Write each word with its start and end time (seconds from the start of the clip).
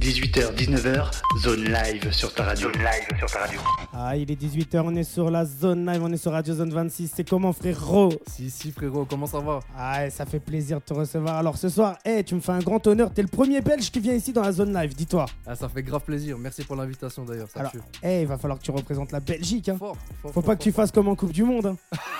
18h, 0.00 0.54
19h, 0.54 1.10
zone 1.42 1.64
live 1.64 2.10
sur 2.10 2.32
ta 2.32 2.44
radio. 2.44 2.72
Zone 2.72 2.82
live 2.82 3.18
sur 3.18 3.30
ta 3.30 3.40
radio. 3.40 3.60
Ah, 3.92 4.16
il 4.16 4.30
est 4.30 4.40
18h, 4.40 4.80
on 4.82 4.94
est 4.94 5.04
sur 5.04 5.30
la 5.30 5.44
zone 5.44 5.84
live, 5.84 6.02
on 6.02 6.10
est 6.10 6.16
sur 6.16 6.32
Radio 6.32 6.54
Zone 6.54 6.70
26. 6.72 7.12
C'est 7.14 7.28
comment, 7.28 7.52
frérot? 7.52 8.08
Si, 8.26 8.48
si, 8.48 8.72
frérot, 8.72 9.04
comment 9.04 9.26
ça 9.26 9.40
va? 9.40 9.60
Ah, 9.76 10.08
ça 10.08 10.24
fait 10.24 10.40
plaisir 10.40 10.78
de 10.78 10.84
te 10.84 10.94
recevoir. 10.94 11.36
Alors, 11.36 11.58
ce 11.58 11.68
soir, 11.68 11.98
hey, 12.02 12.24
tu 12.24 12.34
me 12.34 12.40
fais 12.40 12.52
un 12.52 12.60
grand 12.60 12.84
honneur. 12.86 13.12
T'es 13.12 13.20
le 13.20 13.28
premier 13.28 13.60
belge 13.60 13.90
qui 13.90 14.00
vient 14.00 14.14
ici 14.14 14.32
dans 14.32 14.40
la 14.40 14.52
zone 14.52 14.72
live, 14.72 14.94
dis-toi. 14.94 15.26
ah, 15.46 15.54
Ça 15.54 15.68
fait 15.68 15.82
grave 15.82 16.00
plaisir. 16.02 16.38
Merci 16.38 16.64
pour 16.64 16.76
l'invitation 16.76 17.26
d'ailleurs. 17.26 17.48
Ça 17.52 17.60
Alors, 17.60 17.72
tue. 17.72 17.80
hey, 18.02 18.22
il 18.22 18.26
va 18.26 18.38
falloir 18.38 18.58
que 18.58 18.64
tu 18.64 18.70
représentes 18.70 19.12
la 19.12 19.20
Belgique. 19.20 19.68
Hein. 19.68 19.76
Fort, 19.78 19.96
fort, 19.96 20.32
Faut 20.32 20.40
fort, 20.40 20.42
pas 20.44 20.56
que 20.56 20.62
tu 20.62 20.72
fasses 20.72 20.90
comme 20.92 21.08
en 21.08 21.14
Coupe 21.14 21.32
du 21.32 21.42
Monde. 21.44 21.76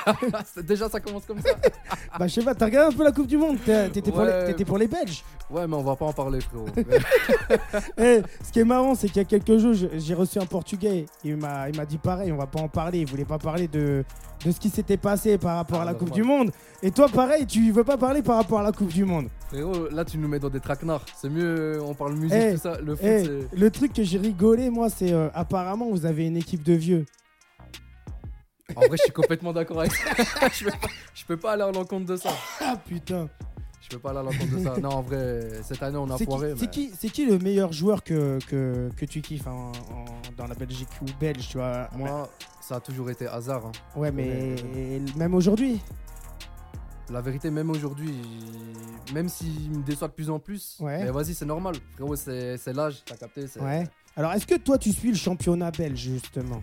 Hein. 0.07 0.13
Déjà, 0.65 0.91
ça 0.91 1.01
commence 1.01 1.25
comme 1.25 1.41
ça. 1.41 1.55
bah, 2.19 2.27
je 2.27 2.35
sais 2.35 2.43
pas, 2.45 2.55
t'as 2.55 2.67
regardé 2.67 2.95
un 2.95 2.97
peu 2.99 3.05
la 3.05 3.13
Coupe 3.13 3.27
du 3.27 3.39
Monde? 3.39 3.57
Pour, 3.59 3.73
les- 3.73 3.91
t'étais 3.91 4.65
pour 4.67 4.77
les 4.77 4.87
Belges? 4.87 5.25
Ouais, 5.49 5.67
mais 5.67 5.75
on 5.77 5.83
va 5.83 5.97
pas 5.97 6.05
en 6.05 6.13
parler, 6.13 6.41
frérot. 6.43 6.67
Eh, 7.99 8.23
ce 8.45 8.53
qui 8.53 8.61
est 8.61 8.65
marrant, 8.65 8.95
c'est 8.95 9.09
qu'il 9.09 9.19
y 9.19 9.21
a 9.21 9.25
quelques 9.25 9.59
jours, 9.59 9.75
j'ai 9.75 10.15
reçu 10.15 10.39
un 10.39 10.47
Portugais. 10.47 11.07
Il 11.25 11.37
m'a, 11.37 11.69
il 11.69 11.77
m'a 11.77 11.87
dit 11.87 11.99
pareil, 11.99 12.33
on 12.33 12.37
va 12.37 12.47
pas 12.47 12.61
en 12.61 12.69
parler. 12.69 13.01
Il 13.01 13.07
voulait 13.09 13.25
pas 13.25 13.39
parler 13.39 13.69
de, 13.69 14.05
de 14.45 14.51
ce 14.51 14.59
qui 14.59 14.71
s'était 14.71 14.97
passé 14.97 15.39
par 15.39 15.57
rapport 15.57 15.79
Ah, 15.79 15.83
à 15.83 15.85
la 15.87 15.93
normal. 15.93 16.09
Coupe 16.09 16.15
du 16.17 16.23
Monde. 16.23 16.51
Et 16.83 16.91
toi, 16.91 17.09
pareil, 17.09 17.47
tu 17.47 17.71
veux 17.73 17.85
pas 17.85 17.97
parler 17.99 18.23
par 18.23 18.37
rapport 18.37 18.61
à 18.61 18.63
la 18.63 18.73
Coupe 18.73 18.93
du 18.93 19.05
Monde. 19.05 19.29
frérot, 19.49 19.89
là, 19.91 20.05
tu 20.05 20.19
nous 20.19 20.29
mets 20.29 20.39
dans 20.39 20.51
des 20.51 20.61
traquenards. 20.61 21.05
C'est 21.17 21.29
mieux, 21.31 21.81
on 21.83 21.95
parle 21.95 22.15
musique, 22.15 22.39
Eh, 22.41 22.53
tout 22.55 22.61
ça. 22.61 22.79
Le 22.81 22.97
foot, 22.97 23.05
Eh, 23.07 23.25
c'est. 23.25 23.57
le 23.59 23.71
truc 23.71 23.93
que 23.93 24.03
j'ai 24.03 24.19
rigolé, 24.19 24.71
moi, 24.71 24.89
c'est 24.91 25.13
euh, 25.13 25.29
apparemment 25.35 25.91
vous 25.91 26.07
avez 26.07 26.27
une 26.27 26.37
équipe 26.37 26.63
de 26.63 26.73
vieux. 26.75 27.05
En 28.77 28.81
vrai, 28.81 28.97
je 28.99 29.03
suis 29.03 29.13
complètement 29.13 29.53
d'accord 29.53 29.81
avec 29.81 29.93
ça. 29.93 30.11
je, 30.53 30.65
peux 30.65 30.71
pas, 30.71 30.89
je 31.15 31.25
peux 31.25 31.37
pas 31.37 31.53
aller 31.53 31.63
à 31.65 31.73
l'encontre 31.73 32.07
de 32.07 32.17
ça. 32.17 32.31
Ah 32.61 32.77
putain. 32.87 33.29
Je 33.91 33.97
peux 33.97 34.03
pas 34.03 34.11
aller 34.11 34.19
à 34.21 34.23
l'encontre 34.23 34.57
de 34.57 34.63
ça. 34.63 34.77
Non, 34.79 34.89
en 34.91 35.03
vrai, 35.03 35.51
cette 35.65 35.83
année, 35.83 35.97
on 35.99 36.09
a 36.11 36.17
foiré. 36.17 36.55
c'est 36.57 36.77
mais- 37.03 37.11
qui, 37.11 37.27
le 37.27 37.39
meilleur 37.39 37.73
joueur 37.73 38.05
que, 38.05 38.39
que, 38.47 38.89
que 38.97 39.05
tu 39.05 39.21
kiffes 39.21 39.47
en- 39.49 39.73
en- 39.73 40.05
dans 40.37 40.47
la 40.47 40.55
Belgique 40.55 40.89
ou 41.03 41.07
belge, 41.19 41.49
tu 41.49 41.59
vois? 41.59 41.89
Moi, 41.97 42.29
ça 42.61 42.77
a 42.77 42.81
toujours 42.81 43.11
été 43.11 43.27
hasard. 43.27 43.67
hein. 43.67 43.73
Ouais, 43.97 44.13
mais 44.13 44.57
même 45.17 45.35
aujourd'hui. 45.35 45.81
La 47.11 47.21
vérité, 47.21 47.51
même 47.51 47.69
aujourd'hui, 47.71 48.15
même 49.13 49.29
s'il 49.29 49.71
me 49.73 49.83
déçoit 49.83 50.07
de 50.07 50.13
plus 50.13 50.31
en 50.31 50.39
plus, 50.39 50.77
Ouais. 50.79 51.03
mais 51.03 51.11
vas-y, 51.11 51.35
c'est 51.35 51.45
normal. 51.45 51.75
Frérot, 51.95 52.15
c'est 52.15 52.73
l'âge, 52.73 53.03
t'as 53.05 53.17
capté. 53.17 53.47
Ouais. 53.61 53.89
Alors, 54.15 54.33
est-ce 54.33 54.47
que 54.47 54.55
toi, 54.55 54.79
tu 54.79 54.93
suis 54.93 55.11
le 55.11 55.17
championnat 55.17 55.73
belge, 55.73 55.99
justement? 55.99 56.63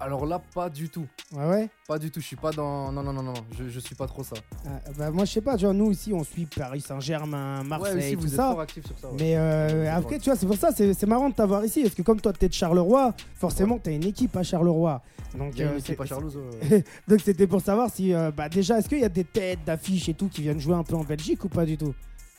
Alors 0.00 0.26
là, 0.26 0.40
pas 0.54 0.70
du 0.70 0.88
tout. 0.88 1.06
Ouais, 1.32 1.44
ouais. 1.48 1.70
Pas 1.88 1.98
du 1.98 2.10
tout. 2.10 2.20
Je 2.20 2.26
suis 2.26 2.36
pas 2.36 2.52
dans. 2.52 2.92
Non, 2.92 3.02
non, 3.02 3.12
non, 3.12 3.22
non. 3.22 3.34
Je, 3.58 3.68
je 3.68 3.80
suis 3.80 3.96
pas 3.96 4.06
trop 4.06 4.22
ça. 4.22 4.36
Ah, 4.64 4.78
bah, 4.96 5.10
moi, 5.10 5.24
je 5.24 5.32
sais 5.32 5.40
pas, 5.40 5.56
tu 5.56 5.64
vois, 5.64 5.74
nous 5.74 5.90
ici, 5.90 6.12
on 6.12 6.22
suit 6.22 6.46
Paris 6.46 6.80
Saint-Germain, 6.80 7.64
Marseille, 7.64 7.94
ouais, 7.94 8.04
aussi, 8.06 8.14
tout 8.14 8.20
vous 8.20 8.26
êtes 8.28 8.36
ça. 8.36 8.52
fort 8.54 8.64
sur 8.70 8.98
ça. 9.00 9.08
ouais. 9.08 9.16
Mais 9.18 9.36
euh, 9.36 9.92
après, 9.92 10.18
tu 10.18 10.30
vois, 10.30 10.36
c'est 10.38 10.46
pour 10.46 10.56
ça, 10.56 10.70
c'est 10.74 10.94
c'est 10.94 11.06
marrant 11.06 11.28
de 11.28 11.34
t'avoir 11.34 11.64
ici, 11.64 11.82
parce 11.82 11.94
que 11.94 12.02
comme 12.02 12.20
toi, 12.20 12.32
t'es 12.32 12.48
de 12.48 12.52
Charleroi, 12.54 13.12
forcément, 13.34 13.78
t'as 13.78 13.90
une 13.90 14.04
équipe 14.04 14.36
à 14.36 14.42
Charleroi. 14.44 15.02
Donc, 15.36 15.52
Il 15.54 15.60
y 15.60 15.62
a 15.64 15.66
une 15.66 15.74
euh, 15.74 15.78
équipe 15.78 16.00
à. 16.00 16.04
Donc 17.08 17.20
c'était 17.24 17.46
pour 17.48 17.60
savoir 17.60 17.90
si, 17.90 18.14
euh, 18.14 18.30
bah 18.30 18.48
déjà, 18.48 18.78
est-ce 18.78 18.88
qu'il 18.88 19.00
y 19.00 19.04
a 19.04 19.08
des 19.08 19.24
têtes 19.24 19.60
d'affiches 19.66 20.08
et 20.08 20.14
tout 20.14 20.28
qui 20.28 20.42
viennent 20.42 20.60
jouer 20.60 20.74
un 20.74 20.84
peu 20.84 20.94
en 20.94 21.04
Belgique 21.04 21.44
ou 21.44 21.48
pas 21.48 21.66
du 21.66 21.76
tout? 21.76 21.92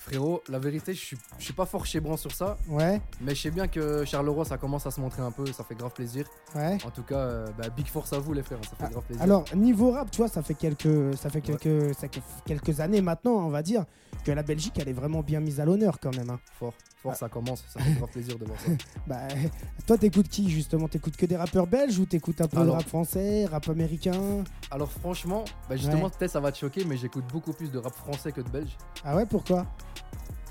Frérot, 0.10 0.42
la 0.50 0.58
vérité, 0.58 0.92
je 0.96 1.00
suis, 1.00 1.18
je 1.38 1.44
suis 1.44 1.54
pas 1.54 1.68
fort 1.68 1.86
chez 1.86 2.00
Bran 2.00 2.18
sur 2.18 2.32
ça, 2.32 2.58
Ouais, 2.68 3.00
mais 3.22 3.36
je 3.36 3.42
sais 3.44 3.52
bien 3.52 3.68
que 3.68 4.04
Charleroi, 4.06 4.44
ça 4.44 4.58
commence 4.58 4.88
à 4.88 4.90
se 4.92 5.00
montrer 5.00 5.22
un 5.22 5.30
peu, 5.30 5.46
ça 5.54 5.64
fait 5.64 5.76
grave 5.76 5.94
plaisir. 5.94 6.26
ouais. 6.56 6.80
En 6.84 6.90
tout 6.90 7.04
cas, 7.04 7.18
euh, 7.20 7.46
bah, 7.56 7.70
big 7.70 7.86
force 7.86 8.12
à 8.14 8.18
vous, 8.18 8.34
les 8.34 8.42
frères, 8.42 8.58
ça 8.68 8.76
fait 8.76 8.92
grave 8.92 9.04
plaisir. 9.04 9.22
Ah, 9.22 9.24
Alors 9.26 9.46
niveau 9.56 9.92
rap, 9.92 10.10
tu 10.10 10.18
vois, 10.18 10.28
ça 10.28 10.42
fait 10.42 10.56
quelques, 10.56 11.16
ça 11.16 11.30
fait 11.30 11.42
quelques, 11.42 11.94
ça 11.94 12.08
fait 12.10 12.22
quelques 12.48 12.80
années 12.80 13.02
maintenant, 13.02 13.34
on 13.34 13.50
va 13.50 13.62
dire, 13.62 13.86
que 14.26 14.32
la 14.32 14.42
Belgique, 14.42 14.80
elle 14.80 14.90
est 14.90 14.94
vraiment 14.94 15.22
bien 15.22 15.42
mise 15.42 15.60
à 15.60 15.66
l'honneur 15.66 16.00
quand 16.00 16.16
même. 16.18 16.32
hein. 16.32 16.40
Fort, 16.58 16.74
fort, 17.04 17.16
ça 17.16 17.30
commence, 17.30 17.64
ça 17.72 17.80
fait 17.80 17.94
grave 17.94 18.10
plaisir 18.10 18.40
de 18.40 18.46
voir 18.46 18.60
ça. 18.60 18.72
Bah, 19.08 19.20
toi, 19.88 19.98
t'écoutes 19.98 20.28
qui 20.28 20.50
justement? 20.50 20.88
T'écoutes 20.88 21.18
que 21.18 21.26
des 21.28 21.36
rappeurs 21.38 21.66
belges 21.68 21.98
ou 22.00 22.06
t'écoutes 22.06 22.42
un 22.42 22.48
peu 22.48 22.64
de 22.64 22.70
rap 22.70 22.88
français, 22.88 23.46
rap 23.46 23.70
américain? 23.70 24.44
Alors, 24.72 24.92
franchement, 24.92 25.46
bah, 25.70 25.76
justement, 25.76 26.10
peut-être 26.10 26.32
ça 26.32 26.40
va 26.40 26.52
te 26.52 26.58
choquer, 26.58 26.84
mais 26.86 26.98
j'écoute 26.98 27.26
beaucoup 27.32 27.54
plus 27.54 27.72
de 27.72 27.78
rap 27.78 27.94
français 27.94 28.32
que 28.32 28.42
de 28.42 28.50
belge. 28.50 28.76
Ah 29.04 29.16
ouais, 29.16 29.26
pourquoi? 29.28 29.66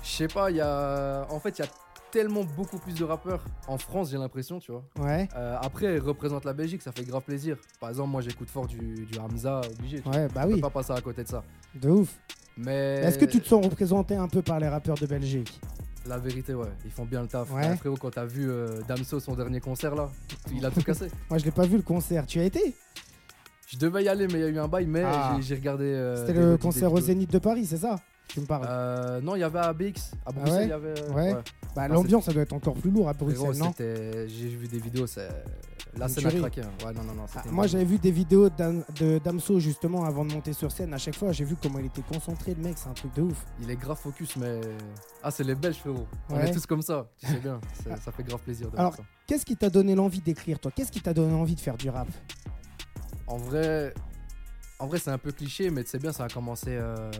Je 0.03 0.09
sais 0.09 0.27
pas, 0.27 0.49
il 0.51 0.57
y 0.57 0.61
a. 0.61 1.25
En 1.29 1.39
fait, 1.39 1.57
il 1.59 1.61
y 1.61 1.65
a 1.65 1.69
tellement 2.11 2.43
beaucoup 2.43 2.79
plus 2.79 2.93
de 2.95 3.03
rappeurs 3.03 3.43
en 3.67 3.77
France, 3.77 4.09
j'ai 4.09 4.17
l'impression, 4.17 4.59
tu 4.59 4.71
vois. 4.71 4.83
Ouais, 4.99 5.27
Euh, 5.35 5.57
après, 5.61 5.95
ils 5.95 5.99
représentent 5.99 6.45
la 6.45 6.53
Belgique, 6.53 6.81
ça 6.81 6.91
fait 6.91 7.03
grave 7.03 7.21
plaisir. 7.21 7.57
Par 7.79 7.89
exemple, 7.89 8.09
moi 8.09 8.21
j'écoute 8.21 8.49
fort 8.49 8.65
du, 8.65 8.77
du 9.05 9.19
Hamza, 9.19 9.61
obligé. 9.77 10.01
tu 10.01 10.09
ouais, 10.09 10.27
bah 10.33 10.41
Je 10.43 10.47
peux 10.47 10.53
oui, 10.55 10.61
pas 10.61 10.69
passer 10.71 10.93
à 10.93 11.01
côté 11.01 11.23
de 11.23 11.27
ça. 11.27 11.43
de 11.75 11.89
ouf. 11.89 12.09
Mais. 12.57 13.01
Est-ce 13.03 13.17
que 13.19 13.25
tu 13.25 13.39
te 13.39 13.47
sens 13.47 13.63
représenté 13.63 14.15
un 14.15 14.27
peu 14.27 14.41
par 14.41 14.59
les 14.59 14.67
rappeurs 14.67 14.95
de 14.97 15.05
Belgique? 15.05 15.59
La 16.07 16.17
vérité, 16.17 16.55
ouais, 16.55 16.65
ils 16.85 16.91
font 16.91 17.05
bien 17.05 17.21
le 17.21 17.27
taf. 17.27 17.51
Ouais. 17.51 17.75
Frérot, 17.77 17.97
quand 17.97 18.09
t'as 18.09 18.25
vu 18.25 18.49
euh, 18.49 18.81
Damso, 18.87 19.19
son 19.19 19.35
dernier 19.35 19.59
concert 19.59 19.93
là, 19.93 20.09
il 20.51 20.65
a 20.65 20.71
tout 20.71 20.81
cassé. 20.81 21.11
Moi, 21.29 21.37
je 21.37 21.45
l'ai 21.45 21.51
pas 21.51 21.65
vu 21.67 21.77
le 21.77 21.83
concert. 21.83 22.25
Tu 22.25 22.39
y 22.39 22.41
as 22.41 22.45
été? 22.45 22.73
Je 23.67 23.77
devais 23.77 24.03
y 24.03 24.07
aller, 24.09 24.25
mais 24.27 24.33
il 24.33 24.39
y 24.39 24.43
a 24.45 24.47
eu 24.47 24.57
un 24.57 24.67
bail, 24.67 24.87
mais 24.87 25.03
Ah. 25.05 25.37
j'ai- 25.41 25.53
regardé. 25.53 25.83
euh, 25.83 26.15
C'était 26.25 26.39
le 26.39 26.57
concert 26.57 26.91
au. 26.91 26.99
Zénith 26.99 27.31
de 27.31 27.37
Paris, 27.37 27.67
c'est 27.67 27.77
ça? 27.77 27.97
Tu 28.29 28.39
me 28.41 28.45
parles 28.45 28.65
Euh, 28.69 29.21
non, 29.21 29.35
il 29.35 29.39
y 29.39 29.43
avait 29.43 29.59
à 29.59 29.73
BX, 29.73 30.11
à 30.25 30.31
Bruxelles, 30.31 30.55
ouais 30.57 30.63
il 30.65 30.69
y 30.69 30.71
avait. 30.71 30.99
euh, 31.01 31.13
Ouais. 31.13 31.35
Bah, 31.75 31.87
l'ambiance, 31.87 32.25
ça 32.25 32.31
doit 32.33 32.43
être 32.43 32.53
encore 32.53 32.75
plus 32.75 32.91
lourd 32.91 33.09
à 33.09 33.13
Bruxelles, 33.13 33.57
non. 33.57 33.71
J'ai 33.77 34.27
vu 34.47 34.67
des 34.67 34.79
vidéos, 34.79 35.07
c'est. 35.07 35.29
La 35.97 36.05
Une 36.05 36.11
scène 36.13 36.27
a 36.27 36.29
tuerie. 36.29 36.41
craqué. 36.43 36.61
hein. 36.61 36.85
Ouais, 36.85 36.93
non, 36.93 37.01
non, 37.03 37.13
non. 37.15 37.25
Ah, 37.35 37.41
Moi, 37.49 37.65
j'avais 37.65 37.83
vu 37.83 37.97
des 37.97 38.11
vidéos 38.11 38.47
de 38.49 39.17
Damso 39.23 39.59
justement 39.59 40.05
avant 40.05 40.23
de 40.23 40.31
monter 40.31 40.53
sur 40.53 40.71
scène. 40.71 40.93
À 40.93 40.99
chaque 40.99 41.15
fois, 41.15 41.31
j'ai 41.31 41.43
vu 41.43 41.55
comment 41.59 41.79
il 41.79 41.87
était 41.87 42.03
concentré, 42.03 42.53
le 42.53 42.61
mec. 42.61 42.77
C'est 42.77 42.89
un 42.89 42.93
truc 42.93 43.11
de 43.15 43.23
ouf. 43.23 43.43
Il 43.59 43.71
est 43.71 43.75
grave 43.75 43.97
focus, 43.97 44.35
mais. 44.37 44.61
Ah, 45.23 45.31
c'est 45.31 45.43
les 45.43 45.55
Belges, 45.55 45.77
frérot. 45.77 46.05
On 46.29 46.35
Ouais. 46.35 46.47
est 46.47 46.53
tous 46.53 46.67
comme 46.67 46.83
ça, 46.83 47.07
tu 47.17 47.25
sais 47.25 47.39
bien. 47.39 47.59
C'est- 47.83 47.97
Ça 48.03 48.11
fait 48.11 48.21
grave 48.23 48.39
plaisir 48.41 48.69
de 48.69 48.77
Alors-. 48.77 48.95
Qu'est-ce 49.25 49.43
qui 49.45 49.57
t'a 49.57 49.71
donné 49.71 49.95
l'envie 49.95 50.21
d'écrire, 50.21 50.59
toi? 50.59 50.71
Qu'est-ce 50.75 50.91
qui 50.91 51.01
t'a 51.01 51.13
donné 51.13 51.33
envie 51.33 51.55
de 51.55 51.59
faire 51.59 51.75
du 51.75 51.89
rap? 51.89 52.07
En 53.25 53.37
vrai, 53.37 53.91
en 54.79 54.87
vrai 54.87 54.97
c'est 54.99 55.11
un 55.11 55.17
peu 55.17 55.31
cliché, 55.31 55.69
mais 55.69 55.83
tu 55.83 55.89
sais 55.89 55.99
bien, 55.99 56.11
ça 56.11 56.23
a 56.25 56.27
commencé 56.29 56.69
euh, 56.71 57.11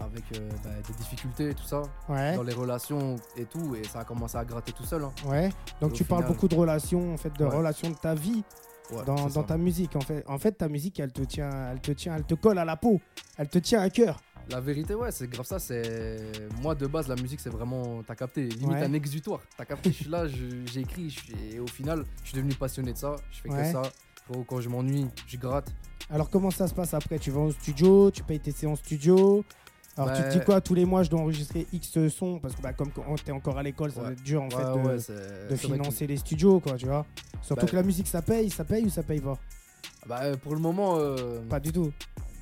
avec 0.00 0.24
euh, 0.36 0.48
bah, 0.62 0.70
des 0.86 0.94
difficultés 0.94 1.50
et 1.50 1.54
tout 1.54 1.64
ça, 1.64 1.82
Ouais, 2.08 2.36
dans 2.36 2.42
les 2.42 2.52
relations 2.54 3.16
et 3.36 3.44
tout, 3.46 3.74
et 3.74 3.84
ça 3.84 4.00
a 4.00 4.04
commencé 4.04 4.36
à 4.36 4.44
gratter 4.44 4.72
tout 4.72 4.84
seul. 4.84 5.04
hein. 5.04 5.12
ouais. 5.26 5.48
Donc 5.80 5.92
tu 5.94 6.04
parles 6.04 6.22
final- 6.22 6.34
beaucoup 6.34 6.48
de 6.48 6.54
relations, 6.54 7.14
en 7.14 7.16
fait, 7.16 7.32
de 7.38 7.44
Ouais. 7.44 7.56
relations 7.56 7.90
de 7.90 7.96
ta 7.96 8.14
vie 8.14 8.42
Ouais, 8.92 9.04
dans, 9.04 9.28
ta 9.44 9.56
musique. 9.56 9.94
En 9.94 10.00
fait, 10.00 10.24
en 10.26 10.36
fait, 10.38 10.50
ta 10.52 10.68
musique, 10.68 10.98
elle 10.98 11.12
te 11.12 11.22
tient, 11.22 11.48
elle 11.70 11.80
te 11.80 11.92
tient, 11.92 12.16
elle 12.16 12.24
te 12.24 12.34
colle 12.34 12.58
à 12.58 12.64
la 12.64 12.76
peau. 12.76 13.00
Elle 13.38 13.48
te 13.48 13.58
tient 13.58 13.80
à 13.80 13.88
cœur. 13.88 14.18
La 14.50 14.60
vérité, 14.60 14.96
ouais, 14.96 15.12
c'est 15.12 15.28
grave 15.28 15.46
ça. 15.46 15.60
C'est 15.60 16.16
moi 16.60 16.74
de 16.74 16.88
base, 16.88 17.06
la 17.06 17.14
musique, 17.14 17.38
c'est 17.38 17.50
vraiment, 17.50 18.02
t'as 18.02 18.16
capté, 18.16 18.48
limite 18.48 18.78
Ouais. 18.78 18.82
un 18.82 18.92
exutoire. 18.94 19.38
T'as 19.56 19.64
capté, 19.64 19.90
je 19.92 19.96
suis 19.96 20.10
là, 20.10 20.26
j'écris, 20.26 21.16
et 21.52 21.60
au 21.60 21.68
final, 21.68 22.04
je 22.24 22.30
suis 22.30 22.36
devenu 22.36 22.52
passionné 22.54 22.92
de 22.92 22.98
ça. 22.98 23.14
Je 23.30 23.40
fais 23.42 23.50
Ouais. 23.50 23.62
que 23.62 23.70
ça. 23.70 23.82
Quand 24.48 24.60
je 24.60 24.68
m'ennuie, 24.68 25.06
je 25.28 25.36
gratte. 25.36 25.70
Alors 26.10 26.28
comment 26.30 26.50
ça 26.50 26.66
se 26.66 26.74
passe 26.74 26.94
après? 26.94 27.18
Tu 27.18 27.30
vas 27.30 27.40
au 27.40 27.52
studio, 27.52 28.10
tu 28.10 28.22
payes 28.22 28.40
tes 28.40 28.52
séances 28.52 28.80
studio? 28.80 29.44
Alors 29.96 30.12
tu 30.16 30.22
te 30.22 30.28
dis 30.30 30.40
quoi? 30.44 30.60
Tous 30.60 30.74
les 30.74 30.84
mois, 30.84 31.02
je 31.02 31.10
dois 31.10 31.20
enregistrer 31.20 31.66
X 31.72 32.08
sons 32.08 32.38
parce 32.40 32.54
que 32.54 32.62
bah, 32.62 32.72
comme 32.72 32.90
t'es 33.24 33.32
encore 33.32 33.58
à 33.58 33.62
l'école, 33.62 33.92
ça 33.92 34.00
Ouais. 34.00 34.06
va 34.06 34.12
être 34.12 34.22
dur 34.22 34.42
en 34.42 34.48
Ouais, 34.48 34.98
fait 34.98 35.12
de, 35.50 35.56
financer 35.56 36.06
les 36.06 36.16
studios, 36.16 36.58
quoi, 36.60 36.74
tu 36.74 36.86
vois? 36.86 37.04
Surtout 37.42 37.66
Bah- 37.66 37.70
que 37.70 37.76
la 37.76 37.82
musique, 37.82 38.06
ça 38.06 38.22
paye, 38.22 38.50
ça 38.50 38.64
paye 38.64 38.84
ou 38.86 38.88
ça 38.90 39.02
paye 39.02 39.20
pas? 39.20 39.36
Bah, 40.06 40.20
euh, 40.22 40.36
pour 40.36 40.54
le 40.54 40.60
moment, 40.60 40.96
euh, 40.98 41.40
Pas 41.48 41.60
du 41.60 41.70
tout. 41.72 41.92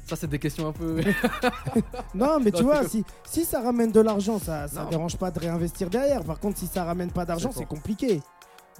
ça 0.06 0.14
c'est 0.16 0.28
des 0.28 0.38
questions 0.38 0.68
un 0.68 0.72
peu. 0.72 1.00
Non, 2.14 2.38
mais 2.40 2.52
tu 2.52 2.62
vois, 2.62 2.86
si, 2.88 3.04
si 3.26 3.44
ça 3.44 3.60
ramène 3.60 3.90
de 3.92 4.00
l'argent, 4.00 4.38
ça, 4.38 4.68
ça 4.68 4.84
Non. 4.84 4.90
dérange 4.90 5.16
pas 5.16 5.30
de 5.30 5.38
réinvestir 5.40 5.90
derrière. 5.90 6.22
Par 6.24 6.38
contre, 6.38 6.58
si 6.58 6.66
ça 6.66 6.84
ramène 6.84 7.10
pas 7.10 7.24
d'argent, 7.24 7.50
C'est 7.52 7.66
compliqué. 7.66 8.20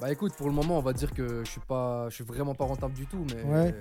Bah 0.00 0.12
écoute, 0.12 0.34
pour 0.36 0.46
le 0.46 0.52
moment, 0.54 0.78
on 0.78 0.82
va 0.82 0.92
dire 0.92 1.12
que 1.12 1.42
je 1.44 1.50
suis 1.50 1.60
pas, 1.60 2.08
je 2.10 2.14
suis 2.14 2.24
vraiment 2.24 2.54
pas 2.54 2.64
rentable 2.64 2.94
du 2.94 3.06
tout, 3.06 3.24
mais. 3.34 3.42
Ouais. 3.42 3.74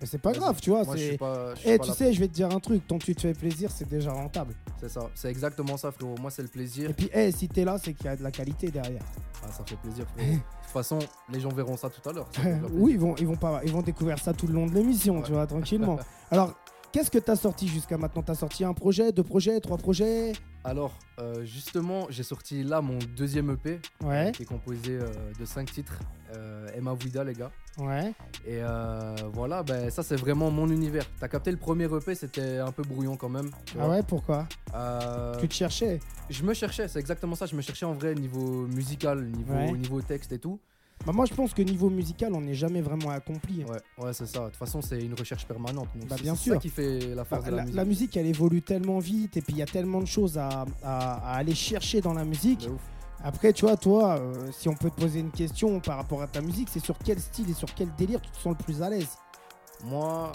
Mais 0.00 0.06
c'est 0.06 0.18
pas 0.18 0.32
grave, 0.32 0.58
tu 0.60 0.70
vois. 0.70 0.84
Moi, 0.84 0.96
je 0.96 1.00
suis 1.02 1.10
c'est... 1.12 1.18
pas. 1.18 1.54
je 1.54 1.60
suis 1.60 1.68
Eh, 1.70 1.76
pas 1.78 1.84
tu 1.84 1.90
là 1.90 1.94
sais, 1.96 2.12
je 2.12 2.20
vais 2.20 2.28
te 2.28 2.32
dire 2.32 2.48
un 2.50 2.58
truc. 2.60 2.86
Tant 2.86 2.98
que 2.98 3.04
tu 3.04 3.14
te 3.14 3.20
fais 3.20 3.34
plaisir, 3.34 3.70
c'est 3.70 3.88
déjà 3.88 4.12
rentable. 4.12 4.54
pour- 4.64 4.74
C'est 4.80 4.88
ça, 4.88 5.10
c'est 5.14 5.28
exactement 5.28 5.76
ça, 5.76 5.92
frérot. 5.92 6.14
Moi, 6.20 6.30
c'est 6.30 6.42
le 6.42 6.48
plaisir. 6.48 6.88
Et 6.90 6.94
puis, 6.94 7.10
eh, 7.12 7.30
si 7.32 7.48
t'es 7.48 7.64
là, 7.64 7.76
c'est 7.82 7.92
qu'il 7.92 8.06
y 8.06 8.08
a 8.08 8.16
de 8.16 8.22
la 8.22 8.30
qualité 8.30 8.70
derrière. 8.70 9.02
Ah, 9.44 9.52
ça 9.52 9.62
fait 9.66 9.76
plaisir, 9.76 10.06
frérot. 10.16 10.32
de 10.32 10.36
toute 10.62 10.72
façon, 10.72 10.98
les 11.30 11.40
gens 11.40 11.50
verront 11.50 11.76
ça 11.76 11.90
tout 11.90 12.08
à 12.08 12.12
l'heure. 12.12 12.28
ça 12.34 12.40
fait 12.40 12.50
grave 12.58 12.70
oui, 12.72 12.92
ils 12.92 12.98
vont, 12.98 13.14
ils 13.16 13.26
vont 13.26 13.36
pas, 13.36 13.60
ils 13.64 13.72
vont 13.72 13.82
découvrir 13.82 14.18
ça 14.18 14.32
tout 14.32 14.46
le 14.46 14.54
long 14.54 14.66
de 14.66 14.74
l'émission, 14.74 15.20
tu 15.22 15.32
vois, 15.32 15.46
tranquillement. 15.46 15.98
Alors, 16.30 16.54
qu'est-ce 16.92 17.10
que 17.10 17.18
t'as 17.18 17.36
sorti 17.36 17.68
jusqu'à 17.68 17.96
maintenant? 17.96 18.22
T'as 18.22 18.34
sorti 18.34 18.64
un 18.64 18.74
projet, 18.74 19.12
deux 19.12 19.22
projets, 19.22 19.60
trois 19.60 19.76
projets? 19.78 20.32
Alors, 20.64 20.92
euh, 21.18 21.44
justement, 21.44 22.06
j'ai 22.10 22.22
sorti 22.22 22.62
là 22.62 22.80
mon 22.82 22.98
deuxième 23.16 23.50
EP, 23.50 23.80
Ouais, 24.04 24.32
qui 24.32 24.42
est 24.42 24.46
composé 24.46 24.98
euh, 24.98 25.08
de 25.38 25.44
cinq 25.46 25.72
titres. 25.72 25.98
Euh, 26.36 26.68
Emma 26.76 26.92
Ouida, 26.92 27.24
les 27.24 27.32
gars. 27.32 27.50
ouais. 27.78 28.12
Et 28.46 28.60
voilà, 29.32 29.62
ben, 29.62 29.90
ça, 29.90 30.02
c'est 30.02 30.16
vraiment 30.16 30.50
mon 30.50 30.68
univers. 30.68 31.04
T'as 31.18 31.28
capté 31.28 31.50
le 31.50 31.56
premier 31.56 31.84
EP, 31.84 32.14
c'était 32.14 32.58
un 32.58 32.72
peu 32.72 32.82
brouillon 32.82 33.16
quand 33.16 33.28
même. 33.30 33.50
tu 33.64 33.76
Ah 33.80 33.88
ouais, 33.88 34.02
pourquoi? 34.02 34.46
Tu 35.40 35.48
te 35.48 35.54
cherchais? 35.54 35.98
Je 36.28 36.42
me 36.44 36.54
cherchais, 36.54 36.86
c'est 36.88 37.00
exactement 37.00 37.34
ça. 37.34 37.46
Je 37.46 37.56
me 37.56 37.62
cherchais 37.62 37.86
en 37.86 37.94
vrai 37.94 38.14
niveau 38.14 38.66
musical, 38.68 39.24
niveau, 39.24 39.52
Ouais. 39.54 39.72
niveau 39.72 40.00
texte 40.02 40.30
et 40.32 40.38
tout. 40.38 40.60
Bah, 41.06 41.12
moi, 41.12 41.24
je 41.24 41.32
pense 41.34 41.54
que 41.54 41.62
niveau 41.62 41.88
musical, 41.88 42.34
on 42.34 42.42
n'est 42.42 42.54
jamais 42.54 42.82
vraiment 42.82 43.10
accompli. 43.10 43.62
hein. 43.62 43.72
Ouais, 43.98 44.04
ouais 44.04 44.12
c'est 44.12 44.26
ça. 44.26 44.40
De 44.40 44.44
toute 44.46 44.56
façon, 44.56 44.82
c'est 44.82 45.02
une 45.02 45.14
recherche 45.14 45.46
permanente. 45.46 45.88
Donc 45.94 46.06
Bah, 46.08 46.16
c'est- 46.16 46.22
bien 46.22 46.34
sûr. 46.34 46.54
ça 46.54 46.60
qui 46.60 46.68
fait 46.68 47.14
la 47.14 47.24
force 47.24 47.42
Bah, 47.44 47.50
de 47.50 47.50
la, 47.52 47.56
la, 47.56 47.62
musique. 47.64 47.76
la 47.76 47.84
musique, 47.86 48.16
elle 48.18 48.26
évolue 48.26 48.62
tellement 48.62 48.98
vite 48.98 49.36
et 49.36 49.40
puis 49.40 49.54
il 49.54 49.58
y 49.58 49.62
a 49.62 49.66
tellement 49.66 50.00
de 50.00 50.06
choses 50.06 50.36
à, 50.36 50.66
à- 50.82 51.14
à 51.32 51.36
aller 51.36 51.54
chercher 51.54 52.00
dans 52.02 52.12
la 52.12 52.24
musique. 52.24 52.68
Après, 53.22 53.52
tu 53.52 53.64
vois, 53.66 53.76
toi, 53.76 54.18
euh, 54.18 54.50
si 54.52 54.68
on 54.68 54.74
peut 54.74 54.90
te 54.90 55.00
poser 55.00 55.20
une 55.20 55.30
question 55.30 55.80
par 55.80 55.96
rapport 55.96 56.22
à 56.22 56.26
ta 56.26 56.40
musique, 56.40 56.68
c'est 56.70 56.84
sur 56.84 56.96
quel 56.98 57.18
style 57.18 57.50
et 57.50 57.54
sur 57.54 57.72
quel 57.74 57.94
délire 57.96 58.20
tu 58.20 58.30
te 58.30 58.36
sens 58.36 58.54
le 58.58 58.62
plus 58.64 58.82
à 58.82 58.88
l'aise? 58.90 59.16
Moi, 59.84 60.32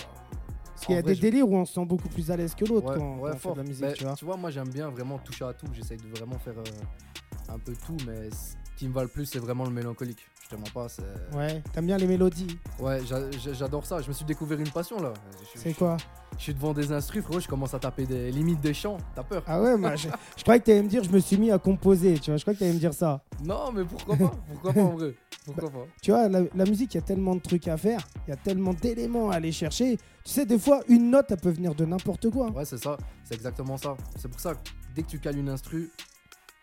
Parce 0.65 0.85
qu'il 0.87 0.95
y 0.95 0.97
a 0.97 1.01
vrai, 1.01 1.13
des 1.13 1.19
délires 1.21 1.47
où 1.49 1.55
on 1.55 1.65
se 1.65 1.73
sent 1.73 1.85
beaucoup 1.85 2.09
plus 2.09 2.29
à 2.31 2.35
l'aise 2.37 2.53
que 2.55 2.65
l'autre 2.65 2.89
ouais, 2.91 2.97
quand, 2.97 3.17
ouais, 3.17 3.31
quand 3.31 3.35
on 3.35 3.39
fait 3.39 3.51
de 3.51 3.57
la 3.57 3.63
musique, 3.63 4.03
Bah, 4.03 4.13
tu 4.15 4.25
vois. 4.25 4.37
moi, 4.37 4.49
j'aime 4.51 4.69
bien 4.69 4.89
vraiment 4.89 5.17
toucher 5.19 5.45
à 5.45 5.53
tout. 5.53 5.67
J'essaye 5.73 5.97
de 5.97 6.07
vraiment 6.09 6.37
faire 6.39 6.57
euh, 6.57 7.53
un 7.53 7.57
peu 7.59 7.73
tout, 7.85 7.97
mais 8.05 8.29
ce 8.31 8.55
qui 8.77 8.87
me 8.87 8.93
va 8.93 9.03
le 9.03 9.07
plus, 9.09 9.25
c'est 9.25 9.39
vraiment 9.39 9.63
le 9.63 9.71
mélancolique. 9.71 10.27
Je 10.47 10.55
te 10.55 10.61
mens 10.61 10.69
pas. 10.71 10.87
Ouais, 11.35 11.63
t'aimes 11.73 11.87
bien 11.87 11.97
les 11.97 12.05
mélodies. 12.05 12.59
Ouais, 12.79 12.99
j'a- 13.03 13.31
j'a- 13.31 13.53
j'adore 13.53 13.83
ça. 13.83 13.99
Je 14.01 14.07
me 14.07 14.13
suis 14.13 14.25
découvert 14.25 14.59
une 14.59 14.69
passion 14.69 14.99
là. 15.01 15.11
C'est 15.55 15.73
quoi? 15.73 15.97
Je 16.37 16.43
suis 16.43 16.53
devant 16.53 16.71
des 16.73 16.91
instrus, 16.91 17.23
frérot, 17.23 17.39
je 17.39 17.47
commence 17.47 17.73
à 17.73 17.79
taper 17.79 18.05
des 18.05 18.29
limites 18.31 18.59
des 18.61 18.73
chants. 18.73 18.97
T'as 19.15 19.23
peur? 19.23 19.41
Ah 19.47 19.59
ouais, 19.61 19.75
moi, 19.77 19.95
je, 19.95 20.09
je 20.37 20.43
croyais 20.43 20.59
que 20.59 20.65
t'allais 20.65 20.83
me 20.83 20.89
dire, 20.89 21.03
je 21.03 21.09
me 21.09 21.17
suis 21.19 21.37
mis 21.37 21.49
à 21.49 21.57
composer, 21.57 22.19
tu 22.19 22.29
vois. 22.29 22.37
Je 22.37 22.43
croyais 22.43 22.55
que 22.55 22.59
t'allais 22.59 22.73
me 22.73 22.79
dire 22.79 22.93
ça. 22.93 23.21
Non, 23.43 23.71
mais 23.71 23.85
pourquoi 23.85 24.17
pas? 24.17 24.31
Pourquoi 24.51 24.73
pas 24.73 24.81
en 24.81 24.95
vrai? 24.95 25.15
Pourquoi 25.45 25.69
pas? 25.71 25.85
Tu 26.01 26.11
vois, 26.11 26.27
la, 26.27 26.41
la 26.53 26.65
musique, 26.65 26.93
il 26.93 26.97
y 26.97 26.99
a 26.99 27.03
tellement 27.03 27.35
de 27.35 27.39
trucs 27.41 27.67
à 27.67 27.77
faire, 27.77 28.01
il 28.27 28.31
y 28.31 28.33
a 28.33 28.37
tellement 28.37 28.73
d'éléments 28.73 29.31
à 29.31 29.35
aller 29.35 29.51
chercher. 29.53 29.97
Tu 30.25 30.31
sais, 30.31 30.45
des 30.45 30.59
fois, 30.59 30.81
une 30.89 31.09
note, 31.09 31.27
elle 31.29 31.37
peut 31.39 31.51
venir 31.51 31.73
de 31.73 31.85
n'importe 31.85 32.29
quoi. 32.29 32.49
Ouais, 32.51 32.65
c'est 32.65 32.77
ça. 32.83 32.97
C'est 33.23 33.35
exactement 33.35 33.77
ça. 33.77 33.95
C'est 34.17 34.27
pour 34.27 34.39
ça 34.39 34.53
que 34.55 34.59
dès 34.93 35.01
que 35.03 35.07
tu 35.07 35.19
cales 35.19 35.37
une 35.39 35.49
instru, 35.49 35.89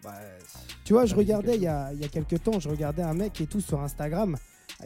bah. 0.02 0.12
Tu 0.84 0.93
vois, 0.93 1.06
je 1.06 1.14
regardais 1.14 1.56
il 1.56 1.62
y 1.62 1.66
a, 1.69 1.93
il 1.93 2.00
y 2.00 2.04
a 2.04 2.08
quelques 2.08 2.43
temps, 2.43 2.58
je 2.60 2.69
regardais 2.69 3.02
un 3.02 3.14
mec 3.14 3.40
et 3.40 3.46
tout 3.46 3.60
sur 3.60 3.81
Instagram. 3.81 4.37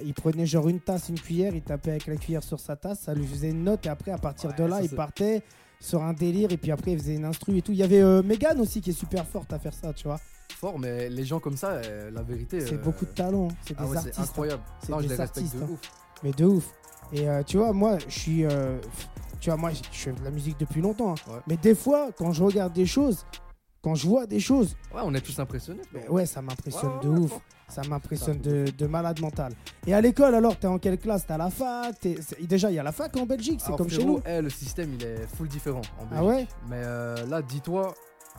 Il 0.04 0.12
prenait 0.14 0.44
genre 0.46 0.68
une 0.68 0.80
tasse, 0.80 1.08
une 1.08 1.18
cuillère, 1.18 1.54
il 1.54 1.62
tapait 1.62 1.92
avec 1.92 2.06
la 2.06 2.16
cuillère 2.16 2.42
sur 2.42 2.60
sa 2.60 2.76
tasse, 2.76 3.00
ça 3.00 3.14
lui 3.14 3.26
faisait 3.26 3.50
une 3.50 3.64
note 3.64 3.86
et 3.86 3.88
après 3.88 4.10
à 4.10 4.18
partir 4.18 4.50
Ouais, 4.50 4.56
de 4.56 4.64
là 4.64 4.80
il 4.82 4.90
c'est- 4.90 4.96
partait 4.96 5.42
sur 5.80 6.02
un 6.02 6.12
délire 6.12 6.50
et 6.52 6.56
puis 6.58 6.70
après 6.70 6.92
il 6.92 6.98
faisait 6.98 7.14
une 7.14 7.24
instru 7.24 7.56
et 7.56 7.62
tout. 7.62 7.72
Il 7.72 7.78
y 7.78 7.82
avait 7.82 8.02
euh, 8.02 8.22
Megan 8.22 8.60
aussi 8.60 8.80
qui 8.80 8.90
est 8.90 8.98
super 8.98 9.26
forte 9.26 9.52
à 9.52 9.58
faire 9.58 9.72
ça, 9.74 9.92
tu 9.94 10.06
vois. 10.08 10.20
Fort, 10.58 10.78
mais 10.78 11.08
les 11.08 11.24
gens 11.24 11.38
comme 11.40 11.56
ça, 11.56 11.70
euh, 11.72 12.10
la 12.10 12.22
vérité. 12.22 12.60
C'est 12.60 12.74
euh, 12.74 12.78
beaucoup 12.78 13.04
de 13.06 13.10
talent, 13.10 13.48
c'est 13.66 13.74
des 13.76 13.80
Ah 13.80 13.84
ouais, 13.84 13.90
c'est 13.92 13.96
artistes. 13.98 14.18
hein. 14.18 14.22
incroyable. 14.22 14.62
C'est 14.82 14.88
Non, 14.90 14.96
je 14.98 15.02
des 15.02 15.08
les 15.08 15.14
respecte 15.16 15.36
artistes, 15.38 15.56
de 15.56 15.62
hein. 15.64 15.68
ouf. 15.70 15.80
Mais 16.22 16.30
de 16.32 16.44
ouf. 16.44 16.70
Et 17.12 17.28
euh, 17.28 17.42
tu 17.42 17.56
vois, 17.58 17.72
moi, 17.72 17.98
je 18.08 18.18
suis. 18.18 18.44
tu 19.40 19.50
vois, 19.50 19.56
moi, 19.58 19.70
je 19.70 19.82
je 19.92 19.98
fais 19.98 20.12
de 20.12 20.24
la 20.24 20.30
musique 20.30 20.58
depuis 20.58 20.80
longtemps. 20.80 21.12
hein. 21.12 21.30
Ouais. 21.32 21.40
Mais 21.46 21.56
des 21.56 21.74
fois, 21.74 22.08
quand 22.16 22.32
je 22.32 22.42
regarde 22.42 22.72
des 22.72 22.86
choses, 22.86 23.24
quand 23.86 23.94
je 23.94 24.08
vois 24.08 24.26
des 24.26 24.40
choses, 24.40 24.76
Ouais, 24.92 25.00
on 25.04 25.14
est 25.14 25.20
tous 25.20 25.38
impressionnés. 25.38 25.82
mais 25.92 26.08
ouais, 26.08 26.26
ça 26.26 26.42
m'impressionne 26.42 26.94
Ouais, 26.96 27.04
de 27.04 27.08
ouais, 27.08 27.18
ouf. 27.20 27.38
Ça 27.68 27.82
m'impressionne 27.88 28.40
de, 28.40 28.64
de 28.76 28.86
malade 28.88 29.20
mental. 29.20 29.52
Et 29.86 29.94
à 29.94 30.00
l'école, 30.00 30.34
alors, 30.34 30.56
t'es 30.58 30.66
en 30.66 30.78
quelle 30.80 30.98
classe? 30.98 31.24
T'es 31.24 31.34
à 31.34 31.38
la 31.38 31.50
fac? 31.50 31.96
T'es- 32.00 32.18
Déjà, 32.40 32.68
il 32.68 32.74
y 32.74 32.78
a 32.80 32.82
la 32.82 32.90
fac 32.90 33.16
en 33.16 33.26
Belgique, 33.26 33.60
c'est 33.64 33.76
comme 33.76 33.88
chez 33.88 34.04
nous. 34.04 34.20
eh, 34.26 34.40
le 34.42 34.50
système, 34.50 34.92
il 34.94 35.04
est 35.04 35.28
full 35.36 35.46
différent 35.46 35.82
en 36.00 36.06
Ah 36.12 36.24
ouais? 36.24 36.48
Mais 36.68 36.80
euh, 36.84 37.24
là, 37.26 37.42
dis-toi, 37.42 37.94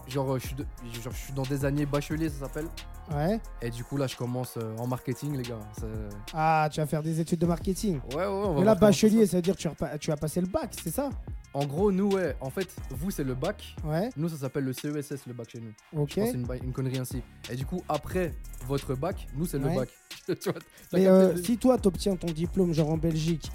genre, 0.10 0.38
je 0.38 0.48
suis 0.48 0.56
de- 0.56 0.66
genre, 1.02 1.14
je 1.14 1.18
suis 1.18 1.34
dans 1.34 1.44
des 1.44 1.64
années 1.64 1.86
bachelier, 1.86 2.28
ça 2.30 2.40
s'appelle. 2.42 2.68
Ouais. 3.16 3.40
Et 3.62 3.70
du 3.70 3.86
coup, 3.86 3.96
là, 3.96 4.06
je 4.08 4.18
commence 4.18 4.56
euh, 4.58 4.76
en 4.78 4.88
marketing, 4.88 5.38
les 5.38 5.44
gars. 5.44 5.60
C'est- 5.80 5.86
Ah, 6.34 6.68
tu 6.70 6.82
vas 6.82 6.88
faire 6.88 7.02
des 7.04 7.22
études 7.22 7.40
de 7.40 7.46
marketing. 7.46 8.02
Ouais, 8.12 8.16
ouais, 8.18 8.26
on 8.26 8.42
va 8.42 8.48
Mais 8.48 8.54
voir 8.56 8.66
là, 8.66 8.74
ça 8.74 8.80
bachelier, 8.82 9.26
ça 9.28 9.38
veut 9.38 9.42
dire 9.44 9.56
que 9.56 9.62
tu, 9.62 9.70
tu 10.02 10.10
vas 10.12 10.18
passer 10.18 10.42
le 10.42 10.48
bac, 10.48 10.74
c'est 10.84 10.92
ça? 10.94 11.10
En 11.54 11.66
gros, 11.66 11.92
nous, 11.92 12.12
ouais, 12.12 12.36
en 12.42 12.50
fait, 12.50 12.68
vous, 12.92 13.10
c'est 13.10 13.24
le 13.24 13.34
bac. 13.34 13.76
Ouais, 13.84 14.10
Nous, 14.16 14.30
ça 14.30 14.38
s'appelle 14.38 14.64
le 14.66 14.74
CESS, 14.74 15.26
le 15.28 15.34
bac 15.34 15.50
chez 15.50 15.60
nous. 15.60 15.72
ok. 16.00 16.12
C'est 16.16 16.34
une, 16.34 16.72
connerie 16.74 17.00
ainsi. 17.00 17.22
Et 17.52 17.56
du 17.56 17.66
coup, 17.66 17.82
après 17.90 18.34
votre 18.68 18.94
bac, 18.96 19.28
nous, 19.36 19.46
c'est 19.48 19.58
Ouais. 19.58 19.70
le 19.74 19.76
bac. 19.80 19.90
tu 20.40 20.50
vois, 20.52 20.60
Mais 20.94 21.08
euh, 21.08 21.36
si 21.42 21.58
toi, 21.58 21.78
t'obtiens 21.78 22.16
ton 22.16 22.28
diplôme, 22.28 22.74
genre 22.74 22.90
en 22.90 22.98
Belgique, 22.98 23.50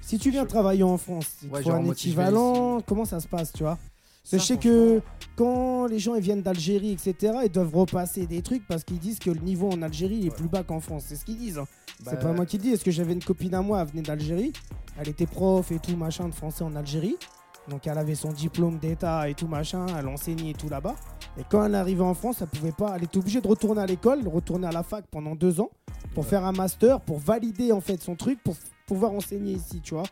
si 0.00 0.18
tu 0.18 0.30
viens 0.30 0.44
Je- 0.44 0.48
travailler 0.48 0.82
en 0.84 0.96
France, 0.98 1.38
il 1.42 1.48
Ouais, 1.50 1.62
faut 1.62 1.70
un 1.72 1.84
équivalent, 1.90 2.80
comment 2.82 3.04
ça 3.04 3.18
se 3.20 3.26
passe, 3.26 3.52
tu 3.52 3.64
vois? 3.64 3.78
Ça, 4.22 4.38
je 4.38 4.42
sais 4.42 4.56
que 4.56 5.02
quand 5.36 5.86
les 5.86 5.98
gens 5.98 6.14
ils 6.14 6.22
viennent 6.22 6.40
d'Algérie, 6.42 6.92
etc., 6.92 7.34
ils 7.44 7.50
doivent 7.50 7.74
repasser 7.74 8.26
des 8.26 8.40
trucs 8.42 8.66
parce 8.66 8.82
qu'ils 8.84 8.98
disent 8.98 9.18
que 9.18 9.30
le 9.30 9.40
niveau 9.40 9.70
en 9.70 9.82
Algérie 9.82 10.26
est 10.26 10.30
Ouais. 10.30 10.36
plus 10.36 10.48
bas 10.48 10.62
qu'en 10.62 10.80
France. 10.80 11.04
C'est 11.08 11.16
ce 11.16 11.24
qu'ils 11.26 11.36
disent. 11.36 11.58
hein. 11.58 11.66
Bah, 12.04 12.10
C'est 12.10 12.20
pas 12.20 12.32
moi 12.32 12.46
qui 12.46 12.58
le 12.58 12.62
dis. 12.62 12.70
Est-ce 12.70 12.84
que 12.84 12.90
j'avais 12.90 13.12
une 13.12 13.22
copine 13.24 13.54
à 13.54 13.62
moi, 13.62 13.80
elle 13.82 13.88
venait 13.88 14.02
d'Algérie. 14.02 14.52
Elle 14.98 15.08
était 15.08 15.26
prof 15.26 15.70
et 15.72 15.78
tout 15.78 15.96
machin 15.96 16.28
de 16.28 16.34
français 16.34 16.64
en 16.64 16.74
Algérie. 16.76 17.16
Donc 17.68 17.86
elle 17.86 17.96
avait 17.98 18.14
son 18.14 18.30
diplôme 18.32 18.78
d'état 18.78 19.28
et 19.28 19.34
tout 19.34 19.46
machin. 19.48 19.86
Elle 19.98 20.08
enseignait 20.08 20.50
et 20.50 20.54
tout 20.54 20.68
là-bas. 20.68 20.94
Et 21.38 21.42
quand 21.48 21.64
elle 21.64 21.74
arrivait 21.74 22.02
en 22.02 22.14
France, 22.14 22.36
elle 22.42 22.48
pouvait 22.48 22.72
pas. 22.72 22.94
Elle 22.96 23.04
était 23.04 23.18
obligée 23.18 23.40
de 23.40 23.48
retourner 23.48 23.80
à 23.82 23.86
l'école, 23.86 24.26
retourner 24.28 24.66
à 24.66 24.72
la 24.72 24.82
fac 24.82 25.04
pendant 25.10 25.34
deux 25.34 25.60
ans 25.60 25.70
pour 26.14 26.24
Ouais. 26.24 26.30
faire 26.30 26.44
un 26.44 26.52
master, 26.52 27.00
pour 27.00 27.18
valider 27.18 27.72
en 27.72 27.80
fait 27.80 28.00
son 28.02 28.14
truc, 28.14 28.38
pour 28.44 28.54
pouvoir 28.86 29.12
enseigner 29.12 29.52
ici, 29.54 29.80
tu 29.82 29.94
vois. 29.94 30.04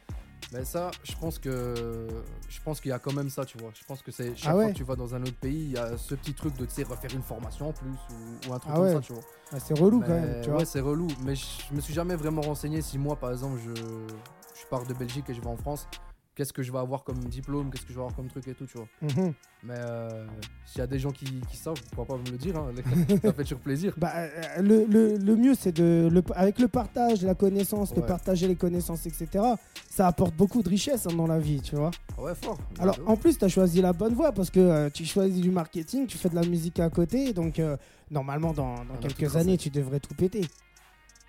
Mais 0.53 0.65
ça, 0.65 0.91
je 1.03 1.13
pense 1.17 1.39
que 1.39 2.07
je 2.49 2.61
pense 2.63 2.81
qu'il 2.81 2.91
y 2.91 2.93
a 2.93 2.99
quand 2.99 3.13
même 3.15 3.31
ça, 3.31 3.45
tu 3.45 3.57
vois. 3.59 3.71
Je 3.75 3.85
pense 3.85 4.03
que 4.03 4.11
c'est 4.13 4.37
chaque 4.37 4.49
Ah 4.51 4.53
fois 4.53 4.65
ouais. 4.67 4.73
que 4.73 4.77
tu 4.77 4.85
vas 4.85 4.97
dans 4.97 5.15
un 5.15 5.23
autre 5.23 5.37
pays, 5.37 5.65
il 5.65 5.71
y 5.73 5.79
a 5.79 5.97
ce 5.97 6.15
petit 6.15 6.35
truc 6.35 6.57
de 6.59 6.67
tu 6.67 6.73
sais 6.73 6.83
refaire 6.83 7.13
une 7.15 7.23
formation 7.23 7.71
en 7.71 7.73
plus 7.73 7.89
ou, 7.89 8.51
ou 8.51 8.53
un 8.53 8.59
truc 8.59 8.73
Ah 8.73 8.77
comme 8.77 8.85
ouais. 8.87 8.93
ça, 8.95 9.01
tu 9.01 9.13
vois. 9.15 9.23
Ah, 9.53 9.59
c'est 9.61 9.79
relou 9.79 10.01
quand 10.01 10.09
même, 10.09 10.41
tu 10.43 10.51
ouais, 10.51 10.57
vois. 10.57 10.65
c'est 10.65 10.81
relou. 10.81 11.09
Mais 11.25 11.35
je, 11.35 11.45
je 11.71 11.75
me 11.75 11.81
suis 11.81 11.95
jamais 11.95 12.17
vraiment 12.17 12.43
renseigné 12.43 12.83
si 12.83 12.99
moi, 12.99 13.17
par 13.17 13.31
exemple, 13.31 13.59
je, 13.65 13.73
je 13.75 14.67
pars 14.69 14.85
de 14.87 14.93
Belgique 14.95 15.29
et 15.31 15.35
je 15.35 15.41
vais 15.41 15.47
en 15.47 15.57
France. 15.57 15.89
Qu'est-ce 16.35 16.53
que 16.55 16.63
je 16.63 16.73
vais 16.73 16.79
avoir 16.79 17.05
comme 17.05 17.19
diplôme, 17.25 17.71
qu'est-ce 17.71 17.83
que 17.83 17.91
je 17.91 17.95
vais 17.95 18.01
avoir 18.01 18.17
comme 18.17 18.29
truc 18.29 18.49
et 18.49 18.55
tout, 18.55 18.65
tu 18.65 18.79
vois. 18.79 18.87
Mhm. 19.03 19.35
Mais 19.65 19.75
euh, 19.77 20.27
s'il 20.65 20.79
y 20.79 20.83
a 20.83 20.87
des 20.87 20.99
gens 20.99 21.11
qui, 21.11 21.27
qui 21.51 21.57
savent, 21.59 21.77
pourquoi 21.95 22.17
pas 22.17 22.23
me 22.23 22.31
le 22.31 22.39
dire, 22.39 22.57
hein, 22.57 22.73
ça 23.23 23.33
fait 23.35 23.43
toujours 23.43 23.59
plaisir. 23.61 23.93
Bah, 23.99 24.13
euh, 24.17 24.31
le, 24.63 24.87
le- 24.87 25.19
le 25.19 25.37
mieux, 25.37 25.55
c'est 25.55 25.73
de, 25.73 26.09
le- 26.11 26.23
avec 26.35 26.59
le 26.59 26.69
partage, 26.69 27.23
la 27.23 27.35
connaissance, 27.35 27.93
de 27.93 28.01
Ouais. 28.01 28.07
partager 28.07 28.49
les 28.49 28.57
connaissances, 28.57 29.05
etc. 29.05 29.29
Ça 29.91 30.07
apporte 30.07 30.35
beaucoup 30.35 30.63
de 30.63 30.69
richesse 30.71 31.07
hein, 31.07 31.15
dans 31.15 31.27
la 31.27 31.39
vie, 31.39 31.61
tu 31.61 31.77
vois. 31.77 31.91
Ouais, 32.17 32.35
fort. 32.35 32.59
Alors, 32.81 32.99
en 33.07 33.17
plus, 33.17 33.37
tu 33.37 33.45
as 33.45 33.49
choisi 33.49 33.83
la 33.83 33.93
bonne 33.93 34.15
voie 34.15 34.33
parce 34.33 34.49
que 34.51 34.59
euh, 34.61 34.89
tu 34.91 35.05
choisis 35.05 35.41
du 35.43 35.51
marketing, 35.51 36.07
tu 36.07 36.17
fais 36.17 36.31
de 36.31 36.35
la 36.35 36.47
musique 36.47 36.81
à 36.81 36.89
côté, 36.89 37.35
donc 37.35 37.59
euh, 37.59 37.77
normalement, 38.11 38.55
dans, 38.55 38.75
dans 38.77 38.81
On 38.91 38.95
a 38.95 38.97
tout 38.97 39.09
quelques 39.09 39.31
tracé. 39.31 39.37
années, 39.37 39.59
tu 39.59 39.69
devrais 39.69 40.01
tout 40.01 40.15
péter. 40.15 40.41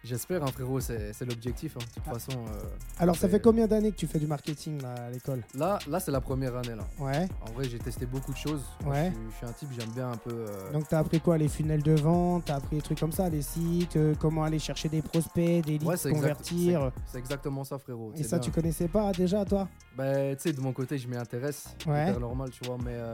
J'espère, 0.04 0.44
hein, 0.44 0.48
frérot, 0.48 0.82
c'est 0.82 1.14
l'objectif. 1.22 1.78
hein. 1.78 1.80
De 1.80 1.94
toute 1.94 2.04
Ah. 2.08 2.14
façon, 2.14 2.32
euh, 2.32 2.60
Alors, 3.00 3.16
ça 3.16 3.30
fait 3.30 3.40
combien 3.40 3.68
d'années 3.68 3.92
que 3.92 3.96
tu 3.96 4.06
fais 4.06 4.20
du 4.20 4.28
marketing 4.28 4.82
là, 4.82 4.94
à 5.08 5.10
l'école? 5.10 5.42
Là, 5.56 5.80
là 5.88 6.00
c'est 6.02 6.12
la 6.12 6.20
première 6.20 6.56
année. 6.58 6.76
là. 6.76 6.84
Ouais. 7.00 7.28
En 7.48 7.52
vrai, 7.54 7.64
j'ai 7.70 7.80
testé 7.80 8.06
beaucoup 8.06 8.34
de 8.34 8.38
choses. 8.38 8.64
Ouais. 8.86 9.12
Je, 9.12 9.16
suis, 9.16 9.30
je 9.32 9.36
suis 9.38 9.46
un 9.46 9.52
type, 9.54 9.70
j'aime 9.80 9.92
bien 9.92 10.12
un 10.12 10.18
peu. 10.18 10.32
euh, 10.34 10.72
Donc, 10.74 10.90
tu 10.90 10.96
as 10.96 11.00
appris 11.00 11.22
quoi 11.22 11.38
Les 11.38 11.48
funnels 11.48 11.84
de 11.84 11.94
vente, 11.94 12.46
tu 12.46 12.52
as 12.52 12.56
appris 12.56 12.76
des 12.78 12.82
trucs 12.82 13.00
comme 13.00 13.12
ça, 13.14 13.30
les 13.30 13.42
sites, 13.42 13.96
euh, 13.96 14.14
comment 14.20 14.44
aller 14.44 14.60
chercher 14.60 14.90
des 14.90 15.02
prospects, 15.02 15.64
des 15.66 15.78
leads, 15.78 15.86
ouais, 15.86 15.94
exact- 15.96 16.14
convertir? 16.14 16.92
c'est- 17.06 17.18
exactement 17.20 17.64
ça, 17.64 17.78
frérot. 17.80 18.12
Et 18.18 18.24
ça, 18.24 18.38
bien. 18.40 18.46
tu 18.46 18.52
connaissais 18.52 18.90
pas 18.90 19.12
déjà, 19.14 19.46
toi? 19.46 19.70
Bah, 19.96 20.36
tu 20.36 20.42
sais, 20.42 20.52
de 20.54 20.60
mon 20.60 20.74
côté, 20.74 20.98
je 20.98 21.08
m'y 21.08 21.16
intéresse. 21.16 21.68
Ouais. 21.88 22.12
C'est 22.14 22.20
normal, 22.20 22.50
tu 22.52 22.66
vois. 22.68 22.78
Mais 22.84 22.92
euh, 22.96 23.12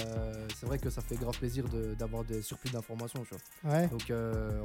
c'est 0.60 0.66
vrai 0.66 0.80
que 0.80 0.90
ça 0.90 1.02
fait 1.02 1.16
grave 1.18 1.38
plaisir 1.38 1.66
de- 1.70 1.94
d'avoir 1.94 2.24
des 2.24 2.42
surplus 2.42 2.72
d'informations, 2.72 3.24
tu 3.30 3.36
vois. 3.64 3.74
Ouais. 3.76 3.88
Donc, 3.88 4.12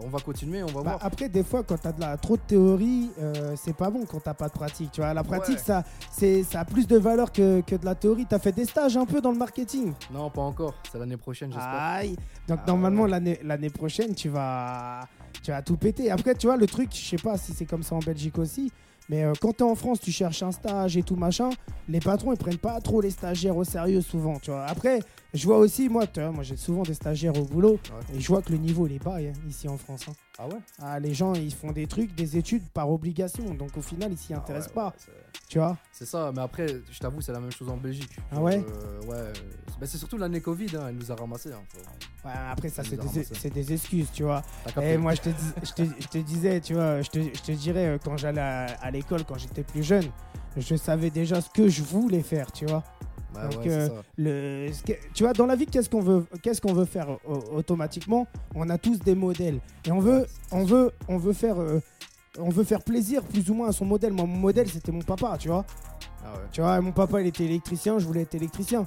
on 0.02 0.08
va 0.08 0.20
continuer, 0.20 0.62
on 0.62 0.66
va 0.68 0.72
Bah, 0.74 0.80
voir. 0.82 0.98
après, 1.02 1.28
des 1.28 1.44
fois, 1.44 1.62
quand 1.62 1.76
tu 1.76 1.88
as 1.88 1.92
de 1.92 2.00
la, 2.00 2.13
trop 2.16 2.36
de 2.36 2.42
théorie, 2.42 3.10
euh, 3.20 3.54
c'est 3.56 3.74
pas 3.76 3.90
bon 3.90 4.04
quand 4.04 4.20
t'as 4.20 4.34
pas 4.34 4.48
de 4.48 4.52
pratique. 4.52 4.90
Tu 4.92 5.00
vois, 5.00 5.12
la 5.14 5.22
pratique, 5.24 5.56
Ouais. 5.56 5.62
ça, 5.64 5.84
c'est, 6.10 6.42
ça 6.42 6.60
a 6.60 6.64
plus 6.64 6.86
de 6.86 6.96
valeur 6.98 7.32
que, 7.32 7.60
que 7.62 7.76
de 7.76 7.84
la 7.84 7.94
théorie. 7.94 8.26
Tu 8.28 8.34
as 8.34 8.38
fait 8.38 8.52
des 8.52 8.64
stages 8.64 8.96
un 8.96 9.06
peu 9.06 9.20
dans 9.20 9.32
le 9.32 9.38
marketing. 9.38 9.92
Non, 10.12 10.30
pas 10.30 10.42
encore. 10.42 10.74
C'est 10.90 10.98
l'année 10.98 11.16
prochaine, 11.16 11.50
j'espère. 11.50 11.68
Aïe. 11.72 12.16
Donc, 12.48 12.60
Ah, 12.62 12.66
normalement, 12.68 13.02
ouais. 13.04 13.10
l'année, 13.10 13.38
l'année 13.42 13.70
prochaine, 13.70 14.14
tu 14.14 14.28
vas, 14.28 15.00
tu 15.42 15.50
vas 15.50 15.62
tout 15.62 15.76
péter. 15.76 16.10
Après, 16.10 16.34
tu 16.34 16.46
vois, 16.46 16.56
le 16.56 16.66
truc, 16.66 16.90
je 16.92 17.04
sais 17.04 17.16
pas 17.22 17.36
si 17.36 17.52
c'est 17.52 17.66
comme 17.66 17.82
ça 17.82 17.94
en 17.94 18.00
Belgique 18.00 18.38
aussi. 18.38 18.70
Mais 19.10 19.22
euh, 19.24 19.32
quand 19.40 19.52
tu 19.52 19.58
es 19.58 19.62
en 19.66 19.74
France, 19.74 20.00
tu 20.00 20.10
cherches 20.10 20.42
un 20.42 20.50
stage 20.52 20.96
et 20.96 21.02
tout 21.02 21.16
machin, 21.16 21.50
les 21.90 22.00
patrons 22.00 22.32
ils 22.32 22.38
prennent 22.38 22.56
pas 22.56 22.80
trop 22.80 23.02
les 23.02 23.10
stagiaires 23.10 23.54
au 23.56 23.62
sérieux 23.64 24.00
souvent, 24.00 24.38
tu 24.38 24.50
vois. 24.50 24.64
Après, 24.64 25.00
je 25.34 25.44
vois 25.46 25.58
aussi 25.58 25.88
moi, 25.88 26.06
tu 26.06 26.20
vois, 26.20 26.30
moi 26.30 26.42
j'ai 26.44 26.56
souvent 26.56 26.82
des 26.82 26.94
stagiaires 26.94 27.36
au 27.38 27.44
boulot 27.44 27.72
Ouais. 27.90 28.16
et 28.16 28.20
je 28.20 28.28
vois 28.28 28.40
que 28.42 28.52
le 28.52 28.58
niveau 28.58 28.86
il 28.86 28.94
est 28.94 29.02
bas 29.04 29.16
hein, 29.18 29.32
ici 29.48 29.68
en 29.68 29.76
France. 29.76 30.02
hein. 30.08 30.12
Ah 30.38 30.46
ouais? 30.48 30.58
Ah, 30.80 30.98
les 30.98 31.14
gens, 31.14 31.32
ils 31.34 31.52
font 31.54 31.70
des 31.70 31.86
trucs, 31.86 32.12
des 32.14 32.36
études 32.36 32.64
par 32.70 32.90
obligation. 32.90 33.54
Donc 33.54 33.76
au 33.76 33.82
final, 33.82 34.10
ils 34.12 34.18
s'y 34.18 34.34
Ah 34.34 34.38
intéressent 34.38 34.68
ouais, 34.70 34.74
pas. 34.74 34.86
ouais, 34.86 34.92
c'est- 34.98 35.10
Tu 35.48 35.58
vois 35.58 35.76
c'est 35.92 36.06
ça, 36.06 36.32
mais 36.34 36.40
après, 36.42 36.66
je 36.90 36.98
t'avoue, 36.98 37.20
c'est 37.20 37.30
la 37.32 37.38
même 37.40 37.52
chose 37.52 37.68
en 37.68 37.76
Belgique. 37.76 38.16
Ah 38.32 38.40
ouais? 38.40 38.56
Euh, 38.66 39.00
Ouais. 39.02 39.16
euh, 39.16 39.32
bah, 39.80 39.86
c'est 39.86 39.98
surtout 39.98 40.16
l'année 40.18 40.40
Covid, 40.40 40.66
hein, 40.76 40.86
elle 40.88 40.96
nous 40.96 41.12
a 41.12 41.14
ramassé. 41.14 41.52
Hein, 41.52 41.60
faut- 41.68 41.78
Ouais, 42.28 42.34
Après, 42.50 42.68
ça, 42.70 42.82
Ils 42.82 42.88
c'est 42.90 42.96
nous 42.96 43.02
des, 43.02 43.08
ramassent. 43.08 43.32
c'est 43.38 43.50
des 43.52 43.72
excuses, 43.72 44.08
tu 44.12 44.22
vois. 44.24 44.42
T'as 44.64 44.70
Et 44.70 44.74
capté 44.74 44.96
moi, 44.98 45.14
je 45.14 45.20
te, 45.20 45.28
dis- 45.28 45.52
je, 45.62 45.72
te, 45.72 45.82
je 46.00 46.08
te 46.08 46.18
disais, 46.18 46.60
tu 46.60 46.74
vois, 46.74 47.02
je 47.02 47.10
te, 47.10 47.18
je 47.20 47.42
te 47.42 47.52
dirais, 47.52 47.86
euh, 47.86 47.98
quand 48.02 48.16
j'allais 48.16 48.40
à, 48.40 48.64
à 48.80 48.90
l'école, 48.90 49.24
quand 49.24 49.38
j'étais 49.38 49.62
plus 49.62 49.82
jeune, 49.84 50.06
je 50.56 50.74
savais 50.74 51.10
déjà 51.10 51.40
ce 51.40 51.50
que 51.50 51.68
je 51.68 51.82
voulais 51.82 52.22
faire, 52.22 52.50
tu 52.50 52.66
vois. 52.66 52.82
Bah 53.34 53.48
donc, 53.48 53.64
ouais, 53.64 53.70
euh. 53.70 53.88
Le, 54.16 54.68
tu 55.12 55.24
vois, 55.24 55.32
dans 55.32 55.46
la 55.46 55.56
vie, 55.56 55.66
qu'est-ce 55.66 55.90
qu'on 55.90 56.00
veut, 56.00 56.24
qu'est-ce 56.42 56.60
qu'on 56.60 56.72
veut 56.72 56.84
faire 56.84 57.18
au- 57.28 57.56
automatiquement? 57.56 58.26
On 58.54 58.68
a 58.70 58.78
tous 58.78 58.98
des 59.00 59.14
modèles. 59.14 59.60
Et 59.84 59.90
on 59.92 60.00
veut, 60.00 60.26
on 60.52 60.64
veut, 60.64 60.92
on 61.08 61.18
veut 61.18 61.32
faire... 61.32 61.60
euh, 61.60 61.80
on 62.38 62.48
veut 62.48 62.64
faire 62.64 62.82
plaisir 62.82 63.22
plus 63.22 63.48
ou 63.50 63.54
moins 63.54 63.68
à 63.68 63.72
son 63.72 63.84
modèle. 63.84 64.12
Moi, 64.12 64.26
mon 64.26 64.36
modèle, 64.38 64.68
c'était 64.68 64.90
mon 64.92 65.02
papa, 65.02 65.36
tu 65.38 65.48
vois. 65.48 65.64
Ah 66.24 66.32
ouais. 66.32 66.40
Tu 66.50 66.60
vois, 66.60 66.80
mon 66.80 66.92
papa, 66.92 67.20
il 67.20 67.26
était 67.28 67.44
électricien, 67.44 67.98
je 67.98 68.06
voulais 68.06 68.22
être 68.22 68.34
électricien. 68.34 68.86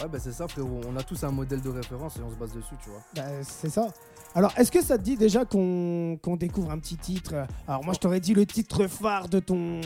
Ouais, 0.00 0.08
bah 0.08 0.18
c'est 0.18 0.32
ça, 0.32 0.48
frérot. 0.48 0.80
On 0.88 0.96
a 0.96 1.02
tous 1.02 1.22
un 1.22 1.30
modèle 1.30 1.60
de 1.60 1.68
référence 1.68 2.16
et 2.16 2.20
on 2.26 2.30
se 2.30 2.34
base 2.36 2.52
dessus, 2.52 2.74
tu 2.82 2.90
vois. 2.90 3.02
Bah, 3.14 3.30
c'est 3.42 3.68
ça. 3.70 3.86
Alors, 4.34 4.52
est-ce 4.56 4.72
que 4.72 4.82
ça 4.82 4.96
te 4.96 5.02
dit 5.02 5.16
déjà 5.16 5.44
qu'on 5.44 6.18
découvre 6.38 6.70
un 6.70 6.78
petit 6.78 6.96
titre? 6.96 7.34
Alors, 7.68 7.84
moi, 7.84 7.92
je 7.92 7.98
t'aurais 7.98 8.20
dit 8.20 8.32
le 8.32 8.46
titre 8.46 8.86
phare 8.86 9.28
de 9.28 9.40
ton, 9.40 9.80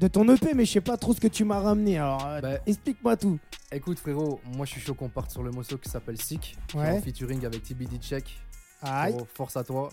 de 0.00 0.08
ton 0.08 0.28
EP, 0.28 0.54
mais 0.54 0.64
je 0.64 0.72
sais 0.72 0.80
pas 0.80 0.96
trop 0.96 1.14
ce 1.14 1.20
que 1.20 1.28
tu 1.28 1.44
m'as 1.44 1.60
ramené. 1.60 1.98
Alors, 1.98 2.24
euh, 2.26 2.40
Bah, 2.40 2.50
explique-moi 2.66 3.16
tout. 3.16 3.38
Écoute, 3.70 3.98
frérot, 4.00 4.40
moi 4.54 4.66
je 4.66 4.72
suis 4.72 4.80
chaud 4.82 4.92
qu'on 4.94 5.08
parte 5.08 5.30
sur 5.30 5.42
le 5.42 5.50
morceau 5.50 5.78
qui 5.78 5.88
s'appelle 5.88 6.20
Sick, 6.20 6.58
qui 6.66 6.76
est 6.76 6.80
Ouais. 6.80 6.90
en 6.90 7.00
featuring 7.00 7.46
avec 7.46 7.62
TBD 7.62 7.96
Check. 7.98 8.38
Aïe. 8.82 9.12
Frérot, 9.12 9.28
force 9.34 9.56
à 9.56 9.64
toi. 9.64 9.88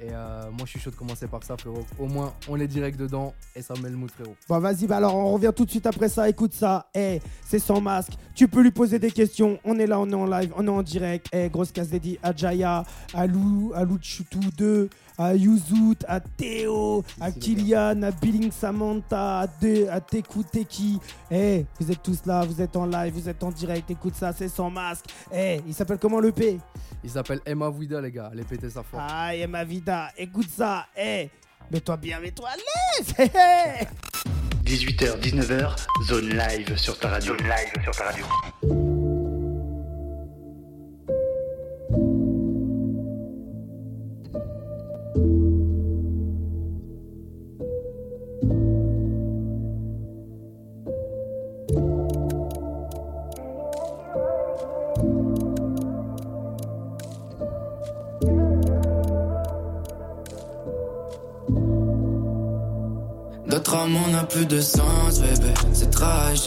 Et 0.00 0.10
euh, 0.12 0.50
moi, 0.50 0.60
je 0.64 0.70
suis 0.70 0.80
chaud 0.80 0.90
de 0.90 0.96
commencer 0.96 1.26
par 1.26 1.42
ça, 1.42 1.56
frérot. 1.56 1.84
Au 1.98 2.06
moins, 2.06 2.32
on 2.48 2.58
est 2.60 2.68
direct 2.68 2.98
dedans 2.98 3.34
et 3.56 3.62
ça 3.62 3.74
met 3.82 3.90
le 3.90 3.96
mood, 3.96 4.10
frérot. 4.10 4.36
Bon, 4.48 4.58
vas-y, 4.60 4.86
bah 4.86 4.98
alors 4.98 5.16
on 5.16 5.32
revient 5.32 5.52
tout 5.54 5.64
de 5.64 5.70
suite 5.70 5.86
après 5.86 6.08
ça. 6.08 6.28
Écoute 6.28 6.54
ça. 6.54 6.86
Eh, 6.94 7.20
c'est 7.44 7.58
sans 7.58 7.80
masque. 7.80 8.12
Tu 8.34 8.46
peux 8.46 8.62
lui 8.62 8.70
poser 8.70 9.00
des 9.00 9.10
questions. 9.10 9.58
On 9.64 9.78
est 9.78 9.86
là, 9.86 9.98
on 9.98 10.08
est 10.08 10.14
en 10.14 10.26
live, 10.26 10.52
on 10.56 10.66
est 10.66 10.70
en 10.70 10.82
direct. 10.82 11.26
Eh, 11.32 11.48
grosse 11.48 11.72
casse 11.72 11.88
dédiée 11.88 12.20
à 12.22 12.34
Jaya, 12.34 12.84
à 13.12 13.26
Lou, 13.26 13.72
à 13.74 13.82
Lou 13.82 13.98
Chutu 14.00 14.38
2, 14.56 14.88
à 15.18 15.34
Yuzout, 15.34 15.96
à 16.06 16.20
Théo, 16.20 17.04
à 17.20 17.30
les 17.30 17.34
Kylian, 17.34 18.02
à 18.02 18.10
Billing 18.12 18.52
Samantha, 18.52 19.40
à, 19.40 19.46
De, 19.46 19.88
à 19.88 20.00
Teku 20.00 20.44
Teki. 20.44 21.00
Eh, 21.30 21.66
vous 21.80 21.90
êtes 21.90 22.02
tous 22.02 22.24
là, 22.24 22.44
vous 22.44 22.62
êtes 22.62 22.76
en 22.76 22.86
live, 22.86 23.12
vous 23.12 23.28
êtes 23.28 23.42
en 23.42 23.50
direct. 23.50 23.90
Écoute 23.90 24.14
ça, 24.14 24.32
c'est 24.32 24.48
sans 24.48 24.70
masque. 24.70 25.06
Eh, 25.32 25.60
il 25.66 25.74
s'appelle 25.74 25.98
comment 25.98 26.20
le 26.20 26.32
P? 26.32 26.58
Il 27.02 27.10
s'appelle 27.10 27.40
Emma 27.44 27.68
Ouida, 27.68 28.00
les 28.00 28.12
gars. 28.12 28.30
Allez 28.32 28.44
péter 28.44 28.70
sa 28.70 28.82
foi. 28.82 29.02
Aïe, 29.02 29.46
ma 29.46 29.64
vida. 29.64 30.10
Écoute 30.16 30.48
ça. 30.56 30.86
Eh, 30.96 31.28
mets-toi 31.70 31.96
bien, 31.96 32.20
mets-toi 32.20 32.48
à 32.48 32.56
l'aise. 32.56 33.14
Eh, 33.18 33.82
eh. 33.82 33.84
18h, 34.64 35.18
19h, 35.20 35.76
zone 36.04 36.28
live 36.28 36.76
sur 36.76 36.98
ta 36.98 37.08
radio. 37.08 37.36
Zone 37.36 37.46
live 37.46 37.82
sur 37.82 37.92
ta 37.92 38.04
radio. 38.04 38.87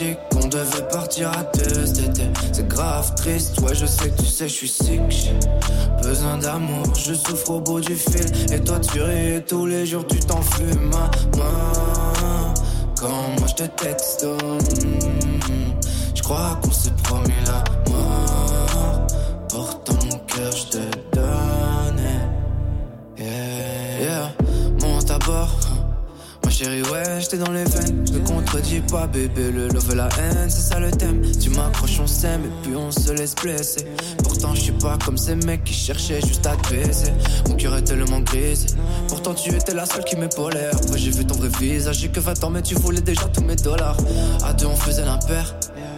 Tragique, 0.02 0.18
on 0.36 0.48
devait 0.48 0.88
partir 0.92 1.32
à 1.32 1.44
deux 1.44 1.86
cet 1.86 2.10
été. 2.10 2.24
C'est 2.52 2.68
grave 2.68 3.14
triste, 3.16 3.60
ouais, 3.62 3.76
je 3.76 3.86
sais 3.86 4.10
que 4.10 4.22
tu 4.22 4.26
sais, 4.26 4.48
je 4.48 4.54
suis 4.54 4.68
sick. 4.68 5.02
J'ai 5.10 5.36
besoin 6.08 6.38
d'amour, 6.38 6.86
je 6.96 7.14
souffre 7.14 7.52
au 7.52 7.60
bout 7.60 7.82
du 7.82 7.96
fil. 7.96 8.26
Et 8.54 8.60
toi, 8.60 8.80
tu 8.80 9.02
ris 9.02 9.44
tous 9.48 9.66
les 9.66 9.86
jours, 9.86 10.06
tu 10.08 10.20
t'enfumes, 10.20 10.92
maman. 10.92 12.54
Quand 13.00 13.40
moi 13.40 13.48
je 13.48 13.64
te 13.64 13.64
texte, 13.64 14.26
je 16.16 16.22
crois 16.22 16.60
qu'on 16.62 16.72
s'est 16.72 16.92
promis 17.04 17.34
la 17.46 17.64
mort. 17.92 19.08
Pourtant, 19.50 19.98
mon 20.06 20.18
cœur, 20.20 20.52
je 20.52 20.78
te 20.78 20.78
chérie, 26.62 26.84
ouais, 26.84 27.20
j'étais 27.20 27.38
dans 27.38 27.52
les 27.52 27.64
veines. 27.64 28.06
Je 28.12 28.20
contredis 28.20 28.82
pas, 28.82 29.08
bébé. 29.08 29.52
Le 29.52 29.68
love 29.70 29.90
et 29.92 29.96
la 29.96 30.10
haine, 30.20 30.50
c'est 30.50 30.62
ça 30.74 30.80
le 30.80 30.92
thème. 30.92 31.22
Tu 31.40 31.50
m'accroches, 31.50 32.00
on 32.00 32.08
s'aime 32.08 32.46
et 32.46 32.52
puis 32.64 32.76
on 32.76 32.92
se 32.92 33.12
laisse 33.14 33.36
blesser. 33.36 33.86
Pourtant, 34.24 34.54
je 34.54 34.62
suis 34.62 34.72
pas 34.74 34.98
comme 35.04 35.18
ces 35.18 35.36
mecs 35.36 35.64
qui 35.64 35.74
cherchaient 35.74 36.22
juste 36.22 36.46
à 36.46 36.56
te 36.56 36.70
baiser. 36.70 37.12
Mon 37.48 37.56
cœur 37.56 37.76
est 37.78 37.84
tellement 37.84 38.20
grisé. 38.20 38.68
Pourtant, 39.08 39.34
tu 39.34 39.54
étais 39.54 39.74
la 39.74 39.86
seule 39.86 40.04
qui 40.04 40.16
m'épaulait. 40.16 40.70
Après, 40.72 40.98
j'ai 40.98 41.12
vu 41.12 41.26
ton 41.26 41.36
vrai 41.36 41.50
visage. 41.60 41.98
J'ai 42.00 42.10
que 42.10 42.20
20 42.20 42.44
ans, 42.44 42.50
mais 42.50 42.62
tu 42.62 42.76
voulais 42.76 43.02
déjà 43.02 43.26
tous 43.34 43.44
mes 43.44 43.56
dollars. 43.56 43.98
À 44.44 44.54
deux, 44.54 44.68
on 44.68 44.76
faisait 44.76 45.06
l'impair. 45.06 45.56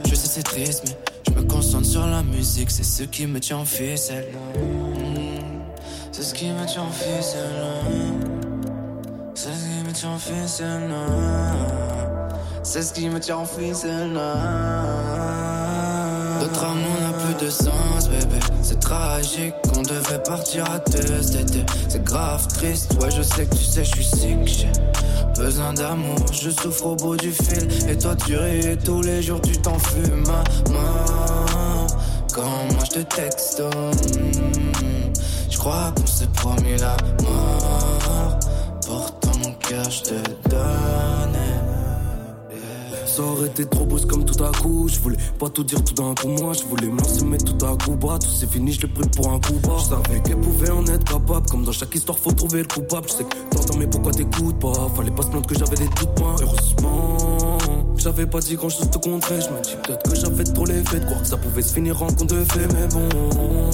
Je 0.08 0.16
sais, 0.16 0.28
c'est 0.28 0.44
triste, 0.44 0.84
mais 0.86 0.98
je 1.28 1.42
me 1.42 1.46
concentre 1.46 1.86
sur 1.88 2.06
la 2.08 2.24
musique. 2.24 2.72
C'est 2.72 2.84
ce 2.84 3.04
qui 3.04 3.28
me 3.28 3.40
tient 3.40 3.58
en 3.58 3.66
ficelle. 3.66 4.28
Mm, 4.56 5.40
C'est 6.12 6.24
ce 6.24 6.34
qui 6.34 6.46
me 6.46 6.66
tient 6.66 6.84
en 6.84 6.92
ficelle. 6.92 8.23
C'est 10.04 10.10
ce 10.12 10.12
qui 10.12 10.18
me 10.20 10.20
tient 10.20 10.38
en 10.38 10.46
ficelle. 10.46 10.94
C'est 12.62 12.82
ce 12.82 12.94
qui 12.94 13.10
me 13.10 13.20
tient 13.20 13.38
en 13.38 13.46
ficelle. 13.46 14.20
Notre 16.42 16.64
amour 16.66 16.98
n'a 17.02 17.14
plus 17.14 17.46
de 17.46 17.50
sens, 17.50 18.10
bébé. 18.10 18.40
C'est 18.62 18.82
tragique, 18.82 19.54
on 19.78 19.82
devait 19.82 20.22
partir 20.26 20.70
à 20.70 20.80
deux 20.80 21.22
cet. 21.22 21.56
C'est 21.88 22.04
grave 22.04 22.46
triste, 22.48 22.98
ouais, 23.02 23.12
je 23.16 23.22
sais 23.22 23.46
que 23.46 23.56
tu 23.56 23.64
sais, 23.64 23.86
je 23.86 23.92
suis 23.92 24.04
sick. 24.04 24.46
J'ai 24.46 24.72
besoin 25.42 25.74
d'amour, 25.74 26.18
je 26.34 26.50
souffre 26.50 26.88
au 26.88 26.96
bout 26.98 27.16
du 27.16 27.32
fil. 27.32 27.70
Et 27.90 27.98
toi, 27.98 28.14
tu 28.26 28.36
ris 28.36 28.78
tous 28.84 29.02
les 29.04 29.22
jours, 29.22 29.40
tu 29.40 29.54
t'enfumes, 29.54 30.26
maman. 30.26 31.88
Quand 32.34 32.74
moi 32.74 32.84
je 32.84 33.00
te 33.00 33.16
texte, 33.16 33.62
mm, 33.62 35.14
je 35.50 35.58
crois 35.58 35.94
qu'on 35.96 36.08
s'est 36.08 36.28
promis 36.34 36.78
la 36.78 36.98
mort. 37.24 38.40
Je 39.90 40.02
te. 40.04 40.14
Ça 43.06 43.22
aurait 43.22 43.46
été 43.46 43.66
trop 43.66 43.86
beau 43.86 44.00
c'est 44.00 44.08
comme 44.08 44.26
tout 44.26 44.44
à 44.44 44.52
coup. 44.52 44.88
Je 44.88 45.00
voulais 45.00 45.18
pas 45.38 45.48
tout 45.48 45.64
dire 45.64 45.84
tout 45.84 45.94
d'un 45.94 46.16
coup. 46.16 46.30
Moi, 46.30 46.54
je 46.54 46.64
voulais 46.64 46.88
me 46.88 46.98
lancer, 46.98 47.24
mais 47.24 47.38
tout 47.38 47.64
à 47.64 47.78
coup 47.78 47.96
bas. 47.96 48.18
Tout 48.18 48.28
c'est 48.28 48.52
fini, 48.52 48.72
je 48.72 48.82
l'ai 48.82 48.88
pris 48.88 49.08
pour 49.10 49.32
un 49.32 49.40
coup 49.40 49.54
bas. 49.62 49.78
Je 49.78 49.84
savais 49.84 50.20
qu'elle 50.22 50.40
pouvait 50.40 50.72
en 50.72 50.84
être 50.88 51.04
capable. 51.04 51.48
Comme 51.48 51.64
dans 51.64 51.72
chaque 51.72 51.94
histoire, 51.94 52.18
faut 52.18 52.32
trouver 52.32 52.64
le 52.64 52.68
coupable. 52.68 53.08
Je 53.08 53.14
sais 53.14 53.24
que 53.24 53.56
t'entends, 53.56 53.78
mais 53.78 53.86
pourquoi 53.86 54.14
t'écoutes 54.14 54.60
pas? 54.60 54.74
Fallait 54.96 55.12
pas 55.12 55.22
se 55.22 55.28
plaindre 55.28 55.46
que 55.46 55.56
j'avais 55.56 55.76
des 55.76 55.90
doutes, 55.90 56.20
moi. 56.20 56.36
Heureusement, 56.42 57.58
j'avais 57.98 58.26
pas 58.26 58.40
dit 58.40 58.56
grand 58.56 58.70
chose 58.70 58.90
de 58.90 58.98
contraire. 58.98 59.42
Je 59.42 59.50
me 59.50 59.62
dis 59.62 59.76
peut-être 59.84 60.10
que 60.10 60.16
j'avais 60.16 60.44
trop 60.44 60.66
les 60.66 60.84
faits 60.84 61.02
de 61.02 61.06
croire 61.06 61.22
que 61.22 61.28
ça 61.28 61.38
pouvait 61.38 61.62
se 61.62 61.74
finir 61.74 62.02
en 62.02 62.08
compte 62.08 62.30
de 62.30 62.44
fait, 62.46 62.68
mais 62.74 62.88
bon. 62.88 63.70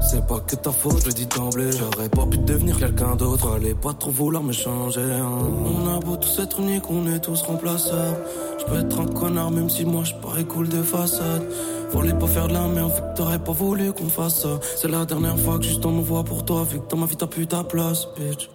C'est 0.00 0.26
pas 0.26 0.40
que 0.40 0.56
ta 0.56 0.70
faute, 0.72 1.00
je 1.02 1.06
le 1.06 1.12
dis 1.12 1.26
d'emblée. 1.26 1.70
J'aurais 1.72 2.08
pas 2.08 2.24
pu 2.26 2.38
devenir 2.38 2.78
quelqu'un 2.78 3.14
d'autre. 3.16 3.50
Fallait 3.50 3.74
pas 3.74 3.92
trop 3.92 4.10
vouloir 4.10 4.42
me 4.42 4.52
changer. 4.52 5.00
hein. 5.02 5.38
On 5.64 5.96
a 5.96 5.98
beau 6.00 6.16
tous 6.16 6.38
être 6.38 6.60
uniques, 6.60 6.88
on 6.88 7.06
est 7.12 7.18
tous 7.18 7.42
remplaçables. 7.42 8.16
Je 8.58 8.64
peux 8.64 8.78
être 8.80 9.00
un 9.00 9.06
connard, 9.06 9.50
même 9.50 9.68
si 9.68 9.84
moi 9.84 10.04
je 10.04 10.14
parais 10.14 10.44
cool 10.44 10.68
de 10.68 10.82
façade. 10.82 11.42
Fallait 11.90 12.14
pas 12.14 12.26
faire 12.26 12.48
de 12.48 12.54
la 12.54 12.66
merde, 12.68 12.92
vu 12.92 13.00
que 13.00 13.16
t'aurais 13.16 13.38
pas 13.38 13.52
voulu 13.52 13.92
qu'on 13.92 14.08
fasse 14.08 14.42
ça. 14.42 14.60
C'est 14.76 14.88
la 14.88 15.04
dernière 15.04 15.38
fois 15.38 15.58
que 15.58 15.64
juste 15.64 15.84
on 15.84 15.92
me 15.92 16.02
voit 16.02 16.24
pour 16.24 16.44
toi, 16.44 16.64
vu 16.70 16.78
que 16.80 16.88
dans 16.88 16.96
ma 16.98 17.06
vie 17.06 17.16
t'as 17.16 17.26
plus 17.26 17.46
ta 17.46 17.64
place, 17.64 18.06
bitch. 18.16 18.50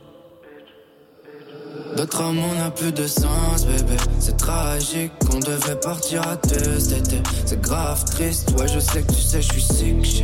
Notre 1.98 2.22
amour 2.22 2.54
n'a 2.58 2.72
plus 2.72 2.92
de 2.92 3.06
sens, 3.06 3.66
bébé. 3.68 3.98
C'est 4.20 4.38
tragique, 4.38 5.12
on 5.32 5.40
devait 5.40 5.80
partir 5.80 6.22
à 6.28 6.36
deux 6.38 6.80
cet 6.80 7.14
été. 7.14 7.22
C'est 7.46 7.62
grave 7.62 8.04
triste, 8.06 8.52
ouais, 8.60 8.68
je 8.68 8.80
sais 8.80 9.02
que 9.04 9.14
tu 9.14 9.22
sais, 9.22 9.42
je 9.42 9.52
suis 9.52 9.62
sick. 9.62 10.24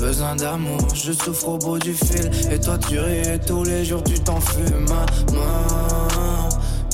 Besoin 0.00 0.36
d'amour, 0.36 0.78
je 0.94 1.10
souffre 1.12 1.48
au 1.48 1.58
bout 1.58 1.78
du 1.78 1.92
fil. 1.92 2.30
Et 2.52 2.60
toi, 2.60 2.78
tu 2.78 3.00
ris 3.00 3.34
et 3.34 3.38
tous 3.40 3.64
les 3.64 3.84
jours, 3.84 4.02
tu 4.04 4.14
t'enfumes, 4.20 4.86
maman. 4.88 5.06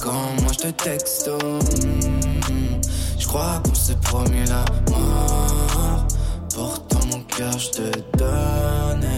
Quand 0.00 0.42
moi 0.42 0.52
je 0.52 0.58
te 0.58 0.68
texte, 0.68 1.28
mm, 1.28 2.80
je 3.18 3.26
crois 3.26 3.60
qu'on 3.62 3.74
s'est 3.74 3.96
promis 3.96 4.46
la 4.46 4.64
mort. 4.90 6.06
Pourtant, 6.54 7.00
mon 7.10 7.20
cœur, 7.24 7.58
je 7.58 7.70
te 7.70 8.16
donnais. 8.16 9.13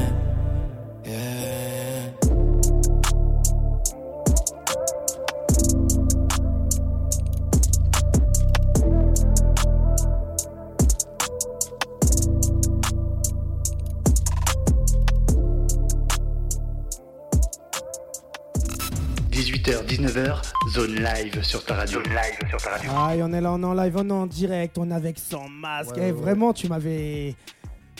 18h, 19.66 19.84
19h, 19.86 20.42
zone 20.70 20.94
live 20.94 21.42
sur 21.42 21.64
ta 21.64 21.74
radio. 21.74 22.00
Zone 22.00 22.12
live 22.12 22.48
sur 22.50 22.58
ta 22.62 22.70
radio. 22.70 22.90
Aïe, 22.96 23.22
on 23.22 23.32
est 23.32 23.40
là, 23.40 23.52
on 23.52 23.60
est 23.60 23.66
en 23.66 23.74
live, 23.74 23.94
on 23.96 24.08
est 24.08 24.12
en 24.12 24.26
direct, 24.26 24.78
on 24.78 24.88
est 24.90 24.94
avec 24.94 25.18
sans 25.18 25.48
masque. 25.48 25.96
Ouais, 25.96 26.08
Eh, 26.08 26.12
ouais, 26.12 26.12
Vraiment, 26.12 26.52
tu 26.52 26.68
m'avais. 26.68 27.34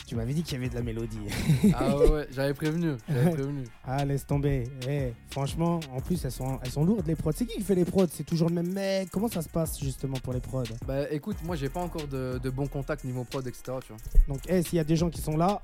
Tu 0.05 0.15
m'avais 0.15 0.33
dit 0.33 0.41
qu'il 0.43 0.53
y 0.53 0.55
avait 0.61 0.69
de 0.69 0.75
la 0.75 0.81
mélodie. 0.81 1.19
Ah 1.73 1.97
ouais, 1.97 2.09
ouais, 2.09 2.27
j'avais 2.31 2.53
prévenu. 2.53 2.91
J'avais 3.09 3.31
prévenu. 3.31 3.65
ah, 3.85 4.05
laisse 4.05 4.25
tomber. 4.25 4.63
Eh, 4.87 5.11
franchement, 5.29 5.81
en 5.93 5.99
plus, 5.99 6.23
elles 6.23 6.31
sont, 6.31 6.57
elles 6.63 6.71
sont 6.71 6.85
lourdes 6.85 7.05
les 7.05 7.15
prods. 7.15 7.33
C'est 7.35 7.45
qui 7.45 7.57
qui 7.57 7.63
fait 7.63 7.75
les 7.75 7.83
prods? 7.83 8.07
C'est 8.13 8.23
toujours 8.25 8.47
le 8.47 8.55
même 8.55 8.71
mec? 8.71 9.09
Comment 9.11 9.27
ça 9.27 9.41
se 9.41 9.49
passe 9.49 9.77
justement 9.81 10.15
pour 10.23 10.31
les 10.31 10.39
prods? 10.39 10.63
Bah 10.87 11.11
écoute, 11.11 11.35
moi 11.43 11.57
j'ai 11.57 11.67
pas 11.67 11.81
encore 11.81 12.07
de, 12.07 12.39
de 12.41 12.49
bons 12.49 12.67
contacts 12.67 13.03
niveau 13.03 13.25
prod, 13.25 13.45
etc. 13.45 13.63
Tu 13.85 13.89
vois. 13.91 13.97
Donc, 14.29 14.39
eh, 14.47 14.63
s'il 14.63 14.77
y 14.77 14.79
a 14.79 14.85
des 14.85 14.95
gens 14.95 15.09
qui 15.09 15.19
sont 15.19 15.35
là, 15.35 15.61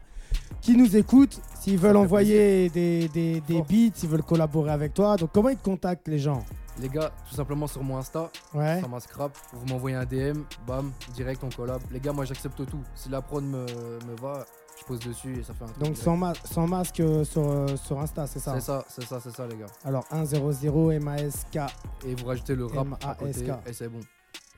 qui 0.62 0.76
nous 0.78 0.96
écoutent, 0.96 1.40
s'ils 1.60 1.78
veulent 1.78 1.98
envoyer 1.98 2.70
des, 2.70 3.08
des, 3.10 3.42
des 3.42 3.62
beats, 3.62 3.94
s'ils 3.96 4.10
veulent 4.10 4.24
collaborer 4.24 4.72
avec 4.72 4.94
toi, 4.94 5.16
donc 5.18 5.32
comment 5.34 5.50
ils 5.50 5.58
te 5.58 5.64
contactent 5.64 6.08
les 6.08 6.20
gens? 6.20 6.44
Les 6.80 6.90
gars, 6.90 7.12
tout 7.30 7.36
simplement 7.36 7.68
sur 7.68 7.84
mon 7.84 7.98
Insta, 7.98 8.32
Ouais. 8.54 8.82
ça 8.82 8.88
m'a 8.88 9.00
scrap. 9.00 9.38
Vous 9.54 9.66
m'envoyez 9.68 9.96
un 9.96 10.06
DM, 10.06 10.40
bam, 10.66 10.92
direct 11.14 11.44
on 11.44 11.50
collab. 11.50 11.80
Les 11.92 12.00
gars, 12.00 12.14
moi 12.14 12.26
j'accepte 12.26 12.66
tout. 12.66 12.80
Si 12.96 13.10
la 13.10 13.22
prod 13.22 13.44
me, 13.44 13.60
me 13.66 14.16
va, 14.20 14.44
je 14.80 14.84
pose 14.86 15.00
dessus 15.00 15.38
et 15.40 15.44
ça 15.44 15.54
fait 15.54 15.66
un 15.66 15.68
truc 15.68 15.78
Donc 15.84 15.96
sans, 15.98 16.18
ma- 16.18 16.34
sans 16.46 16.66
masque 16.66 17.00
euh, 17.02 17.24
sur, 17.24 17.48
euh, 17.48 17.68
sur 17.78 18.00
Insta, 18.00 18.26
c'est 18.26 18.40
ça 18.40 18.56
C'est 18.56 18.62
ça, 18.62 18.84
c'est 18.88 19.04
ça, 19.04 19.20
c'est 19.22 19.30
ça, 19.36 19.46
les 19.46 19.56
gars. 19.56 19.68
Alors 19.86 20.04
100 20.10 21.00
MASK 21.00 21.60
Et 22.08 22.16
vous 22.16 22.26
rajoutez 22.26 22.56
le 22.56 22.66
rap 22.66 22.88
à 23.06 23.14
côté 23.16 23.46
et 23.68 23.74
c'est 23.74 23.88
bon. 23.88 24.00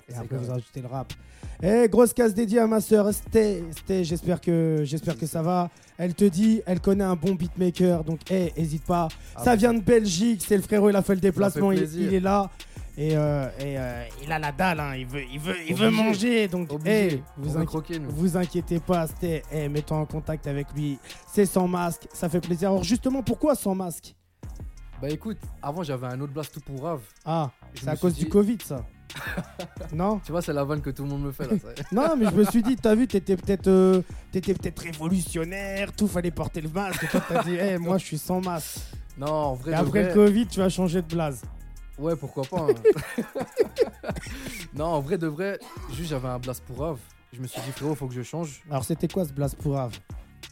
Et 0.10 0.16
après 0.16 0.38
vous 0.38 0.52
ajoutez 0.52 0.82
le 0.82 0.88
rap. 0.88 1.12
Eh 1.64 1.88
grosse 1.90 2.14
casse 2.14 2.34
dédiée 2.34 2.60
à 2.60 2.68
ma 2.68 2.82
soeur 2.82 3.14
Sté. 3.14 3.64
Sté, 3.78 4.04
j'espère 4.04 4.42
que 4.42 4.82
j'espère 4.84 5.18
que 5.18 5.26
ça 5.26 5.42
va. 5.42 5.70
Elle 5.98 6.14
te 6.14 6.26
dit, 6.26 6.62
elle 6.66 6.82
connaît 6.82 7.04
un 7.06 7.16
bon 7.16 7.34
beatmaker, 7.36 8.04
donc 8.04 8.20
hé, 8.30 8.52
hésite 8.58 8.84
pas. 8.84 9.08
Ah, 9.36 9.44
ça 9.44 9.56
vient 9.56 9.74
de 9.74 9.80
Belgique, 9.82 10.44
c'est 10.46 10.58
le 10.58 10.64
frérot, 10.64 10.90
il 10.90 10.96
a 10.96 11.02
fait 11.02 11.16
le 11.16 11.22
déplacement, 11.22 11.72
il, 11.72 11.82
est 12.14 12.20
là. 12.20 12.50
Et, 12.98 13.16
euh, 13.16 13.48
et, 13.60 13.78
euh, 13.78 14.04
il 14.24 14.32
a 14.32 14.40
la 14.40 14.52
dalle, 14.52 14.80
hein, 14.80 14.96
il 14.96 15.06
veut, 15.06 15.22
il 15.32 15.40
veut, 15.40 15.56
il 15.68 15.76
veut 15.76 15.88
Obligé. 15.88 16.04
manger. 16.04 16.48
Donc, 16.48 16.70
hé, 16.86 17.22
On 17.38 17.42
vous, 17.42 17.50
veut 17.52 17.60
inqui- 17.62 17.66
croquer, 17.66 18.00
nous. 18.00 18.10
vous 18.10 18.38
inquiétez 18.38 18.80
pas, 18.80 19.08
c'était, 19.08 19.44
hé, 19.52 19.68
mets-toi 19.70 19.98
en 19.98 20.06
contact 20.06 20.48
avec 20.48 20.68
lui. 20.76 20.98
C'est 21.34 21.46
sans 21.46 21.68
masque, 21.68 22.08
ça 22.14 22.28
fait 22.30 22.40
plaisir. 22.42 22.70
Alors, 22.70 22.84
justement, 22.84 23.22
pourquoi 23.24 23.56
sans 23.56 23.76
masque? 23.76 24.16
Bah 25.02 25.10
écoute, 25.10 25.38
avant 25.62 25.84
j'avais 25.84 26.08
un 26.08 26.20
autre 26.22 26.32
blast 26.32 26.54
tout 26.54 26.62
pour 26.62 26.84
Rave. 26.84 27.02
Ah, 27.26 27.52
c'est 27.74 27.88
à 27.90 27.98
cause 27.98 28.14
dit- 28.14 28.24
du 28.24 28.30
Covid, 28.30 28.58
ça. 28.64 28.86
non 29.94 30.20
Tu 30.24 30.32
vois, 30.32 30.42
c'est 30.42 30.54
la 30.54 30.64
vanne 30.64 30.82
que 30.82 30.90
tout 30.90 31.04
le 31.04 31.10
monde 31.10 31.24
me 31.24 31.32
fait 31.32 31.48
là. 31.48 31.58
ça. 31.60 31.84
Non, 31.92 32.16
mais 32.18 32.26
je 32.26 32.32
me 32.36 32.44
suis 32.46 32.62
dit, 32.64 32.76
t'as 32.76 32.96
vu, 32.96 33.08
t'étais 33.08 33.36
peut-être 33.38 33.68
euh, 33.68 34.02
t'étais 34.32 34.54
peut-être 34.54 34.80
révolutionnaire, 34.82 35.92
tout 35.94 36.08
fallait 36.08 36.32
porter 36.32 36.62
le 36.62 36.70
masque. 36.70 37.04
Et 37.04 37.08
toi, 37.08 37.22
t'as 37.28 37.44
dit, 37.44 37.56
hé, 37.56 37.78
moi, 37.78 37.98
je 37.98 38.06
suis 38.06 38.18
sans 38.18 38.42
masque. 38.42 38.80
non, 39.18 39.28
en 39.28 39.54
vrai, 39.56 39.72
Et 39.72 39.76
après 39.76 40.04
vrai- 40.04 40.08
le 40.10 40.14
Covid, 40.14 40.48
tu 40.48 40.60
vas 40.60 40.70
changer 40.70 41.02
de 41.02 41.08
blase. 41.08 41.42
Ouais, 41.98 42.16
pourquoi 42.16 42.44
pas. 42.44 42.68
hein. 42.70 43.24
non, 44.74 44.86
en 44.86 45.00
vrai, 45.02 45.18
de 45.18 45.28
vrai, 45.28 45.60
juste 45.94 46.10
j'avais 46.10 46.28
un 46.28 46.40
blast 46.40 46.64
pour 46.66 46.80
Rave. 46.80 47.00
Je 47.34 47.40
me 47.42 47.48
suis 47.48 47.62
dit, 47.62 47.72
frérot, 47.72 47.96
faut 47.96 48.08
que 48.08 48.14
je 48.14 48.22
change. 48.22 48.62
Alors, 48.70 48.84
c'était 48.86 49.08
quoi 49.08 49.26
ce 49.26 49.32
blase 49.34 49.56
pour 49.56 49.78
Ave 49.78 49.98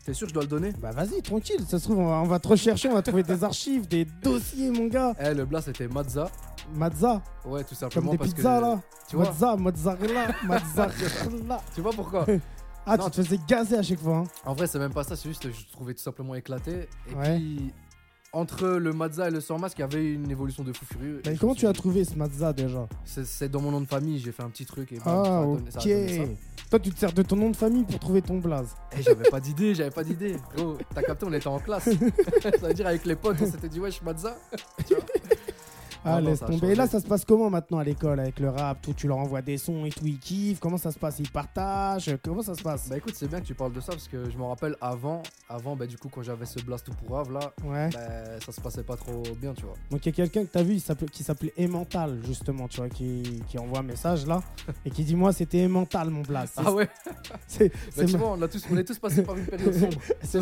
T'es 0.05 0.13
sûr 0.13 0.27
que 0.27 0.29
je 0.29 0.33
dois 0.33 0.43
le 0.43 0.49
donner 0.49 0.71
Bah, 0.81 0.91
vas-y, 0.91 1.21
tranquille. 1.21 1.61
Ça 1.67 1.79
se 1.79 1.83
trouve, 1.85 1.99
on 1.99 2.07
va, 2.07 2.15
on 2.17 2.25
va 2.25 2.39
te 2.39 2.47
rechercher, 2.47 2.89
on 2.89 2.93
va 2.93 3.01
trouver 3.01 3.23
des 3.23 3.43
archives, 3.43 3.87
des 3.87 4.05
dossiers, 4.05 4.69
mon 4.69 4.87
gars. 4.87 5.13
Eh, 5.19 5.33
le 5.33 5.45
blast 5.45 5.67
c'était 5.67 5.87
Mazza. 5.87 6.29
Mazza, 6.75 7.21
Ouais, 7.45 7.61
tout 7.63 7.69
comme 7.69 7.77
simplement 7.77 8.11
des 8.11 8.17
parce 8.17 8.33
pizzas, 8.33 8.57
que. 8.57 8.61
là. 8.65 8.81
Tu 9.09 9.15
vois, 9.15 9.25
Mazza, 9.25 9.55
mozzarella, 9.55 10.27
mozzarella. 10.43 11.61
tu 11.75 11.81
vois 11.81 11.91
pourquoi 11.91 12.25
Ah, 12.85 12.97
Non, 12.97 13.05
tu 13.05 13.11
te 13.11 13.23
faisais 13.23 13.39
gazer 13.47 13.77
à 13.77 13.81
chaque 13.83 13.99
fois. 13.99 14.17
hein. 14.17 14.23
En 14.45 14.53
vrai, 14.53 14.67
c'est 14.67 14.79
même 14.79 14.93
pas 14.93 15.03
ça, 15.03 15.15
c'est 15.15 15.29
juste 15.29 15.47
je 15.49 15.71
trouvais 15.71 15.93
tout 15.93 16.01
simplement 16.01 16.35
éclaté. 16.35 16.89
Et 17.09 17.15
Ouais. 17.15 17.37
puis, 17.37 17.73
entre 18.33 18.67
le 18.67 18.93
Mazza 18.93 19.27
et 19.27 19.31
le 19.31 19.39
sans 19.39 19.59
masque, 19.59 19.77
il 19.77 19.81
y 19.81 19.83
avait 19.83 20.11
une 20.13 20.29
évolution 20.29 20.63
de 20.63 20.73
fou 20.73 20.85
furieux. 20.85 21.21
Mais 21.25 21.37
comment 21.37 21.53
me 21.53 21.57
tu 21.57 21.67
as 21.67 21.73
trouvé 21.73 22.03
ce 22.03 22.15
Mazza 22.15 22.51
déjà 22.51 22.87
C'est 23.05 23.49
dans 23.49 23.61
mon 23.61 23.71
nom 23.71 23.81
de 23.81 23.85
famille, 23.87 24.19
j'ai 24.19 24.31
fait 24.31 24.43
un 24.43 24.49
petit 24.49 24.65
truc 24.65 24.91
et 24.91 24.97
ça 24.97 25.03
Ah, 25.05 25.43
ça 25.69 25.79
ok. 25.79 25.87
donné 25.87 26.17
ça. 26.17 26.23
Toi, 26.71 26.79
tu 26.79 26.89
te 26.91 26.99
sers 26.99 27.13
de 27.13 27.21
ton 27.21 27.35
nom 27.35 27.51
de 27.51 27.55
famille 27.55 27.83
pour 27.83 27.99
trouver 27.99 28.23
ton 28.23 28.39
blaze. 28.39 28.69
Et 28.97 29.03
j'avais 29.03 29.29
pas 29.29 29.39
d'idée, 29.39 29.75
j'avais 29.75 29.91
pas 29.91 30.03
d'idée. 30.03 30.37
Gros, 30.55 30.75
t'as 30.95 31.03
capté, 31.03 31.25
on 31.29 31.33
était 31.33 31.47
en 31.47 31.59
classe. 31.59 31.83
ça 32.41 32.67
veut 32.67 32.73
dire 32.73 32.87
avec 32.87 33.05
les 33.05 33.15
potes, 33.15 33.37
on 33.41 33.45
s'était 33.51 33.69
dit, 33.69 33.79
wesh, 33.79 34.01
Mazza. 34.01 34.35
Tu 34.87 34.95
vois 34.95 35.03
Ah, 36.05 36.21
Non, 36.21 36.29
laisse 36.29 36.39
tomber. 36.39 36.67
Et 36.71 36.75
là, 36.75 36.87
ça 36.87 36.99
se 36.99 37.05
passe 37.05 37.25
comment 37.25 37.49
maintenant 37.49 37.79
à 37.79 37.83
l'école 37.83 38.19
avec 38.19 38.39
le 38.39 38.49
rap? 38.49 38.81
Tout, 38.81 38.93
Tu 38.93 39.07
leur 39.07 39.17
envoies 39.17 39.41
des 39.41 39.57
sons 39.57 39.85
et 39.85 39.89
tout, 39.89 40.05
ils 40.05 40.19
kiffent. 40.19 40.59
Comment 40.59 40.77
ça 40.77 40.91
se 40.91 40.99
passe? 40.99 41.19
Ils 41.19 41.29
partagent? 41.29 42.15
Comment 42.23 42.41
ça 42.41 42.55
se 42.55 42.61
passe? 42.61 42.89
Bah 42.89 42.97
écoute, 42.97 43.13
c'est 43.15 43.27
bien 43.27 43.39
que 43.41 43.45
tu 43.45 43.53
parles 43.53 43.73
de 43.73 43.79
ça 43.81 43.91
parce 43.93 44.07
que 44.07 44.29
je 44.29 44.37
me 44.37 44.43
rappelle 44.43 44.75
avant, 44.81 45.21
avant 45.49 45.75
bah 45.75 45.85
du 45.87 45.97
coup 45.97 46.09
quand 46.09 46.21
j'avais 46.23 46.45
ce 46.45 46.59
blast 46.61 46.85
tout 46.85 46.93
pour 46.93 47.15
Rave 47.15 47.31
là, 47.31 47.53
Ouais. 47.65 47.89
bah, 47.93 48.39
ça 48.45 48.51
se 48.51 48.61
passait 48.61 48.83
pas 48.83 48.95
trop 48.97 49.23
bien, 49.41 49.53
tu 49.53 49.63
vois. 49.63 49.75
Donc 49.91 50.05
il 50.05 50.09
y 50.09 50.11
a 50.11 50.15
quelqu'un 50.15 50.43
que 50.45 50.51
t'as 50.51 50.63
vu 50.63 50.79
qui 51.11 51.23
s'appelait 51.23 51.53
Emmental, 51.57 52.19
justement, 52.25 52.67
tu 52.67 52.77
vois, 52.77 52.89
qui, 52.89 53.41
qui 53.47 53.57
envoie 53.57 53.79
un 53.79 53.83
message 53.83 54.25
là 54.25 54.41
et 54.85 54.89
qui 54.91 55.03
dit 55.03 55.15
Moi, 55.15 55.31
c'était 55.33 55.63
Emmental, 55.65 56.09
mon 56.09 56.21
blast. 56.21 56.53
Ah 56.57 56.71
ouais? 56.71 56.89
C'est 57.47 57.71
Bah 57.95 58.03
ma, 58.17 58.25
on, 58.25 58.41
a 58.41 58.47
tous, 58.47 58.65
on 58.71 58.77
est 58.77 58.83
tous 58.83 58.99
passés 58.99 59.23
par 59.23 59.37
une 59.37 59.45
période 59.45 59.73
sombre. 59.73 59.97
c'est 60.21 60.41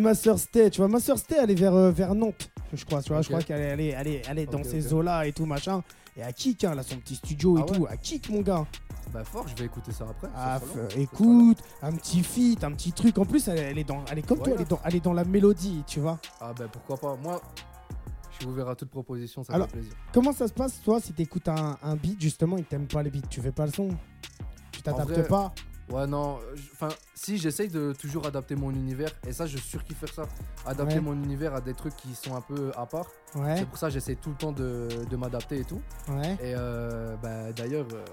ma 0.00 0.14
soeur 0.14 0.38
Sté, 0.38 0.70
tu 0.70 0.78
vois. 0.80 0.88
Ma 0.88 1.00
soeur 1.00 1.18
Sté, 1.18 1.36
elle 1.42 1.50
est 1.50 1.54
vers, 1.58 1.74
euh, 1.74 1.90
vers 1.90 2.14
Nantes, 2.14 2.50
je 2.72 2.84
crois, 2.84 3.02
tu 3.02 3.12
vois. 3.12 3.22
Je 3.22 3.28
crois 3.28 3.42
qu'elle 3.42 3.60
est, 3.60 3.64
elle 3.64 3.80
est, 3.80 3.88
elle 3.98 4.08
est, 4.08 4.22
elle 4.28 4.38
est 4.38 4.46
dans 4.46 4.58
Ok, 4.58 4.66
ces 4.66 4.91
et 5.24 5.32
tout, 5.32 5.46
machin. 5.46 5.82
Et 6.16 6.22
à 6.22 6.32
kick, 6.32 6.64
hein, 6.64 6.74
là, 6.74 6.82
son 6.82 6.96
petit 6.96 7.14
studio 7.16 7.56
et 7.58 7.60
Ah 7.62 7.70
ouais 7.70 7.78
tout. 7.78 7.86
À 7.88 7.96
kick, 7.96 8.28
mon 8.28 8.42
gars. 8.42 8.66
Bah 9.12 9.24
fort, 9.24 9.46
je 9.48 9.54
vais 9.56 9.64
écouter 9.66 9.92
ça 9.92 10.04
après. 10.08 10.28
Ah, 10.34 10.58
ça 10.60 10.88
sera 10.88 11.00
écoute, 11.00 11.58
un 11.82 11.92
petit 11.92 12.22
feat, 12.22 12.62
un 12.64 12.72
petit 12.72 12.92
truc. 12.92 13.18
En 13.18 13.24
plus, 13.24 13.46
elle, 13.48 13.58
elle 13.58 13.78
est, 13.78 13.84
dans, 13.84 14.04
elle 14.10 14.18
est 14.18 14.22
comme 14.26 14.38
toi, 14.38 14.52
elle 14.54 14.60
est, 14.62 14.68
dans, 14.70 14.80
elle 14.84 14.96
est 14.96 15.04
dans 15.04 15.12
la 15.12 15.24
mélodie, 15.24 15.82
tu 15.86 16.00
vois. 16.00 16.18
Ah 16.40 16.52
bah 16.58 16.64
pourquoi 16.70 16.96
pas. 16.96 17.16
Moi, 17.16 17.40
je 18.40 18.46
ouvert 18.46 18.68
à 18.68 18.74
toute 18.76 18.90
proposition, 18.90 19.44
ça 19.44 19.52
Alors- 19.54 19.66
fait 19.68 19.74
plaisir. 19.78 19.92
Comment 20.12 20.32
ça 20.32 20.48
se 20.48 20.52
passe, 20.52 20.80
toi, 20.82 21.00
si 21.00 21.12
t'écoutes 21.12 21.48
un, 21.48 21.76
un 21.82 21.96
beat, 21.96 22.20
justement, 22.20 22.56
il 22.56 22.64
t'aime 22.64 22.86
pas 22.86 23.02
les 23.02 23.10
beats 23.10 23.26
Tu 23.28 23.40
fais 23.40 23.52
pas 23.52 23.66
le 23.66 23.72
son? 23.72 23.88
Tu 24.70 24.82
t'adaptes 24.82 25.28
pas? 25.28 25.52
Ouais, 25.92 26.06
non, 26.06 26.38
enfin, 26.72 26.88
si 27.14 27.36
j'essaye 27.38 27.68
de 27.68 27.92
toujours 27.92 28.26
adapter 28.26 28.54
mon 28.56 28.70
univers, 28.70 29.10
et 29.26 29.32
ça, 29.32 29.46
je 29.46 29.58
surkiffe 29.58 29.98
faire 29.98 30.14
ça, 30.14 30.22
adapter 30.66 30.94
Ouais. 30.96 31.00
mon 31.00 31.12
univers 31.12 31.54
à 31.54 31.60
des 31.60 31.74
trucs 31.74 31.94
qui 31.96 32.14
sont 32.14 32.34
un 32.34 32.40
peu 32.40 32.72
à 32.76 32.86
part. 32.86 33.06
Ouais, 33.34 33.56
C'est 33.58 33.66
pour 33.66 33.76
ça 33.78 33.88
que 33.88 33.92
j'essaie 33.94 34.14
tout 34.16 34.30
le 34.30 34.36
temps 34.36 34.52
de, 34.52 34.88
de 35.10 35.16
m'adapter 35.16 35.58
et 35.60 35.64
tout. 35.64 35.82
ouais. 36.08 36.32
Et 36.42 36.54
euh, 36.56 37.14
bah, 37.22 37.52
d'ailleurs, 37.52 37.86
euh, 37.92 38.04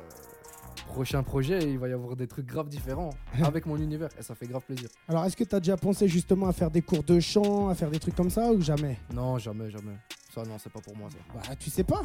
prochain 0.88 1.24
projet, 1.24 1.60
il 1.64 1.78
va 1.80 1.88
y 1.88 1.94
avoir 1.94 2.16
des 2.16 2.28
trucs 2.28 2.46
graves 2.48 2.68
différents 2.70 3.12
avec 3.44 3.66
mon 3.66 3.78
univers, 3.78 4.10
et 4.20 4.24
ça 4.24 4.36
fait 4.36 4.48
grave 4.48 4.64
plaisir. 4.66 4.90
Alors, 5.08 5.24
est-ce 5.26 5.38
que 5.38 5.44
t'as 5.44 5.60
déjà 5.60 5.78
pensé 5.78 6.08
justement 6.08 6.48
à 6.48 6.54
faire 6.54 6.72
des 6.72 6.82
cours 6.82 7.04
de 7.04 7.20
chant, 7.20 7.70
à 7.70 7.76
faire 7.76 7.90
des 7.92 8.00
trucs 8.00 8.16
comme 8.16 8.30
ça 8.30 8.52
ou 8.52 8.62
jamais? 8.62 9.00
Non, 9.14 9.38
jamais, 9.38 9.70
jamais. 9.70 9.96
Ça, 10.34 10.44
non, 10.44 10.58
c'est 10.58 10.72
pas 10.72 10.82
pour 10.82 10.96
moi, 10.98 11.10
ça. 11.10 11.18
Bah, 11.34 11.56
tu 11.58 11.70
sais 11.70 11.84
pas. 11.84 12.02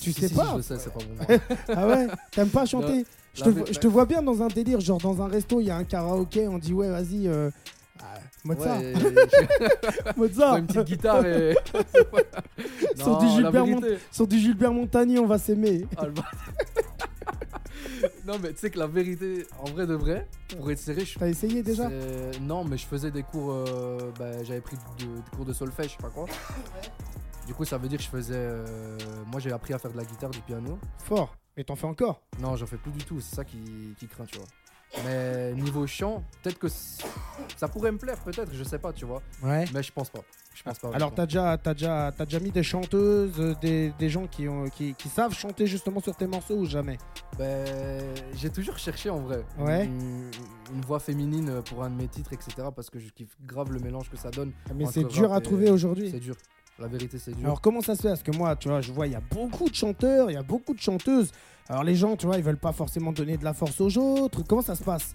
Tu 0.00 0.12
Si, 0.12 0.20
sais 0.20 0.28
si, 0.28 0.34
pas 0.34 0.50
Je 0.52 0.56
le 0.56 0.62
sais, 0.62 0.78
c'est 0.78 0.92
pas 0.92 0.98
pour 1.00 1.14
moi. 1.14 1.38
Ah 1.68 1.86
ouais? 1.86 2.06
T'aimes 2.30 2.50
pas 2.50 2.66
chanter? 2.66 3.04
Je, 3.38 3.44
te, 3.44 3.48
vois- 3.50 3.66
je 3.72 3.78
te 3.78 3.86
vois 3.86 4.06
bien 4.06 4.22
dans 4.22 4.42
un 4.42 4.48
délire, 4.48 4.80
genre 4.80 4.98
dans 5.00 5.22
un 5.22 5.28
resto, 5.28 5.60
il 5.60 5.66
y 5.66 5.70
a 5.70 5.76
un 5.76 5.84
karaoké, 5.84 6.48
on 6.48 6.58
dit 6.58 6.72
ouais, 6.72 6.88
vas-y, 6.90 7.26
euh, 7.28 7.50
ah, 8.00 8.14
Mozart, 8.44 8.78
Ouais, 8.80 8.92
je- 8.96 10.12
Mozart, 10.16 10.56
une 10.58 10.66
petite 10.66 10.84
guitare 10.84 11.24
et. 11.26 11.56
Sur 12.96 13.18
du 13.18 13.28
Gilbert 13.28 13.64
sur 14.10 14.26
du 14.26 14.38
Gilbert 14.38 14.72
Montagnier, 14.72 15.18
on 15.20 15.26
va 15.26 15.38
s'aimer. 15.38 15.86
Ah, 15.96 16.06
non, 18.26 18.34
mais 18.42 18.52
tu 18.52 18.58
sais 18.58 18.70
que 18.70 18.78
la 18.78 18.86
vérité, 18.86 19.46
en 19.58 19.70
vrai 19.70 19.86
de 19.86 19.94
vrai, 19.94 20.26
pour 20.56 20.70
être 20.70 20.78
serré, 20.78 21.04
je 21.04 21.18
T'as 21.18 21.28
essayé 21.28 21.62
déjà 21.62 21.88
Non, 22.42 22.64
mais 22.64 22.76
je 22.76 22.86
faisais 22.86 23.10
des 23.10 23.22
cours. 23.22 23.50
euh, 23.52 23.98
bah, 24.18 24.42
J'avais 24.44 24.60
pris 24.60 24.76
de- 24.98 25.04
des 25.04 25.36
cours 25.36 25.44
de 25.46 25.52
solfège, 25.52 25.86
je 25.86 25.90
sais 25.92 26.02
pas 26.02 26.10
quoi. 26.10 26.26
Du 27.46 27.54
coup, 27.54 27.64
ça 27.64 27.78
veut 27.78 27.88
dire 27.88 27.98
que 27.98 28.04
je 28.04 28.08
faisais. 28.10 28.34
euh, 28.36 28.96
Moi, 29.30 29.40
j'ai 29.40 29.52
appris 29.52 29.72
à 29.72 29.78
faire 29.78 29.90
de 29.92 29.96
la 29.96 30.04
guitare, 30.04 30.30
du 30.30 30.40
piano. 30.40 30.78
Fort. 31.04 31.34
Et 31.58 31.64
t'en 31.64 31.76
fais 31.76 31.86
encore 31.86 32.22
Non, 32.40 32.56
j'en 32.56 32.66
fais 32.66 32.76
plus 32.78 32.92
du 32.92 33.04
tout, 33.04 33.20
c'est 33.20 33.34
ça 33.36 33.44
qui, 33.44 33.58
qui 33.98 34.06
craint, 34.06 34.24
tu 34.24 34.38
vois. 34.38 34.46
Mais 35.04 35.52
niveau 35.52 35.86
chant, 35.86 36.22
peut-être 36.42 36.58
que 36.58 36.68
ça 36.68 37.68
pourrait 37.68 37.92
me 37.92 37.98
plaire, 37.98 38.16
peut-être, 38.20 38.54
je 38.54 38.64
sais 38.64 38.78
pas, 38.78 38.90
tu 38.92 39.04
vois. 39.04 39.20
Ouais. 39.42 39.66
Mais 39.74 39.82
je 39.82 39.92
pense 39.92 40.08
pas. 40.08 40.20
Je 40.54 40.62
pense 40.62 40.78
pas. 40.78 40.90
Alors 40.94 41.12
t'as 41.14 41.26
déjà, 41.26 41.58
t'as 41.58 41.74
déjà, 41.74 42.10
t'as 42.16 42.24
déjà 42.24 42.40
mis 42.40 42.50
des 42.50 42.62
chanteuses, 42.62 43.38
euh, 43.38 43.54
des, 43.60 43.92
des 43.98 44.08
gens 44.08 44.26
qui, 44.26 44.48
ont, 44.48 44.64
qui, 44.70 44.94
qui 44.94 45.08
savent 45.08 45.34
chanter 45.34 45.66
justement 45.66 46.00
sur 46.00 46.16
tes 46.16 46.26
morceaux 46.26 46.56
ou 46.56 46.64
jamais? 46.64 46.96
Ben, 47.36 47.66
j'ai 48.34 48.50
toujours 48.50 48.78
cherché 48.78 49.10
en 49.10 49.18
vrai 49.20 49.44
Ouais. 49.58 49.84
une, 49.84 50.30
une 50.74 50.80
voix 50.86 51.00
féminine 51.00 51.60
pour 51.64 51.84
un 51.84 51.90
de 51.90 51.94
mes 51.96 52.08
titres, 52.08 52.32
etc. 52.32 52.68
Parce 52.74 52.88
que 52.88 52.98
je 52.98 53.10
kiffe 53.10 53.36
grave 53.44 53.70
le 53.72 53.80
mélange 53.80 54.08
que 54.10 54.16
ça 54.16 54.30
donne. 54.30 54.52
Mais 54.74 54.84
Entre 54.84 54.94
c'est 54.94 55.04
dur 55.04 55.32
à 55.32 55.38
et- 55.38 55.42
trouver 55.42 55.70
aujourd'hui. 55.70 56.10
C'est 56.10 56.18
dur. 56.20 56.34
La 56.78 56.86
vérité, 56.86 57.18
c'est 57.18 57.32
dur. 57.32 57.44
Alors 57.44 57.60
comment 57.60 57.80
ça 57.80 57.96
se 57.96 58.02
fait? 58.02 58.08
Parce 58.08 58.22
que 58.22 58.30
moi, 58.30 58.54
tu 58.56 58.68
vois, 58.68 58.80
je 58.80 58.92
vois, 58.92 59.06
il 59.06 59.12
y 59.12 59.16
a 59.16 59.20
beaucoup 59.32 59.68
de 59.68 59.74
chanteurs, 59.74 60.30
il 60.30 60.34
y 60.34 60.36
a 60.36 60.42
beaucoup 60.42 60.74
de 60.74 60.80
chanteuses. 60.80 61.32
Alors 61.68 61.84
les 61.84 61.94
gens, 61.96 62.16
tu 62.16 62.26
vois, 62.26 62.36
ils 62.36 62.42
veulent 62.44 62.56
pas 62.58 62.72
forcément 62.72 63.12
donner 63.12 63.36
de 63.36 63.44
la 63.44 63.52
force 63.52 63.80
aux 63.80 63.98
autres. 63.98 64.42
Comment 64.46 64.62
ça 64.62 64.74
se 64.74 64.82
passe? 64.84 65.14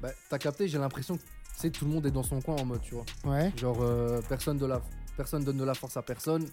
Ben, 0.00 0.10
t'as 0.30 0.38
capté, 0.38 0.68
j'ai 0.68 0.78
l'impression 0.78 1.16
que 1.16 1.22
tu 1.22 1.28
sais, 1.56 1.70
tout 1.70 1.86
le 1.86 1.90
monde 1.90 2.06
est 2.06 2.10
dans 2.10 2.22
son 2.22 2.40
coin 2.40 2.56
en 2.56 2.64
mode, 2.64 2.82
tu 2.82 2.94
vois. 2.94 3.04
Ouais. 3.24 3.50
Genre, 3.56 3.78
euh, 3.80 4.20
personne, 4.28 4.58
de 4.58 4.66
la, 4.66 4.80
personne 5.16 5.42
donne 5.42 5.56
de 5.56 5.64
la 5.64 5.74
force 5.74 5.96
à 5.96 6.02
personne. 6.02 6.46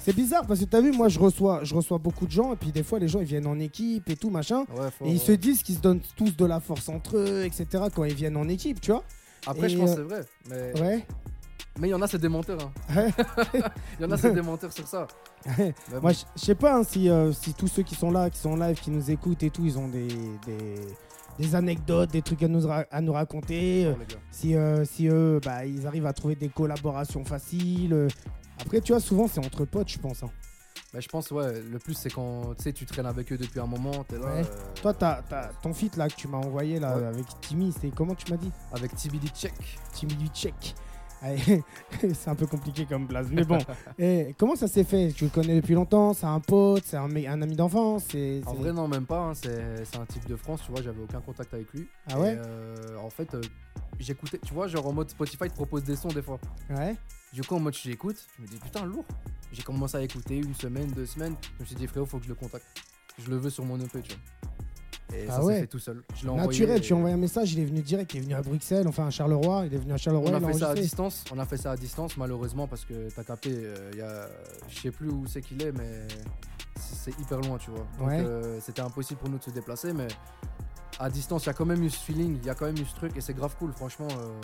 C'est 0.00 0.14
bizarre 0.14 0.46
parce 0.46 0.60
que 0.60 0.64
t'as 0.66 0.80
vu, 0.80 0.92
moi 0.92 1.08
je 1.08 1.18
reçois, 1.18 1.64
je 1.64 1.74
reçois 1.74 1.98
beaucoup 1.98 2.26
de 2.26 2.30
gens 2.30 2.52
et 2.52 2.56
puis 2.56 2.70
des 2.70 2.84
fois 2.84 2.98
les 3.00 3.08
gens 3.08 3.18
ils 3.20 3.26
viennent 3.26 3.46
en 3.48 3.58
équipe 3.58 4.08
et 4.10 4.16
tout 4.16 4.30
machin. 4.30 4.60
Ouais, 4.76 4.90
faut- 4.96 5.06
Et 5.06 5.10
ils 5.10 5.18
se 5.18 5.32
disent 5.32 5.62
qu'ils 5.62 5.76
se 5.76 5.80
donnent 5.80 6.02
tous 6.14 6.36
de 6.36 6.44
la 6.44 6.60
force 6.60 6.88
entre 6.88 7.16
eux, 7.16 7.44
etc. 7.44 7.84
quand 7.94 8.04
ils 8.04 8.14
viennent 8.14 8.36
en 8.36 8.48
équipe, 8.48 8.80
tu 8.80 8.92
vois. 8.92 9.02
Après, 9.46 9.66
et, 9.66 9.70
je 9.70 9.78
pense 9.78 9.90
euh, 9.90 9.94
que 9.94 10.00
c'est 10.00 10.08
vrai. 10.08 10.24
Mais 10.50 10.80
Ouais. 10.80 11.06
Mais 11.78 11.88
il 11.88 11.90
y 11.90 11.94
en 11.94 12.02
a, 12.02 12.06
c'est 12.06 12.18
des 12.18 12.28
menteurs. 12.28 12.58
hein. 12.90 13.06
Il 13.98 14.02
y 14.02 14.04
en 14.04 14.10
a, 14.10 14.16
c'est 14.16 14.32
des 14.32 14.42
menteurs 14.42 14.72
sur 14.72 14.86
ça. 14.86 15.06
Bon. 15.56 15.72
Moi, 16.02 16.12
je 16.12 16.24
sais 16.40 16.54
pas 16.54 16.76
hein, 16.76 16.82
si, 16.84 17.08
euh, 17.08 17.32
si 17.32 17.54
tous 17.54 17.68
ceux 17.68 17.82
qui 17.82 17.94
sont 17.94 18.10
là, 18.10 18.28
qui 18.30 18.38
sont 18.38 18.50
en 18.50 18.56
live, 18.56 18.78
qui 18.80 18.90
nous 18.90 19.10
écoutent 19.10 19.42
et 19.42 19.50
tout, 19.50 19.64
ils 19.64 19.78
ont 19.78 19.88
des, 19.88 20.08
des, 20.46 20.74
des 21.38 21.54
anecdotes, 21.54 22.10
des 22.10 22.22
trucs 22.22 22.42
à 22.42 22.48
nous, 22.48 22.66
ra- 22.66 22.86
à 22.90 23.00
nous 23.00 23.12
raconter. 23.12 23.86
euh, 23.86 23.94
Oh, 23.98 24.04
si, 24.30 24.54
euh, 24.56 24.84
si 24.84 25.08
eux, 25.08 25.40
bah, 25.44 25.64
ils 25.64 25.86
arrivent 25.86 26.06
à 26.06 26.12
trouver 26.12 26.34
des 26.34 26.48
collaborations 26.48 27.24
faciles. 27.24 28.08
Après, 28.60 28.80
tu 28.80 28.92
vois, 28.92 29.00
souvent, 29.00 29.28
c'est 29.28 29.44
entre 29.44 29.64
potes, 29.64 29.88
je 29.90 29.98
pense. 29.98 30.22
hein. 30.22 30.30
Bah, 30.92 31.00
je 31.00 31.08
pense, 31.08 31.30
ouais, 31.30 31.60
le 31.70 31.78
plus, 31.78 31.94
c'est 31.94 32.10
quand 32.10 32.54
tu 32.56 32.64
sais, 32.64 32.72
tu 32.72 32.86
traînes 32.86 33.04
avec 33.06 33.30
eux 33.32 33.36
depuis 33.36 33.60
un 33.60 33.66
moment. 33.66 34.04
T'es 34.08 34.18
là. 34.18 34.24
Ouais. 34.26 34.40
euh, 34.40 34.44
Toi, 34.82 34.94
t'as, 34.94 35.20
t'as- 35.22 35.50
ton 35.62 35.72
feat 35.74 35.96
là 35.96 36.08
que 36.08 36.14
tu 36.14 36.26
m'as 36.28 36.38
envoyé 36.38 36.80
là 36.80 36.96
Ouais. 36.96 37.04
avec 37.06 37.26
Timmy, 37.42 37.72
c'est 37.78 37.90
comment 37.94 38.14
tu 38.14 38.30
m'as 38.32 38.38
dit? 38.38 38.50
Avec 38.72 38.96
TBD 38.96 39.28
Check. 39.28 39.52
Timmy. 39.92 40.14
Allez, 40.14 40.30
c'est 42.14 42.28
un 42.28 42.34
peu 42.34 42.46
compliqué 42.46 42.86
comme 42.86 43.06
blase, 43.06 43.28
mais 43.30 43.44
bon. 43.44 43.58
Et 43.98 44.34
comment 44.38 44.56
ça 44.56 44.68
s'est 44.68 44.84
fait? 44.84 45.12
Tu 45.12 45.24
le 45.24 45.30
connais 45.30 45.56
depuis 45.56 45.74
longtemps 45.74 46.14
C'est 46.14 46.26
un 46.26 46.40
pote 46.40 46.84
C'est 46.84 46.96
un, 46.96 47.42
ami 47.42 47.56
d'enfance 47.56 48.06
En 48.46 48.54
vrai, 48.54 48.72
non, 48.72 48.88
même 48.88 49.06
pas. 49.06 49.18
hein, 49.20 49.34
C'est 49.34 49.84
c'est 49.84 49.98
un 49.98 50.06
type 50.06 50.26
de 50.26 50.36
France, 50.36 50.62
tu 50.64 50.70
vois. 50.70 50.82
J'avais 50.82 51.02
aucun 51.02 51.20
contact 51.20 51.52
avec 51.54 51.72
lui. 51.72 51.88
Ah 52.10 52.20
ouais? 52.20 52.34
Et, 52.34 52.38
euh, 52.38 52.96
En 53.02 53.10
fait, 53.10 53.34
euh, 53.34 53.40
j'écoutais, 53.98 54.38
tu 54.38 54.54
vois, 54.54 54.68
genre 54.68 54.86
en 54.86 54.92
mode 54.92 55.10
Spotify 55.10 55.48
te 55.48 55.54
propose 55.54 55.84
des 55.84 55.96
sons 55.96 56.08
des 56.08 56.22
fois. 56.22 56.38
Ouais. 56.70 56.94
Du 57.32 57.42
coup, 57.42 57.56
en 57.56 57.60
mode 57.60 57.74
j'écoute, 57.74 58.24
je 58.36 58.42
me 58.42 58.46
dis 58.46 58.56
putain, 58.56 58.86
lourd. 58.86 59.04
J'ai 59.52 59.62
commencé 59.62 59.96
à 59.96 60.02
écouter 60.02 60.36
une 60.36 60.54
semaine, 60.54 60.88
deux 60.92 61.06
semaines. 61.06 61.34
Je 61.56 61.62
me 61.62 61.66
suis 61.66 61.74
dit, 61.76 61.86
frérot, 61.86 62.06
faut 62.06 62.18
que 62.18 62.24
je 62.24 62.28
le 62.28 62.34
contacte. 62.34 62.66
Je 63.18 63.30
le 63.30 63.36
veux 63.36 63.50
sur 63.50 63.64
mon 63.64 63.78
EP, 63.80 64.00
tu 64.02 64.12
vois. 64.12 64.20
Et 65.14 65.24
Ah 65.28 65.32
ça 65.36 65.44
ouais. 65.44 65.54
s'est 65.54 65.60
fait 65.62 65.66
tout 65.68 65.78
seul. 65.78 66.02
Je 66.16 66.24
l'ai 66.24 66.28
envoyé 66.28 66.48
Naturel, 66.60 66.78
et- 66.78 66.80
tu 66.80 66.92
as 66.92 66.96
envoyé 66.96 67.14
un 67.14 67.18
message, 67.18 67.52
il 67.54 67.60
est 67.60 67.64
venu 67.64 67.80
direct, 67.80 68.12
il 68.14 68.18
est 68.18 68.20
venu 68.20 68.34
à 68.34 68.42
Bruxelles, 68.42 68.86
enfin 68.86 69.06
à 69.06 69.10
Charleroi, 69.10 69.64
il 69.66 69.74
est 69.74 69.78
venu 69.78 69.92
à 69.92 69.96
Charleroi, 69.96 70.30
On 70.30 70.34
a 70.34 70.38
il 70.38 70.44
a 70.44 70.48
fait 70.52 70.58
ça 70.58 70.70
à 70.70 70.74
distance. 70.74 71.24
On 71.32 71.38
a 71.38 71.46
fait 71.46 71.56
ça 71.56 71.70
à 71.72 71.76
distance, 71.76 72.16
malheureusement, 72.18 72.66
parce 72.66 72.84
que 72.84 73.08
t'as 73.14 73.24
capté. 73.24 73.50
euh, 73.54 73.90
y 73.96 74.00
a, 74.02 74.28
je 74.68 74.78
sais 74.80 74.90
plus 74.90 75.08
où 75.08 75.24
c'est 75.26 75.40
qu'il 75.40 75.62
est, 75.62 75.72
mais 75.72 76.06
c'est 76.78 77.10
c'est 77.10 77.20
hyper 77.20 77.40
loin, 77.40 77.56
tu 77.58 77.70
vois. 77.70 77.86
Donc 77.98 78.08
Ouais. 78.08 78.20
euh, 78.20 78.60
c'était 78.60 78.82
impossible 78.82 79.18
pour 79.20 79.28
nous 79.30 79.38
de 79.38 79.42
se 79.44 79.50
déplacer, 79.50 79.92
mais 79.92 80.08
à 80.98 81.08
distance, 81.10 81.44
il 81.44 81.46
y 81.46 81.50
a 81.50 81.54
quand 81.54 81.64
même 81.66 81.82
eu 81.82 81.90
ce 81.90 81.98
feeling, 81.98 82.36
il 82.40 82.46
y 82.46 82.50
a 82.50 82.54
quand 82.54 82.66
même 82.66 82.76
eu 82.76 82.84
ce 82.84 82.94
truc, 82.94 83.16
et 83.16 83.20
c'est 83.20 83.34
grave 83.34 83.54
cool, 83.58 83.72
franchement. 83.72 84.08
euh, 84.12 84.40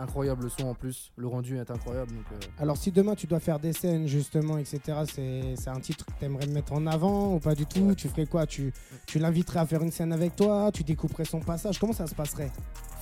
incroyable 0.00 0.44
le 0.44 0.48
son 0.48 0.68
en 0.68 0.74
plus, 0.74 1.12
le 1.16 1.26
rendu 1.26 1.58
est 1.58 1.70
incroyable. 1.70 2.12
Donc, 2.12 2.24
euh, 2.32 2.38
Alors 2.58 2.76
si 2.76 2.90
demain 2.90 3.14
tu 3.14 3.26
dois 3.26 3.40
faire 3.40 3.58
des 3.58 3.72
scènes 3.72 4.06
justement, 4.06 4.58
etc., 4.58 4.80
c'est 5.12 5.54
c'est 5.56 5.70
un 5.70 5.80
titre 5.80 6.04
que 6.06 6.12
tu 6.18 6.24
aimerais 6.24 6.46
mettre 6.46 6.72
en 6.72 6.86
avant 6.86 7.34
ou 7.34 7.38
pas 7.38 7.54
du 7.54 7.66
tout? 7.66 7.80
Ouais. 7.88 7.94
Tu 7.94 8.08
ferais 8.08 8.26
quoi? 8.26 8.46
Tu, 8.46 8.72
tu 9.06 9.18
l'inviterais 9.18 9.60
à 9.60 9.66
faire 9.66 9.82
une 9.82 9.90
scène 9.92 10.12
avec 10.12 10.36
toi? 10.36 10.70
Tu 10.72 10.82
découperais 10.84 11.24
son 11.24 11.40
passage? 11.40 11.78
Comment 11.78 11.92
ça 11.92 12.06
se 12.06 12.14
passerait? 12.14 12.50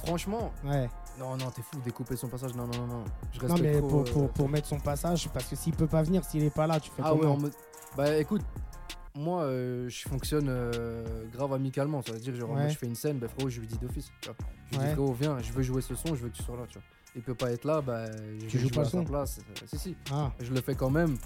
Franchement, 0.04 0.52
Ouais. 0.64 0.88
non, 1.18 1.36
non, 1.36 1.50
t'es 1.50 1.62
fou, 1.62 1.78
découper 1.84 2.16
son 2.16 2.28
passage, 2.28 2.54
non, 2.54 2.66
non, 2.66 2.78
non, 2.78 2.86
non. 2.86 3.04
Je 3.32 3.40
Non 3.46 3.54
respecte 3.54 3.62
mais 3.74 3.78
trop, 3.78 3.88
pour, 3.88 4.00
euh, 4.00 4.04
pour, 4.12 4.28
pour 4.30 4.48
mettre 4.48 4.68
son 4.68 4.78
passage, 4.78 5.28
parce 5.30 5.46
que 5.46 5.56
s'il 5.56 5.74
peut 5.74 5.88
pas 5.88 6.02
venir, 6.02 6.24
s'il 6.24 6.44
est 6.44 6.54
pas 6.54 6.66
là, 6.66 6.78
tu 6.78 6.90
fais 6.90 7.02
Ah 7.04 7.14
ouais, 7.14 7.26
en 7.26 7.36
mode. 7.36 7.52
Bah 7.96 8.16
écoute, 8.16 8.42
moi 9.18 9.42
euh, 9.42 9.88
je 9.88 10.08
fonctionne 10.08 10.46
euh, 10.48 11.02
grave 11.32 11.52
amicalement. 11.52 12.00
Ça 12.02 12.12
veut 12.12 12.20
dire, 12.20 12.34
genre, 12.34 12.50
Ouais. 12.50 12.56
moi 12.62 12.68
je 12.68 12.76
fais 12.78 12.86
une 12.86 12.94
scène, 12.94 13.18
bah 13.18 13.28
frérot, 13.28 13.50
je 13.50 13.60
lui 13.60 13.66
dis 13.66 13.78
d'office. 13.78 14.10
Je 14.22 14.28
lui 14.28 14.78
Ouais. 14.78 14.88
dis, 14.88 14.92
frérot, 14.94 15.12
viens, 15.12 15.38
je 15.40 15.52
veux 15.52 15.62
jouer 15.62 15.82
ce 15.82 15.94
son, 15.94 16.14
je 16.14 16.22
veux 16.22 16.28
que 16.30 16.36
tu 16.36 16.42
sois 16.42 16.56
là, 16.56 16.62
tu 16.68 16.74
vois. 16.74 16.82
Il 17.16 17.22
peut 17.22 17.34
pas 17.34 17.50
être 17.50 17.64
là, 17.64 17.80
bah 17.80 18.04
je 18.40 18.46
Tu 18.46 18.58
joues 18.58 18.68
pas 18.68 18.80
à 18.80 18.84
le 18.84 18.90
sa 18.90 18.98
son 18.98 19.04
place. 19.04 19.38
Euh, 19.40 19.66
Si, 19.66 19.78
si, 19.78 19.96
Ah, 20.12 20.32
je 20.40 20.52
le 20.52 20.60
fais 20.60 20.74
quand 20.74 20.90
même. 20.90 21.16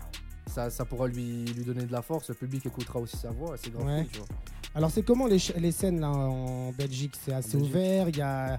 Ça, 0.46 0.70
ça 0.70 0.84
pourra 0.84 1.06
lui, 1.06 1.44
lui 1.44 1.64
donner 1.64 1.84
de 1.86 1.92
la 1.92 2.02
force. 2.02 2.28
Le 2.28 2.34
public 2.34 2.66
écoutera 2.66 2.98
aussi 2.98 3.16
sa 3.16 3.30
voix. 3.30 3.56
C'est 3.56 3.70
grave 3.72 3.86
Ouais. 3.86 4.02
cool, 4.02 4.10
tu 4.10 4.18
vois. 4.18 4.26
Alors 4.74 4.90
c'est 4.90 5.02
comment 5.02 5.26
les, 5.26 5.38
les 5.58 5.70
scènes 5.72 6.00
là 6.00 6.10
en 6.10 6.72
Belgique? 6.72 7.14
C'est 7.22 7.32
assez 7.34 7.56
ouvert, 7.58 8.08
il 8.08 8.16
y 8.16 8.22
a, 8.22 8.58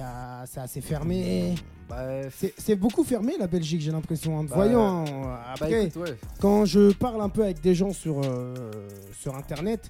a, 0.00 0.44
c'est 0.46 0.60
assez 0.60 0.80
fermé. 0.80 1.54
Bah, 1.88 2.28
C'est 2.30 2.76
beaucoup 2.76 3.02
fermé 3.04 3.36
la 3.38 3.46
Belgique, 3.46 3.80
j'ai 3.80 3.90
l'impression. 3.90 4.44
Te 4.44 4.50
Bah, 4.50 4.56
voyant, 4.56 5.04
euh, 5.06 5.22
bah, 5.22 5.40
après, 5.54 5.84
écoute, 5.86 6.02
ouais. 6.02 6.16
quand 6.40 6.64
je 6.66 6.92
parle 6.92 7.22
un 7.22 7.30
peu 7.30 7.42
avec 7.44 7.60
des 7.62 7.74
gens 7.74 7.92
sur, 7.92 8.20
euh, 8.22 8.54
sur 9.18 9.34
internet, 9.34 9.88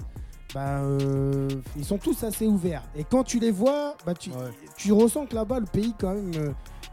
bah, 0.55 0.79
euh, 0.83 1.49
ils 1.77 1.85
sont 1.85 1.99
tous 1.99 2.23
assez 2.23 2.47
ouverts. 2.47 2.85
Et 2.97 3.03
quand 3.05 3.25
tu 3.25 3.41
les 3.41 3.51
vois, 3.51 3.97
bah, 4.07 4.15
tu, 4.15 4.31
Ouais. 4.31 4.37
tu 4.77 4.93
ressens 4.93 5.27
que 5.27 5.35
là-bas, 5.35 5.59
le 5.59 5.67
pays, 5.67 5.93
quand 5.99 6.15
même, 6.15 6.33
euh, 6.37 6.53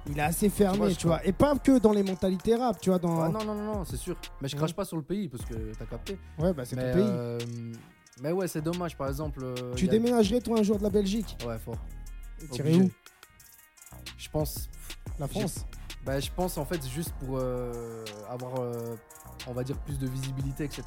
il 0.10 0.18
est 0.18 0.22
assez 0.24 0.50
fermé, 0.50 0.78
vois, 0.80 0.92
tu 0.92 1.06
vois. 1.08 1.24
Et 1.26 1.32
pas 1.32 1.56
que 1.58 1.78
dans 1.78 1.92
les 1.94 2.04
mentalités 2.04 2.56
rap, 2.56 2.82
tu 2.82 2.90
vois. 2.90 2.98
Dans... 3.00 3.22
Ah, 3.22 3.30
non, 3.30 3.46
non, 3.46 3.54
non, 3.56 3.74
non, 3.76 3.86
c'est 3.86 3.98
sûr. 3.98 4.16
Mais 4.42 4.48
je 4.48 4.56
Ouais. 4.56 4.60
crache 4.60 4.74
pas 4.74 4.86
sur 4.86 4.98
le 4.98 5.04
pays 5.04 5.30
parce 5.30 5.46
que 5.46 5.54
t'as 5.78 5.86
capté. 5.86 6.18
Ouais, 6.40 6.52
bah, 6.54 6.64
c'est 6.66 6.76
ton 6.76 6.92
pays. 6.92 7.46
mais 8.24 8.32
ouais, 8.32 8.48
c'est 8.48 8.62
dommage, 8.62 8.98
par 8.98 9.08
exemple. 9.10 9.46
tu 9.76 9.86
a- 9.88 9.92
déménagerais, 9.92 10.42
toi, 10.42 10.60
un 10.60 10.64
jour 10.64 10.78
de 10.80 10.84
la 10.84 10.90
Belgique? 10.90 11.38
Ouais, 11.48 11.58
fort. 11.60 11.76
Où? 12.52 12.92
Je 14.18 14.30
pense. 14.30 14.70
La 15.20 15.28
France 15.28 15.66
Bah, 16.06 16.20
je 16.20 16.30
pense 16.36 16.58
en 16.58 16.66
fait 16.66 16.86
juste 16.88 17.14
pour 17.20 17.38
euh, 17.40 18.04
avoir, 18.30 18.60
euh, 18.60 18.96
on 19.48 19.54
va 19.54 19.64
dire, 19.64 19.78
plus 19.80 19.98
de 19.98 20.08
visibilité, 20.08 20.66
etc. 20.66 20.84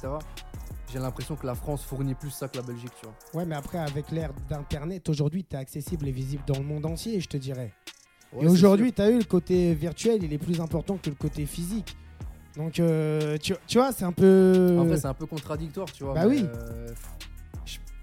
J'ai 0.91 0.99
l'impression 0.99 1.35
que 1.35 1.45
la 1.45 1.55
France 1.55 1.83
fournit 1.83 2.15
plus 2.15 2.31
ça 2.31 2.47
que 2.47 2.57
la 2.57 2.63
Belgique, 2.63 2.91
tu 2.99 3.05
vois. 3.05 3.15
Ouais, 3.39 3.45
mais 3.45 3.55
après, 3.55 3.77
avec 3.77 4.09
l'ère 4.11 4.33
d'Internet, 4.49 5.07
aujourd'hui, 5.09 5.43
tu 5.43 5.55
es 5.55 5.59
accessible 5.59 6.07
et 6.07 6.11
visible 6.11 6.43
dans 6.47 6.57
le 6.57 6.65
monde 6.65 6.85
entier, 6.85 7.19
je 7.19 7.27
te 7.27 7.37
dirais. 7.37 7.73
Ouais, 8.33 8.45
et 8.45 8.47
aujourd'hui, 8.47 8.91
tu 8.91 9.01
as 9.01 9.09
eu 9.09 9.19
le 9.19 9.23
côté 9.23 9.73
virtuel, 9.73 10.23
il 10.23 10.33
est 10.33 10.37
plus 10.37 10.61
important 10.61 10.97
que 10.97 11.09
le 11.09 11.15
côté 11.15 11.45
physique. 11.45 11.95
Donc, 12.55 12.79
euh, 12.79 13.37
tu, 13.37 13.53
tu 13.67 13.77
vois, 13.77 13.91
c'est 13.91 14.05
un 14.05 14.11
peu. 14.11 14.77
En 14.79 14.85
vrai, 14.85 14.97
c'est 14.97 15.05
un 15.05 15.13
peu 15.13 15.27
contradictoire, 15.27 15.91
tu 15.91 16.03
vois. 16.03 16.13
Bah 16.13 16.25
mais, 16.25 16.41
oui. 16.41 16.45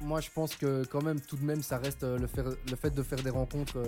Moi, 0.07 0.21
je 0.21 0.29
pense 0.35 0.55
que 0.55 0.85
quand 0.87 1.03
même, 1.03 1.21
tout 1.21 1.37
de 1.37 1.45
même, 1.45 1.63
ça 1.63 1.79
reste 1.79 2.05
euh, 2.05 2.17
le, 2.19 2.27
faire- 2.27 2.45
le 2.71 2.77
fait 2.77 2.95
de 2.95 3.03
faire 3.03 3.21
des 3.23 3.31
rencontres, 3.31 3.77
euh, 3.79 3.85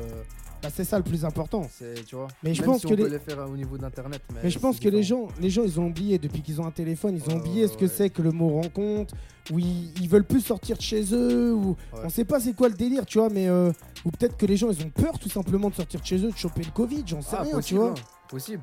Bah, 0.62 0.68
c'est 0.74 0.85
ça 0.85 0.98
le 0.98 1.04
plus 1.04 1.24
important. 1.24 1.62
c'est, 1.70 2.04
tu 2.04 2.16
vois. 2.16 2.26
Mais 2.42 2.52
je 2.54 2.61
Même 2.62 2.70
pense 2.72 2.81
si 2.81 2.87
que 2.88 2.92
on 2.92 2.96
peut 2.96 3.04
les- 3.04 3.11
les 3.11 3.18
faire 3.20 3.38
euh, 3.38 3.46
au 3.46 3.57
niveau 3.57 3.78
d'internet. 3.78 4.20
Mais, 4.35 4.40
Mais 4.44 4.50
je 4.50 4.59
pense 4.59 4.81
que 4.81 4.88
les 4.88 5.02
gens, 5.04 5.28
les 5.40 5.48
gens, 5.50 5.62
ils 5.62 5.78
ont 5.78 5.87
oublié 5.87 6.18
depuis 6.18 6.42
qu'ils 6.42 6.61
ont 6.61 6.66
un 6.66 6.72
téléphone, 6.72 7.16
ils 7.16 7.31
ont 7.33 7.38
oublié 7.38 7.62
ouais, 7.62 7.68
ce 7.68 7.76
que 7.76 7.87
c'est 7.87 8.11
que 8.11 8.20
le 8.22 8.33
mot 8.33 8.48
rencontre, 8.61 9.14
où 9.52 9.59
ils, 9.59 9.92
ils 10.00 10.09
veulent 10.09 10.26
plus 10.26 10.40
sortir 10.40 10.76
de 10.76 10.83
chez 10.83 11.04
eux, 11.14 11.54
ou 11.54 11.76
Ouais. 11.92 12.00
on 12.04 12.09
sait 12.11 12.24
pas 12.24 12.40
c'est 12.40 12.52
quoi 12.54 12.68
le 12.68 12.74
délire, 12.74 13.07
tu 13.07 13.18
vois, 13.18 13.31
mais 13.31 13.48
euh, 13.48 13.70
ou 14.04 14.11
peut-être 14.11 14.37
que 14.37 14.46
les 14.46 14.57
gens 14.57 14.70
ils 14.70 14.85
ont 14.85 14.90
peur 14.90 15.18
tout 15.18 15.31
simplement 15.31 15.70
de 15.70 15.74
sortir 15.76 16.00
de 16.00 16.07
chez 16.07 16.18
eux, 16.24 16.33
de 16.33 16.37
choper 16.37 16.64
le 16.64 16.70
Covid, 16.72 17.04
j'en 17.07 17.22
sais 17.22 17.37
Ah, 17.38 17.42
rien, 17.42 17.52
possible, 17.52 17.64
tu 17.81 17.85
vois. 17.87 17.90
hein, 17.90 18.02
possible. 18.28 18.62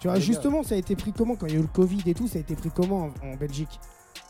Tu 0.00 0.08
vois, 0.08 0.14
Ah, 0.14 0.18
les 0.18 0.20
gars. 0.20 0.26
justement, 0.26 0.62
ça 0.62 0.74
a 0.74 0.78
été 0.78 0.96
pris 0.96 1.12
comment 1.12 1.36
quand 1.36 1.46
il 1.46 1.52
y 1.52 1.56
a 1.56 1.58
eu 1.58 1.62
le 1.62 1.68
Covid 1.68 2.00
et 2.06 2.14
tout, 2.14 2.26
ça 2.26 2.38
a 2.38 2.40
été 2.40 2.56
pris 2.56 2.70
comment 2.74 3.10
en, 3.22 3.28
en 3.28 3.36
Belgique? 3.36 3.78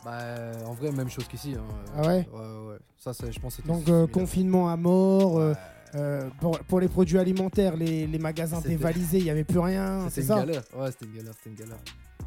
Bah, 0.05 0.19
en 0.67 0.73
vrai, 0.73 0.91
même 0.91 1.09
chose 1.09 1.27
qu'ici. 1.27 1.55
hein. 1.57 1.63
Ah 1.97 2.01
ouais 2.07 2.27
Ouais, 2.31 2.39
ouais. 2.69 2.77
Ça, 2.97 3.11
je 3.29 3.39
pense 3.39 3.59
Donc 3.65 3.89
euh, 3.89 4.05
confinement 4.07 4.69
à 4.69 4.77
mort. 4.77 5.39
euh, 5.39 5.51
Ouais. 5.53 5.57
euh, 5.95 6.29
pour, 6.39 6.59
pour 6.59 6.79
les 6.79 6.87
produits 6.87 7.17
alimentaires, 7.17 7.75
les, 7.75 8.05
les 8.05 8.19
magasins 8.19 8.61
dévalisés, 8.61 9.17
il 9.17 9.23
n'y 9.23 9.29
avait 9.31 9.43
plus 9.43 9.59
rien, 9.59 10.07
C'était 10.09 10.21
une 10.21 10.27
ça. 10.27 10.35
galère. 10.35 10.61
Ouais, 10.75 10.91
c'était 10.91 11.05
une 11.05 11.15
galère, 11.17 11.33
c'était 11.37 11.49
une 11.49 11.55
galère. 11.55 11.77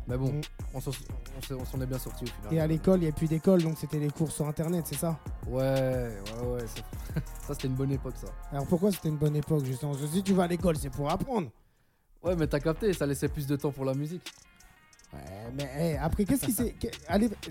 Mais 0.08 0.16
bon, 0.16 0.32
Mm. 0.32 0.40
on 0.74 0.80
s'en 0.80 1.80
est 1.82 1.86
bien 1.86 1.98
sorti 1.98 2.24
au 2.24 2.26
final. 2.26 2.54
Et 2.54 2.60
à 2.60 2.66
l'école, 2.66 2.98
il 3.00 3.02
n'y 3.02 3.08
a 3.08 3.12
plus 3.12 3.28
d'école, 3.28 3.62
donc 3.62 3.76
c'était 3.78 3.98
les 3.98 4.08
cours 4.10 4.32
sur 4.32 4.46
Internet, 4.48 4.84
c'est 4.88 4.94
ça 4.96 5.18
Ouais, 5.46 5.60
ouais, 5.62 6.48
ouais. 6.48 6.64
c'est- 6.66 6.82
ça, 7.46 7.52
c'était 7.54 7.68
une 7.68 7.74
bonne 7.74 7.92
époque, 7.92 8.14
ça. 8.16 8.28
Alors 8.50 8.66
pourquoi 8.66 8.90
c'était 8.90 9.08
une 9.10 9.18
bonne 9.18 9.36
époque 9.36 9.64
justement? 9.66 9.92
Parce 9.92 10.04
que 10.04 10.08
Si 10.16 10.22
tu 10.22 10.32
vas 10.32 10.44
à 10.44 10.48
l'école, 10.48 10.76
c'est 10.76 10.90
pour 10.90 11.10
apprendre. 11.10 11.48
Ouais, 12.22 12.34
mais 12.36 12.46
t'as 12.46 12.58
capté, 12.60 12.92
ça 12.94 13.06
laissait 13.06 13.28
plus 13.28 13.46
de 13.46 13.54
temps 13.56 13.70
pour 13.70 13.84
la 13.84 13.92
musique. 13.94 14.32
Ouais, 15.12 15.20
mais 15.56 15.70
hey, 15.76 15.96
après, 15.96 16.24
qu'est-ce 16.24 16.44
qui 16.44 16.52
s'est. 16.52 16.74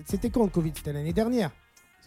C'était 0.06 0.30
quand 0.30 0.44
le 0.44 0.50
Covid? 0.50 0.72
C'était 0.76 0.92
l'année 0.92 1.12
dernière. 1.12 1.50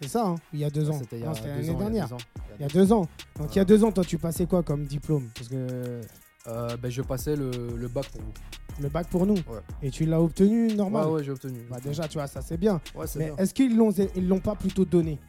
C'est 0.01 0.07
ça, 0.07 0.25
hein 0.25 0.35
Il 0.53 0.59
y 0.59 0.65
a 0.65 0.69
deux 0.69 0.89
ans. 0.89 0.97
C'était 0.99 1.19
l'année 1.19 1.29
ans, 1.29 1.33
il 1.43 1.67
y 1.67 1.69
a 1.69 1.73
dernière. 1.73 2.07
deux 2.07 2.13
ans. 2.13 2.17
Il 2.59 2.61
y 2.61 2.65
a 2.65 2.67
deux 2.69 2.91
ans. 2.93 3.07
Donc 3.37 3.55
il 3.55 3.57
y 3.57 3.61
a 3.61 3.65
deux 3.65 3.83
ans, 3.83 3.91
toi, 3.91 4.03
tu 4.03 4.17
passais 4.17 4.45
quoi 4.45 4.63
comme 4.63 4.85
diplôme? 4.85 5.29
Parce 5.35 5.47
que 5.49 6.01
Euh, 6.47 6.75
ben, 6.77 6.89
je 6.89 7.01
passais 7.03 7.35
le, 7.35 7.51
le 7.77 7.87
bac 7.87 8.07
pour 8.09 8.21
vous. 8.21 8.33
le 8.81 8.89
bac 8.89 9.07
pour 9.09 9.25
nous. 9.27 9.35
Ouais. 9.35 9.59
Et 9.83 9.91
tu 9.91 10.05
l'as 10.05 10.19
obtenu 10.19 10.73
normal? 10.73 11.05
Ouais, 11.05 11.11
ouais, 11.15 11.23
j'ai 11.23 11.31
obtenu. 11.31 11.59
Bah 11.69 11.77
déjà, 11.83 12.07
tu 12.07 12.17
vois, 12.17 12.25
ça 12.25 12.41
c'est 12.41 12.57
bien. 12.57 12.81
Ouais, 12.95 13.05
c'est 13.05 13.19
Mais 13.19 13.31
est-ce 13.37 13.53
qu'ils 13.53 13.77
l'ont, 13.77 13.91
ils 14.15 14.27
l'ont 14.27 14.39
pas 14.39 14.55
plutôt 14.55 14.83
donné? 14.85 15.19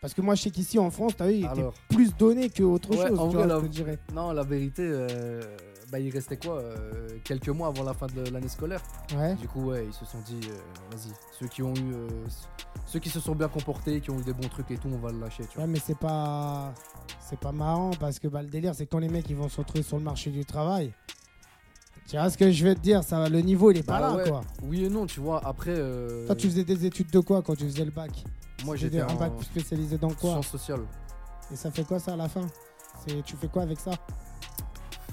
Parce 0.00 0.12
que 0.14 0.20
moi, 0.20 0.34
je 0.36 0.42
sais 0.42 0.50
qu'ici 0.50 0.78
en 0.78 0.90
France, 0.90 1.14
t'as 1.16 1.26
vu, 1.26 1.34
il 1.38 1.44
était 1.46 1.66
plus 1.88 2.14
donné 2.16 2.50
qu'autre 2.50 2.92
chose. 2.92 3.18
en 3.18 3.28
tu 3.28 3.36
vrai, 3.36 3.46
vois, 3.46 3.46
là- 3.46 3.58
je 3.62 3.66
te 3.66 3.72
dirais. 3.72 3.98
non, 4.14 4.30
la 4.32 4.42
vérité, 4.44 4.82
euh, 4.84 5.40
bah, 5.94 6.00
il 6.00 6.10
restait 6.10 6.36
quoi 6.36 6.56
euh, 6.58 7.08
Quelques 7.22 7.50
mois 7.50 7.68
avant 7.68 7.84
la 7.84 7.94
fin 7.94 8.08
de 8.08 8.28
l'année 8.30 8.48
scolaire. 8.48 8.80
Ouais. 9.16 9.36
Du 9.36 9.46
coup, 9.46 9.66
ouais, 9.70 9.86
ils 9.86 9.92
se 9.92 10.04
sont 10.04 10.18
dit, 10.26 10.40
euh, 10.50 10.56
vas-y, 10.90 11.12
ceux 11.38 11.46
qui 11.46 11.62
ont 11.62 11.72
eu, 11.72 11.92
euh, 11.94 12.08
ceux 12.84 12.98
qui 12.98 13.08
se 13.10 13.20
sont 13.20 13.36
bien 13.36 13.46
comportés, 13.46 14.00
qui 14.00 14.10
ont 14.10 14.18
eu 14.18 14.24
des 14.24 14.32
bons 14.32 14.48
trucs 14.48 14.72
et 14.72 14.76
tout, 14.76 14.88
on 14.92 14.98
va 14.98 15.12
le 15.12 15.20
lâcher, 15.20 15.44
tu 15.46 15.54
vois. 15.54 15.66
Ouais, 15.66 15.70
mais 15.70 15.78
c'est 15.78 15.96
pas, 15.96 16.74
c'est 17.20 17.38
pas 17.38 17.52
marrant 17.52 17.92
parce 18.00 18.18
que 18.18 18.26
bah, 18.26 18.42
le 18.42 18.48
délire, 18.48 18.74
c'est 18.74 18.86
quand 18.86 18.98
les 18.98 19.08
mecs 19.08 19.30
ils 19.30 19.36
vont 19.36 19.48
se 19.48 19.56
retrouver 19.58 19.84
sur 19.84 19.96
le 19.96 20.02
marché 20.02 20.30
du 20.30 20.44
travail. 20.44 20.92
Tu 22.08 22.16
vois 22.16 22.28
ce 22.28 22.36
que 22.36 22.50
je 22.50 22.66
veux 22.66 22.74
te 22.74 22.80
dire 22.80 23.04
Ça, 23.04 23.20
va- 23.20 23.28
le 23.28 23.40
niveau, 23.40 23.70
il 23.70 23.76
est 23.78 23.82
pas 23.84 24.00
Bah 24.00 24.08
là, 24.08 24.16
ouais. 24.16 24.28
quoi. 24.28 24.40
Oui 24.64 24.84
et 24.84 24.88
non, 24.90 25.06
tu 25.06 25.20
vois. 25.20 25.40
Après, 25.46 25.70
euh, 25.74 26.26
Toi, 26.26 26.34
tu 26.34 26.48
faisais 26.48 26.64
des 26.64 26.84
études 26.84 27.10
de 27.10 27.20
quoi 27.20 27.40
quand 27.40 27.54
tu 27.54 27.64
faisais 27.64 27.84
le 27.84 27.92
bac? 27.92 28.10
Moi 28.64 28.74
j'étais 28.74 29.00
un 29.00 29.06
en 29.08 29.14
bac 29.14 29.32
spécialisé 29.42 29.96
dans 29.96 30.08
quoi? 30.10 30.30
sciences 30.32 30.48
sociales. 30.48 30.82
Et 31.52 31.56
ça 31.56 31.70
fait 31.70 31.84
quoi 31.84 32.00
ça 32.00 32.14
à 32.14 32.16
la 32.16 32.28
fin? 32.28 32.46
C'est, 33.06 33.22
tu 33.22 33.36
fais 33.36 33.46
quoi 33.48 33.62
avec 33.62 33.78
ça? 33.78 33.92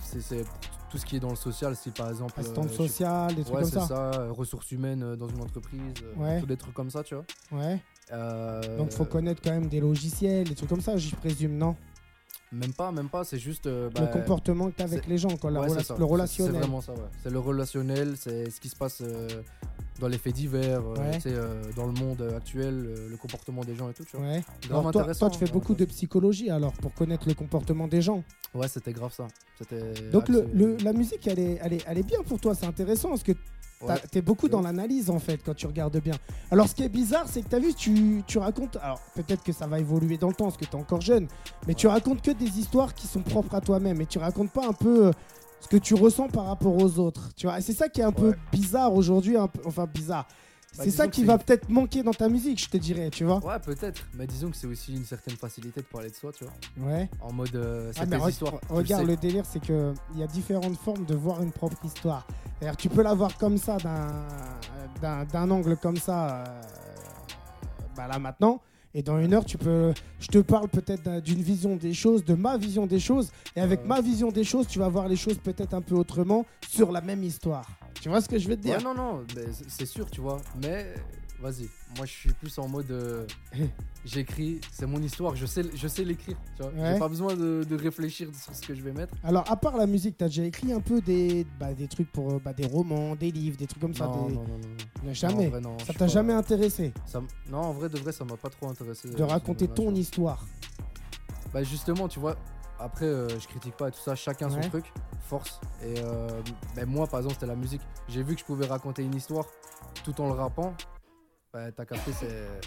C'est 0.03 0.43
tout 0.91 0.97
ce 0.97 1.05
qui 1.05 1.15
est 1.15 1.19
dans 1.19 1.29
le 1.29 1.35
social, 1.37 1.75
si 1.75 1.89
par 1.91 2.09
exemple. 2.09 2.33
Assistante 2.37 2.67
euh, 2.71 2.75
sociale, 2.75 3.33
des 3.35 3.43
trucs 3.43 3.55
Ouais, 3.55 3.61
comme 3.61 3.71
c'est 3.71 3.79
ça. 3.79 3.87
ça. 3.87 4.11
euh, 4.19 4.31
ressources 4.31 4.71
humaines 4.71 5.03
euh, 5.03 5.15
dans 5.15 5.27
une 5.29 5.41
entreprise, 5.41 5.79
Ouais. 6.17 6.41
des 6.41 6.57
trucs 6.57 6.73
comme 6.73 6.89
ça, 6.91 7.01
tu 7.03 7.15
vois. 7.15 7.25
Ouais. 7.51 7.79
Donc 8.77 8.91
faut 8.91 9.05
connaître 9.05 9.41
quand 9.41 9.51
même 9.51 9.67
des 9.67 9.79
logiciels, 9.79 10.47
des 10.47 10.55
trucs 10.55 10.69
comme 10.69 10.81
ça, 10.81 10.97
je 10.97 11.15
présume, 11.15 11.57
non? 11.57 11.75
Même 12.53 12.73
pas, 12.73 12.91
même 12.91 13.07
pas. 13.07 13.23
C'est 13.23 13.39
juste. 13.39 13.65
euh, 13.67 13.85
Le 13.95 14.01
bah, 14.01 14.07
comportement 14.07 14.69
que 14.69 14.75
t'as 14.75 14.83
avec 14.83 15.03
c'est- 15.05 15.09
les 15.09 15.17
gens, 15.17 15.37
quoi, 15.37 15.49
la 15.51 15.61
ouais, 15.61 15.67
rela- 15.69 15.77
c'est 15.79 15.85
ça. 15.85 15.93
le 15.93 15.99
C'est- 16.05 16.11
relationnel. 16.11 16.53
C'est 16.53 16.59
vraiment 16.59 16.81
ça, 16.81 16.91
ouais. 16.91 16.99
C'est 17.23 17.29
le 17.29 17.39
relationnel, 17.39 18.15
c'est 18.17 18.49
ce 18.49 18.59
qui 18.59 18.67
se 18.67 18.75
passe 18.75 18.99
euh, 19.01 19.29
dans 20.01 20.07
les 20.07 20.17
faits 20.17 20.33
divers, 20.33 20.81
euh, 20.81 20.95
Ouais. 20.95 21.19
euh, 21.27 21.61
dans 21.75 21.85
le 21.85 21.93
monde 21.93 22.21
actuel, 22.35 22.73
euh, 22.97 23.07
le 23.09 23.15
comportement 23.17 23.63
des 23.63 23.75
gens 23.75 23.89
et 23.89 23.93
tout, 23.93 24.03
tu 24.03 24.17
vois. 24.17 24.25
Ouais. 24.25 24.43
Grave 24.67 24.79
Alors, 24.79 24.91
toi, 24.91 25.01
intéressant, 25.01 25.27
toi, 25.27 25.29
tu 25.29 25.37
fais 25.39 25.45
grave 25.45 25.53
beaucoup 25.53 25.75
de 25.75 25.85
psychologie 25.85 26.49
alors 26.49 26.73
pour 26.73 26.93
connaître 26.93 27.27
le 27.27 27.35
comportement 27.35 27.87
des 27.87 28.01
gens. 28.01 28.23
Ouais, 28.55 28.67
c'était 28.67 28.91
grave 28.93 29.13
ça. 29.13 29.27
Donc 30.11 30.27
le, 30.27 30.41
axé- 30.41 30.53
le- 30.53 30.77
la 30.83 30.91
musique, 30.93 31.25
elle 31.27 31.39
est, 31.39 31.59
elle, 31.61 31.73
est, 31.73 31.83
elle 31.87 31.97
est 31.99 32.03
bien 32.03 32.21
pour 32.27 32.39
toi, 32.39 32.55
c'est 32.55 32.65
intéressant 32.65 33.09
parce 33.09 33.23
que 33.23 33.31
Ouais. 33.81 33.95
t'es 34.11 34.21
beaucoup 34.21 34.47
dans 34.47 34.61
l'analyse 34.61 35.09
en 35.09 35.17
fait 35.17 35.37
quand 35.43 35.55
tu 35.55 35.65
regardes 35.65 35.99
bien. 35.99 36.13
Alors 36.51 36.67
ce 36.67 36.75
qui 36.75 36.83
est 36.83 36.89
bizarre, 36.89 37.25
c'est 37.27 37.41
que 37.41 37.49
t'as 37.49 37.57
vu, 37.57 37.73
tu, 37.73 38.21
tu 38.27 38.37
racontes, 38.37 38.77
alors 38.79 38.99
peut-être 39.15 39.41
que 39.43 39.51
ça 39.51 39.65
va 39.65 39.79
évoluer 39.79 40.17
dans 40.17 40.27
le 40.27 40.35
temps 40.35 40.45
parce 40.45 40.57
que 40.57 40.65
t'es 40.65 40.75
encore 40.75 41.01
jeune, 41.01 41.27
mais 41.67 41.73
tu 41.73 41.87
racontes 41.87 42.21
que 42.21 42.29
des 42.29 42.59
histoires 42.59 42.93
qui 42.93 43.07
sont 43.07 43.21
propres 43.23 43.55
à 43.55 43.61
toi-même 43.61 43.99
et 43.99 44.05
tu 44.05 44.19
racontes 44.19 44.51
pas 44.51 44.67
un 44.67 44.73
peu 44.73 45.11
ce 45.61 45.67
que 45.69 45.77
tu 45.77 45.93
ressens 45.95 46.27
par 46.27 46.45
rapport 46.47 46.75
aux 46.75 46.99
autres. 46.99 47.29
Tu 47.37 47.47
vois, 47.47 47.61
c'est 47.61 47.73
ça 47.73 47.87
qui 47.87 48.01
est 48.01 48.03
un 48.03 48.11
peu 48.11 48.35
bizarre 48.51 48.93
aujourd'hui, 48.93 49.37
enfin 49.65 49.85
bizarre. 49.85 50.27
Bah, 50.77 50.83
c'est 50.85 50.91
ça 50.91 51.07
qui 51.09 51.25
va 51.25 51.37
peut-être 51.37 51.67
manquer 51.69 52.01
dans 52.01 52.13
ta 52.13 52.29
musique, 52.29 52.61
je 52.63 52.69
te 52.69 52.77
dirais, 52.77 53.09
tu 53.09 53.25
vois. 53.25 53.43
Ouais, 53.45 53.59
peut-être. 53.59 54.03
Mais 54.13 54.25
disons 54.25 54.49
que 54.51 54.55
c'est 54.55 54.67
aussi 54.67 54.95
une 54.95 55.03
certaine 55.03 55.35
facilité 55.35 55.81
de 55.81 55.85
parler 55.85 56.09
de 56.09 56.15
soi, 56.15 56.31
tu 56.31 56.45
vois. 56.45 56.53
Ouais. 56.89 57.09
En 57.19 57.33
mode. 57.33 57.53
euh, 57.55 57.91
c'est 57.93 57.99
Ah, 58.01 58.05
mais 58.05 58.17
tes 58.17 58.23
re- 58.23 58.29
histoires. 58.29 58.53
le 58.69 58.75
regarde, 58.77 59.05
le 59.05 59.17
délire, 59.17 59.43
c'est 59.45 59.59
que 59.61 59.93
il 60.13 60.19
y 60.19 60.23
a 60.23 60.27
différentes 60.27 60.77
formes 60.77 61.03
de 61.05 61.13
voir 61.15 61.41
une 61.43 61.51
propre 61.51 61.75
histoire. 61.83 62.25
C'est-à-dire, 62.59 62.77
tu 62.77 62.87
peux 62.87 63.01
la 63.03 63.13
voir 63.13 63.37
comme 63.37 63.57
ça, 63.57 63.77
d'un- 63.77 64.27
d'un 65.01 65.25
d'un 65.25 65.51
angle 65.51 65.75
comme 65.75 65.97
ça, 65.97 66.37
euh, 66.37 66.45
bah 67.97 68.07
là 68.07 68.17
maintenant. 68.19 68.61
Et 68.93 69.01
dans 69.03 69.19
une 69.19 69.33
heure, 69.33 69.45
tu 69.45 69.57
peux, 69.57 69.93
je 70.19 70.27
te 70.27 70.39
parle 70.39 70.67
peut-être 70.67 71.03
d'un- 71.03 71.19
d'une 71.21 71.41
vision 71.41 71.75
des 71.77 71.93
choses, 71.93 72.25
de 72.25 72.33
ma 72.33 72.57
vision 72.57 72.85
des 72.85 72.99
choses. 72.99 73.31
Et 73.55 73.61
avec 73.61 73.81
Ouais. 73.81 73.87
ma 73.87 74.01
vision 74.01 74.31
des 74.31 74.43
choses, 74.43 74.67
tu 74.67 74.79
vas 74.79 74.89
voir 74.89 75.07
les 75.07 75.15
choses 75.15 75.37
peut-être 75.37 75.73
un 75.73 75.81
peu 75.81 75.95
autrement 75.95 76.45
sur 76.67 76.91
la 76.91 76.99
même 77.01 77.23
histoire. 77.23 77.65
Tu 78.01 78.09
vois 78.09 78.19
ce 78.19 78.27
que 78.27 78.37
je 78.37 78.47
veux 78.49 78.57
te 78.57 78.61
dire? 78.63 78.77
Ouais, 78.77 78.83
non, 78.83 78.93
non, 78.93 79.23
c'est 79.67 79.85
sûr, 79.85 80.09
tu 80.09 80.19
vois. 80.21 80.41
Mais 80.61 80.93
vas-y, 81.41 81.67
moi 81.97 82.05
je 82.05 82.11
suis 82.11 82.33
plus 82.33 82.57
en 82.59 82.67
mode. 82.67 82.89
euh, 82.91 83.25
J'écris, 84.03 84.59
c'est 84.71 84.87
mon 84.87 84.99
histoire, 84.99 85.35
je 85.35 85.45
sais, 85.45 85.61
je 85.75 85.87
sais 85.87 86.03
l'écrire. 86.03 86.35
Tu 86.57 86.63
vois. 86.63 86.71
Ouais. 86.71 86.93
J'ai 86.93 86.99
pas 86.99 87.07
besoin 87.07 87.35
de, 87.35 87.63
de 87.63 87.75
réfléchir 87.75 88.29
sur 88.33 88.55
ce 88.55 88.61
que 88.65 88.73
je 88.73 88.81
vais 88.81 88.91
mettre. 88.93 89.13
Alors, 89.23 89.43
à 89.51 89.55
part 89.55 89.77
la 89.77 89.85
musique, 89.85 90.17
t'as 90.17 90.25
déjà 90.25 90.43
écrit 90.43 90.73
un 90.73 90.79
peu 90.81 91.01
des, 91.01 91.45
bah, 91.59 91.73
des 91.75 91.87
trucs 91.87 92.11
pour 92.11 92.31
euh, 92.33 92.39
bah, 92.43 92.51
des 92.53 92.65
romans, 92.65 93.15
des 93.15 93.29
livres, 93.31 93.57
des 93.57 93.67
trucs 93.67 93.81
comme 93.81 93.93
ça. 93.93 94.07
non, 94.07 94.27
des- 94.27 94.33
non, 94.33 94.41
non, 94.41 94.47
non, 94.47 94.57
non. 94.57 94.67
Non, 95.03 95.07
Non, 95.09 95.13
Jamais. 95.13 95.45
en 95.47 95.49
vrai, 95.51 95.61
non, 95.61 95.73
je 95.77 95.85
ça 95.85 95.91
suis 95.91 95.99
t'a 95.99 96.05
pas- 96.05 96.11
jamais 96.11 96.33
intéressé? 96.33 96.93
Ça 97.05 97.19
m- 97.19 97.27
Non, 97.51 97.59
en 97.59 97.73
vrai, 97.73 97.89
de 97.89 97.99
vrai, 97.99 98.11
ça 98.11 98.25
m'a 98.25 98.37
pas 98.37 98.49
trop 98.49 98.67
intéressé. 98.69 99.07
de 99.09 99.13
euh, 99.13 99.17
ce 99.19 99.23
raconter 99.23 99.67
ton 99.67 99.73
domaine-là, 99.83 99.95
tu 99.97 100.01
histoire. 100.01 100.37
vois. 100.37 101.51
Bah, 101.53 101.63
justement, 101.63 102.07
tu 102.07 102.19
vois, 102.19 102.37
après, 102.79 103.05
euh, 103.05 103.27
je 103.39 103.47
critique 103.47 103.77
pas 103.77 103.89
et 103.89 103.91
tout 103.91 103.99
ça, 104.03 104.15
chacun 104.15 104.49
Ouais. 104.51 104.63
son 104.63 104.67
truc, 104.69 104.91
force. 105.21 105.61
Et 105.83 105.93
euh, 105.99 106.41
ben, 106.75 106.87
moi, 106.87 107.05
par 107.05 107.19
exemple, 107.19 107.35
c'était 107.35 107.45
la 107.45 107.55
musique. 107.55 107.81
J'ai 108.07 108.23
vu 108.23 108.33
que 108.33 108.39
je 108.41 108.45
pouvais 108.45 108.65
raconter 108.65 109.03
une 109.03 109.13
histoire 109.13 109.45
tout 110.03 110.19
en 110.21 110.25
le 110.25 110.33
rappant. 110.33 110.73
T'as 111.51 111.85
capté, 111.85 112.11
c'est. 112.13 112.61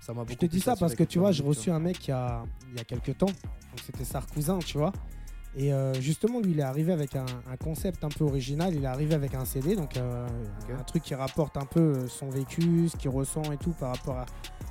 Ça 0.00 0.12
m'a 0.12 0.20
beaucoup 0.20 0.32
Je 0.32 0.36
te 0.38 0.46
dis 0.46 0.60
ça 0.60 0.76
parce 0.76 0.94
que 0.94 1.04
tu 1.04 1.18
vois, 1.18 1.32
j'ai 1.32 1.42
reçu 1.42 1.70
un 1.70 1.80
mec 1.80 2.06
il 2.06 2.10
y 2.10 2.14
a, 2.14 2.44
il 2.70 2.76
y 2.78 2.80
a 2.80 2.84
quelques 2.84 3.16
temps. 3.18 3.26
Donc 3.26 3.80
c'était 3.84 4.04
Sarkouzin, 4.04 4.58
tu 4.60 4.78
vois. 4.78 4.92
Et 5.58 5.72
euh, 5.72 5.94
justement, 5.94 6.40
lui, 6.40 6.52
il 6.52 6.60
est 6.60 6.62
arrivé 6.62 6.92
avec 6.92 7.16
un, 7.16 7.24
un 7.50 7.56
concept 7.56 8.04
un 8.04 8.08
peu 8.10 8.24
original. 8.24 8.74
Il 8.74 8.84
est 8.84 8.86
arrivé 8.86 9.14
avec 9.14 9.34
un 9.34 9.44
CD, 9.46 9.74
donc 9.74 9.96
euh, 9.96 10.26
un 10.78 10.82
truc 10.84 11.02
qui 11.02 11.14
rapporte 11.14 11.56
un 11.56 11.64
peu 11.64 11.80
euh, 11.80 12.06
son 12.08 12.28
vécu, 12.28 12.88
ce 12.90 12.96
qu'il 12.96 13.08
ressent 13.10 13.42
et 13.52 13.56
tout 13.56 13.70
par 13.72 13.96
rapport 13.96 14.18
à, 14.18 14.26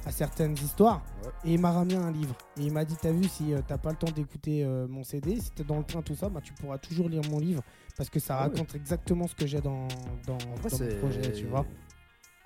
à 0.05 0.12
certaines 0.12 0.53
histoires. 0.53 1.03
Ouais. 1.23 1.31
Et 1.49 1.53
il 1.55 1.60
m'a 1.60 1.71
ramené 1.71 1.95
un 1.95 2.12
livre. 2.12 2.36
Et 2.58 2.63
il 2.63 2.71
m'a 2.71 2.86
dit 2.86 2.95
T'as 3.01 3.12
vu, 3.12 3.23
si 3.25 3.53
t'as 3.67 3.79
pas 3.79 3.89
le 3.89 3.95
temps 3.97 4.12
d'écouter 4.12 4.63
euh, 4.63 4.88
mon 4.88 5.03
CD, 5.03 5.39
si 5.39 5.51
t'es 5.51 5.63
dans 5.63 5.77
le 5.79 5.84
train, 5.84 6.01
tout 6.03 6.15
ça, 6.15 6.29
bah, 6.29 6.39
tu 6.41 6.53
pourras 6.53 6.77
toujours 6.77 7.10
lire 7.10 7.23
mon 7.31 7.39
livre. 7.39 7.63
Parce 7.97 8.10
que 8.10 8.19
ça 8.19 8.38
Ah 8.38 8.43
ouais. 8.47 8.53
raconte 8.53 8.75
exactement 8.75 9.27
ce 9.27 9.34
que 9.36 9.47
j'ai 9.47 9.62
dans, 9.62 9.88
dans, 10.27 10.34
En 10.36 10.55
vrai, 10.55 10.69
dans 10.69 10.77
mon 10.77 10.89
c'est- 10.89 10.99
projet, 10.99 11.31
tu 11.34 11.45
vois. 11.47 11.65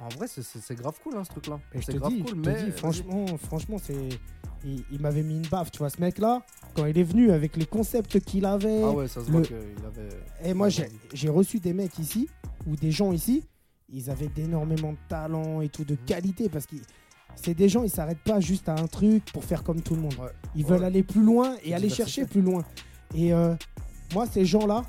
En 0.02 0.08
vrai, 0.10 0.28
c'est- 0.28 0.76
grave 0.76 0.98
cool, 1.04 1.16
hein, 1.18 1.24
ce 1.26 1.30
truc-là. 1.30 1.60
C'est 1.76 1.92
te 1.94 1.98
grave 1.98 2.14
dis, 2.14 2.22
cool, 2.24 2.38
je 2.38 2.42
te 2.42 2.50
mais. 2.50 2.64
dis, 2.64 2.72
franchement, 2.72 3.26
franchement, 3.38 3.78
c'est. 3.82 4.10
Il, 4.66 4.84
il 4.92 5.00
m'avait 5.02 5.24
mis 5.24 5.38
une 5.38 5.48
baffe, 5.48 5.72
tu 5.72 5.78
vois, 5.80 5.90
ce 5.90 6.00
mec-là, 6.02 6.42
quand 6.76 6.86
il 6.86 6.98
est 6.98 7.04
venu 7.04 7.32
avec 7.32 7.56
les 7.56 7.66
concepts 7.66 8.20
qu'il 8.20 8.46
avait. 8.46 8.82
Ah 8.84 8.92
ouais, 8.92 9.08
ça 9.08 9.22
se 9.22 9.28
le- 9.28 9.32
voit 9.32 9.42
qu'il 9.42 9.56
avait. 9.56 10.10
Et 10.50 10.54
moi, 10.54 10.68
Ouais, 10.68 10.90
j'ai 11.14 11.30
reçu 11.30 11.60
des 11.60 11.74
mecs 11.74 11.98
ici, 12.00 12.30
ou 12.68 12.76
des 12.76 12.92
gens 12.92 13.12
ici, 13.14 13.46
ils 13.90 14.10
avaient 14.10 14.28
d'énormément 14.28 14.92
de 14.92 14.98
talent 15.08 15.62
et 15.62 15.70
tout, 15.70 15.86
de 15.86 15.94
Mhm. 15.94 16.06
qualité, 16.06 16.50
parce 16.50 16.66
que 16.66 16.76
c'est 17.36 17.54
des 17.54 17.70
gens, 17.70 17.84
ils 17.84 17.90
s'arrêtent 17.90 18.24
pas 18.24 18.40
juste 18.42 18.68
à 18.68 18.74
un 18.74 18.88
truc 18.88 19.24
pour 19.32 19.44
faire 19.46 19.64
comme 19.64 19.82
tout 19.82 19.96
le 19.96 20.02
monde. 20.02 20.16
Ouais. 20.20 20.28
Ils 20.56 20.64
Ouais. 20.66 20.72
veulent 20.72 20.84
aller 20.84 21.04
plus 21.04 21.24
loin 21.24 21.56
et 21.64 21.74
aller 21.74 21.90
chercher 21.90 22.26
plus 22.26 22.42
loin. 22.42 22.64
Et 23.16 23.34
euh, 23.34 23.56
moi, 24.14 24.26
ces 24.28 24.44
gens-là, 24.46 24.84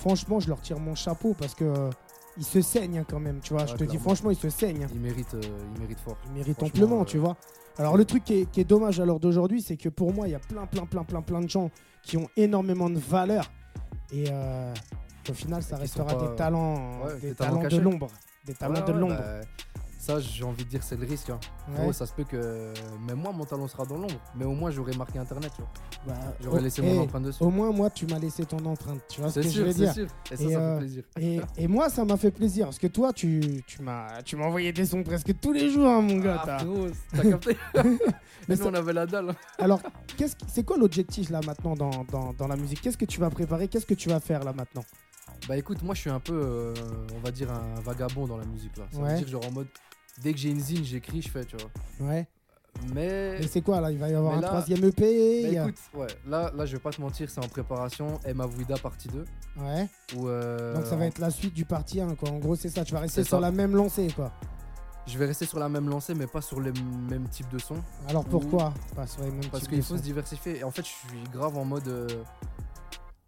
franchement, 0.00 0.38
je 0.38 0.48
leur 0.48 0.60
tire 0.60 0.78
mon 0.78 0.94
chapeau 0.94 1.34
parce 1.38 1.54
que 1.54 1.88
ils 2.36 2.44
se 2.44 2.60
saignent 2.60 2.98
hein, 2.98 3.04
quand 3.08 3.20
même, 3.20 3.40
tu 3.40 3.52
vois. 3.52 3.62
Ouais, 3.62 3.68
je 3.68 3.74
te 3.76 3.84
dis, 3.84 3.98
franchement, 3.98 4.30
ils 4.30 4.36
se 4.36 4.48
saignent. 4.50 4.84
hein. 4.84 4.88
Il 4.92 5.00
mérite, 5.00 5.34
euh, 5.34 5.40
il 5.74 5.80
mérite 5.80 6.00
fort. 6.00 6.16
Il 6.26 6.32
mérite 6.32 6.62
amplement, 6.62 7.02
euh, 7.02 7.04
tu 7.04 7.18
vois. 7.18 7.36
Alors 7.78 7.96
le 7.96 8.04
truc 8.04 8.24
qui 8.24 8.40
est, 8.40 8.50
qui 8.50 8.60
est 8.60 8.64
dommage 8.64 9.00
à 9.00 9.04
l'heure 9.04 9.18
d'aujourd'hui, 9.20 9.60
c'est 9.62 9.76
que 9.76 9.88
pour 9.88 10.12
moi, 10.12 10.28
il 10.28 10.32
y 10.32 10.34
a 10.34 10.38
plein, 10.40 10.66
plein, 10.66 10.86
plein, 10.86 11.02
plein, 11.04 11.22
plein 11.22 11.40
de 11.40 11.48
gens 11.48 11.70
qui 12.02 12.16
ont 12.16 12.28
énormément 12.36 12.88
de 12.90 12.98
valeur. 12.98 13.50
Et 14.12 14.26
euh, 14.30 14.72
au 15.28 15.32
final, 15.32 15.62
ça 15.62 15.76
restera 15.76 16.06
pas- 16.16 16.28
des 16.28 16.36
talents, 16.36 17.02
Ouais, 17.02 17.14
des 17.20 17.28
des 17.30 17.34
talents, 17.34 17.56
talents 17.62 17.68
de 17.76 17.80
l'ombre. 17.82 18.06
Des 18.44 18.54
talents 18.54 18.74
Ouais, 18.74 18.82
de 18.82 18.92
l'ombre. 18.92 19.16
bah, 19.16 19.40
ça, 20.04 20.20
j'ai 20.20 20.44
envie 20.44 20.64
de 20.64 20.68
dire, 20.70 20.82
c'est 20.82 20.96
le 20.96 21.06
risque. 21.06 21.30
hein. 21.30 21.40
Ouais. 21.78 21.92
Ça 21.92 22.06
se 22.06 22.12
peut 22.12 22.24
que 22.24 22.72
même 23.06 23.18
moi, 23.18 23.32
mon 23.32 23.44
talent 23.44 23.66
sera 23.68 23.84
dans 23.84 23.96
l'ombre. 23.96 24.20
Mais 24.34 24.44
au 24.44 24.52
moins, 24.52 24.70
j'aurais 24.70 24.94
marqué 24.96 25.18
Internet. 25.18 25.52
tu 25.56 25.62
vois. 25.62 26.14
Bah, 26.14 26.20
J'aurais 26.40 26.60
oh, 26.60 26.62
laissé 26.62 26.82
mon 26.82 27.00
empreinte 27.02 27.22
dessus. 27.24 27.42
Au 27.42 27.50
moins, 27.50 27.72
moi, 27.72 27.90
tu 27.90 28.06
m'as 28.06 28.18
laissé 28.18 28.44
ton 28.44 28.58
empreinte. 28.66 29.00
Tu 29.08 29.20
vois 29.20 29.30
ce 29.30 29.40
C'est 29.40 29.48
que 29.48 29.52
je 29.52 29.58
sûr, 29.58 29.64
veux 29.66 29.72
c'est 29.72 29.78
dire 29.78 29.92
sûr. 29.94 30.06
Et 30.30 30.36
ça, 30.36 30.44
Et, 30.44 30.52
ça 30.52 30.58
euh, 30.60 30.72
fait 30.74 30.78
plaisir. 30.80 31.04
et, 31.18 31.40
et 31.64 31.68
moi, 31.68 31.88
ça 31.88 32.04
m'a 32.04 32.16
fait 32.16 32.30
plaisir 32.30 32.66
parce 32.66 32.78
que 32.78 32.86
toi, 32.88 33.12
tu, 33.12 33.62
tu 33.66 33.82
m'as 33.82 34.22
tu 34.22 34.36
envoyé 34.36 34.72
des 34.72 34.84
sons 34.86 35.02
presque 35.02 35.32
tous 35.40 35.52
les 35.52 35.70
jours, 35.70 35.88
hein, 35.88 36.00
mon 36.02 36.18
gars. 36.18 36.42
Ah, 36.46 36.58
t'as- 37.14 37.22
capté 37.30 37.56
Mais 38.48 38.56
nous, 38.56 38.66
on 38.66 38.74
avait 38.74 38.92
la 38.92 39.06
dalle. 39.06 39.34
Alors, 39.58 39.80
qu'est-ce 40.18 40.36
qui- 40.36 40.44
c'est 40.52 40.64
quoi 40.64 40.76
l'objectif 40.76 41.30
là 41.30 41.40
maintenant 41.46 41.74
dans, 41.74 42.04
dans, 42.12 42.32
dans 42.34 42.46
la 42.46 42.56
musique? 42.56 42.80
Qu'est-ce 42.82 42.98
que 42.98 43.06
tu 43.06 43.18
vas 43.20 43.30
préparer? 43.30 43.68
Qu'est-ce 43.68 43.86
que 43.86 43.94
tu 43.94 44.10
vas 44.10 44.20
faire 44.20 44.44
là 44.44 44.52
maintenant? 44.52 44.84
Bah 45.48 45.56
écoute, 45.56 45.82
moi, 45.82 45.94
je 45.94 46.00
suis 46.02 46.10
un 46.10 46.20
peu, 46.20 46.32
euh, 46.34 46.74
on 47.14 47.20
va 47.20 47.30
dire, 47.30 47.50
un 47.50 47.80
vagabond 47.80 48.26
dans 48.26 48.36
la 48.36 48.44
musique. 48.46 48.76
là. 48.76 48.84
Ça 48.92 48.98
Ouais. 48.98 49.10
veut 49.14 49.18
dire, 49.18 49.28
genre 49.28 49.46
en 49.46 49.50
mode, 49.50 49.66
dès 50.22 50.32
que 50.32 50.38
j'ai 50.38 50.50
une 50.50 50.60
zine, 50.60 50.84
j'écris, 50.84 51.22
je 51.22 51.28
fais, 51.30 51.44
tu 51.44 51.56
vois. 51.56 52.08
Ouais. 52.08 52.26
Mais. 52.92 53.38
Et 53.40 53.46
c'est 53.46 53.62
quoi 53.62 53.80
là 53.80 53.92
Il 53.92 53.98
va 53.98 54.08
y 54.08 54.14
avoir 54.14 54.32
Mais 54.32 54.38
un 54.38 54.40
là- 54.42 54.48
troisième 54.48 54.84
EP 54.84 55.42
Bah 55.54 55.62
a- 55.62 55.68
écoute, 55.68 55.78
ouais, 55.94 56.06
là, 56.26 56.50
là, 56.56 56.66
je 56.66 56.72
vais 56.72 56.80
pas 56.82 56.90
te 56.90 57.00
mentir, 57.00 57.30
c'est 57.30 57.38
en 57.44 57.48
préparation. 57.48 58.18
Emma 58.24 58.46
Vuida 58.46 58.76
partie 58.78 59.08
2. 59.08 59.24
Ouais. 59.58 59.86
Où, 60.16 60.26
euh, 60.28 60.74
Donc 60.74 60.86
ça 60.86 60.96
va 60.96 61.06
être 61.06 61.18
la 61.20 61.30
suite 61.30 61.54
du 61.54 61.64
parti 61.64 62.00
1 62.00 62.16
quoi. 62.16 62.30
En 62.30 62.38
gros 62.38 62.56
c'est 62.56 62.68
ça, 62.70 62.84
tu 62.84 62.92
vas 62.92 63.00
rester 63.00 63.22
sur 63.22 63.36
ça. 63.36 63.40
la 63.40 63.52
même 63.52 63.76
lancée 63.76 64.08
quoi. 64.16 64.32
Je 65.06 65.16
vais 65.18 65.26
rester 65.26 65.44
sur 65.46 65.58
la 65.60 65.68
même 65.68 65.88
lancée, 65.88 66.14
mais 66.14 66.26
pas 66.26 66.40
sur 66.40 66.58
le 66.60 66.72
même 67.08 67.28
type 67.28 67.48
de 67.50 67.58
son. 67.58 67.76
Alors 68.08 68.24
pourquoi 68.24 68.72
Pas 68.96 69.06
sur 69.06 69.22
les 69.22 69.30
mêmes 69.30 69.44
Parce 69.52 69.62
types 69.64 69.72
qu'il 69.74 69.82
faut 69.82 69.94
sons. 69.94 69.98
se 69.98 70.02
diversifier. 70.02 70.58
Et 70.58 70.64
en 70.64 70.70
fait, 70.72 70.82
je 70.82 70.88
suis 70.88 71.24
grave 71.32 71.56
en 71.56 71.64
mode. 71.64 71.86
euh, 71.86 72.08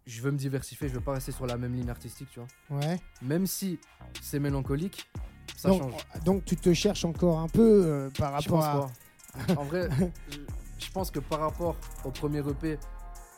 je 0.05 0.21
veux 0.21 0.31
me 0.31 0.37
diversifier, 0.37 0.87
je 0.89 0.93
veux 0.93 1.01
pas 1.01 1.13
rester 1.13 1.31
sur 1.31 1.45
la 1.45 1.57
même 1.57 1.73
ligne 1.75 1.89
artistique, 1.89 2.29
tu 2.31 2.39
vois. 2.39 2.79
Ouais. 2.79 2.97
Même 3.21 3.45
si 3.45 3.79
c'est 4.21 4.39
mélancolique, 4.39 5.07
ça 5.55 5.69
donc, 5.69 5.81
change. 5.81 6.23
donc 6.25 6.45
tu 6.45 6.55
te 6.55 6.73
cherches 6.73 7.05
encore 7.05 7.39
un 7.39 7.47
peu 7.47 7.83
euh, 7.85 8.09
par 8.17 8.33
rapport 8.33 8.63
à. 8.63 8.89
pas. 9.47 9.53
En 9.55 9.63
vrai, 9.63 9.89
je, 10.29 10.37
je 10.79 10.91
pense 10.91 11.11
que 11.11 11.19
par 11.19 11.39
rapport 11.39 11.75
au 12.03 12.11
premier 12.11 12.39
EP, 12.39 12.79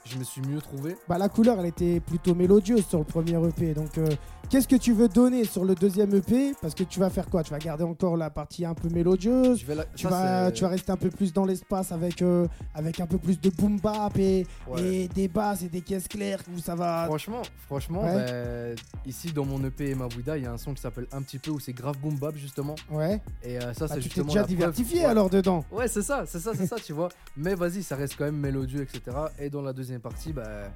je 0.09 0.17
me 0.17 0.23
suis 0.23 0.41
mieux 0.41 0.61
trouvé. 0.61 0.95
Bah 1.07 1.17
la 1.17 1.29
couleur 1.29 1.59
elle 1.59 1.65
était 1.67 1.99
plutôt 1.99 2.35
mélodieuse 2.35 2.85
sur 2.85 2.99
le 2.99 3.05
premier 3.05 3.33
EP. 3.47 3.73
Donc 3.73 3.97
euh, 3.97 4.07
qu'est-ce 4.49 4.67
que 4.67 4.75
tu 4.75 4.93
veux 4.93 5.07
donner 5.07 5.45
sur 5.45 5.65
le 5.65 5.75
deuxième 5.75 6.13
EP 6.15 6.53
Parce 6.61 6.73
que 6.73 6.83
tu 6.83 6.99
vas 6.99 7.09
faire 7.09 7.29
quoi? 7.29 7.43
Tu 7.43 7.51
vas 7.51 7.59
garder 7.59 7.83
encore 7.83 8.17
la 8.17 8.29
partie 8.29 8.65
un 8.65 8.73
peu 8.73 8.89
mélodieuse? 8.89 9.65
La- 9.67 9.85
tu 9.95 10.03
ça, 10.03 10.09
vas, 10.09 10.51
tu 10.51 10.63
vas 10.63 10.69
rester 10.69 10.91
un 10.91 10.97
peu 10.97 11.09
plus 11.09 11.31
dans 11.33 11.45
l'espace 11.45 11.91
avec, 11.91 12.21
euh, 12.21 12.47
avec 12.73 12.99
un 12.99 13.05
peu 13.07 13.17
plus 13.17 13.39
de 13.39 13.49
boom 13.49 13.79
bap 13.79 14.17
et, 14.17 14.45
Ouais. 14.67 14.81
et 15.03 15.07
des 15.07 15.27
basses 15.27 15.63
et 15.63 15.69
des 15.69 15.81
caisses 15.81 16.07
claires 16.07 16.39
où 16.55 16.59
ça 16.59 16.75
va. 16.75 17.05
Franchement, 17.05 17.41
franchement 17.67 18.03
Ouais. 18.03 18.15
ben, 18.25 18.75
ici 19.05 19.31
dans 19.31 19.45
mon 19.45 19.63
EP 19.63 19.91
Emma 19.91 20.07
Bouddha, 20.07 20.37
il 20.37 20.43
y 20.43 20.47
a 20.47 20.51
un 20.53 20.57
son 20.57 20.73
qui 20.73 20.81
s'appelle 20.81 21.07
Un 21.11 21.21
petit 21.21 21.39
peu 21.39 21.51
où 21.51 21.59
c'est 21.59 21.73
grave 21.73 21.97
boom 21.97 22.15
bap 22.15 22.35
justement. 22.35 22.75
Ouais. 22.91 23.21
Et 23.43 23.57
euh, 23.57 23.73
ça, 23.73 23.87
Bah, 23.87 23.95
c'est 23.95 23.99
tu 24.01 24.09
t'es 24.09 24.15
justement. 24.15 24.27
déjà 24.33 24.43
diversifié 24.43 24.99
Ouais. 25.01 25.05
alors 25.05 25.29
dedans. 25.29 25.63
Ouais, 25.71 25.87
c'est 25.87 26.01
ça, 26.01 26.23
c'est 26.25 26.39
ça, 26.39 26.51
c'est 26.55 26.67
ça, 26.67 26.75
tu 26.83 26.93
vois. 26.93 27.09
Mais 27.37 27.55
vas-y, 27.55 27.83
ça 27.83 27.95
reste 27.95 28.15
quand 28.17 28.25
même 28.25 28.37
mélodieux, 28.37 28.81
etc. 28.81 29.01
Et 29.39 29.49
dans 29.49 29.61
la 29.61 29.73
deuxième 29.73 29.98
partie, 29.99 30.33
bah. 30.33 30.71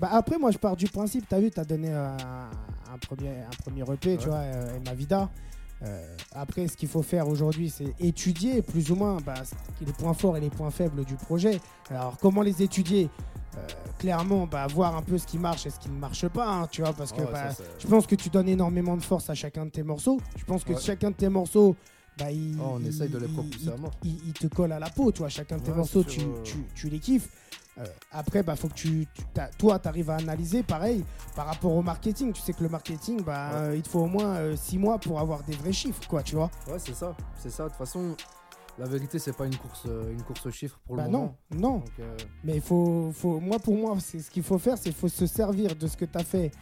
Bah 0.00 0.08
après, 0.12 0.38
moi, 0.38 0.50
je 0.50 0.58
pars 0.58 0.76
du 0.76 0.86
principe, 0.86 1.26
t'as 1.28 1.38
vu, 1.40 1.50
t'as 1.50 1.64
donné 1.64 1.88
euh, 1.92 2.08
un, 2.92 2.98
premier, 2.98 3.30
un 3.30 3.62
premier 3.62 3.82
EP, 3.82 4.16
tu 4.16 4.24
Ouais. 4.24 4.30
vois, 4.30 4.38
euh, 4.38 4.76
Emma 4.76 4.94
Vida. 4.94 5.30
Euh, 5.82 6.16
après, 6.32 6.66
ce 6.68 6.76
qu'il 6.76 6.88
faut 6.88 7.02
faire 7.02 7.28
aujourd'hui, 7.28 7.68
c'est 7.68 7.94
étudier 8.00 8.62
plus 8.62 8.90
ou 8.90 8.96
moins 8.96 9.18
bah, 9.24 9.34
les 9.84 9.92
points 9.92 10.14
forts 10.14 10.36
et 10.36 10.40
les 10.40 10.48
points 10.50 10.70
faibles 10.70 11.04
du 11.04 11.14
projet. 11.16 11.60
Alors, 11.90 12.16
comment 12.18 12.42
les 12.42 12.62
étudier? 12.62 13.10
Euh, 13.56 13.60
Clairement, 13.98 14.46
bah, 14.46 14.66
voir 14.66 14.96
un 14.96 15.02
peu 15.02 15.16
ce 15.18 15.26
qui 15.26 15.38
marche 15.38 15.66
et 15.66 15.70
ce 15.70 15.78
qui 15.78 15.88
ne 15.88 15.98
marche 15.98 16.26
pas, 16.28 16.46
hein, 16.50 16.66
tu 16.70 16.82
vois, 16.82 16.92
parce 16.92 17.12
que 17.12 17.20
ouais, 17.22 17.30
bah, 17.30 17.50
ça, 17.52 17.62
je 17.78 17.86
pense 17.86 18.06
que 18.06 18.14
tu 18.16 18.28
donnes 18.28 18.48
énormément 18.48 18.96
de 18.96 19.02
force 19.02 19.30
à 19.30 19.34
chacun 19.34 19.66
de 19.66 19.70
tes 19.70 19.82
morceaux. 19.82 20.20
Je 20.36 20.44
pense 20.44 20.64
que 20.64 20.72
Ouais. 20.72 20.80
chacun 20.80 21.10
de 21.10 21.16
tes 21.16 21.28
morceaux, 21.28 21.76
bah, 22.18 22.30
il, 22.30 22.58
Oh, 22.60 22.72
on 22.74 22.84
essaye 22.84 23.08
de 23.08 23.18
les 23.18 23.26
il- 23.26 23.76
il-. 24.02 24.20
Il, 24.26 24.32
te 24.32 24.46
colle 24.48 24.72
à 24.72 24.78
la 24.78 24.90
peau, 24.90 25.10
tu 25.12 25.20
vois. 25.20 25.28
Chacun 25.28 25.58
de 25.58 25.62
tes 25.62 25.70
Ouais, 25.70 25.76
morceaux, 25.76 26.02
tu, 26.02 26.20
tu, 26.42 26.56
tu 26.74 26.88
les 26.88 26.98
kiffes. 26.98 27.28
Euh, 27.78 27.84
après, 28.12 28.42
bah, 28.42 28.54
faut 28.54 28.68
que 28.68 28.74
tu, 28.74 29.06
toi, 29.58 29.78
tu 29.78 29.88
arrives 29.88 30.10
à 30.10 30.16
analyser, 30.16 30.62
pareil, 30.62 31.04
par 31.34 31.46
rapport 31.46 31.72
au 31.72 31.82
marketing. 31.82 32.32
Tu 32.32 32.40
sais 32.40 32.52
que 32.52 32.62
le 32.62 32.68
marketing, 32.68 33.22
bah, 33.22 33.50
Ouais. 33.50 33.56
euh, 33.56 33.76
il 33.76 33.82
te 33.82 33.88
faut 33.88 34.00
au 34.00 34.06
moins 34.06 34.54
6 34.56 34.78
mois 34.78 34.98
pour 34.98 35.18
avoir 35.18 35.42
des 35.42 35.54
vrais 35.54 35.72
chiffres, 35.72 36.06
quoi, 36.08 36.22
tu 36.22 36.36
vois. 36.36 36.50
Ouais, 36.68 36.78
c'est 36.78 36.94
ça, 36.94 37.16
c'est 37.36 37.50
ça. 37.50 37.64
De 37.64 37.68
toute 37.70 37.78
façon, 37.78 38.16
la 38.78 38.86
vérité, 38.86 39.18
c'est 39.18 39.32
pas 39.36 39.46
une 39.46 39.56
course, 39.56 39.82
euh, 39.86 40.12
une 40.12 40.22
course 40.22 40.46
aux 40.46 40.50
chiffres 40.52 40.78
pour 40.86 40.96
Bah 40.96 41.04
le 41.06 41.10
non, 41.10 41.18
moment. 41.18 41.36
non. 41.50 41.78
Donc, 41.78 41.90
euh, 41.98 42.16
Mais 42.44 42.54
il 42.56 42.60
faut, 42.62 43.10
faut, 43.12 43.40
moi, 43.40 43.58
pour 43.58 43.76
moi, 43.76 43.96
c'est 43.98 44.20
ce 44.20 44.30
qu'il 44.30 44.44
faut 44.44 44.58
faire, 44.58 44.78
c'est 44.78 44.92
faut 44.92 45.08
se 45.08 45.26
servir 45.26 45.74
de 45.74 45.86
ce 45.88 45.96
que 45.96 46.04
tu 46.04 46.16
as 46.18 46.22
fait 46.24 46.52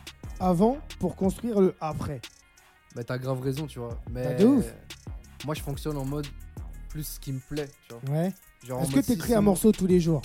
avant 0.41 0.79
pour 0.99 1.15
construire 1.15 1.61
le 1.61 1.75
après. 1.81 2.21
bah, 2.95 3.05
t'as 3.05 3.19
grave 3.19 3.41
raison, 3.43 3.67
tu 3.67 3.79
vois. 3.79 3.99
Mais 4.11 4.25
Bah, 4.25 4.35
de 4.35 4.47
ouf. 4.47 4.65
moi, 5.45 5.55
je 5.55 5.61
fonctionne 5.63 5.97
en 5.99 6.05
mode 6.07 6.27
plus 6.89 7.05
ce 7.05 7.21
qui 7.21 7.33
me 7.33 7.41
plaît, 7.41 7.69
tu 7.89 7.95
vois. 7.95 8.15
Ouais. 8.19 8.33
Est-ce 8.81 8.93
que 8.93 9.01
tu 9.01 9.13
écris 9.13 9.35
un 9.35 9.41
morceau 9.41 9.73
tous 9.73 9.87
les 9.87 9.99
jours? 10.01 10.23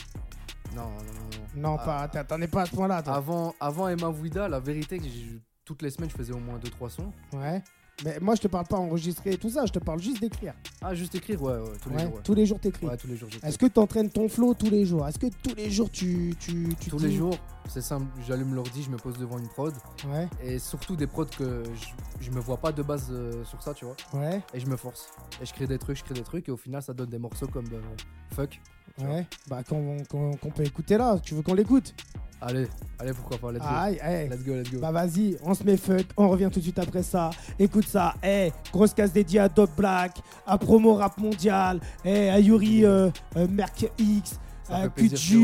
Non, 0.77 0.83
non, 0.83 0.89
non, 0.89 1.37
non. 1.55 1.71
Non, 1.71 1.77
Ah. 1.81 2.07
pas. 2.07 2.23
T'en 2.23 2.41
es 2.41 2.47
pas 2.47 2.61
à 2.61 2.65
ce 2.65 2.75
point-là, 2.75 3.01
toi. 3.03 3.13
Avant, 3.15 3.53
avant 3.59 3.87
Emma 3.87 4.09
Vuida, 4.11 4.47
la 4.47 4.59
vérité, 4.59 4.97
que 4.99 5.05
j'ai- 5.05 5.41
toutes 5.65 5.81
les 5.81 5.89
semaines, 5.89 6.09
je 6.09 6.15
faisais 6.15 6.33
au 6.33 6.39
moins 6.39 6.57
2-3 6.59 6.89
sons. 6.89 7.11
Ouais. 7.33 7.61
Mais 8.05 8.19
moi, 8.21 8.35
je 8.35 8.41
te 8.41 8.47
parle 8.47 8.67
pas 8.67 8.77
enregistrer 8.77 9.31
et 9.31 9.37
tout 9.39 9.49
ça, 9.49 9.65
je 9.65 9.71
te 9.71 9.79
parle 9.79 9.99
juste 9.99 10.21
d'écrire. 10.21 10.53
Ah, 10.83 10.93
juste 10.93 11.15
écrire, 11.15 11.41
ouais, 11.41 11.53
ouais, 11.57 11.71
tous 11.81 11.89
les 11.89 11.95
Ouais, 11.95 12.03
jours. 12.03 12.21
Tous 12.23 12.33
les 12.35 12.45
jours, 12.45 12.59
t'écris. 12.59 12.85
Ouais, 12.85 12.95
tous 12.95 13.07
les 13.07 13.17
jours, 13.17 13.27
j'écris. 13.31 13.49
Est-ce 13.49 13.57
que 13.57 13.65
tu 13.65 13.79
entraînes 13.79 14.11
ton 14.11 14.29
flow 14.29 14.53
tous 14.53 14.69
les 14.69 14.85
jours? 14.85 15.07
Est-ce 15.07 15.17
que 15.17 15.25
tous 15.41 15.55
les 15.55 15.71
jours 15.71 15.89
tu. 15.89 16.35
tu, 16.39 16.75
tu 16.79 16.89
Tous 16.91 16.97
dis- 16.97 17.07
les 17.07 17.11
jours, 17.15 17.35
c'est 17.67 17.81
simple, 17.81 18.05
j'allume 18.27 18.53
l'ordi, 18.53 18.83
je 18.83 18.91
me 18.91 18.97
pose 18.97 19.17
devant 19.17 19.39
une 19.39 19.47
prod. 19.47 19.73
Ouais. 20.07 20.27
Et 20.43 20.59
surtout 20.59 20.95
des 20.95 21.07
prods 21.07 21.25
que 21.25 21.63
je- 21.73 22.23
je 22.23 22.29
me 22.29 22.39
vois 22.39 22.57
pas 22.57 22.71
de 22.71 22.83
base 22.83 23.07
euh, 23.09 23.43
sur 23.43 23.63
ça, 23.63 23.73
tu 23.73 23.85
vois. 23.85 23.95
Ouais, 24.13 24.43
Et 24.53 24.59
je 24.59 24.67
me 24.67 24.77
force. 24.77 25.09
Et 25.41 25.45
je 25.47 25.53
crée 25.53 25.65
des 25.65 25.79
trucs, 25.79 25.97
je 25.97 26.03
crée 26.03 26.13
des 26.13 26.21
trucs, 26.23 26.47
et 26.47 26.51
au 26.51 26.57
final, 26.57 26.83
ça 26.83 26.93
donne 26.93 27.09
des 27.09 27.17
morceaux 27.19 27.47
comme 27.47 27.65
euh, 27.73 27.81
Fuck. 28.35 28.61
Ouais. 28.99 29.25
Bah, 29.47 29.63
qu'on 29.63 30.03
qu'on 30.09 30.49
peut 30.49 30.63
écouter 30.63 30.97
là. 30.97 31.17
Tu 31.21 31.35
veux 31.35 31.41
qu'on 31.41 31.53
l'écoute? 31.53 31.93
Allez, 32.39 32.67
allez, 32.99 33.13
pourquoi 33.13 33.37
pas, 33.37 33.51
let's 33.51 33.61
go. 33.61 33.67
Aïe, 33.67 33.99
aïe. 33.99 34.29
Let's 34.29 34.43
go, 34.43 34.53
let's 34.53 34.71
go. 34.71 34.79
Bah 34.79 34.91
vas-y, 34.91 35.37
on 35.41 35.55
se 35.55 35.63
met 35.63 35.75
fuck, 35.75 36.05
on 36.15 36.29
revient 36.29 36.49
tout 36.51 36.59
de 36.59 36.63
suite 36.63 36.77
après 36.77 37.01
ça. 37.01 37.31
Écoute 37.57 37.87
ça, 37.87 38.13
eh, 38.23 38.51
grosse 38.71 38.93
case 38.93 39.11
dédiée 39.11 39.39
à 39.39 39.49
Dot 39.49 39.71
Black, 39.75 40.17
à 40.45 40.57
Promo 40.57 40.93
Rap 40.93 41.17
Mondial, 41.17 41.79
eh, 42.05 42.29
à 42.29 42.39
Yuri 42.39 42.85
euh, 42.85 43.09
euh, 43.37 43.47
Merc 43.49 43.89
X, 43.97 44.39
Ça 44.63 44.75
à. 44.75 44.87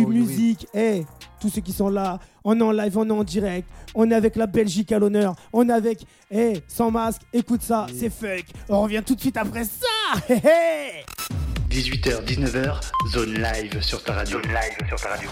Musique, 0.07 0.67
eh, 0.75 1.03
tous 1.39 1.49
ceux 1.49 1.61
qui 1.61 1.71
sont 1.71 1.89
là, 1.89 2.19
on 2.43 2.59
est 2.59 2.63
en 2.63 2.71
live, 2.71 2.95
on 2.95 3.09
est 3.09 3.11
en 3.11 3.23
direct, 3.23 3.67
on 3.95 4.11
est 4.11 4.15
avec 4.15 4.35
la 4.35 4.45
Belgique 4.45 4.91
à 4.91 4.99
l'honneur, 4.99 5.35
on 5.51 5.67
est 5.67 5.73
avec, 5.73 6.05
eh, 6.29 6.61
sans 6.67 6.91
masque, 6.91 7.23
écoute 7.33 7.63
ça, 7.63 7.87
c'est 7.91 8.11
fuck. 8.11 8.45
On 8.69 8.83
revient 8.83 9.01
tout 9.03 9.15
de 9.15 9.19
suite 9.19 9.37
après 9.37 9.63
ça. 9.63 10.19
Hé 10.29 10.35
hé 10.35 11.52
18h, 11.73 12.23
19h, 12.23 12.81
zone 13.09 13.33
live 13.33 13.81
sur 13.81 14.03
ta 14.03 14.13
radio. 14.13 14.39
Zone 14.39 14.51
live 14.53 14.87
sur 14.87 15.01
ta 15.01 15.09
radio. 15.09 15.29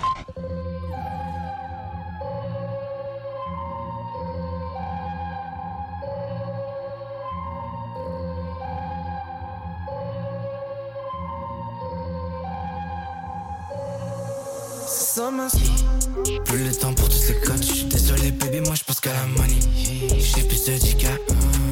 Plus 16.45 16.63
le 16.63 16.73
temps 16.73 16.93
pour 16.95 17.07
tous 17.07 17.17
ces 17.17 17.35
codes. 17.41 17.61
Je 17.61 17.71
suis 17.71 17.85
désolé, 17.85 18.31
baby, 18.31 18.61
moi 18.61 18.73
je 18.73 18.83
pense 18.83 18.99
qu'à 18.99 19.13
la 19.13 19.27
money. 19.27 19.59
J'ai 20.17 20.41
plus 20.41 20.65
de 20.65 20.73
10 20.73 20.97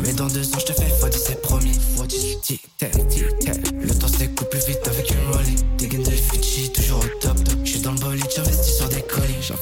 Mais 0.03 0.13
dans 0.13 0.27
deux 0.27 0.47
ans, 0.53 0.59
je 0.59 0.65
te 0.65 0.73
fais 0.73 0.89
x10, 0.89 1.17
c'est 1.17 1.41
promis. 1.41 1.71
x10, 1.71 2.39
tic-tac, 2.41 2.91
tic-tac. 2.91 3.08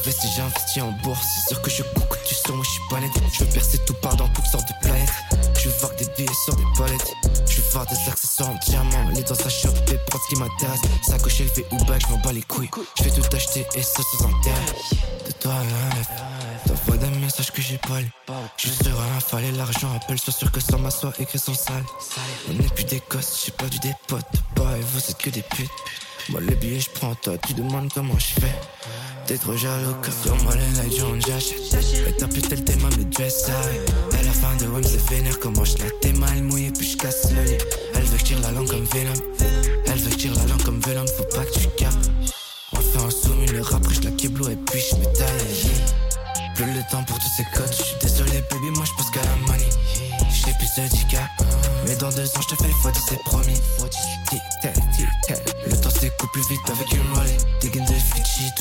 Des 0.04 0.12
colis. 0.12 0.18
J'investis, 0.18 0.36
j'investis 0.36 0.84
en 0.84 0.92
bourse. 1.04 1.26
C'est 1.36 1.54
sûr 1.54 1.62
que 1.62 1.70
je 1.70 1.84
coucou 1.84 2.18
du 2.28 2.36
son, 2.36 2.56
moi 2.56 2.66
je 2.66 2.72
suis 2.72 2.82
pas 2.90 3.00
net. 3.00 3.12
Je 3.34 3.44
veux 3.44 3.50
percer 3.50 3.78
tout 3.86 3.94
part 3.96 4.16
dans 4.16 4.28
toutes 4.30 4.46
sortes 4.46 4.68
de 4.68 4.88
planètes. 4.88 5.10
Je 5.60 5.70
veux 5.70 5.76
voir 5.80 5.92
des 5.96 6.06
billets 6.18 6.34
sur 6.46 6.56
des 6.56 6.64
palettes. 6.78 7.14
Je 7.50 7.62
veux 7.62 7.70
voir 7.72 7.86
des 7.86 8.10
accessoires 8.10 8.50
en 8.50 8.56
diamant. 8.66 9.10
Les 9.14 9.24
dans 9.24 9.36
sa 9.36 9.50
shop, 9.50 9.70
prendre 10.08 10.24
ce 10.24 10.30
qui 10.30 10.40
m'intéresse. 10.40 10.82
Sacoche 11.04 11.42
élevée 11.42 11.66
ou 11.72 11.84
bague, 11.86 12.02
je 12.02 12.12
m'en 12.12 12.20
bats 12.20 12.34
les 12.34 12.42
couilles. 12.44 12.70
Je 12.98 13.04
vais 13.04 13.12
tout 13.12 13.36
acheter 13.36 13.66
et 13.76 13.82
ça 13.82 14.02
sans 14.12 14.26
intérêt. 14.26 14.66
De 15.26 15.32
toi 15.34 15.54
à. 15.54 16.68
T'envoies 16.68 16.98
des 16.98 17.20
messages 17.20 17.52
que 17.52 17.62
j'ai 17.62 17.78
pas 17.78 18.02
lu. 18.02 18.12
Je 18.58 18.68
suis 18.68 18.84
sur 18.84 19.00
un 19.00 19.20
fallait 19.20 19.52
l'argent. 19.52 19.94
Appelle, 19.96 20.20
sois 20.20 20.34
sûr 20.34 20.52
que 20.52 20.60
sans 20.60 20.80
ma 20.80 20.92
soie 20.92 21.14
écrit 21.20 21.40
son 21.40 21.54
sale. 21.54 21.84
On 22.50 22.54
n'est 22.54 22.70
plus 22.70 22.84
des 22.86 23.02
gosses, 23.10 23.44
j'ai 23.46 23.52
perdu 23.52 23.80
des 23.80 23.94
potes. 24.08 24.26
Bah, 24.56 24.64
et 24.78 24.82
vous 24.82 25.00
êtes 25.00 25.18
que 25.18 25.30
des 25.30 25.44
putes. 25.44 25.70
Moi, 26.30 26.42
les 26.42 26.56
billets, 26.56 26.82
je 26.82 26.90
prends, 26.90 27.16
toi, 27.16 27.38
tu 27.48 27.54
demandes 27.54 27.90
comment 27.94 28.20
je 28.20 28.42
fais. 28.42 28.56
T'es 29.28 29.38
trop 29.38 29.56
jaloux, 29.56 29.96
car 30.04 30.14
sur 30.14 30.36
moi, 30.44 30.54
les 30.56 30.84
likes, 30.84 31.00
j'en 31.00 31.20
j'achète. 31.22 32.08
Et 32.08 32.14
ta 32.18 32.28
pute, 32.28 32.52
elle 32.52 32.66
t'aime, 32.66 32.82
mais 32.98 33.06
tu 33.10 33.22
es 33.22 33.30
ça. 33.30 33.54
À 34.12 34.24
la 34.24 34.32
fin 34.32 34.54
de 34.58 34.68
WAM, 34.68 34.84
c'est 34.84 35.10
vénère. 35.10 35.40
Comment 35.40 35.64
je 35.64 35.78
la 35.78 35.90
t'ai 36.02 36.12
mal 36.14 36.44
mouillé, 36.44 36.72
puis 36.72 36.92
je 36.92 36.98
casse 36.98 37.32
le 37.32 37.44
lit. 37.44 37.58
Elle 37.96 38.04
veut 38.04 38.18
que 38.18 38.42
la 38.42 38.52
langue 38.52 38.68
comme 38.68 38.84
Venom. 38.84 39.14
Elle 39.86 40.00
veut 40.00 40.16
que 40.16 40.28
la 40.28 40.46
langue 40.48 40.64
comme 40.64 40.82
Venom, 40.82 41.06
faut 41.18 41.24
pas 41.24 41.46
que 41.46 41.60
tu 41.60 41.68
captes. 41.78 42.12
On 42.74 42.82
fait 42.82 43.00
un 43.00 43.10
zoom, 43.10 43.44
une 43.44 43.56
heure 43.56 43.76
après, 43.76 43.96
je 43.96 44.02
la 44.02 44.12
kiblo 44.12 44.50
et 44.50 44.58
puis 44.58 44.82
je 44.82 44.96
me. 44.98 45.04
Plus 46.56 46.74
le 46.74 46.82
temps 46.92 47.04
pour 47.04 47.18
tous 47.20 47.32
ces 47.38 47.46
codes. 47.54 47.72
Je 47.72 47.84
suis 47.84 47.96
désolé, 48.02 48.44
baby, 48.52 48.70
moi 48.76 48.84
je 48.86 48.92
pense 48.98 49.12
qu'à 49.12 49.22
la 49.22 49.36
money. 49.48 49.70
J'ai 50.30 50.52
plus 50.54 50.84
de 50.84 50.90
10 50.90 51.06
Mais 51.86 51.96
dans 51.96 52.10
deux 52.10 52.28
ans, 52.28 52.42
je 52.42 52.56
te 52.56 52.64
fais 52.64 52.70
x10, 52.70 53.00
c'est 53.08 53.24
promis. 53.24 53.62
Tic 54.30 54.42
tac, 54.62 54.74
tic 54.96 55.08
tac. 55.28 55.47
Vite 56.50 56.70
avec 56.70 56.92
une 56.94 57.14
rollie. 57.14 57.38
Digging 57.60 57.86
de 57.86 57.94
Fiji, 57.94 58.52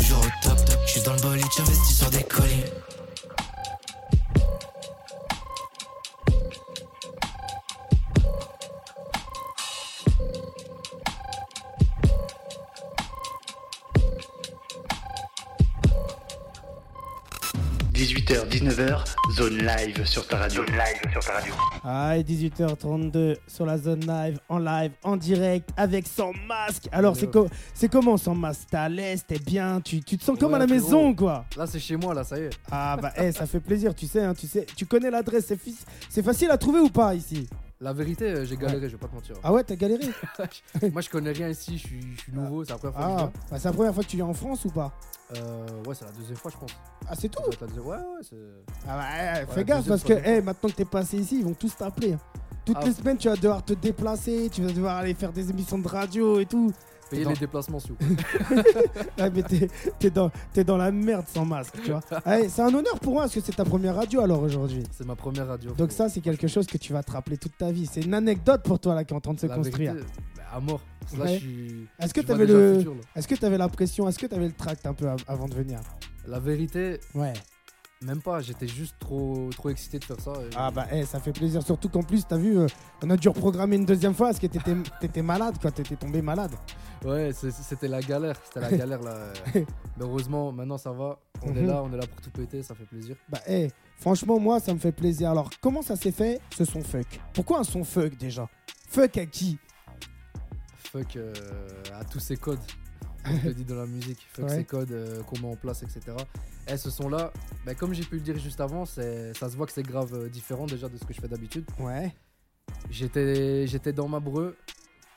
19h, 18.76 19.04
zone 19.34 19.56
live 19.56 20.04
sur 20.04 20.26
ta 20.28 20.36
radio. 20.36 20.62
Zone 20.66 20.74
live 20.76 21.10
sur 21.12 21.24
ta 21.24 21.32
radio. 21.32 21.54
Aïe, 21.82 22.22
18h32 22.24 23.36
sur 23.48 23.64
la 23.64 23.78
zone 23.78 24.00
live, 24.00 24.38
en 24.50 24.58
live, 24.58 24.92
en 25.02 25.16
direct, 25.16 25.70
avec 25.78 26.06
sans 26.06 26.32
masque. 26.46 26.86
Alors, 26.92 27.16
c'est 27.16 27.30
co- 27.30 27.48
c'est 27.72 27.90
comment 27.90 28.18
sans 28.18 28.34
masque? 28.34 28.68
T'es 28.70 28.76
à 28.76 28.88
l'aise, 28.90 29.24
t'es 29.26 29.38
bien, 29.38 29.80
tu, 29.80 30.02
tu 30.02 30.18
te 30.18 30.24
sens 30.24 30.38
comme 30.38 30.50
Ouais, 30.50 30.56
à 30.56 30.58
la 30.58 30.66
frérot. 30.66 30.82
maison, 30.84 31.14
quoi? 31.14 31.46
Là, 31.56 31.66
c'est 31.66 31.78
chez 31.80 31.96
moi, 31.96 32.12
là, 32.12 32.22
ça 32.22 32.38
y 32.38 32.42
est. 32.42 32.50
Ah 32.70 32.98
bah, 33.00 33.12
eh, 33.16 33.32
ça 33.32 33.46
fait 33.46 33.60
plaisir, 33.60 33.94
tu 33.94 34.06
sais, 34.06 34.22
hein, 34.22 34.34
tu 34.34 34.46
sais. 34.46 34.66
Tu 34.76 34.84
connais 34.84 35.10
l'adresse, 35.10 35.46
c'est 35.48 35.58
fi- 35.60 35.78
c'est 36.10 36.22
facile 36.22 36.50
à 36.50 36.58
trouver 36.58 36.80
ou 36.80 36.90
pas 36.90 37.14
ici? 37.14 37.48
La 37.80 37.92
vérité, 37.92 38.24
euh, 38.24 38.44
j'ai 38.46 38.56
galéré, 38.56 38.88
je 38.88 38.92
vais 38.96 38.98
pas 39.00 39.06
te 39.08 39.14
mentir. 39.14 39.36
Ah 39.42 39.52
ouais, 39.52 39.62
t'as 39.62 39.76
galéré 39.76 40.04
Moi, 40.92 41.02
je 41.02 41.10
connais 41.10 41.32
rien 41.32 41.48
ici, 41.50 41.76
je 41.76 41.86
suis, 41.86 42.00
je 42.16 42.20
suis 42.22 42.32
nouveau, 42.32 42.64
c'est 42.64 42.70
la 42.72 42.78
première 42.78 42.94
fois 42.96 43.02
que 43.04 43.08
je 43.10 43.12
Ah, 43.12 43.16
viens. 43.18 43.32
bah, 43.50 43.58
c'est 43.58 43.68
la 43.68 43.72
première 43.74 43.94
fois 43.94 44.02
que 44.02 44.08
tu 44.08 44.16
viens 44.16 44.26
en 44.26 44.32
France 44.34 44.64
ou 44.64 44.70
pas? 44.70 44.92
Euh, 45.36 45.66
ouais, 45.86 45.94
c'est 45.94 46.06
la 46.06 46.12
deuxième 46.12 46.36
fois, 46.38 46.50
je 46.54 46.56
pense. 46.58 46.70
Ah, 47.06 47.14
c'est 47.14 47.28
tout 47.28 47.42
la 47.60 47.66
deuxième- 47.66 47.86
Ouais, 47.86 47.96
ouais, 47.96 48.22
c'est. 48.22 48.36
Ah 48.88 48.96
bah, 48.96 49.04
eh, 49.12 49.40
Ouais, 49.40 49.54
fais 49.54 49.64
gaffe 49.64 49.86
parce 49.88 50.02
que 50.04 50.14
eh, 50.14 50.40
maintenant 50.40 50.70
que 50.70 50.74
t'es 50.74 50.84
passé 50.86 51.18
ici, 51.18 51.38
ils 51.40 51.44
vont 51.44 51.52
tous 51.54 51.76
t'appeler. 51.76 52.16
Toutes 52.64 52.78
Ah. 52.80 52.84
les 52.86 52.92
semaines, 52.92 53.18
tu 53.18 53.28
vas 53.28 53.36
devoir 53.36 53.62
te 53.62 53.74
déplacer, 53.74 54.48
tu 54.50 54.62
vas 54.62 54.72
devoir 54.72 54.96
aller 54.96 55.12
faire 55.14 55.32
des 55.32 55.50
émissions 55.50 55.78
de 55.78 55.86
radio 55.86 56.40
et 56.40 56.46
tout. 56.46 56.72
Payer 57.10 57.24
Dans- 57.24 57.30
les 57.30 57.36
déplacements, 57.36 57.78
vous 57.78 57.94
plaît. 57.94 58.62
Ah, 59.18 59.30
mais 59.30 59.42
t'es 59.42 59.68
t'es 59.98 60.10
dans, 60.10 60.30
t'es 60.52 60.64
dans 60.64 60.76
la 60.76 60.90
merde 60.90 61.24
sans 61.32 61.44
masque, 61.44 61.74
tu 61.84 61.90
vois. 61.90 62.00
Allez, 62.24 62.48
c'est 62.48 62.62
un 62.62 62.74
honneur 62.74 62.98
pour 63.00 63.12
moi 63.12 63.22
parce 63.22 63.34
que 63.34 63.40
c'est 63.40 63.54
ta 63.54 63.64
première 63.64 63.94
radio 63.96 64.20
alors 64.20 64.42
aujourd'hui. 64.42 64.82
C'est 64.90 65.06
ma 65.06 65.14
première 65.16 65.46
radio. 65.46 65.70
Donc 65.72 65.92
ça, 65.92 66.08
c'est 66.08 66.20
quelque 66.20 66.48
chose 66.48 66.66
que 66.66 66.78
tu 66.78 66.92
vas 66.92 67.02
te 67.02 67.12
rappeler 67.12 67.36
toute 67.36 67.56
ta 67.56 67.70
vie. 67.70 67.86
C'est 67.86 68.00
une 68.02 68.14
anecdote 68.14 68.62
pour 68.64 68.78
toi 68.80 68.94
là 68.94 69.04
qui 69.04 69.14
est 69.14 69.16
en 69.16 69.20
train 69.20 69.34
de 69.34 69.40
se 69.40 69.46
La 69.46 69.54
construire. 69.54 69.94
vérité, 69.94 70.12
bah, 70.36 70.42
à 70.52 70.60
mort. 70.60 70.80
Là, 71.16 71.24
Ouais. 71.24 71.34
je 71.34 71.38
suis. 71.38 71.86
Est-ce 72.00 72.12
que 72.14 72.20
le, 72.32 72.78
futur, 72.78 72.94
est-ce 73.14 73.28
que 73.28 73.34
t'avais 73.36 73.58
la 73.58 73.68
pression, 73.68 74.08
est-ce 74.08 74.18
que 74.18 74.26
t'avais 74.26 74.46
le 74.46 74.52
tract 74.52 74.84
un 74.86 74.94
peu 74.94 75.08
av- 75.08 75.22
avant 75.28 75.46
de 75.46 75.54
venir? 75.54 75.78
La 76.26 76.40
vérité, 76.40 76.98
Ouais. 77.14 77.32
Même 78.02 78.20
pas. 78.22 78.40
J'étais 78.40 78.66
juste 78.68 78.94
trop, 78.98 79.48
trop 79.56 79.70
excité 79.70 79.98
de 79.98 80.04
faire 80.04 80.20
ça. 80.20 80.32
et- 80.42 80.50
Ah 80.56 80.70
bah, 80.70 80.86
eh, 80.92 81.04
ça 81.04 81.18
fait 81.20 81.32
plaisir. 81.32 81.62
Surtout 81.62 81.88
qu'en 81.88 82.02
plus, 82.02 82.26
t'as 82.26 82.36
vu, 82.36 82.58
euh, 82.58 82.66
on 83.02 83.10
a 83.10 83.16
dû 83.16 83.28
reprogrammer 83.28 83.76
une 83.76 83.84
deuxième 83.86 84.14
fois 84.14 84.28
parce 84.28 84.38
que 84.38 84.46
t'étais, 84.46 84.74
t'étais 85.00 85.22
malade, 85.22 85.56
quoi. 85.60 85.70
T'étais 85.70 85.96
tombé 85.96 86.22
malade. 86.22 86.52
Ouais, 87.04 87.30
c'était 87.32 87.88
la 87.88 88.00
galère. 88.00 88.36
C'était 88.44 88.60
la 88.60 88.72
galère 88.76 89.02
là. 89.02 89.16
Mais 89.54 89.64
heureusement, 90.00 90.52
maintenant 90.52 90.78
ça 90.78 90.92
va. 90.92 91.18
On 91.42 91.54
est 91.54 91.60
Mhm. 91.62 91.66
là, 91.66 91.82
on 91.82 91.92
est 91.92 91.96
là 91.96 92.06
pour 92.06 92.20
tout 92.20 92.30
péter, 92.30 92.62
ça 92.62 92.74
fait 92.74 92.84
plaisir. 92.86 93.16
Bah, 93.28 93.40
eh, 93.46 93.68
franchement, 93.98 94.38
moi, 94.38 94.58
ça 94.60 94.72
me 94.74 94.78
fait 94.78 94.92
plaisir. 94.92 95.30
Alors, 95.30 95.50
comment 95.60 95.82
ça 95.82 95.96
s'est 95.96 96.12
fait 96.12 96.40
ce 96.56 96.64
son 96.64 96.82
fuck? 96.82 97.20
Pourquoi 97.34 97.60
un 97.60 97.64
son 97.64 97.84
fuck 97.84 98.16
déjà? 98.16 98.48
Fuck 98.88 99.18
à 99.18 99.26
qui? 99.26 99.58
Fuck 100.92 101.16
euh, 101.16 101.32
à 101.98 102.04
tous 102.04 102.20
ces 102.20 102.36
codes. 102.36 102.58
Comme 103.26 103.40
je 103.44 103.50
dis 103.50 103.64
dans 103.64 103.74
la 103.76 103.86
musique, 103.86 104.26
fuck 104.32 104.44
Ouais. 104.46 104.56
ces 104.56 104.64
codes 104.64 104.92
euh, 104.92 105.22
qu'on 105.24 105.38
met 105.40 105.48
en 105.52 105.56
place, 105.56 105.82
etc. 105.82 106.00
Et 106.68 106.76
ce 106.76 106.90
son 106.90 107.08
là, 107.08 107.32
bah, 107.64 107.74
comme 107.74 107.92
j'ai 107.94 108.04
pu 108.04 108.16
le 108.16 108.20
dire 108.22 108.38
juste 108.38 108.60
avant, 108.60 108.84
ça 108.84 109.02
se 109.34 109.56
voit 109.56 109.66
que 109.66 109.72
c'est 109.72 109.82
grave 109.82 110.14
euh, 110.14 110.28
différent 110.28 110.66
déjà 110.66 110.88
de 110.88 110.96
ce 110.96 111.04
que 111.04 111.12
je 111.14 111.20
fais 111.20 111.28
d'habitude. 111.28 111.64
Ouais. 111.78 112.14
J'étais 112.90 113.66
j'étais 113.66 113.92
dans 113.92 114.08
ma 114.08 114.20
breu, 114.20 114.56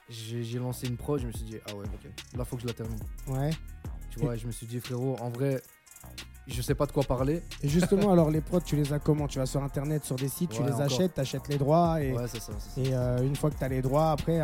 j'ai 0.10 0.60
lancé 0.60 0.88
une 0.88 0.98
prod, 0.98 1.20
je 1.20 1.28
me 1.28 1.32
suis 1.32 1.44
dit, 1.46 1.58
ah 1.70 1.76
ouais, 1.76 1.86
ok, 1.86 2.12
là 2.38 2.46
faut 2.46 2.56
que 2.56 2.62
je 2.64 2.68
la 2.68 2.74
termine. 2.74 3.00
Ouais. 3.28 3.52
Tu 4.12 4.20
vois, 4.20 4.36
et 4.36 4.38
je 4.40 4.48
me 4.48 4.52
suis 4.52 4.66
dit, 4.66 4.80
frérot, 4.80 5.16
en 5.22 5.30
vrai, 5.30 5.62
je 6.48 6.62
sais 6.64 6.74
pas 6.74 6.88
de 6.88 6.92
quoi 6.92 7.04
parler. 7.04 7.44
Et 7.62 7.70
justement, 7.70 8.12
alors, 8.12 8.32
les 8.32 8.42
prods, 8.42 8.62
tu 8.62 8.76
les 8.76 8.92
as 8.92 8.98
comment? 9.00 9.28
Tu 9.28 9.38
vas 9.38 9.46
sur 9.46 9.64
internet, 9.64 10.04
sur 10.04 10.16
des 10.16 10.30
sites, 10.30 10.50
tu 10.50 10.64
les 10.64 10.72
encore. 10.72 10.82
achètes, 10.82 11.14
t'achètes 11.14 11.48
les 11.48 11.58
droits 11.60 12.02
et, 12.02 12.12
Ouais, 12.14 12.28
c'est 12.28 12.42
ça. 12.42 12.54
et 12.78 12.94
euh, 12.94 13.22
une 13.24 13.36
fois 13.36 13.52
que 13.52 13.60
t'as 13.60 13.68
les 13.68 13.84
droits, 13.84 14.12
après. 14.12 14.42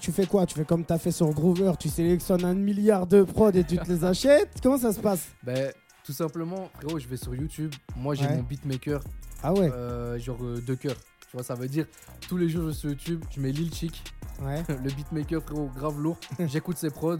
Tu 0.00 0.12
fais 0.12 0.26
quoi? 0.26 0.46
Tu 0.46 0.54
fais 0.54 0.64
comme 0.64 0.84
t'as 0.84 0.98
fait 0.98 1.12
sur 1.12 1.30
Groover, 1.30 1.72
tu 1.78 1.88
sélectionnes 1.88 2.44
un 2.44 2.54
milliard 2.54 3.06
de 3.06 3.22
prods 3.22 3.50
et 3.52 3.64
tu 3.64 3.76
te 3.78 3.88
les 3.90 4.04
achètes? 4.04 4.50
Comment 4.62 4.78
ça 4.78 4.92
se 4.92 5.00
passe? 5.00 5.28
Ben, 5.42 5.72
tout 6.04 6.12
simplement, 6.12 6.68
frérot, 6.74 6.98
je 6.98 7.06
vais 7.08 7.16
sur 7.16 7.34
YouTube. 7.34 7.72
Moi, 7.96 8.14
j'ai 8.14 8.26
Ouais. 8.26 8.36
mon 8.36 8.42
beatmaker, 8.42 9.00
Ah 9.42 9.52
ouais, 9.52 9.70
euh, 9.72 10.18
genre 10.18 10.38
euh, 10.42 10.60
deux 10.66 10.76
cœurs. 10.76 10.96
Tu 11.30 11.36
vois, 11.36 11.44
ça 11.44 11.54
veut 11.54 11.68
dire 11.68 11.86
tous 12.28 12.36
les 12.36 12.48
jours 12.48 12.64
je 12.66 12.70
suis 12.70 12.80
sur 12.80 12.90
YouTube, 12.90 13.24
je 13.30 13.40
mets 13.40 13.52
Lil 13.52 13.72
Chick, 13.72 14.02
ouais. 14.42 14.62
le 14.68 14.90
beatmaker, 14.90 15.40
frérot, 15.42 15.70
grave 15.76 16.00
lourd. 16.00 16.18
J'écoute 16.40 16.76
ses 16.76 16.90
prods, 16.90 17.18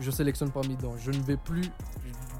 je 0.00 0.10
sélectionne 0.10 0.50
parmi 0.50 0.74
dedans. 0.76 0.94
Je 0.98 1.10
ne 1.12 1.22
vais 1.22 1.36
plus 1.36 1.62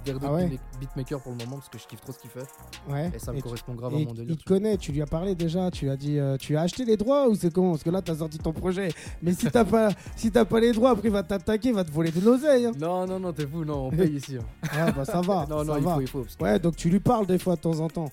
vers 0.04 0.14
d'autres 0.20 0.26
Ah 0.32 0.34
ouais 0.36 0.58
beatmakers 0.80 1.20
pour 1.20 1.32
le 1.32 1.38
moment 1.44 1.56
parce 1.56 1.68
que 1.68 1.78
je 1.78 1.86
kiffe 1.86 2.00
trop 2.00 2.12
ce 2.12 2.18
qu'il 2.18 2.30
fait 2.30 2.46
ouais. 2.88 3.10
et 3.14 3.18
ça 3.18 3.32
me 3.32 3.36
Et 3.38 3.40
tu- 3.40 3.44
correspond 3.44 3.74
grave 3.74 3.94
à 3.94 3.98
il- 3.98 4.06
mon 4.06 4.12
il 4.12 4.16
délire. 4.18 4.36
te 4.36 4.44
connaît, 4.44 4.76
tu 4.76 4.92
lui 4.92 5.02
as 5.02 5.06
parlé 5.06 5.34
déjà, 5.34 5.70
tu 5.70 5.84
lui 5.86 5.90
as 5.92 5.96
dit, 5.96 6.18
euh, 6.18 6.36
tu 6.36 6.56
as 6.56 6.60
acheté 6.62 6.84
les 6.84 6.96
droits 6.96 7.28
ou 7.28 7.34
c'est 7.34 7.52
comment? 7.52 7.70
Parce 7.72 7.82
que 7.82 7.90
là, 7.90 8.02
t'as 8.02 8.16
sorti 8.16 8.38
ton 8.38 8.52
projet. 8.52 8.90
Mais 9.22 9.32
si 9.32 9.46
t'as 9.50 9.64
pas, 9.64 9.88
si 10.16 10.30
t'as 10.30 10.44
pas 10.44 10.60
les 10.60 10.72
droits, 10.72 10.90
après 10.90 11.08
il 11.08 11.12
va 11.12 11.22
t'attaquer, 11.22 11.68
il 11.68 11.74
va 11.74 11.84
te 11.84 11.90
voler 11.90 12.10
de 12.10 12.20
l'oseille. 12.20 12.66
hein. 12.66 12.72
Non, 12.78 13.06
non, 13.06 13.18
non, 13.20 13.32
t'es 13.32 13.46
fou, 13.46 13.64
non, 13.64 13.86
on 13.86 13.90
paye 13.96 14.16
ici. 14.16 14.36
hein. 14.36 14.68
Ah 14.72 14.90
bah 14.92 15.04
ça 15.04 15.20
va, 15.20 15.46
non, 15.50 15.58
ça 15.58 15.64
non, 15.64 15.76
il 15.78 15.84
va. 15.84 15.94
faut, 15.94 16.00
il 16.00 16.08
faut. 16.08 16.22
parce 16.22 16.36
que- 16.36 16.44
Ouais, 16.44 16.58
donc 16.58 16.76
tu 16.76 16.88
lui 16.90 17.00
parles 17.00 17.26
des 17.26 17.38
fois 17.38 17.56
de 17.56 17.60
temps 17.60 17.78
en 17.80 17.88
temps. 17.88 18.10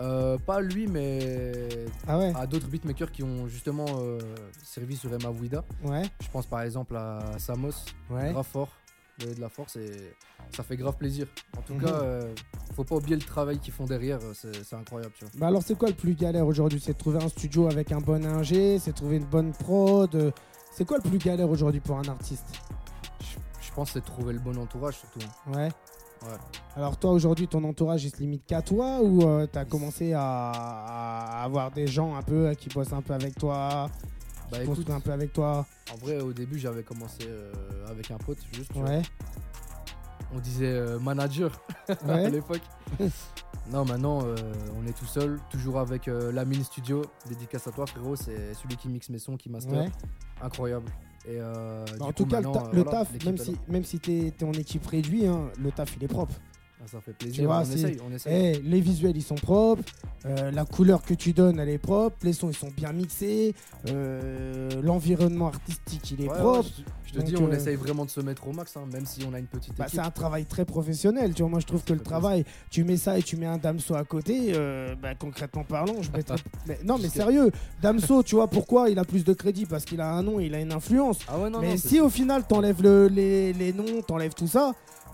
Euh, 0.00 0.38
pas 0.38 0.60
lui, 0.60 0.86
mais 0.86 1.50
Ah 2.06 2.18
ouais 2.18 2.32
à 2.36 2.46
d'autres 2.46 2.68
beatmakers 2.68 3.10
qui 3.10 3.24
ont 3.24 3.48
justement 3.48 3.84
euh, 4.00 4.20
servi 4.62 4.96
sur 4.96 5.12
Emma 5.12 5.28
Ouida. 5.30 5.64
Ouais, 5.84 6.02
Je 6.22 6.28
pense 6.30 6.46
par 6.46 6.62
exemple 6.62 6.94
à 6.96 7.18
Samos, 7.38 7.70
ouais. 8.10 8.32
De 9.18 9.40
la 9.40 9.48
force 9.48 9.76
et 9.76 10.14
ça 10.54 10.62
fait 10.62 10.76
grave 10.76 10.96
plaisir. 10.96 11.26
En 11.56 11.62
tout 11.62 11.74
Mhm. 11.74 11.80
cas, 11.82 11.86
euh, 11.88 12.34
faut 12.74 12.84
pas 12.84 12.96
oublier 12.96 13.16
le 13.16 13.22
travail 13.22 13.58
qu'ils 13.58 13.72
font 13.72 13.84
derrière, 13.84 14.18
euh, 14.22 14.32
c'est 14.34 14.64
c'est 14.64 14.76
incroyable. 14.76 15.12
Tu 15.18 15.24
vois. 15.24 15.32
Bah 15.38 15.46
alors 15.48 15.62
c'est 15.62 15.76
quoi 15.76 15.88
le 15.88 15.94
plus 15.94 16.14
galère 16.14 16.46
aujourd'hui? 16.46 16.80
C'est 16.80 16.92
de 16.92 16.98
trouver 16.98 17.22
un 17.22 17.28
studio 17.28 17.66
avec 17.68 17.90
un 17.92 18.00
bon 18.00 18.24
ingé, 18.24 18.78
c'est 18.78 18.92
de 18.92 18.96
trouver 18.96 19.16
une 19.16 19.24
bonne 19.26 19.52
prod. 19.52 20.14
euh, 20.14 20.30
C'est 20.72 20.84
quoi 20.86 20.98
le 21.02 21.08
plus 21.08 21.18
galère 21.18 21.50
aujourd'hui 21.50 21.80
pour 21.80 21.98
un 21.98 22.04
artiste? 22.08 22.46
Je, 23.20 23.66
je 23.66 23.72
pense 23.72 23.88
que 23.88 23.94
c'est 23.94 24.00
de 24.00 24.04
trouver 24.06 24.32
le 24.32 24.38
bon 24.38 24.56
entourage 24.58 24.96
surtout. 24.98 25.18
hein. 25.46 25.52
Ouais. 25.52 25.68
Ouais. 26.22 26.36
Alors 26.74 26.96
toi 26.96 27.12
aujourd'hui 27.12 27.46
ton 27.46 27.62
entourage 27.64 28.04
il 28.04 28.10
se 28.10 28.16
limite 28.18 28.44
qu'à 28.44 28.60
toi 28.60 29.00
ou 29.02 29.22
euh, 29.22 29.46
t'as 29.46 29.64
commencé 29.64 30.12
à, 30.14 30.50
à 30.50 31.42
avoir 31.44 31.70
des 31.70 31.86
gens 31.86 32.16
un 32.16 32.22
peu 32.22 32.52
qui 32.54 32.68
bossent 32.68 32.92
un 32.92 33.02
peu 33.02 33.12
avec 33.14 33.36
toi, 33.36 33.88
Bah 34.50 34.62
écoute, 34.62 34.88
un 34.90 35.00
peu 35.00 35.12
avec 35.12 35.32
toi 35.32 35.66
en 35.92 35.96
vrai 35.96 36.20
au 36.20 36.32
début 36.32 36.58
j'avais 36.58 36.82
commencé 36.82 37.18
euh, 37.26 37.52
avec 37.88 38.10
un 38.10 38.18
pote 38.18 38.38
juste. 38.52 38.72
tu 38.72 38.80
vois. 38.80 38.88
Ouais. 38.88 39.02
On 40.34 40.38
disait 40.40 40.66
euh, 40.72 40.98
manager 40.98 41.50
à 41.88 42.14
Ouais. 42.14 42.30
l'époque. 42.30 42.60
non 43.70 43.84
maintenant 43.84 44.20
euh, 44.24 44.36
on 44.78 44.86
est 44.86 44.92
tout 44.92 45.06
seul, 45.06 45.38
toujours 45.50 45.78
avec 45.78 46.08
euh, 46.08 46.32
la 46.32 46.44
mini 46.44 46.64
studio. 46.64 47.02
Dédicace 47.28 47.66
à 47.66 47.72
toi 47.72 47.86
frérot, 47.86 48.16
c'est 48.16 48.54
celui 48.54 48.76
qui 48.76 48.88
mixe 48.88 49.08
mes 49.10 49.18
sons, 49.18 49.36
qui 49.36 49.48
master. 49.50 49.74
ouais. 49.78 49.90
Incroyable. 50.42 50.90
Et 51.26 51.38
euh, 51.40 51.84
Bah, 51.86 51.94
du 51.96 52.02
en 52.02 52.06
coup, 52.06 52.12
tout 52.12 52.26
cas 52.26 52.40
le, 52.40 52.46
maintenant, 52.46 52.62
ta- 52.62 52.68
euh, 52.68 52.72
le 52.72 52.82
voilà, 52.82 52.98
taf, 53.00 53.12
l'équipe 53.12 53.26
même 53.26 53.38
si, 53.38 53.56
même 53.68 53.84
si 53.84 53.98
t'es 54.00 54.32
t'es 54.36 54.44
en 54.44 54.52
équipe 54.52 54.86
réduite, 54.86 55.24
hein, 55.26 55.48
le 55.62 55.70
taf 55.72 55.94
il 55.96 56.04
est 56.04 56.08
propre. 56.08 56.34
Ah, 56.80 56.86
ça 56.86 57.00
fait 57.00 57.12
Tu 57.18 57.26
plaisir. 57.26 57.46
vois, 57.46 57.58
on, 57.58 57.62
essaye, 57.72 57.98
on 58.08 58.14
essaye. 58.14 58.56
Eh, 58.56 58.60
les 58.62 58.80
visuels 58.80 59.16
ils 59.16 59.22
sont 59.22 59.34
propres, 59.34 59.82
euh, 60.26 60.50
la 60.52 60.64
couleur 60.64 61.02
que 61.02 61.12
tu 61.14 61.32
donnes 61.32 61.58
elle 61.58 61.68
est 61.70 61.78
propre, 61.78 62.16
les 62.22 62.32
sons 62.32 62.50
ils 62.50 62.56
sont 62.56 62.70
bien 62.76 62.92
mixés, 62.92 63.54
euh, 63.88 64.68
l'environnement 64.82 65.48
artistique 65.48 66.10
il 66.12 66.24
est 66.24 66.28
Ouais, 66.28 66.38
propre. 66.38 66.68
je, 66.76 66.82
je 67.08 67.12
te 67.14 67.18
Donc, 67.18 67.26
dis, 67.26 67.36
on 67.36 67.48
euh, 67.50 67.54
essaye 67.56 67.74
vraiment 67.76 68.04
de 68.04 68.10
se 68.10 68.20
mettre 68.20 68.46
au 68.46 68.52
max, 68.52 68.76
hein, 68.76 68.84
même 68.92 69.06
si 69.06 69.24
on 69.28 69.34
a 69.34 69.38
une 69.38 69.46
petite 69.46 69.74
Bah, 69.76 69.86
équipe. 69.86 70.00
c'est 70.00 70.06
un 70.06 70.10
travail 70.10 70.44
très 70.44 70.64
professionnel, 70.64 71.34
tu 71.34 71.42
vois. 71.42 71.50
Moi, 71.50 71.60
je 71.60 71.66
trouve 71.66 71.82
que 71.82 71.92
le 71.94 72.00
travail, 72.00 72.44
tu 72.70 72.84
mets 72.84 72.96
ça 72.96 73.18
et 73.18 73.22
tu 73.22 73.36
mets 73.36 73.46
un 73.46 73.58
Damso 73.58 73.94
à 73.94 74.04
côté, 74.04 74.52
bah, 75.02 75.14
concrètement 75.14 75.64
parlant, 75.64 76.00
je 76.02 76.10
mettrais. 76.12 76.36
mais, 76.66 76.78
non, 76.84 76.98
mais 76.98 77.08
sérieux, 77.08 77.50
Damso, 77.82 78.22
tu 78.22 78.34
vois 78.36 78.46
pourquoi 78.48 78.88
il 78.90 78.98
a 78.98 79.04
plus 79.04 79.24
de 79.24 79.32
crédit? 79.32 79.66
Parce 79.66 79.84
qu'il 79.84 80.00
a 80.00 80.10
un 80.12 80.22
nom, 80.22 80.38
il 80.38 80.54
a 80.54 80.60
une 80.60 80.72
influence. 80.72 81.18
Ah 81.28 81.38
ouais, 81.38 81.50
non, 81.50 81.60
mais 81.60 81.70
non, 81.70 81.76
si 81.76 82.00
au 82.00 82.08
final, 82.10 82.46
t'enlèves 82.46 82.82
le, 82.82 83.08
les, 83.08 83.52
les 83.52 83.72
noms, 83.72 84.02
t'enlèves 84.06 84.34
tout 84.34 84.46
ça, 84.48 84.72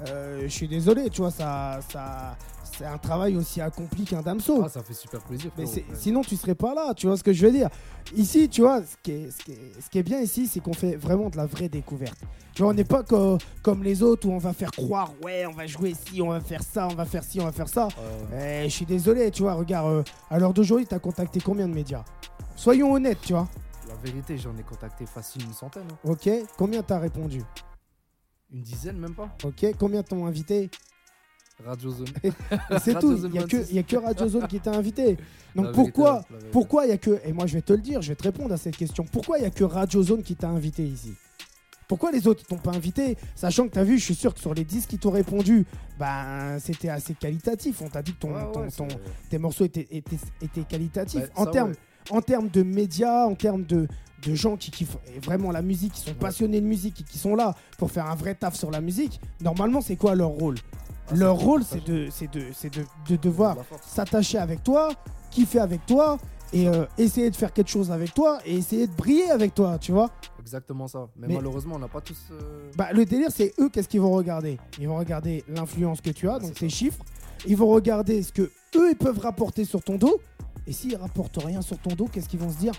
euh, 0.09 0.43
je 0.43 0.49
suis 0.49 0.69
désolé, 0.69 1.09
tu 1.11 1.21
vois, 1.21 1.31
ça, 1.31 1.79
ça, 1.91 2.37
c'est 2.77 2.85
un 2.85 2.99
travail 2.99 3.37
aussi 3.37 3.61
accompli 3.61 4.05
qu'un 4.05 4.23
Damso. 4.23 4.63
Ah, 4.65 4.69
ça 4.69 4.83
fait 4.83 4.95
super 4.95 5.21
plaisir. 5.21 5.51
Mais 5.57 5.65
Ouais. 5.65 5.85
sinon, 5.95 6.23
tu 6.23 6.37
serais 6.37 6.55
pas 6.55 6.75
là, 6.75 6.93
tu 6.95 7.07
vois 7.07 7.17
ce 7.17 7.23
que 7.23 7.33
je 7.33 7.47
veux 7.47 7.53
dire. 7.53 7.69
Ici, 8.17 8.49
tu 8.49 8.63
vois, 8.63 8.83
ce 8.83 8.97
qui 9.03 9.13
est, 9.13 9.31
ce 9.31 9.39
qui 9.45 9.53
est- 9.53 9.81
ce 9.81 9.89
qui 9.89 9.99
est 9.99 10.03
bien 10.03 10.21
ici, 10.21 10.47
c'est 10.47 10.61
qu'on 10.61 10.73
fait 10.75 10.97
vraiment 10.97 11.31
de 11.31 11.37
la 11.37 11.47
vraie 11.47 11.69
découverte. 11.69 12.19
Tu 12.55 12.63
vois, 12.63 12.71
on 12.73 12.75
n'est 12.75 12.85
pas 12.85 13.03
co- 13.03 13.39
comme 13.63 13.83
les 13.83 14.03
autres 14.03 14.29
où 14.29 14.33
on 14.33 14.39
va 14.39 14.53
faire 14.53 14.71
croire, 14.71 15.11
ouais, 15.23 15.47
on 15.47 15.53
va 15.53 15.67
jouer 15.67 15.95
ci, 15.95 16.21
on 16.23 16.29
va 16.31 16.41
faire 16.41 16.63
ça, 16.63 16.87
on 16.91 16.95
va 16.95 17.05
faire 17.05 17.25
ci, 17.25 17.41
on 17.41 17.45
va 17.45 17.53
faire 17.53 17.69
ça. 17.69 17.89
Eh, 18.33 18.65
je 18.65 18.69
suis 18.69 18.87
désolé, 18.87 19.31
tu 19.31 19.43
vois, 19.43 19.55
regarde, 19.55 19.87
euh, 19.89 20.03
à 20.31 20.39
l'heure 20.39 20.53
d'aujourd'hui, 20.55 20.87
t'as 20.87 20.99
contacté 20.99 21.41
combien 21.41 21.67
de 21.69 21.75
médias? 21.75 22.05
Soyons 22.57 22.93
honnêtes, 22.93 23.21
tu 23.23 23.33
vois. 23.33 23.49
La 23.89 23.95
vérité, 23.97 24.39
j'en 24.39 24.57
ai 24.57 24.63
contacté 24.63 25.05
facile 25.07 25.43
une 25.45 25.53
centaine. 25.53 25.87
hein. 25.91 25.97
Ok, 26.11 26.29
combien 26.57 26.83
t'as 26.83 26.99
répondu? 26.99 27.43
Une 28.55 28.63
dizaine, 28.63 28.97
même 28.99 29.15
pas. 29.15 29.37
Ok, 29.45 29.67
combien 29.79 30.03
t'ont 30.03 30.27
invité 30.27 30.71
Radio 31.65 31.91
Zone. 31.91 32.07
C'est 32.83 32.95
tout, 33.01 33.17
il 33.25 33.31
n'y 33.31 33.39
a, 33.39 33.43
que- 33.45 33.57
26. 33.59 33.75
y 33.75 33.79
a 33.79 33.83
que 33.83 33.97
Radio 33.97 34.29
Zone 34.29 34.47
qui 34.49 34.61
t'a 34.61 34.73
invité. 34.73 35.17
Donc 35.55 35.67
La 35.67 35.73
vérité, 35.73 35.75
pourquoi 35.93 36.11
la 36.13 36.25
vérité. 36.31 36.49
Pourquoi 36.51 36.85
il 36.87 36.89
y 36.89 36.93
a 36.93 36.99
que 36.99 37.21
et 37.25 37.33
moi 37.33 37.47
je 37.47 37.55
vais 37.55 37.63
te 37.63 37.73
le 37.73 37.79
dire, 37.81 38.03
je 38.03 38.09
vais 38.09 38.17
te 38.17 38.23
répondre 38.25 38.53
à 38.53 38.57
cette 38.57 38.77
question. 38.77 39.05
Pourquoi 39.11 39.39
il 39.39 39.43
y 39.43 39.47
a 39.47 39.51
que 39.51 39.65
Radio 39.65 40.03
Zone 40.03 40.23
qui 40.23 40.35
t'a 40.37 40.49
invité 40.49 40.85
ici? 40.85 41.13
Pourquoi 41.87 42.11
les 42.13 42.27
autres 42.27 42.45
t'ont 42.47 42.57
pas 42.59 42.73
invité? 42.73 43.17
Sachant 43.37 43.69
que 43.69 43.75
tu 43.75 43.79
as 43.79 43.85
vu, 43.85 43.99
je 43.99 44.05
suis 44.05 44.15
sûr 44.15 44.33
que 44.35 44.41
sur 44.41 44.55
les 44.55 44.65
10 44.65 44.87
qui 44.87 44.99
t'ont 44.99 45.11
répondu, 45.11 45.65
ben 45.99 46.59
c'était 46.59 46.89
assez 46.89 47.15
qualitatif. 47.15 47.83
On 47.83 47.89
t'a 47.89 48.03
dit 48.03 48.15
que 48.15 48.21
ton, 48.21 48.35
Ouais, 48.35 48.53
ton- 48.53 48.61
ouais, 48.63 48.71
ton- 48.71 48.89
c'est- 48.89 49.29
tes 49.31 49.39
morceaux 49.39 49.65
étaient, 49.65 49.87
étaient, 49.91 50.17
étaient 50.41 50.65
qualitatifs. 50.65 51.21
Bah, 51.21 51.29
en 51.37 51.45
ça, 51.45 51.51
termes 51.51 51.71
ouais. 51.71 51.77
en 52.17 52.21
termes 52.23 52.49
de 52.49 52.63
médias, 52.63 53.27
en 53.27 53.35
termes 53.35 53.65
de, 53.65 53.87
de 54.27 54.35
gens 54.35 54.57
qui 54.57 54.71
kiffent 54.71 54.97
vraiment 55.23 55.51
la 55.51 55.63
musique, 55.63 55.93
qui 55.93 56.01
sont 56.03 56.15
passionnés 56.15 56.61
de 56.61 56.67
musique 56.67 57.01
et 57.01 57.05
qui 57.05 57.19
sont 57.19 57.35
là 57.37 57.55
pour 57.79 57.91
faire 57.91 58.07
un 58.07 58.15
vrai 58.15 58.35
taf 58.35 58.55
sur 58.55 58.71
la 58.71 58.81
musique, 58.81 59.21
normalement 59.41 59.81
c'est 59.81 59.97
quoi 59.97 60.15
leur 60.15 60.29
rôle? 60.31 60.57
Ah, 61.11 61.15
Leur 61.15 61.37
rôle 61.37 61.63
c'est 61.65 61.85
de, 61.85 62.09
c'est 62.11 62.33
de, 62.33 62.41
de, 62.41 62.85
de 63.09 63.17
devoir 63.17 63.57
s'attacher 63.85 64.39
avec 64.39 64.63
toi, 64.63 64.91
kiffer 65.31 65.59
avec 65.61 65.85
toi 65.87 66.19
et 66.53 66.69
euh, 66.69 66.85
essayer 66.99 67.31
de 67.31 67.37
faire 67.37 67.53
quelque 67.53 67.69
chose 67.71 67.91
avec 67.91 68.15
toi 68.15 68.39
et 68.47 68.57
essayer 68.57 68.87
de 68.87 68.93
briller 68.95 69.31
avec 69.31 69.55
toi, 69.55 69.79
tu 69.79 69.93
vois? 69.93 70.11
Exactement 70.41 70.87
ça. 70.89 71.09
Mais, 71.17 71.27
Mais- 71.29 71.35
malheureusement, 71.35 71.75
on 71.77 71.79
n'a 71.79 71.89
pas 71.89 72.01
tous. 72.01 72.19
euh, 72.31 72.71
Bah, 72.77 72.93
le 72.93 73.05
délire, 73.05 73.31
c'est 73.31 73.53
eux, 73.59 73.69
qu'est-ce 73.71 73.89
qu'ils 73.89 74.01
vont 74.01 74.13
regarder? 74.13 74.59
Ils 74.79 74.87
vont 74.89 74.97
regarder 74.99 75.43
l'influence 75.49 76.01
que 76.01 76.11
tu 76.11 76.29
as, 76.29 76.35
Ah, 76.35 76.39
donc 76.39 76.55
tes 76.55 76.69
chiffres. 76.69 77.03
Ils 77.47 77.57
vont 77.57 77.69
regarder 77.69 78.23
ce 78.23 78.33
que 78.33 78.43
eux, 78.77 78.91
ils 78.91 78.97
peuvent 78.97 79.19
rapporter 79.19 79.65
sur 79.65 79.83
ton 79.83 79.97
dos. 79.97 80.21
Et 80.67 80.73
s'ils 80.73 80.97
rapportent 80.97 81.39
rien 81.45 81.61
sur 81.61 81.77
ton 81.79 81.95
dos, 81.95 82.07
qu'est-ce 82.11 82.29
qu'ils 82.29 82.41
vont 82.41 82.51
se 82.51 82.57
dire? 82.59 82.73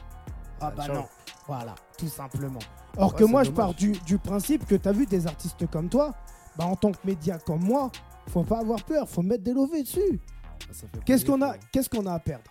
Ah 0.62 0.68
Ah, 0.68 0.74
bah 0.76 0.86
ciao. 0.86 0.96
non. 0.96 1.06
Voilà, 1.48 1.76
tout 1.98 2.08
simplement. 2.08 2.60
Or 2.98 3.14
Ouais, 3.14 3.20
que 3.20 3.24
moi, 3.26 3.43
je 3.43 3.52
pars 3.52 3.74
du, 3.74 3.91
du 3.91 4.18
principe 4.18 4.66
que 4.66 4.76
tu 4.76 4.88
as 4.89 4.91
vu 4.91 5.06
des 5.06 5.28
artistes 5.28 5.68
comme 5.70 5.89
toi, 5.89 6.14
bah, 6.58 6.66
en 6.66 6.76
tant 6.76 6.91
que 6.91 6.98
média 7.06 7.38
comme 7.38 7.64
moi, 7.64 7.91
faut 8.30 8.43
pas 8.43 8.60
avoir 8.60 8.84
peur, 8.84 9.08
faut 9.08 9.22
mettre 9.22 9.43
des 9.43 9.54
lovés 9.54 9.84
dessus. 9.84 10.20
ah, 10.50 10.98
Qu'est-ce 11.06 11.26
qu'on 11.26 11.41
a, 11.41 11.56
qu'est-ce 11.72 11.89
qu'on 11.89 12.06
a 12.08 12.14
à 12.14 12.20
perdre? 12.20 12.46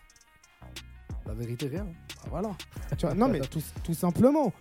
La 1.27 1.33
vérité, 1.35 1.69
rien. 1.69 1.85
Bah 1.85 2.29
voilà. 2.31 2.51
Tu 2.97 3.07
vois, 3.07 3.15
non, 3.15 3.29
mais 3.33 3.41
tout, 3.41 3.63
tout 3.83 3.95
simplement. 3.95 4.53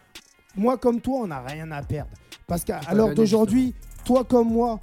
Moi, 0.56 0.78
comme 0.78 1.02
toi, 1.02 1.22
on 1.24 1.28
n'a 1.28 1.42
rien 1.42 1.70
à 1.72 1.82
perdre. 1.84 2.12
Parce 2.48 2.64
qu'à 2.64 2.80
à 2.80 2.94
l'heure 2.94 3.08
gagner, 3.08 3.16
d'aujourd'hui, 3.16 3.76
toi 4.06 4.24
comme 4.24 4.52
moi, 4.52 4.80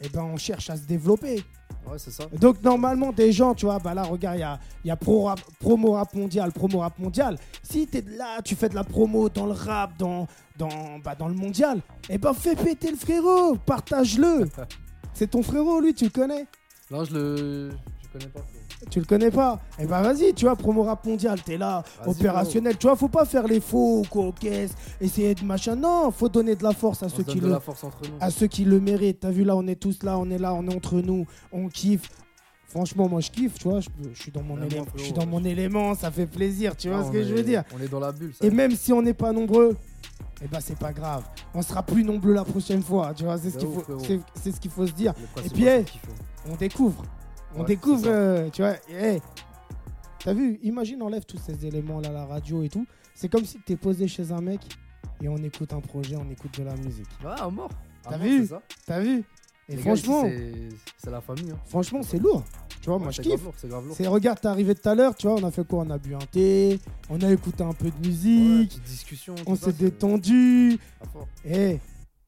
eh 0.00 0.08
ben, 0.08 0.22
on 0.22 0.36
cherche 0.36 0.70
à 0.70 0.76
se 0.76 0.82
développer. 0.82 1.42
Ouais, 1.90 1.98
c'est 1.98 2.10
ça. 2.10 2.24
Donc, 2.38 2.62
normalement, 2.62 3.12
des 3.12 3.32
gens, 3.32 3.54
tu 3.54 3.66
vois, 3.66 3.78
bah 3.78 3.94
là, 3.94 4.02
regarde, 4.02 4.36
il 4.36 4.40
y 4.40 4.44
a, 4.44 4.58
il 4.84 4.88
y 4.88 4.90
a 4.90 4.96
pro 4.96 5.24
rap- 5.24 5.40
promo 5.58 5.92
rap 5.92 6.12
mondial, 6.14 6.52
promo 6.52 6.78
rap 6.80 6.98
mondial. 6.98 7.38
Si 7.62 7.86
tu 7.86 7.98
es 7.98 8.04
là, 8.16 8.42
tu 8.44 8.54
fais 8.54 8.68
de 8.68 8.74
la 8.74 8.84
promo 8.84 9.28
dans 9.28 9.46
le 9.46 9.52
rap, 9.52 9.96
dans, 9.98 10.26
dans, 10.58 10.98
bah, 11.02 11.14
dans 11.14 11.28
le 11.28 11.34
mondial, 11.34 11.80
eh 12.08 12.18
ben, 12.18 12.32
fais 12.34 12.54
péter 12.56 12.90
le 12.90 12.96
frérot, 12.96 13.56
partage-le. 13.64 14.48
C'est 15.14 15.28
ton 15.30 15.42
frérot, 15.42 15.80
lui, 15.80 15.94
tu 15.94 16.04
le 16.04 16.10
connais? 16.10 16.46
Non, 16.90 17.04
je 17.04 17.14
le. 17.14 17.70
Je 18.02 18.08
connais 18.12 18.30
pas. 18.30 18.40
Tu 18.90 19.00
le 19.00 19.04
connais 19.06 19.30
pas 19.30 19.60
Eh 19.78 19.86
ben 19.86 20.00
vas-y, 20.02 20.32
tu 20.34 20.44
vois, 20.44 20.54
promo 20.54 20.84
rap 20.84 21.04
mondial, 21.04 21.42
t'es 21.42 21.56
là, 21.58 21.82
opérationnel. 22.06 22.76
Tu 22.78 22.86
vois, 22.86 22.94
faut 22.96 23.08
pas 23.08 23.24
faire 23.24 23.46
les 23.46 23.60
faux, 23.60 24.02
coquesses, 24.10 24.72
essayer 25.00 25.34
de 25.34 25.44
machin. 25.44 25.74
Non, 25.74 26.10
faut 26.12 26.28
donner 26.28 26.54
de 26.54 26.62
la 26.62 26.72
force 26.72 27.02
à 27.02 27.06
On 27.06 27.08
ceux 27.08 27.24
qui 27.24 27.40
de 27.40 27.46
le, 27.46 27.52
la 27.52 27.60
force 27.60 27.82
entre 27.84 28.02
nous. 28.04 28.16
à 28.20 28.30
ceux 28.30 28.46
qui 28.46 28.64
le 28.64 28.78
méritent. 28.80 29.20
T'as 29.20 29.30
vu 29.30 29.42
là, 29.44 29.56
on 29.56 29.66
est 29.66 29.74
tous 29.80 30.02
là, 30.04 30.16
on 30.18 30.30
est 30.30 30.38
là, 30.38 30.54
on 30.54 30.66
est 30.68 30.74
entre 30.74 31.00
nous, 31.00 31.26
on 31.52 31.68
kiffe. 31.68 32.08
Franchement, 32.68 33.08
moi 33.08 33.20
je 33.20 33.30
kiffe, 33.30 33.54
tu 33.54 33.68
vois, 33.68 33.80
je, 33.80 33.88
je 34.12 34.22
suis 34.22 34.30
dans 34.30 34.42
mon 34.42 34.62
élément, 34.62 34.84
je 34.94 35.02
suis 35.02 35.12
dans 35.12 35.26
mon 35.26 35.42
élément, 35.42 35.94
ça 35.94 36.10
fait 36.10 36.26
plaisir, 36.26 36.76
tu 36.76 36.88
vois 36.90 36.98
Ah, 37.00 37.04
ce 37.06 37.10
que 37.10 37.24
je 37.24 37.34
veux 37.34 37.42
dire. 37.42 37.64
On 37.74 37.82
est 37.82 37.88
dans 37.88 37.98
la 38.00 38.12
bulle. 38.12 38.32
ça. 38.38 38.46
Et 38.46 38.50
même 38.50 38.72
si 38.72 38.92
on 38.92 39.00
n'est 39.00 39.14
pas 39.14 39.32
nombreux, 39.32 39.74
eh 40.44 40.46
ben 40.48 40.60
c'est 40.60 40.78
pas 40.78 40.92
grave. 40.92 41.24
On 41.54 41.62
sera 41.62 41.82
plus 41.82 42.04
nombreux 42.04 42.34
la 42.34 42.44
prochaine 42.44 42.82
fois, 42.82 43.12
tu 43.14 43.24
vois, 43.24 43.38
c'est 43.38 43.50
ce 43.50 43.56
qu'il 43.58 43.68
faut, 43.68 43.84
c'est 44.34 44.52
ce 44.52 44.60
qu'il 44.60 44.70
faut 44.70 44.86
se 44.86 44.92
dire. 44.92 45.14
Principal, 45.14 45.50
puis, 45.56 45.64
hey, 45.66 45.84
kiffer. 45.84 46.08
on 46.52 46.56
découvre. 46.56 47.02
On 47.54 47.60
Ouais, 47.60 47.66
découvre, 47.66 48.06
euh, 48.06 48.48
tu 48.50 48.62
vois. 48.62 48.74
hey, 48.90 49.20
T'as 50.24 50.34
vu, 50.34 50.58
imagine, 50.62 51.02
enlève 51.02 51.24
tous 51.24 51.38
ces 51.38 51.64
éléments-là, 51.64 52.10
la 52.10 52.26
radio 52.26 52.62
et 52.62 52.68
tout. 52.68 52.84
C'est 53.14 53.28
comme 53.28 53.44
si 53.44 53.58
t'es 53.64 53.76
posé 53.76 54.08
chez 54.08 54.32
un 54.32 54.40
mec 54.40 54.60
et 55.22 55.28
on 55.28 55.36
écoute 55.38 55.72
un 55.72 55.80
projet, 55.80 56.16
on 56.16 56.28
écoute 56.30 56.58
de 56.58 56.64
la 56.64 56.74
musique. 56.76 57.06
Ouais, 57.24 57.30
à 57.38 57.48
mort. 57.48 57.70
T'as 58.02 58.18
vu. 58.18 58.48
T'as 58.86 59.00
vu 59.00 59.24
Et 59.68 59.76
Les 59.76 59.82
franchement, 59.82 60.22
c'est- 60.24 61.10
la 61.10 61.20
famille. 61.20 61.50
hein. 61.52 61.58
franchement, 61.66 62.02
c'est 62.02 62.18
lourd. 62.18 62.42
Tu 62.80 62.86
vois, 62.90 62.96
Ouais, 62.96 63.02
moi 63.04 63.10
je 63.12 63.16
c'est 63.16 63.22
grave 63.28 63.36
kiffe. 63.36 63.44
lourd, 63.44 63.54
C'est 63.56 63.68
grave 63.68 63.86
lourd. 63.86 63.94
C'est 63.96 64.06
regarde, 64.06 64.40
t'es 64.40 64.48
arrivé 64.48 64.74
tout 64.74 64.88
à 64.88 64.94
l'heure, 64.94 65.14
tu 65.14 65.26
vois, 65.26 65.36
on 65.36 65.44
a 65.44 65.50
fait 65.50 65.66
quoi? 65.66 65.84
On 65.86 65.90
a 65.90 65.98
bu 65.98 66.14
un 66.14 66.18
thé, 66.18 66.78
on 67.10 67.20
a 67.20 67.30
écouté 67.30 67.62
un 67.64 67.72
peu 67.72 67.90
de 67.90 68.06
musique, 68.06 68.70
petite 68.70 68.82
discussion. 68.84 69.34
on 69.46 69.54
s'est 69.56 69.72
détendu. 69.72 70.78
fort. 71.12 71.28
Et, 71.44 71.78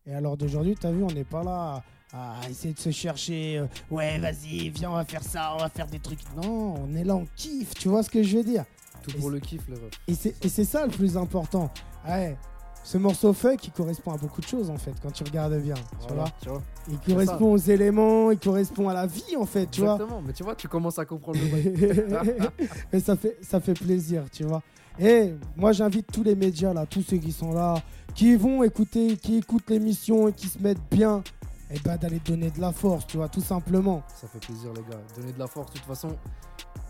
et 0.06 0.14
alors 0.14 0.36
d'aujourd'hui, 0.36 0.76
t'as 0.78 0.90
vu, 0.92 1.02
on 1.02 1.10
n'est 1.10 1.24
pas 1.24 1.42
là 1.42 1.82
à 2.12 2.48
essayer 2.50 2.74
de 2.74 2.78
se 2.78 2.90
chercher. 2.90 3.58
euh, 3.58 3.66
ouais, 3.90 4.18
vas-y, 4.18 4.68
viens, 4.70 4.90
on 4.90 4.94
va 4.94 5.04
faire 5.04 5.22
ça, 5.22 5.52
on 5.54 5.58
va 5.58 5.68
faire 5.68 5.86
des 5.86 5.98
trucs. 6.00 6.20
Non, 6.36 6.74
on 6.82 6.94
est 6.96 7.04
là, 7.04 7.14
on 7.16 7.26
kiffe. 7.36 7.74
Tu 7.74 7.88
vois 7.88 8.02
ce 8.02 8.10
que 8.10 8.22
je 8.22 8.36
veux 8.38 8.44
dire? 8.44 8.64
Tout 9.02 9.16
pour 9.18 9.30
le 9.30 9.40
kiff, 9.40 9.62
les 9.68 9.74
refs. 9.76 9.90
Et 10.08 10.14
c'est 10.14 10.44
et 10.44 10.48
c'est 10.48 10.64
ça 10.64 10.84
le 10.84 10.90
plus 10.92 11.16
important. 11.16 11.70
Ouais. 12.06 12.36
Ce 12.82 12.96
morceau 12.96 13.34
fuck, 13.34 13.62
il 13.66 13.72
correspond 13.72 14.12
à 14.12 14.16
beaucoup 14.16 14.40
de 14.40 14.46
choses 14.46 14.70
en 14.70 14.76
fait, 14.78 14.94
quand 15.02 15.10
tu 15.10 15.22
regardes 15.22 15.60
bien. 15.60 15.74
Tu 15.74 15.82
Voilà, 16.08 16.22
vois 16.22 16.32
tu 16.42 16.48
vois. 16.48 16.62
il 16.90 16.98
correspond 16.98 17.52
aux 17.52 17.56
éléments, 17.58 18.30
il 18.30 18.38
correspond 18.38 18.88
à 18.88 18.94
la 18.94 19.06
vie 19.06 19.36
en 19.38 19.44
fait, 19.44 19.70
tu 19.70 19.82
vois. 19.82 19.94
Exactement. 19.94 20.22
Mais 20.22 20.32
tu 20.32 20.42
vois, 20.42 20.54
tu 20.54 20.66
commences 20.66 20.98
à 20.98 21.04
comprendre 21.04 21.38
le 21.38 21.46
bail. 21.48 22.50
Et 22.92 23.00
ça 23.00 23.16
fait, 23.16 23.36
ça 23.42 23.60
fait 23.60 23.74
plaisir, 23.74 24.24
tu 24.32 24.44
vois. 24.44 24.62
Et 24.98 25.34
moi, 25.56 25.72
j'invite 25.72 26.06
tous 26.10 26.22
les 26.22 26.34
médias 26.34 26.72
là, 26.72 26.86
tous 26.86 27.02
ceux 27.02 27.18
qui 27.18 27.32
sont 27.32 27.52
là, 27.52 27.74
qui 28.14 28.34
vont 28.34 28.62
écouter, 28.62 29.16
qui 29.18 29.36
écoutent 29.36 29.68
l'émission 29.68 30.28
et 30.28 30.32
qui 30.32 30.46
se 30.48 30.58
mettent 30.58 30.78
bien, 30.90 31.22
et 31.70 31.78
ben 31.80 31.96
d'aller 31.96 32.18
donner 32.20 32.50
de 32.50 32.60
la 32.60 32.72
force, 32.72 33.06
tu 33.06 33.16
vois, 33.16 33.28
tout 33.28 33.40
simplement. 33.40 34.02
Ça 34.14 34.26
fait 34.28 34.40
plaisir, 34.40 34.72
les 34.74 34.82
gars. 34.82 35.00
Donner 35.16 35.32
de 35.32 35.38
la 35.38 35.46
force. 35.46 35.72
De 35.72 35.78
toute 35.78 35.86
façon, 35.86 36.16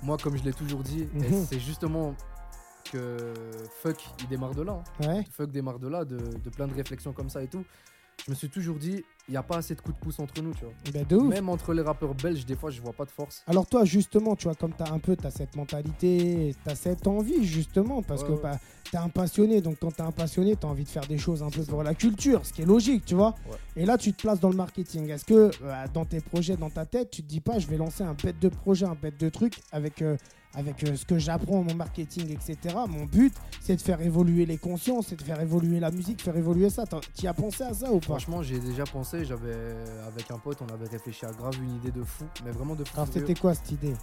moi, 0.02 0.16
comme 0.16 0.36
je 0.36 0.42
l'ai 0.42 0.52
toujours 0.52 0.82
dit, 0.82 1.06
Mhm. 1.12 1.44
c'est 1.48 1.60
justement 1.60 2.14
que 2.90 3.32
Fuck, 3.82 3.98
il 4.20 4.28
démarre 4.28 4.54
de 4.54 4.62
là. 4.62 4.82
hein. 5.02 5.06
Ouais. 5.06 5.24
Fuck 5.30 5.50
démarre 5.50 5.78
de 5.78 5.88
là, 5.88 6.04
de, 6.04 6.16
de 6.16 6.50
plein 6.50 6.66
de 6.66 6.74
réflexions 6.74 7.12
comme 7.12 7.28
ça 7.30 7.42
et 7.42 7.48
tout. 7.48 7.64
Je 8.26 8.30
me 8.30 8.36
suis 8.36 8.48
toujours 8.48 8.76
dit, 8.76 9.02
il 9.28 9.30
n'y 9.32 9.36
a 9.36 9.42
pas 9.42 9.56
assez 9.58 9.74
de 9.74 9.80
coups 9.80 9.96
de 9.96 10.00
pouce 10.04 10.18
entre 10.18 10.42
nous, 10.42 10.52
tu 10.54 10.64
vois. 10.64 10.72
Ben, 10.92 11.04
de 11.08 11.16
ouf. 11.16 11.28
Même 11.28 11.48
entre 11.48 11.72
les 11.72 11.82
rappeurs 11.82 12.14
belges, 12.14 12.44
des 12.44 12.54
fois, 12.56 12.70
je 12.70 12.80
vois 12.80 12.92
pas 12.92 13.04
de 13.04 13.10
force. 13.10 13.42
Alors 13.46 13.66
toi, 13.66 13.84
justement, 13.84 14.36
tu 14.36 14.44
vois, 14.44 14.54
comme 14.54 14.72
tu 14.76 14.82
as 14.82 14.92
un 14.92 14.98
peu 14.98 15.16
as 15.24 15.30
cette 15.30 15.56
mentalité, 15.56 16.54
tu 16.62 16.70
as 16.70 16.74
cette 16.74 17.06
envie, 17.06 17.44
justement, 17.44 18.02
parce 18.02 18.22
Ouais, 18.22 18.28
que 18.28 18.32
ouais. 18.34 18.40
bah, 18.42 18.58
tu 18.84 18.96
es 18.96 18.98
un 18.98 19.08
passionné, 19.08 19.60
donc 19.60 19.78
quand 19.80 19.90
tu 19.92 20.02
es 20.02 20.04
un 20.04 20.10
passionné, 20.12 20.56
tu 20.56 20.66
as 20.66 20.68
envie 20.68 20.84
de 20.84 20.88
faire 20.88 21.06
des 21.06 21.18
choses 21.18 21.42
un 21.42 21.50
peu 21.50 21.62
pour 21.62 21.82
la 21.82 21.94
culture, 21.94 22.44
ce 22.44 22.52
qui 22.52 22.62
est 22.62 22.66
logique, 22.66 23.04
tu 23.04 23.14
vois. 23.14 23.34
Ouais. 23.48 23.56
Et 23.76 23.86
là, 23.86 23.96
tu 23.96 24.12
te 24.12 24.20
places 24.22 24.40
dans 24.40 24.50
le 24.50 24.56
marketing. 24.56 25.08
Est-ce 25.08 25.24
que 25.24 25.50
euh, 25.62 25.84
dans 25.94 26.04
tes 26.04 26.20
projets, 26.20 26.56
dans 26.56 26.70
ta 26.70 26.84
tête, 26.86 27.10
tu 27.10 27.22
te 27.22 27.28
dis 27.28 27.40
pas, 27.40 27.58
je 27.58 27.66
vais 27.68 27.76
lancer 27.76 28.02
un 28.02 28.14
bête 28.14 28.38
de 28.40 28.48
projet, 28.48 28.84
un 28.86 28.96
bête 29.00 29.18
de 29.18 29.28
truc 29.28 29.60
avec, 29.72 30.02
euh, 30.02 30.16
avec 30.54 30.82
euh, 30.84 30.96
ce 30.96 31.04
que 31.04 31.18
j'apprends, 31.18 31.62
mon 31.62 31.74
marketing, 31.74 32.30
etc. 32.32 32.74
Mon 32.88 33.04
but, 33.04 33.32
c'est 33.60 33.76
de 33.76 33.80
faire 33.80 34.00
évoluer 34.00 34.46
les 34.46 34.58
consciences, 34.58 35.06
c'est 35.08 35.16
de 35.16 35.22
faire 35.22 35.40
évoluer 35.40 35.78
la 35.80 35.90
musique, 35.90 36.20
faire 36.22 36.36
évoluer 36.36 36.70
ça. 36.70 36.84
Tu 37.16 37.26
as 37.26 37.34
pensé 37.34 37.62
à 37.64 37.72
ça 37.72 37.90
ou 37.92 37.98
pas? 38.00 38.06
Franchement, 38.06 38.42
j'ai 38.42 38.58
déjà 38.58 38.84
pensé, 38.84 39.24
j'avais 39.24 39.54
avec 40.06 40.30
un 40.30 40.38
pote, 40.38 40.58
on 40.62 40.72
avait 40.74 40.88
réfléchi 40.88 41.24
à 41.24 41.30
grave 41.32 41.54
une 41.62 41.76
idée 41.76 41.92
de 41.92 42.02
fou, 42.02 42.24
mais 42.44 42.50
vraiment 42.50 42.74
de 42.74 42.84
fou. 42.84 42.92
Alors 42.96 43.08
c'était 43.12 43.34
quoi 43.34 43.54
cette 43.54 43.70
idée? 43.72 43.94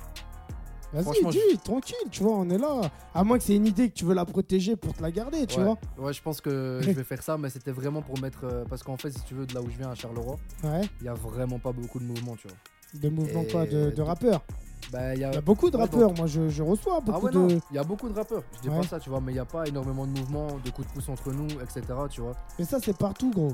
Vas-y, 0.93 1.57
tranquille, 1.57 1.95
tu 2.09 2.23
vois, 2.23 2.37
on 2.37 2.49
est 2.49 2.57
là. 2.57 2.79
À 3.13 3.21
moins 3.25 3.37
que 3.37 3.43
c'est 3.43 3.55
une 3.57 3.67
idée 3.67 3.89
que 3.89 3.93
tu 3.93 4.05
veux 4.05 4.13
la 4.13 4.23
protéger 4.23 4.77
pour 4.77 4.93
te 4.93 5.01
la 5.01 5.11
garder, 5.11 5.45
tu 5.45 5.59
ouais. 5.59 5.65
vois. 5.65 5.77
Ouais, 5.97 6.13
je 6.13 6.21
pense 6.21 6.39
que 6.39 6.79
je 6.81 6.91
vais 6.91 7.03
faire 7.03 7.21
ça, 7.21 7.37
mais 7.37 7.49
c'était 7.49 7.71
vraiment 7.73 8.01
pour 8.01 8.17
mettre. 8.21 8.45
euh, 8.45 8.63
parce 8.69 8.83
qu'en 8.83 8.95
fait, 8.95 9.11
si 9.11 9.21
tu 9.25 9.33
veux, 9.33 9.45
de 9.45 9.53
là 9.53 9.61
où 9.61 9.69
je 9.69 9.77
viens 9.77 9.89
à 9.91 9.95
Charleroi, 9.95 10.37
Ouais. 10.63 10.81
il 11.01 11.05
y 11.05 11.09
a 11.09 11.13
vraiment 11.13 11.59
pas 11.59 11.73
beaucoup 11.73 11.99
de 11.99 12.05
mouvements, 12.05 12.37
tu 12.37 12.47
vois. 12.47 12.55
De 13.01 13.09
mouvements 13.09 13.43
quoi, 13.51 13.65
de, 13.65 13.89
de 13.89 13.91
de- 13.91 14.01
rappeurs. 14.01 14.45
Bah, 14.91 15.13
il 15.15 15.21
y 15.21 15.23
a. 15.23 15.41
Beaucoup 15.41 15.69
de 15.69 15.75
ouais, 15.77 15.83
rappeurs. 15.83 16.07
donc- 16.09 16.17
Moi, 16.17 16.27
je, 16.27 16.47
je 16.49 16.63
reçois 16.63 16.95
Ah 16.97 17.01
beaucoup 17.01 17.25
ouais, 17.27 17.31
non, 17.33 17.47
de. 17.47 17.59
il 17.71 17.75
y 17.75 17.79
a 17.79 17.83
beaucoup 17.83 18.07
de 18.09 18.13
rappeurs. 18.13 18.43
Je 18.55 18.61
dis 18.61 18.69
Ouais. 18.69 18.77
pas 18.81 18.87
ça, 18.87 18.99
tu 18.99 19.09
vois, 19.09 19.19
mais 19.19 19.31
il 19.31 19.35
n'y 19.35 19.39
a 19.39 19.45
pas 19.45 19.65
énormément 19.67 20.05
de 20.07 20.17
mouvements, 20.17 20.47
de 20.63 20.69
coups 20.69 20.87
de 20.87 20.93
pouce 20.93 21.09
entre 21.09 21.31
nous, 21.33 21.47
etc. 21.61 21.81
Tu 22.09 22.21
vois. 22.21 22.33
Mais 22.57 22.65
ça, 22.65 22.79
c'est 22.81 22.95
partout, 22.97 23.31
gros. 23.31 23.53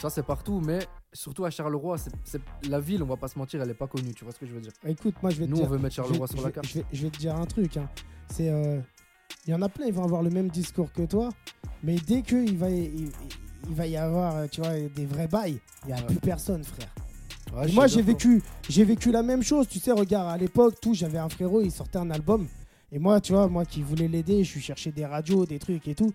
Ça, 0.00 0.10
c'est 0.10 0.22
partout, 0.22 0.60
mais 0.64 0.80
surtout 1.12 1.44
à 1.44 1.50
Charleroi, 1.50 1.96
c'est 2.24 2.40
la 2.68 2.78
ville, 2.80 3.02
on 3.02 3.06
va 3.06 3.16
pas 3.16 3.28
se 3.28 3.38
mentir, 3.38 3.60
elle 3.62 3.70
est 3.70 3.74
pas 3.74 3.86
connue, 3.86 4.12
tu 4.14 4.24
vois 4.24 4.32
ce 4.32 4.38
que 4.38 4.46
je 4.46 4.52
veux 4.52 4.60
dire. 4.60 4.72
Écoute, 4.86 5.14
moi, 5.22 5.30
je 5.30 5.38
vais 5.40 5.46
te 5.46 5.50
Nous, 5.50 5.56
on 5.56 5.60
dire. 5.60 5.68
veut 5.70 5.78
mettre 5.78 5.96
vais- 5.96 6.02
Charleroi 6.02 6.26
sur 6.28 6.42
la 6.42 6.50
carte. 6.52 6.66
Je 6.68 6.74
vais, 6.80 6.84
je 6.92 7.02
vais 7.04 7.10
te 7.10 7.18
dire 7.18 7.34
un 7.36 7.46
truc. 7.46 7.76
hein. 7.78 7.88
C'est. 8.30 8.50
euh, 8.50 8.80
Il 9.46 9.50
y 9.50 9.54
en 9.54 9.62
a 9.62 9.68
plein, 9.68 9.86
ils 9.86 9.94
vont 9.94 10.04
avoir 10.04 10.22
le 10.22 10.28
même 10.30 10.48
discours 10.48 10.92
que 10.92 11.02
toi. 11.02 11.30
Mais 11.82 11.96
dès 11.96 12.20
qu'il 12.22 12.58
va, 12.58 12.68
y- 12.70 13.10
il, 13.68 13.74
va 13.74 13.86
y 13.86 13.96
avoir, 13.96 14.36
euh, 14.36 14.46
tu 14.50 14.60
vois, 14.60 14.74
des 14.94 15.06
vrais 15.06 15.28
bails, 15.28 15.58
il 15.84 15.86
n'y 15.86 15.92
a 15.94 15.96
Ouais. 15.96 16.02
plus 16.06 16.16
personne, 16.16 16.62
frère. 16.64 16.88
Ouais, 17.54 17.72
moi, 17.72 17.86
j'ai 17.86 18.02
vécu, 18.02 18.42
j'ai 18.68 18.84
vécu 18.84 19.10
la 19.10 19.22
même 19.22 19.42
chose. 19.42 19.66
Tu 19.68 19.78
sais, 19.78 19.92
regarde, 19.92 20.28
à 20.28 20.36
l'époque, 20.36 20.74
tout, 20.80 20.94
j'avais 20.94 21.18
un 21.18 21.28
frérot, 21.28 21.62
il 21.62 21.70
sortait 21.70 21.98
un 21.98 22.10
album. 22.10 22.46
Et 22.92 22.98
moi, 22.98 23.20
tu 23.20 23.32
vois, 23.32 23.48
moi 23.48 23.64
qui 23.64 23.82
voulais 23.82 24.08
l'aider, 24.08 24.44
je 24.44 24.50
suis 24.50 24.60
cherché 24.60 24.90
des 24.92 25.04
radios, 25.04 25.44
des 25.46 25.58
trucs 25.58 25.86
et 25.88 25.94
tout. 25.94 26.12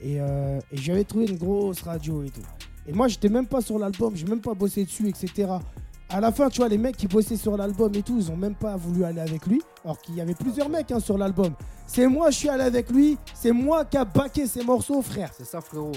Et, 0.00 0.20
euh, 0.20 0.60
et 0.72 0.76
j'avais 0.76 1.04
trouvé 1.04 1.26
une 1.26 1.38
grosse 1.38 1.82
radio 1.82 2.22
et 2.22 2.30
tout. 2.30 2.42
Et 2.86 2.92
moi, 2.92 3.08
j'étais 3.08 3.28
même 3.28 3.46
pas 3.46 3.60
sur 3.60 3.78
l'album, 3.78 4.16
j'ai 4.16 4.26
même 4.26 4.40
pas 4.40 4.54
bossé 4.54 4.84
dessus, 4.84 5.08
etc. 5.08 5.48
À 6.10 6.20
la 6.20 6.32
fin, 6.32 6.48
tu 6.48 6.58
vois, 6.58 6.68
les 6.68 6.78
mecs 6.78 6.96
qui 6.96 7.06
bossaient 7.06 7.36
sur 7.36 7.56
l'album 7.56 7.94
et 7.94 8.02
tout, 8.02 8.16
ils 8.18 8.30
ont 8.30 8.36
même 8.36 8.54
pas 8.54 8.76
voulu 8.76 9.04
aller 9.04 9.20
avec 9.20 9.46
lui. 9.46 9.60
Alors 9.84 10.00
qu'il 10.00 10.14
y 10.14 10.20
avait 10.20 10.34
plusieurs 10.34 10.70
mecs 10.70 10.90
hein, 10.90 11.00
sur 11.00 11.18
l'album. 11.18 11.52
C'est 11.86 12.06
moi, 12.06 12.30
je 12.30 12.36
suis 12.38 12.48
allé 12.48 12.64
avec 12.64 12.90
lui. 12.90 13.18
C'est 13.34 13.52
moi 13.52 13.84
qui 13.84 13.98
a 13.98 14.06
baqué 14.06 14.46
ces 14.46 14.64
morceaux, 14.64 15.02
frère. 15.02 15.30
C'est 15.36 15.44
ça, 15.44 15.60
frérot. 15.60 15.92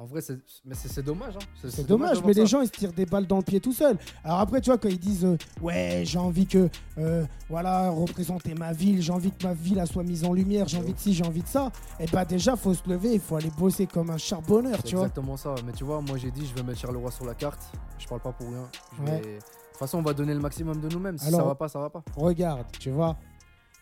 En 0.00 0.06
vrai, 0.06 0.20
c'est 0.20 1.02
dommage. 1.02 1.34
Hein. 1.36 1.68
C'est 1.68 1.84
dommage, 1.84 2.22
mais 2.24 2.32
les 2.32 2.42
ça. 2.42 2.44
gens 2.46 2.60
ils 2.60 2.68
se 2.68 2.72
tirent 2.72 2.92
des 2.92 3.04
balles 3.04 3.26
dans 3.26 3.38
le 3.38 3.42
pied 3.42 3.58
tout 3.58 3.72
seuls. 3.72 3.98
Alors 4.22 4.38
après, 4.38 4.60
tu 4.60 4.70
vois, 4.70 4.78
quand 4.78 4.88
ils 4.88 4.98
disent 4.98 5.24
euh, 5.24 5.36
ouais, 5.60 6.02
j'ai 6.04 6.18
envie 6.20 6.46
que 6.46 6.68
euh, 6.98 7.24
voilà 7.48 7.90
représenter 7.90 8.54
ma 8.54 8.72
ville, 8.72 9.02
j'ai 9.02 9.12
envie 9.12 9.32
que 9.32 9.44
ma 9.44 9.54
ville 9.54 9.78
elle 9.78 9.88
soit 9.88 10.04
mise 10.04 10.24
en 10.24 10.32
lumière, 10.32 10.68
j'ai 10.68 10.78
envie 10.78 10.92
de 10.94 10.98
ci, 11.00 11.14
j'ai 11.14 11.24
envie 11.24 11.42
de 11.42 11.48
ça. 11.48 11.72
Et 11.98 12.06
bah 12.06 12.24
déjà, 12.24 12.54
faut 12.54 12.74
se 12.74 12.88
lever, 12.88 13.14
il 13.14 13.20
faut 13.20 13.34
aller 13.34 13.50
bosser 13.58 13.88
comme 13.88 14.10
un 14.10 14.18
charbonneur, 14.18 14.80
tu 14.84 14.94
vois. 14.94 15.06
exactement 15.06 15.36
ça. 15.36 15.56
Mais 15.66 15.72
tu 15.72 15.82
vois, 15.82 16.00
moi 16.00 16.16
j'ai 16.16 16.30
dit, 16.30 16.46
je 16.46 16.54
vais 16.54 16.62
mettre 16.62 16.78
Charleroi 16.78 17.10
sur 17.10 17.24
la 17.26 17.34
carte. 17.34 17.60
Je 17.98 18.06
parle 18.06 18.20
pas 18.20 18.30
pour 18.30 18.46
rien. 18.50 18.70
Je 18.98 19.02
vais-. 19.02 19.18
De 19.18 19.24
toute 19.24 19.78
façon, 19.80 19.98
on 19.98 20.02
va 20.02 20.14
donner 20.14 20.34
le 20.34 20.40
maximum 20.40 20.80
de 20.80 20.88
nous-mêmes. 20.88 21.18
Si 21.18 21.26
Alors- 21.26 21.40
ça 21.40 21.46
va 21.46 21.54
pas, 21.56 21.68
ça 21.68 21.80
va 21.80 21.90
pas. 21.90 22.04
Regarde, 22.16 22.66
tu 22.78 22.90
vois. 22.90 23.16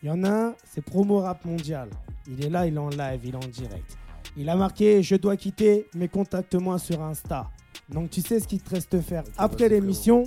Il 0.03 0.09
y 0.09 0.11
en 0.11 0.25
a 0.25 0.31
un, 0.31 0.55
c'est 0.65 0.81
Promo 0.81 1.21
Rap 1.21 1.45
Mondial. 1.45 1.91
Il 2.27 2.43
est 2.43 2.49
là, 2.49 2.67
il 2.67 2.75
est 2.75 2.79
en 2.79 2.89
live, 2.89 3.21
il 3.23 3.35
est 3.35 3.37
en 3.37 3.49
direct. 3.51 3.99
Il 4.37 4.49
a 4.49 4.57
marqué 4.57 5.03
Je 5.03 5.17
dois 5.17 5.37
quitter, 5.37 5.87
mais 5.95 6.09
contacte-moi 6.09 6.79
sur 6.79 7.03
Insta. 7.03 7.51
Donc 7.89 8.11
tu 8.11 8.21
sais 8.21 8.41
ce 8.41 8.49
qu'il 8.49 8.61
te 8.61 8.71
reste 8.71 8.93
à 8.95 9.01
faire. 9.01 9.25
Après 9.39 9.69
l'émission, 9.69 10.25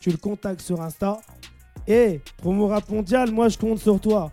tu 0.00 0.10
le 0.10 0.16
contactes 0.16 0.60
sur 0.62 0.80
Insta. 0.80 1.20
Et 1.86 2.20
Promo 2.38 2.66
Rap 2.68 2.88
Mondial, 2.88 3.30
moi 3.30 3.48
je 3.48 3.58
compte 3.58 3.78
sur 3.78 4.00
toi. 4.00 4.32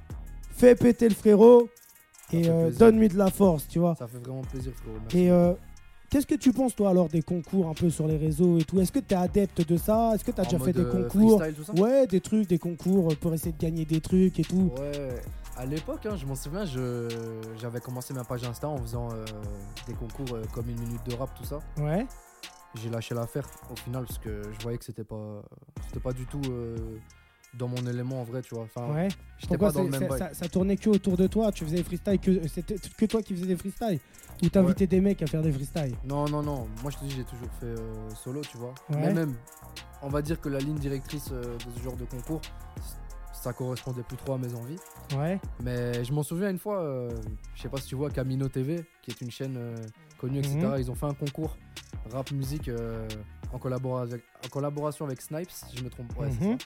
Fais 0.51 0.75
péter 0.75 1.09
le 1.09 1.15
frérot 1.15 1.69
et 2.31 2.47
euh, 2.47 2.71
donne-lui 2.71 3.09
de 3.09 3.17
la 3.17 3.29
force, 3.29 3.67
tu 3.67 3.79
vois. 3.79 3.95
Ça 3.95 4.07
fait 4.07 4.19
vraiment 4.19 4.41
plaisir, 4.41 4.71
frérot. 4.75 4.97
Merci. 5.01 5.17
Et 5.19 5.29
euh, 5.31 5.53
qu'est-ce 6.09 6.25
que 6.25 6.35
tu 6.35 6.53
penses 6.53 6.75
toi 6.75 6.89
alors 6.91 7.09
des 7.09 7.21
concours 7.21 7.67
un 7.67 7.73
peu 7.73 7.89
sur 7.89 8.07
les 8.07 8.15
réseaux 8.15 8.57
et 8.57 8.63
tout? 8.63 8.79
Est-ce 8.79 8.91
que 8.93 8.99
tu 8.99 9.13
es 9.13 9.17
adepte 9.17 9.67
de 9.67 9.75
ça? 9.75 10.11
Est-ce 10.15 10.23
que 10.23 10.31
tu 10.31 10.39
as 10.39 10.43
En 10.43 10.49
déjà 10.49 10.59
fait 10.59 10.71
des 10.73 10.79
euh, 10.81 11.03
concours? 11.03 11.39
freestyle, 11.41 11.55
tout 11.65 11.75
ça? 11.75 11.81
Ouais, 11.83 12.07
des 12.07 12.21
trucs, 12.21 12.47
des 12.47 12.59
concours 12.59 13.13
pour 13.17 13.33
essayer 13.33 13.51
de 13.51 13.57
gagner 13.61 13.83
des 13.83 13.99
trucs 13.99 14.39
et 14.39 14.43
tout. 14.43 14.71
Ouais, 14.79 15.09
à 15.57 15.65
l'époque, 15.65 16.05
hein, 16.05 16.15
je 16.15 16.25
m'en 16.25 16.35
souviens, 16.35 16.65
j'avais 16.65 17.79
commencé 17.81 18.13
ma 18.13 18.23
page 18.23 18.43
Insta 18.43 18.67
en 18.67 18.77
faisant 18.77 19.09
euh, 19.11 19.25
des 19.87 19.93
concours 19.93 20.33
euh, 20.35 20.43
comme 20.53 20.69
une 20.69 20.79
minute 20.79 21.05
de 21.05 21.13
rap, 21.15 21.33
tout 21.35 21.43
ça. 21.43 21.59
Ouais. 21.77 22.05
J'ai 22.75 22.89
lâché 22.89 23.13
l'affaire 23.13 23.45
au 23.69 23.75
final 23.75 24.05
parce 24.05 24.17
que 24.17 24.41
je 24.57 24.63
voyais 24.63 24.77
que 24.77 24.85
c'était 24.85 25.03
pas, 25.03 25.41
c'était 25.87 25.99
pas 25.99 26.13
du 26.13 26.25
tout 26.25 26.41
euh, 26.49 26.77
dans 27.53 27.67
mon 27.67 27.85
élément 27.85 28.21
en 28.21 28.23
vrai, 28.23 28.41
tu 28.41 28.55
vois. 28.55 28.63
Enfin, 28.63 28.93
Ouais. 28.93 29.09
j'étais 29.37 29.57
pas 29.57 29.71
dans 29.73 29.83
le 29.83 29.89
même 29.89 30.09
ça, 30.17 30.33
ça 30.33 30.47
tournait 30.47 30.77
que 30.77 30.89
autour 30.89 31.17
de 31.17 31.27
toi 31.27 31.51
Tu 31.51 31.65
faisais 31.65 31.77
des 31.77 31.83
freestyles 31.83 32.19
que 32.19 32.47
c'était 32.47 32.75
que 32.97 33.05
toi 33.05 33.21
qui 33.21 33.33
faisais 33.35 33.47
des 33.47 33.57
freestyles? 33.57 33.99
Ou 34.41 34.49
t'invitais 34.49 34.87
des 34.87 35.01
mecs 35.01 35.21
à 35.21 35.27
faire 35.27 35.41
des 35.41 35.51
freestyles? 35.51 35.95
Non, 36.05 36.25
non, 36.29 36.41
non. 36.41 36.67
Moi, 36.81 36.89
je 36.91 36.97
te 36.97 37.03
dis, 37.03 37.11
j'ai 37.11 37.25
toujours 37.25 37.49
fait 37.59 37.75
solo, 38.15 38.41
tu 38.41 38.57
vois. 38.57 38.73
Ouais. 38.89 38.95
Mais 38.97 39.13
même, 39.13 39.35
on 40.01 40.09
va 40.09 40.21
dire 40.23 40.39
que 40.41 40.49
la 40.49 40.57
ligne 40.59 40.79
directrice 40.79 41.29
de 41.29 41.57
ce 41.77 41.83
genre 41.83 41.95
de 41.97 42.05
concours, 42.05 42.41
ça 43.41 43.53
correspondait 43.53 44.03
plus 44.03 44.17
trop 44.17 44.33
à 44.33 44.37
mes 44.37 44.53
envies. 44.53 44.77
Ouais. 45.17 45.39
Mais 45.63 46.03
je 46.03 46.13
m'en 46.13 46.21
souviens 46.23 46.49
une 46.51 46.59
fois, 46.59 46.81
euh, 46.81 47.09
je 47.55 47.61
sais 47.63 47.69
pas 47.69 47.77
si 47.77 47.87
tu 47.87 47.95
vois 47.95 48.09
Camino 48.11 48.47
TV, 48.47 48.85
qui 49.01 49.11
est 49.11 49.21
une 49.21 49.31
chaîne 49.31 49.55
euh, 49.57 49.75
connue, 50.19 50.39
etc. 50.39 50.57
Mhm. 50.59 50.75
Ils 50.77 50.91
ont 50.91 50.95
fait 50.95 51.07
un 51.07 51.13
concours 51.15 51.57
rap 52.11 52.31
musique 52.31 52.67
euh, 52.69 53.07
en, 53.51 53.57
collabora- 53.57 54.03
avec- 54.03 54.23
en 54.45 54.49
collaboration 54.49 55.05
avec 55.05 55.21
Snipes, 55.21 55.49
si 55.49 55.75
je 55.77 55.83
me 55.83 55.89
trompe. 55.89 56.15
Ouais, 56.19 56.29
c'est 56.31 56.45
Mhm. 56.45 56.57
ça. 56.59 56.65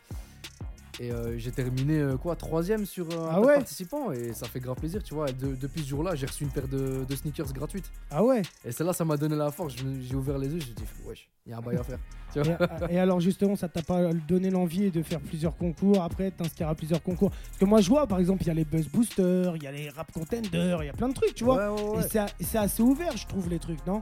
Et 0.99 1.11
euh, 1.11 1.37
j'ai 1.37 1.51
terminé 1.51 1.99
euh, 1.99 2.15
quoi 2.17 2.35
troisième 2.37 2.85
sur 2.85 3.05
euh, 3.11 3.27
un 3.27 3.33
Ah 3.33 3.41
ouais 3.41 3.55
participants 3.55 4.11
et 4.13 4.31
ça 4.31 4.47
fait 4.47 4.61
grave 4.61 4.77
plaisir, 4.77 5.03
tu 5.03 5.13
vois. 5.13 5.29
De- 5.31 5.53
depuis 5.55 5.81
ce 5.81 5.89
jour-là, 5.89 6.15
j'ai 6.15 6.25
reçu 6.25 6.43
une 6.45 6.49
paire 6.51 6.67
de, 6.69 7.03
de 7.03 7.15
sneakers 7.15 7.51
gratuites. 7.51 7.91
Ah 8.09 8.23
ouais 8.23 8.41
Et 8.63 8.71
celle-là, 8.71 8.93
ça 8.93 9.03
m'a 9.03 9.17
donné 9.17 9.35
la 9.35 9.51
force. 9.51 9.73
J'ai 9.75 10.15
ouvert 10.15 10.37
les 10.37 10.47
yeux, 10.47 10.59
j'ai 10.59 10.73
dit, 10.73 10.83
wesh, 11.05 11.27
il 11.45 11.49
y 11.51 11.53
a 11.53 11.57
un 11.57 11.61
bail 11.61 11.77
à 11.77 11.83
faire. 11.83 11.99
Tu 12.33 12.41
vois 12.41 12.57
et, 12.89 12.95
et 12.95 12.99
alors 12.99 13.21
justement, 13.21 13.55
ça 13.55 13.69
t'a 13.69 13.81
pas 13.81 14.11
donné 14.13 14.49
l'envie 14.49 14.91
de 14.91 15.01
faire 15.03 15.21
plusieurs 15.21 15.55
concours 15.55 16.01
après 16.03 16.31
t'inscrire 16.31 16.67
à 16.67 16.75
plusieurs 16.75 17.01
concours? 17.01 17.29
Parce 17.29 17.57
que 17.59 17.65
moi 17.65 17.79
je 17.79 17.87
vois 17.89 18.07
par 18.07 18.19
exemple, 18.19 18.43
il 18.43 18.47
y 18.47 18.51
a 18.51 18.53
les 18.53 18.65
Buzz 18.65 18.87
Boosters, 18.89 19.55
il 19.55 19.63
y 19.63 19.67
a 19.67 19.71
les 19.71 19.89
Rap 19.89 20.11
Contenders, 20.11 20.83
il 20.83 20.87
y 20.87 20.89
a 20.89 20.93
plein 20.93 21.07
de 21.07 21.13
trucs, 21.13 21.33
tu 21.33 21.43
vois. 21.45 21.71
Ouais, 21.73 21.97
ouais, 21.97 22.05
Et 22.05 22.43
c'est 22.43 22.57
assez 22.57 22.81
ouvert, 22.81 23.15
je 23.15 23.25
trouve, 23.27 23.47
les 23.49 23.59
trucs, 23.59 23.85
non? 23.87 24.01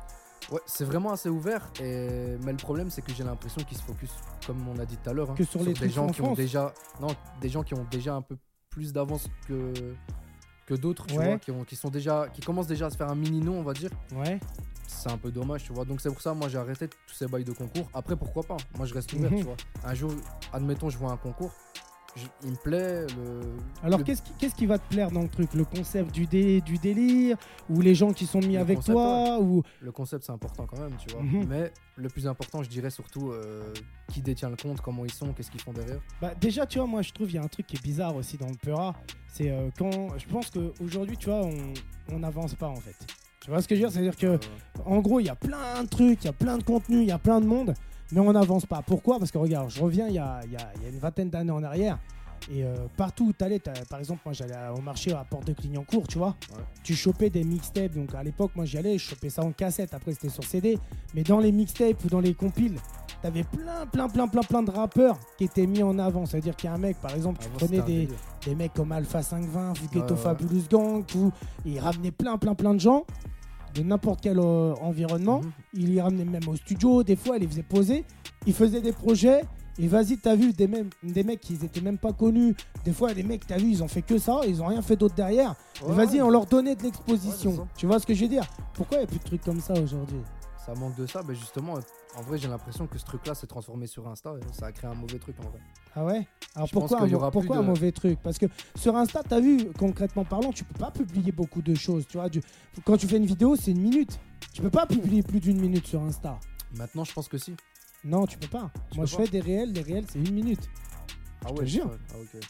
Ouais, 0.51 0.59
c'est 0.65 0.83
vraiment 0.85 1.11
assez 1.11 1.29
ouvert. 1.29 1.69
Et... 1.81 2.37
Mais 2.43 2.51
le 2.51 2.57
problème, 2.57 2.89
c'est 2.89 3.01
que 3.01 3.13
j'ai 3.13 3.23
l'impression 3.23 3.61
qu'ils 3.63 3.77
se 3.77 3.83
focus, 3.83 4.11
comme 4.45 4.67
on 4.67 4.77
a 4.79 4.85
dit 4.85 4.97
tout 4.97 5.09
à 5.09 5.13
l'heure, 5.13 5.31
hein, 5.31 5.35
Que 5.35 5.43
sur 5.43 5.63
les 5.63 5.73
des 5.73 5.89
gens 5.89 6.05
en 6.07 6.11
qui 6.11 6.21
ont 6.21 6.33
déjà, 6.33 6.73
non, 6.99 7.07
des 7.41 7.49
gens 7.49 7.63
qui 7.63 7.73
ont 7.73 7.85
déjà 7.89 8.15
un 8.15 8.21
peu 8.21 8.37
plus 8.69 8.91
d'avance 8.93 9.27
que 9.47 9.73
que 10.65 10.73
d'autres, 10.75 11.05
tu 11.07 11.17
Ouais. 11.17 11.25
vois, 11.27 11.37
qui, 11.39 11.51
ont, 11.51 11.65
qui 11.65 11.75
sont 11.75 11.89
déjà, 11.89 12.29
qui 12.29 12.39
commencent 12.39 12.67
déjà 12.67 12.85
à 12.85 12.89
se 12.89 12.95
faire 12.95 13.09
un 13.09 13.15
mini 13.15 13.41
nom, 13.41 13.59
on 13.59 13.63
va 13.63 13.73
dire. 13.73 13.89
Ouais. 14.15 14.39
C'est 14.87 15.11
un 15.11 15.17
peu 15.17 15.29
dommage, 15.29 15.63
tu 15.65 15.73
vois. 15.73 15.83
Donc 15.83 15.99
c'est 15.99 16.09
pour 16.09 16.21
ça, 16.21 16.33
moi, 16.33 16.47
j'ai 16.47 16.57
arrêté 16.57 16.87
tous 16.87 17.13
ces 17.13 17.27
bails 17.27 17.43
de 17.43 17.51
concours. 17.51 17.89
Après, 17.93 18.15
pourquoi 18.15 18.43
pas? 18.43 18.55
Moi, 18.77 18.85
je 18.85 18.93
reste 18.93 19.11
ouvert, 19.11 19.29
tu 19.37 19.43
vois. 19.43 19.57
Un 19.83 19.93
jour, 19.93 20.11
admettons, 20.53 20.89
je 20.89 20.97
vois 20.97 21.11
un 21.11 21.17
concours, 21.17 21.51
je- 22.15 22.25
il 22.43 22.51
me 22.51 22.55
plaît. 22.55 23.05
Le... 23.17 23.41
Alors 23.83 23.99
le- 23.99 24.05
qu'est-ce 24.05 24.21
qui, 24.21 24.31
qu'est-ce 24.39 24.55
qui 24.55 24.65
va 24.65 24.77
te 24.77 24.87
plaire 24.87 25.11
dans 25.11 25.21
le 25.21 25.29
truc? 25.29 25.53
Le 25.53 25.65
concept 25.65 26.11
du, 26.13 26.25
dé, 26.25 26.61
du 26.61 26.77
délire? 26.77 27.37
Ou 27.69 27.81
les 27.81 27.95
gens 27.95 28.13
qui 28.13 28.25
sont 28.25 28.39
mis 28.39 28.53
Le 28.53 28.59
avec 28.59 28.77
concept, 28.77 28.93
toi? 28.93 29.39
ou... 29.41 29.63
Le 29.81 29.91
concept, 29.91 30.23
c'est 30.25 30.31
important 30.31 30.65
quand 30.65 30.79
même, 30.79 30.95
tu 30.97 31.13
vois. 31.13 31.23
Mhm. 31.23 31.45
Mais 31.47 31.71
le 31.95 32.09
plus 32.09 32.27
important, 32.27 32.61
je 32.63 32.69
dirais 32.69 32.89
surtout 32.89 33.31
euh, 33.31 33.73
qui 34.11 34.21
détient 34.21 34.49
le 34.49 34.55
compte, 34.57 34.81
comment 34.81 35.05
ils 35.05 35.11
sont, 35.13 35.33
qu'est-ce 35.33 35.51
qu'ils 35.51 35.61
font 35.61 35.73
derrière. 35.73 35.99
Bah, 36.21 36.33
déjà, 36.39 36.65
tu 36.65 36.79
vois, 36.79 36.87
moi, 36.87 37.01
je 37.01 37.11
trouve 37.11 37.29
il 37.31 37.35
y 37.35 37.39
a 37.39 37.43
un 37.43 37.47
truc 37.47 37.67
qui 37.67 37.75
est 37.77 37.83
bizarre 37.83 38.15
aussi 38.15 38.37
dans 38.37 38.47
le 38.49 38.55
Peura. 38.55 38.93
C'est 39.27 39.49
euh, 39.49 39.69
quand. 39.77 40.17
Je 40.17 40.27
pense 40.27 40.49
qu'aujourd'hui, 40.51 41.17
tu 41.17 41.29
vois, 41.29 41.41
on 41.45 41.73
on 42.11 42.19
n'avance 42.19 42.53
pas 42.55 42.67
en 42.67 42.75
fait. 42.75 42.95
Tu 43.39 43.49
vois 43.49 43.61
ce 43.61 43.67
que 43.67 43.75
je 43.75 43.81
veux 43.81 43.87
dire? 43.87 43.91
C'est-à-dire 43.93 44.15
que, 44.17 44.25
Euh, 44.27 44.37
en 44.85 44.99
gros, 44.99 45.19
il 45.19 45.25
y 45.25 45.29
a 45.29 45.35
plein 45.35 45.83
de 45.83 45.87
trucs, 45.89 46.21
il 46.23 46.25
y 46.25 46.29
a 46.29 46.33
plein 46.33 46.57
de 46.57 46.63
contenus, 46.63 47.01
il 47.01 47.07
y 47.07 47.11
a 47.11 47.17
plein 47.19 47.41
de 47.41 47.45
monde, 47.45 47.73
mais 48.13 48.19
on 48.21 48.31
n'avance 48.31 48.65
pas. 48.65 48.81
Pourquoi? 48.81 49.19
Parce 49.19 49.31
que, 49.31 49.37
regarde, 49.37 49.69
je 49.69 49.81
reviens 49.81 50.07
il 50.07 50.13
y 50.15 50.19
a, 50.19 50.39
il 50.45 50.51
y 50.53 50.55
a- 50.55 50.71
il 50.77 50.83
y 50.83 50.85
a 50.85 50.89
une 50.89 50.99
vingtaine 50.99 51.29
d'années 51.29 51.51
en 51.51 51.63
arrière. 51.63 51.99
Et 52.51 52.63
euh, 52.65 52.75
partout 52.97 53.27
où 53.27 53.33
tu 53.33 53.41
allais, 53.43 53.61
par 53.89 53.99
exemple, 53.99 54.19
moi 54.25 54.33
j'allais 54.33 54.53
au 54.77 54.81
marché 54.81 55.13
à 55.13 55.23
Porte 55.23 55.47
de 55.47 55.53
Clignancourt, 55.53 56.05
tu 56.09 56.17
vois. 56.17 56.35
Ouais. 56.51 56.63
Tu 56.83 56.93
chopais 56.93 57.29
des 57.29 57.43
mixtapes. 57.45 57.93
Donc 57.93 58.13
à 58.15 58.21
l'époque, 58.21 58.51
moi 58.55 58.65
j'y 58.65 58.77
allais, 58.77 58.97
je 58.97 59.09
chopais 59.11 59.29
ça 59.29 59.43
en 59.43 59.51
cassette. 59.53 59.93
Après, 59.93 60.11
c'était 60.11 60.27
sur 60.29 60.43
CD. 60.43 60.77
Mais 61.15 61.23
dans 61.23 61.39
les 61.39 61.53
mixtapes 61.53 62.03
ou 62.03 62.09
dans 62.09 62.19
les 62.19 62.33
compiles, 62.33 62.75
t'avais 63.21 63.43
plein, 63.43 63.85
plein, 63.89 64.09
plein, 64.09 64.27
plein, 64.27 64.41
plein 64.43 64.61
de 64.63 64.71
rappeurs 64.71 65.17
qui 65.37 65.45
étaient 65.45 65.65
mis 65.65 65.83
en 65.83 65.97
avant. 65.99 66.25
C'est-à-dire 66.25 66.53
qu'il 66.57 66.69
y 66.69 66.73
a 66.73 66.75
un 66.75 66.79
mec, 66.79 66.97
par 66.99 67.15
exemple, 67.15 67.39
qui 67.39 67.47
Avant, 67.47 67.55
prenait 67.59 67.81
des, 67.83 68.09
des 68.45 68.55
mecs 68.55 68.73
comme 68.73 68.91
Alpha 68.91 69.21
520, 69.23 69.73
Ghetto 69.93 69.99
Ouais, 70.07 70.11
ouais. 70.11 70.17
Fabulous 70.17 70.63
Gang, 70.69 71.05
tout. 71.05 71.31
Et 71.65 71.69
il 71.71 71.79
ramenait 71.79 72.11
plein, 72.11 72.37
plein, 72.37 72.55
plein 72.55 72.73
de 72.73 72.81
gens 72.81 73.05
de 73.73 73.83
n'importe 73.83 74.21
quel 74.21 74.39
euh, 74.39 74.73
environnement. 74.81 75.41
Mhm. 75.41 75.51
Il 75.73 75.93
les 75.93 76.01
ramenait 76.01 76.25
même 76.25 76.47
au 76.47 76.55
studio, 76.55 77.03
des 77.03 77.15
fois, 77.15 77.37
il 77.37 77.41
les 77.41 77.47
faisait 77.47 77.63
poser. 77.63 78.05
Il 78.45 78.53
faisait 78.53 78.81
des 78.81 78.91
projets. 78.91 79.41
Et 79.79 79.87
vas-y, 79.87 80.17
t'as 80.17 80.35
vu 80.35 80.53
des, 80.53 80.67
mêmes, 80.67 80.89
des 81.01 81.23
mecs 81.23 81.39
qui 81.39 81.55
étaient 81.55 81.81
même 81.81 81.97
pas 81.97 82.13
connus. 82.13 82.55
Des 82.85 82.93
fois, 82.93 83.13
des 83.13 83.23
mecs, 83.23 83.47
t'as 83.47 83.57
vu, 83.57 83.71
ils 83.71 83.83
ont 83.83 83.87
fait 83.87 84.03
que 84.03 84.19
ça, 84.19 84.41
ils 84.47 84.61
ont 84.61 84.67
rien 84.67 84.83
fait 84.83 84.95
d'autre 84.95 85.15
derrière. 85.15 85.55
Ouais, 85.83 85.95
vas-y, 85.95 86.21
on 86.21 86.29
leur 86.29 86.45
donnait 86.45 86.75
de 86.75 86.83
l'exposition. 86.83 87.67
tu 87.75 87.87
vois 87.87 87.99
ce 87.99 88.05
que 88.05 88.13
je 88.13 88.21
veux 88.21 88.27
dire? 88.27 88.45
Pourquoi 88.75 88.97
il 88.97 88.99
n'y 88.99 89.05
a 89.05 89.07
plus 89.07 89.19
de 89.19 89.23
trucs 89.23 89.41
comme 89.41 89.59
ça 89.59 89.73
aujourd'hui? 89.73 90.19
Ça 90.63 90.75
manque 90.75 90.95
de 90.95 91.07
ça, 91.07 91.21
mais 91.27 91.33
justement, 91.33 91.73
en 92.15 92.21
vrai, 92.21 92.37
j'ai 92.37 92.47
l'impression 92.47 92.85
que 92.85 92.99
ce 92.99 93.05
truc-là 93.05 93.33
s'est 93.33 93.47
transformé 93.47 93.87
sur 93.87 94.07
Insta 94.07 94.35
et 94.39 94.53
ça 94.53 94.67
a 94.67 94.71
créé 94.71 94.89
un 94.89 94.93
mauvais 94.93 95.17
truc 95.17 95.35
en 95.39 95.49
vrai. 95.49 95.59
Ah 95.95 96.03
ouais 96.05 96.27
Alors 96.55 96.67
Je 96.67 96.73
pourquoi, 96.73 97.01
un, 97.03 97.31
pourquoi 97.31 97.57
de- 97.57 97.61
mauvais 97.63 97.91
truc 97.91 98.19
Parce 98.23 98.37
que 98.37 98.45
sur 98.75 98.95
Insta, 98.95 99.21
t'as 99.27 99.39
vu, 99.39 99.71
concrètement 99.77 100.25
parlant, 100.25 100.51
tu 100.51 100.63
peux 100.63 100.77
pas 100.79 100.91
publier 100.91 101.31
beaucoup 101.31 101.61
de 101.61 101.75
choses. 101.75 102.05
Tu 102.07 102.17
vois, 102.17 102.29
du- 102.29 102.41
quand 102.83 102.97
tu 102.97 103.07
fais 103.07 103.17
une 103.17 103.25
vidéo, 103.25 103.55
c'est 103.55 103.71
une 103.71 103.81
minute. 103.81 104.19
Tu 104.53 104.61
peux 104.61 104.69
pas 104.69 104.85
publier 104.85 105.21
plus 105.23 105.39
d'une 105.39 105.59
minute 105.59 105.85
sur 105.87 106.01
Insta. 106.01 106.39
Maintenant, 106.75 107.03
je 107.03 107.13
pense 107.13 107.27
que 107.27 107.37
si. 107.37 107.55
Non, 108.03 108.25
tu 108.25 108.37
peux 108.37 108.47
pas. 108.47 108.71
Tu 108.91 108.97
Moi, 108.97 109.05
peux 109.05 109.11
je 109.11 109.15
pas 109.17 109.23
fais 109.25 109.29
des 109.31 109.39
réels. 109.39 109.71
Les 109.71 109.81
réels, 109.81 110.05
c'est 110.11 110.19
une 110.19 110.31
minute. 110.33 110.67
Ah 111.45 111.53
ouais, 111.53 111.65
jure. 111.65 111.85
ouais, 111.85 112.21
ok. 112.21 112.41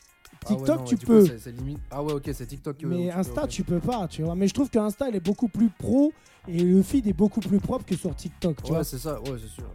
Ah 0.46 0.46
TikTok, 0.48 0.68
ouais, 0.70 0.76
non, 0.76 0.84
tu 0.84 0.98
peux. 0.98 1.24
limite- 1.52 1.80
Ah 1.92 2.04
ouais, 2.04 2.14
ok, 2.14 2.30
c'est 2.34 2.46
TikTok. 2.48 2.78
que- 2.78 2.86
Mais 2.88 3.10
Insta, 3.12 3.48
tu 3.48 3.64
peux 3.64 3.80
pas, 3.80 4.08
tu 4.08 4.24
vois. 4.24 4.36
Mais 4.36 4.48
je 4.48 4.54
trouve 4.54 4.70
que 4.70 4.80
Insta, 4.80 5.08
elle 5.08 5.16
est 5.16 5.20
beaucoup 5.26 5.48
plus 5.48 5.70
pro 5.70 6.12
et 6.48 6.60
le 6.64 6.82
feed 6.82 7.08
est 7.08 7.14
beaucoup 7.14 7.40
plus 7.40 7.60
propre 7.60 7.86
que 7.86 7.96
sur 7.96 8.14
TikTok, 8.16 8.58
tu 8.58 8.64
Ouais, 8.64 8.70
vois. 8.78 8.84
c'est 8.84 8.98
ça, 8.98 9.22
ouais, 9.22 9.38
c'est 9.42 9.48
sûr. 9.48 9.72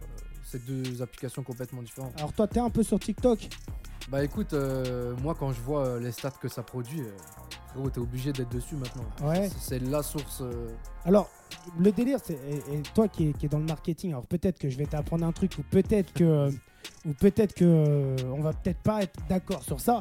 C'est 0.51 0.65
deux 0.65 1.01
applications 1.01 1.43
complètement 1.43 1.81
différentes. 1.83 2.13
Alors 2.17 2.33
toi, 2.33 2.47
t'es 2.47 2.59
un 2.59 2.69
peu 2.71 2.81
sur 2.81 2.99
TikTok. 2.99 3.49
Bah 4.09 4.23
écoute, 4.23 4.53
euh, 4.53 5.15
moi 5.21 5.35
quand 5.37 5.51
je 5.51 5.61
vois 5.61 5.85
euh, 5.85 5.99
les 5.99 6.11
stats 6.11 6.31
que 6.31 6.47
ça 6.47 6.63
produit, 6.63 7.01
euh, 7.01 7.11
frérot, 7.67 7.89
t'es 7.91 7.99
obligé 7.99 8.33
d'être 8.33 8.49
dessus 8.49 8.75
maintenant. 8.75 9.03
Ouais. 9.21 9.49
C'est- 9.59 9.77
la 9.79 10.01
source. 10.01 10.41
euh, 10.41 10.69
Alors, 11.05 11.29
le 11.79 11.91
délire, 11.91 12.17
c'est 12.23 12.33
et, 12.33 12.77
et 12.77 12.81
toi 12.95 13.07
qui 13.07 13.27
es, 13.29 13.33
qui 13.33 13.45
est 13.45 13.49
dans 13.49 13.59
le 13.59 13.65
marketing, 13.65 14.09
alors 14.11 14.25
peut-être 14.25 14.57
que 14.57 14.69
je 14.69 14.77
vais 14.77 14.87
t'apprendre 14.87 15.25
un 15.25 15.31
truc 15.31 15.55
ou 15.59 15.63
peut-être 15.69 16.11
que 16.13 16.49
ou 17.05 17.13
peut-être 17.13 17.53
que 17.53 17.63
euh, 17.65 18.15
on 18.35 18.41
va 18.41 18.53
peut-être 18.53 18.79
pas 18.81 19.03
être 19.03 19.19
d'accord 19.29 19.63
sur 19.63 19.79
ça. 19.79 19.99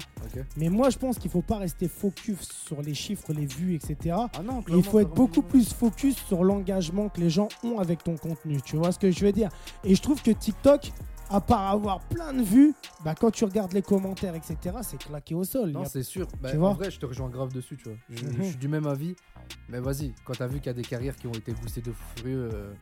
Mais 0.57 0.69
moi, 0.69 0.91
je 0.91 0.99
pense 0.99 1.19
qu'il 1.19 1.31
faut 1.31 1.43
pas 1.43 1.59
rester 1.59 1.89
focus 1.89 2.41
sur 2.67 2.83
les 2.83 2.95
chiffres, 2.95 3.33
les 3.33 3.47
vues, 3.47 3.75
etc. 3.75 4.17
Ah 4.35 4.43
non, 4.45 4.63
il 4.69 4.83
faut 4.83 5.01
être 5.01 5.15
beaucoup 5.15 5.43
plus 5.43 5.73
focus 5.73 6.17
sur 6.17 6.45
l'engagement 6.45 7.09
que 7.09 7.21
les 7.21 7.31
gens 7.31 7.49
ont 7.63 7.79
avec 7.79 8.03
ton 8.05 8.17
contenu. 8.17 8.61
Tu 8.63 8.77
vois 8.77 8.93
ce 8.93 8.99
que 8.99 9.11
je 9.11 9.25
veux 9.25 9.33
dire? 9.33 9.49
Et 9.85 9.95
je 9.95 10.03
trouve 10.03 10.23
que 10.23 10.31
TikTok, 10.31 10.93
à 11.31 11.41
part 11.41 11.69
avoir 11.71 12.01
plein 12.01 12.33
de 12.33 12.43
vues, 12.43 12.75
bah, 13.05 13.15
quand 13.15 13.31
tu 13.31 13.45
regardes 13.45 13.73
les 13.75 13.83
commentaires, 13.83 14.35
etc., 14.35 14.57
c'est 14.83 14.99
claqué 14.99 15.35
au 15.35 15.45
sol. 15.45 15.71
Non, 15.73 15.83
a- 15.83 15.85
c'est 15.85 16.03
sûr. 16.03 16.27
Bah, 16.41 16.51
Tu 16.51 16.57
vois 16.57 16.71
en 16.71 16.75
vrai, 16.75 16.91
je 16.91 16.99
te 16.99 17.07
rejoins 17.07 17.29
grave 17.29 17.53
dessus, 17.53 17.77
tu 17.77 17.85
vois. 17.85 17.99
Je, 18.09 18.25
Mhm. 18.25 18.35
je 18.39 18.43
suis 18.45 18.57
du 18.57 18.69
même 18.69 18.87
avis. 18.87 19.15
Mais 19.69 19.79
vas-y, 19.81 20.15
quand 20.25 20.35
t'as 20.35 20.47
vu 20.47 20.59
qu'il 20.59 20.67
y 20.67 20.71
a 20.71 20.73
des 20.75 20.83
carrières 20.83 21.17
qui 21.17 21.27
ont 21.27 21.33
été 21.33 21.53
boostées 21.53 21.81
de 21.83 21.93
fou 21.93 22.03
furieux, 22.17 22.49
euh, 22.53 22.73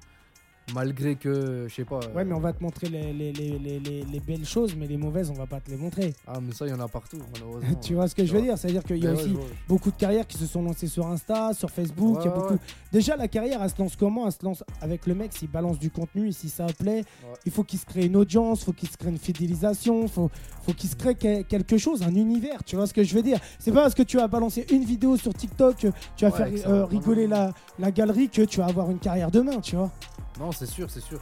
malgré 0.74 1.14
que, 1.16 1.66
je 1.68 1.74
sais 1.74 1.84
pas. 1.84 1.98
Ouais, 1.98 2.22
euh, 2.22 2.24
mais 2.26 2.34
on 2.34 2.40
va 2.40 2.52
te 2.52 2.62
montrer 2.62 2.88
les, 2.88 3.12
les- 3.12 3.32
les- 3.32 3.58
les- 3.58 3.78
les- 3.80 4.02
les 4.04 4.20
belles 4.20 4.44
choses, 4.44 4.74
mais 4.76 4.86
les 4.86 4.96
mauvaises, 4.96 5.30
on 5.30 5.34
va 5.34 5.46
pas 5.46 5.60
te 5.60 5.70
les 5.70 5.76
montrer. 5.76 6.14
Ah, 6.26 6.38
mais 6.40 6.52
ça, 6.52 6.66
il 6.66 6.70
y 6.70 6.74
en 6.74 6.80
a 6.80 6.88
partout, 6.88 7.18
malheureusement. 7.32 7.74
tu 7.82 7.94
vois 7.94 8.08
ce 8.08 8.14
que 8.14 8.24
je 8.24 8.32
veux 8.32 8.42
dire? 8.42 8.58
C'est-à-dire 8.58 8.82
qu'il 8.82 8.98
y 9.02 9.06
a 9.06 9.12
ouais, 9.12 9.16
aussi 9.20 9.36
beaucoup 9.68 9.90
de 9.90 9.96
carrières 9.96 10.26
qui 10.26 10.38
se 10.38 10.46
sont 10.46 10.62
lancées 10.62 10.88
sur 10.88 11.06
Insta, 11.06 11.52
sur 11.54 11.70
Facebook. 11.70 12.18
il 12.20 12.24
y 12.26 12.28
a 12.28 12.30
Ouais, 12.34 12.40
beaucoup... 12.42 12.56
Déjà, 12.92 13.16
la 13.16 13.28
carrière, 13.28 13.62
elle 13.62 13.70
se 13.70 13.78
lance 13.78 13.96
comment? 13.96 14.26
Elle 14.26 14.32
se 14.32 14.44
lance 14.44 14.64
avec 14.80 15.06
le 15.06 15.14
mec, 15.14 15.32
s'il 15.32 15.50
balance 15.50 15.78
du 15.78 15.90
contenu, 15.90 16.32
si 16.32 16.48
ça 16.48 16.66
plaît, 16.66 17.04
il 17.44 17.52
faut 17.52 17.62
qu'il 17.64 17.78
se 17.78 17.86
crée 17.86 18.06
une 18.06 18.16
audience, 18.16 18.62
il 18.62 18.64
faut 18.64 18.72
qu'il 18.72 18.88
se 18.88 18.96
crée 18.96 19.10
une 19.10 19.18
fidélisation, 19.18 20.02
il 20.02 20.08
faut, 20.08 20.30
faut 20.62 20.72
qu'il 20.72 20.88
se 20.90 20.96
crée 20.96 21.14
que- 21.14 21.42
quelque 21.42 21.78
chose, 21.78 22.02
un 22.02 22.14
univers. 22.14 22.64
Tu 22.64 22.76
vois 22.76 22.86
ce 22.86 22.94
que 22.94 23.02
je 23.04 23.14
veux 23.14 23.22
dire? 23.22 23.38
C'est 23.58 23.72
pas 23.72 23.82
parce 23.82 23.94
que 23.94 24.02
tu 24.02 24.16
vas 24.16 24.28
balancer 24.28 24.66
une 24.72 24.84
vidéo 24.84 25.16
sur 25.16 25.32
TikTok, 25.34 25.76
tu 26.16 26.24
vas 26.24 26.30
faire 26.30 26.48
euh, 26.68 26.84
rigoler 26.86 27.26
la, 27.26 27.52
la 27.78 27.90
galerie, 27.90 28.28
que 28.28 28.42
tu 28.42 28.58
vas 28.58 28.66
avoir 28.66 28.90
une 28.90 28.98
carrière 28.98 29.30
demain, 29.30 29.60
tu 29.60 29.76
vois? 29.76 29.90
Non, 30.39 30.53
c'est 30.53 30.66
sûr, 30.66 30.91
c'est 30.91 31.01
sûr. 31.01 31.20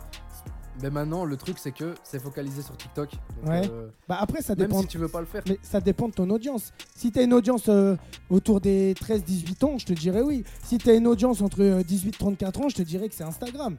Mais 0.83 0.91
maintenant, 0.91 1.25
le 1.25 1.37
truc, 1.37 1.59
c'est 1.61 1.71
que 1.71 1.95
c'est 2.03 2.19
focalisé 2.19 2.61
sur 2.62 2.77
TikTok. 2.77 3.11
Donc, 3.37 3.49
Ouais. 3.49 3.71
euh, 3.71 3.89
Bah 4.09 4.17
après, 4.21 4.43
ça 4.43 4.57
même 4.57 4.67
dépend. 4.67 4.81
si 4.81 4.89
tu 4.89 4.99
veux 4.99 5.07
pas 5.09 5.21
le 5.21 5.27
faire. 5.27 5.43
Mais 5.49 5.57
ça 5.62 5.81
dépend 5.81 6.09
de 6.09 6.15
ton 6.15 6.29
audience. 6.31 6.73
Si 6.97 7.12
tu 7.12 7.21
as 7.21 7.23
une 7.23 7.33
audience 7.33 7.69
euh, 7.69 7.95
autour 8.29 8.61
des 8.61 8.93
13-18 8.95 9.65
ans, 9.65 9.79
je 9.79 9.87
te 9.87 9.93
dirais 9.93 10.23
oui. 10.23 10.43
Si 10.65 10.79
tu 10.79 10.91
as 10.91 10.95
une 10.95 11.07
audience 11.07 11.41
entre 11.43 11.61
18-34 11.83 12.59
ans, 12.65 12.69
je 12.69 12.75
te 12.75 12.83
dirais 12.83 13.09
que 13.09 13.15
c'est 13.15 13.23
Instagram. 13.23 13.77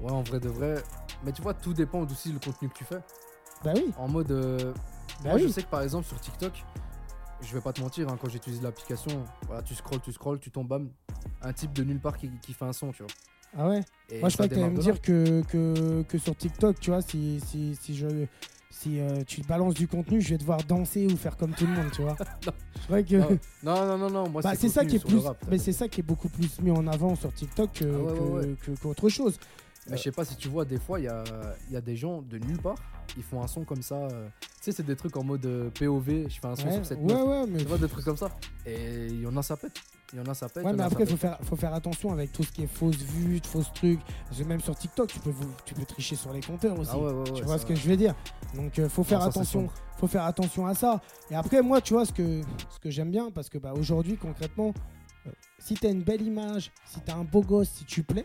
Ouais, 0.00 0.10
en 0.10 0.22
vrai 0.22 0.40
de 0.40 0.48
vrai. 0.48 0.82
Mais 1.24 1.30
tu 1.32 1.40
vois, 1.42 1.54
tout 1.54 1.72
dépend 1.72 2.04
aussi 2.04 2.32
du 2.32 2.40
contenu 2.40 2.68
que 2.68 2.74
tu 2.74 2.84
fais. 2.84 3.00
Bah 3.62 3.72
oui, 3.76 3.92
En 3.96 4.08
mode. 4.08 4.30
euh, 4.32 4.72
bah 5.22 5.30
moi, 5.30 5.38
je 5.38 5.46
sais 5.48 5.62
que 5.62 5.68
par 5.68 5.82
exemple, 5.82 6.06
sur 6.08 6.18
TikTok, 6.18 6.64
je 7.42 7.54
vais 7.54 7.60
pas 7.60 7.72
te 7.72 7.80
mentir, 7.80 8.08
hein, 8.08 8.16
quand 8.20 8.28
j'utilise 8.28 8.60
l'application, 8.62 9.24
voilà, 9.46 9.62
tu 9.62 9.74
scrolls, 9.76 10.00
tu 10.00 10.12
scrolls, 10.12 10.40
tu 10.40 10.50
tombes, 10.50 10.66
bam, 10.66 10.88
un 11.42 11.52
type 11.52 11.72
de 11.74 11.84
nulle 11.84 12.00
part 12.00 12.16
qui, 12.16 12.28
qui 12.42 12.54
fait 12.54 12.64
un 12.64 12.72
son, 12.72 12.90
tu 12.90 13.02
vois. 13.04 13.12
Ah 13.56 13.68
ouais 13.68 13.80
Et 14.10 14.20
Moi, 14.20 14.28
je 14.28 14.34
crois 14.36 14.48
que 14.48 14.54
tu 14.54 14.60
me 14.60 14.78
dire 14.78 15.00
que, 15.00 15.42
que, 15.42 16.02
que 16.02 16.18
sur 16.18 16.36
TikTok, 16.36 16.78
tu 16.80 16.90
vois, 16.90 17.02
si, 17.02 17.40
si, 17.44 17.76
si, 17.80 17.96
je, 17.96 18.06
si 18.70 19.00
euh, 19.00 19.22
tu 19.26 19.42
balances 19.42 19.74
du 19.74 19.88
contenu, 19.88 20.20
je 20.20 20.30
vais 20.30 20.38
devoir 20.38 20.62
danser 20.64 21.06
ou 21.06 21.16
faire 21.16 21.36
comme 21.36 21.52
tout 21.52 21.66
le 21.66 21.72
monde, 21.72 21.90
tu 21.92 22.02
vois. 22.02 22.16
Non. 22.46 22.52
Je 22.80 22.84
crois 22.86 23.02
que. 23.02 23.16
Non, 23.62 23.86
non, 23.86 23.98
non, 23.98 24.10
non, 24.10 24.28
moi 24.28 24.42
Bah, 24.42 24.52
c'est 24.56 24.68
ça 24.68 24.84
qui 24.84 24.96
est 24.96 25.04
plus, 25.04 25.18
rap, 25.18 25.36
mais 25.50 25.58
c'est 25.58 25.72
ça 25.72 25.88
qui 25.88 26.00
est 26.00 26.04
beaucoup 26.04 26.28
plus 26.28 26.60
mis 26.60 26.70
en 26.70 26.86
avant 26.86 27.14
sur 27.16 27.32
TikTok 27.32 27.72
que- 27.72 27.84
Ah 27.84 28.22
ouais, 28.32 28.54
qu'autre 28.80 29.08
chose. 29.08 29.38
Mais 29.88 29.96
je 29.96 30.02
sais 30.04 30.12
pas 30.12 30.24
si 30.24 30.36
tu 30.36 30.48
vois, 30.48 30.64
des 30.64 30.78
fois, 30.78 31.00
il 31.00 31.04
y 31.06 31.08
a, 31.08 31.24
y 31.70 31.76
a 31.76 31.80
des 31.80 31.96
gens 31.96 32.22
de 32.22 32.38
nulle 32.38 32.58
part, 32.60 32.76
ils 33.16 33.22
font 33.22 33.42
un 33.42 33.46
son 33.48 33.64
comme 33.64 33.82
ça. 33.82 33.96
euh, 33.96 34.28
Tu 34.40 34.46
sais, 34.66 34.72
c'est 34.72 34.82
des 34.86 34.94
trucs 34.94 35.16
en 35.16 35.24
mode 35.24 35.44
euh, 35.46 35.70
POV, 35.70 36.28
je 36.28 36.38
fais 36.38 36.46
un 36.46 36.54
son 36.54 36.66
Ouais, 36.68 36.74
sur 36.74 36.86
cette 36.86 36.98
ouais, 37.00 37.12
meuf. 37.14 37.26
ouais, 37.26 37.44
mais 37.48 37.58
Tu 37.58 37.64
vois, 37.64 37.78
des 37.78 37.88
trucs 37.88 38.04
comme 38.04 38.16
ça. 38.16 38.28
Et 38.66 39.06
il 39.08 39.22
y 39.22 39.26
en 39.26 39.36
a, 39.36 39.42
ça 39.42 39.56
pète. 39.56 39.72
Il 40.12 40.18
y 40.18 40.22
en 40.22 40.24
a, 40.24 40.34
ça 40.34 40.48
pète. 40.48 40.64
Ouais, 40.64 40.72
il 40.72 40.76
mais 40.76 40.82
après, 40.82 41.04
ça 41.04 41.10
faut 41.12 41.16
faire, 41.16 41.38
faut 41.42 41.56
faire 41.56 41.72
attention 41.74 42.12
avec 42.12 42.32
tout 42.32 42.42
ce 42.42 42.50
qui 42.50 42.62
est 42.62 42.66
fausses 42.66 42.96
vues, 42.96 43.40
fausses 43.44 43.72
trucs. 43.72 44.00
Parce 44.26 44.40
que 44.40 44.44
même 44.44 44.60
sur 44.60 44.76
TikTok, 44.76 45.08
tu 45.08 45.20
peux, 45.20 45.32
tu 45.64 45.74
peux 45.74 45.84
tricher 45.84 46.16
sur 46.16 46.32
les 46.32 46.40
compteurs 46.40 46.78
aussi. 46.78 46.90
Ah 46.92 46.98
ouais, 46.98 47.12
ouais, 47.12 47.30
ouais, 47.30 47.32
tu 47.32 47.44
vois 47.44 47.58
ce 47.58 47.66
que 47.66 47.74
je 47.74 47.88
veux 47.88 47.96
dire? 47.96 48.14
Donc, 48.54 48.78
euh, 48.78 48.88
faut 48.88 49.04
faire 49.04 49.22
attention. 49.22 49.68
Faut 49.98 50.06
faire 50.08 50.24
attention 50.24 50.66
à 50.66 50.74
ça. 50.74 51.00
Et 51.30 51.34
après, 51.34 51.62
moi, 51.62 51.80
tu 51.80 51.92
vois 51.92 52.06
ce 52.06 52.12
que, 52.12 52.40
ce 52.70 52.78
que 52.80 52.90
j'aime 52.90 53.10
bien, 53.10 53.30
parce 53.30 53.48
que 53.48 53.58
bah, 53.58 53.72
aujourd'hui, 53.76 54.16
concrètement, 54.16 54.72
euh, 55.26 55.30
si 55.58 55.74
t'as 55.74 55.90
une 55.90 56.02
belle 56.02 56.22
image, 56.22 56.72
si 56.86 57.00
t'as 57.00 57.14
un 57.14 57.24
beau 57.24 57.42
gosse, 57.42 57.68
si 57.68 57.84
tu 57.84 58.02
plais, 58.02 58.24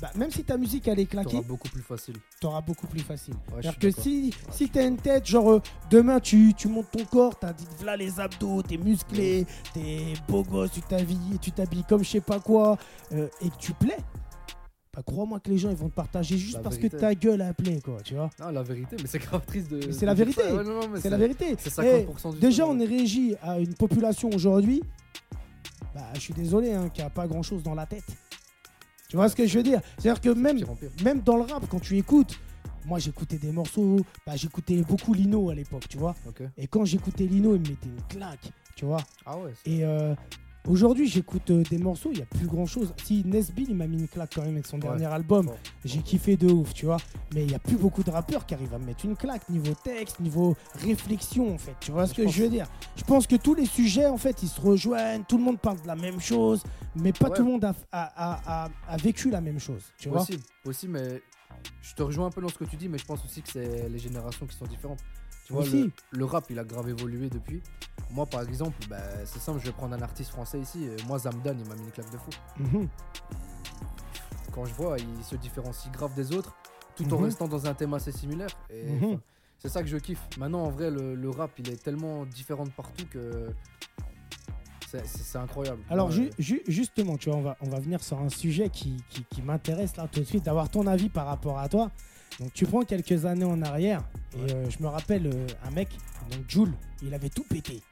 bah, 0.00 0.10
même 0.14 0.30
si 0.30 0.44
ta 0.44 0.56
musique 0.56 0.86
elle 0.88 0.98
est 1.00 1.06
claquée, 1.06 1.30
T'auras 1.30 1.42
beaucoup 1.48 1.68
plus 1.68 1.82
facile. 1.82 2.14
t'auras 2.40 2.60
beaucoup 2.60 2.86
plus 2.86 3.00
facile. 3.00 3.34
Ouais, 3.34 3.62
C'est-à-dire 3.62 3.78
que 3.78 3.90
si, 3.90 4.34
si 4.50 4.68
t'as 4.68 4.86
une 4.86 4.96
tête, 4.98 5.26
genre 5.26 5.50
euh, 5.52 5.62
demain 5.90 6.20
tu, 6.20 6.52
tu 6.54 6.68
montes 6.68 6.90
ton 6.90 7.04
corps, 7.06 7.38
t'as 7.38 7.52
dit 7.52 7.66
voilà 7.78 7.96
les 7.96 8.20
abdos, 8.20 8.62
t'es 8.62 8.76
musclé, 8.76 9.46
t'es 9.72 10.14
beau 10.28 10.42
gosse, 10.42 10.72
tu 10.72 10.82
t'habilles, 10.82 11.38
tu 11.40 11.50
t'habilles 11.52 11.84
comme 11.88 12.04
je 12.04 12.10
sais 12.10 12.20
pas 12.20 12.40
quoi, 12.40 12.76
euh, 13.12 13.28
et 13.40 13.48
que 13.48 13.56
tu 13.58 13.72
plais, 13.72 13.96
bah 14.94 15.02
crois-moi 15.04 15.40
que 15.40 15.50
les 15.50 15.58
gens 15.58 15.70
ils 15.70 15.76
vont 15.76 15.88
te 15.88 15.94
partager 15.94 16.36
juste 16.38 16.56
La 16.56 16.60
parce 16.62 16.76
vérité. 16.76 16.96
que 16.96 17.00
ta 17.00 17.14
gueule 17.14 17.40
a 17.42 17.54
plaît 17.54 17.80
quoi, 17.82 17.98
tu 18.02 18.14
vois. 18.14 18.28
Non, 18.40 18.50
la 18.50 18.62
vérité, 18.62 18.96
mais 19.00 19.06
c'est 19.08 19.18
grave 19.18 19.44
triste 19.46 19.70
de. 19.70 19.92
C'est 19.92 20.06
la 20.06 20.14
vérité. 20.14 20.42
Ouais, 20.42 20.62
C'est 21.00 21.10
la 21.10 21.16
vérité. 21.18 21.54
C'est 21.58 21.72
Eh, 21.84 22.06
50% 22.06 22.32
du 22.34 22.38
déjà 22.40 22.64
temps, 22.64 22.70
on 22.70 22.78
est 22.80 22.86
régi 22.86 23.34
à 23.42 23.58
une 23.58 23.74
population 23.74 24.28
aujourd'hui, 24.34 24.82
bah 25.94 26.02
je 26.14 26.20
suis 26.20 26.34
désolé, 26.34 26.72
hein, 26.74 26.88
qui 26.92 27.00
a 27.02 27.08
pas 27.10 27.26
grand 27.26 27.42
chose 27.42 27.62
dans 27.62 27.74
la 27.74 27.86
tête. 27.86 28.04
Tu 29.08 29.16
vois 29.16 29.28
ce 29.28 29.36
que 29.36 29.46
je 29.46 29.56
veux 29.58 29.62
dire? 29.62 29.80
C'est-à-dire 29.98 30.20
que 30.20 30.30
même, 30.30 30.58
même 31.04 31.20
dans 31.20 31.36
le 31.36 31.42
rap, 31.42 31.64
quand 31.68 31.80
tu 31.80 31.96
écoutes, 31.96 32.38
moi 32.86 32.98
j'écoutais 32.98 33.36
des 33.36 33.52
morceaux, 33.52 34.00
bah, 34.26 34.36
j'écoutais 34.36 34.76
beaucoup 34.82 35.14
Lino 35.14 35.50
à 35.50 35.54
l'époque, 35.54 35.88
tu 35.88 35.98
vois. 35.98 36.14
Et 36.56 36.66
quand 36.66 36.84
j'écoutais 36.84 37.24
Lino, 37.24 37.54
il 37.54 37.60
me 37.60 37.68
mettait 37.68 37.88
une 37.88 38.02
claque, 38.08 38.50
tu 38.74 38.84
vois. 38.84 39.00
Ah 39.24 39.38
ouais. 39.38 39.52
Et 39.64 39.84
euh, 39.84 40.14
aujourd'hui, 40.68 41.08
j'écoute 41.08 41.50
euh, 41.50 41.62
des 41.70 41.78
morceaux, 41.78 42.10
il 42.12 42.16
n'y 42.18 42.22
a 42.22 42.26
plus 42.26 42.46
grand 42.46 42.66
chose. 42.66 42.92
Si 43.04 43.22
Nesbill, 43.24 43.66
il 43.70 43.76
m'a 43.76 43.86
mis 43.86 43.98
une 43.98 44.08
claque 44.08 44.32
quand 44.34 44.42
même 44.42 44.54
avec 44.54 44.66
son 44.66 44.76
Ouais. 44.76 44.82
dernier 44.82 45.06
album, 45.06 45.50
j'ai 45.84 46.00
kiffé 46.00 46.36
de 46.36 46.50
ouf, 46.50 46.72
tu 46.74 46.86
vois. 46.86 46.98
Mais 47.34 47.42
il 47.42 47.48
n'y 47.48 47.54
a 47.54 47.58
plus 47.58 47.76
beaucoup 47.76 48.02
de 48.02 48.10
rappeurs 48.10 48.46
qui 48.46 48.54
arrivent 48.54 48.74
à 48.74 48.78
me 48.78 48.86
mettre 48.86 49.04
une 49.04 49.16
claque 49.16 49.48
niveau 49.48 49.74
texte, 49.84 50.20
niveau 50.20 50.56
réflexion, 50.74 51.54
en 51.54 51.58
fait. 51.58 51.74
Tu 51.80 51.90
vois 51.90 52.06
ce 52.06 52.14
Je 52.14 52.22
que 52.22 52.28
je 52.28 52.42
veux 52.44 52.48
dire? 52.50 52.66
Je 52.96 53.04
pense 53.04 53.26
que 53.26 53.36
tous 53.36 53.54
les 53.54 53.66
sujets, 53.66 54.06
en 54.06 54.16
fait, 54.18 54.42
ils 54.42 54.48
se 54.48 54.60
rejoignent, 54.60 55.24
tout 55.28 55.38
le 55.38 55.44
monde 55.44 55.58
parle 55.58 55.80
de 55.82 55.86
la 55.86 55.96
même 55.96 56.20
chose, 56.20 56.62
mais 56.94 57.12
pas 57.12 57.28
Ouais. 57.28 57.36
tout 57.36 57.42
le 57.44 57.48
monde 57.50 57.64
a, 57.64 57.74
a- 57.92 58.02
a- 58.34 58.64
a- 58.66 58.70
a 58.88 58.96
vécu 58.96 59.30
la 59.30 59.40
même 59.40 59.58
chose, 59.58 59.82
tu 59.98 60.08
vois. 60.08 60.24
Possible, 60.64 60.92
mais 60.92 61.22
je 61.82 61.94
te 61.94 62.02
rejoins 62.02 62.26
un 62.26 62.30
peu 62.30 62.40
dans 62.40 62.48
ce 62.48 62.58
que 62.58 62.64
tu 62.64 62.76
dis, 62.76 62.88
mais 62.88 62.98
je 62.98 63.04
pense 63.04 63.24
aussi 63.24 63.42
que 63.42 63.48
c'est 63.50 63.88
les 63.88 63.98
générations 63.98 64.46
qui 64.46 64.56
sont 64.56 64.66
différentes. 64.66 65.00
Tu 65.46 65.52
vois, 65.52 65.64
le, 65.64 65.92
le 66.10 66.24
rap, 66.24 66.44
il 66.50 66.58
a 66.58 66.64
grave 66.64 66.88
évolué 66.88 67.28
depuis. 67.30 67.62
Moi, 68.10 68.26
par 68.26 68.42
exemple, 68.42 68.76
bah, 68.90 68.96
c'est 69.24 69.38
simple, 69.38 69.60
je 69.60 69.66
vais 69.66 69.72
prendre 69.72 69.94
un 69.94 70.02
artiste 70.02 70.30
français 70.30 70.58
ici. 70.60 70.88
Moi, 71.06 71.18
Zamdan, 71.20 71.56
il 71.58 71.68
m'a 71.68 71.76
mis 71.76 71.84
une 71.84 71.90
claque 71.92 72.10
de 72.10 72.18
fou. 72.18 72.30
Mhm. 72.58 72.88
Quand 74.52 74.64
je 74.64 74.74
vois, 74.74 74.96
il 74.98 75.24
se 75.24 75.36
différencie 75.36 75.92
grave 75.92 76.14
des 76.14 76.32
autres, 76.32 76.54
tout 76.96 77.04
en 77.14 77.18
Mhm. 77.18 77.24
restant 77.24 77.46
dans 77.46 77.64
un 77.66 77.74
thème 77.74 77.94
assez 77.94 78.10
similaire. 78.10 78.48
Et 78.70 78.86
Mhm. 78.90 79.20
c'est 79.58 79.68
ça 79.68 79.82
que 79.82 79.88
je 79.88 79.98
kiffe. 79.98 80.20
Maintenant, 80.38 80.64
en 80.64 80.70
vrai, 80.70 80.90
le, 80.90 81.14
le 81.14 81.30
rap, 81.30 81.52
il 81.58 81.68
est 81.70 81.80
tellement 81.82 82.24
différent 82.26 82.64
de 82.64 82.70
partout 82.70 83.04
que 83.10 83.50
c'est- 84.88 85.04
c'est 85.06 85.22
c'est 85.22 85.38
incroyable. 85.38 85.82
Alors 85.90 86.06
Ouais. 86.08 86.12
ju- 86.14 86.30
ju- 86.38 86.62
justement, 86.66 87.16
tu 87.18 87.28
vois, 87.28 87.38
on 87.38 87.42
va, 87.42 87.56
on 87.60 87.68
va 87.68 87.78
venir 87.80 88.02
sur 88.02 88.18
un 88.20 88.28
sujet 88.30 88.68
qui, 88.70 88.96
qui, 89.10 89.24
qui 89.24 89.42
m'intéresse 89.42 89.96
là 89.96 90.08
tout 90.10 90.20
de 90.20 90.24
suite, 90.24 90.44
d'avoir 90.44 90.70
ton 90.70 90.86
avis 90.86 91.08
par 91.08 91.26
rapport 91.26 91.58
à 91.58 91.68
toi. 91.68 91.90
Donc 92.40 92.52
tu 92.52 92.66
prends 92.66 92.82
quelques 92.82 93.24
années 93.24 93.44
en 93.44 93.62
arrière, 93.62 94.02
et 94.36 94.52
euh, 94.52 94.68
je 94.70 94.82
me 94.82 94.88
rappelle 94.88 95.26
euh, 95.26 95.46
un 95.64 95.70
mec, 95.70 95.88
donc 96.30 96.40
Jules, 96.48 96.72
il 97.02 97.14
avait 97.14 97.30
tout 97.30 97.44
pété. 97.44 97.82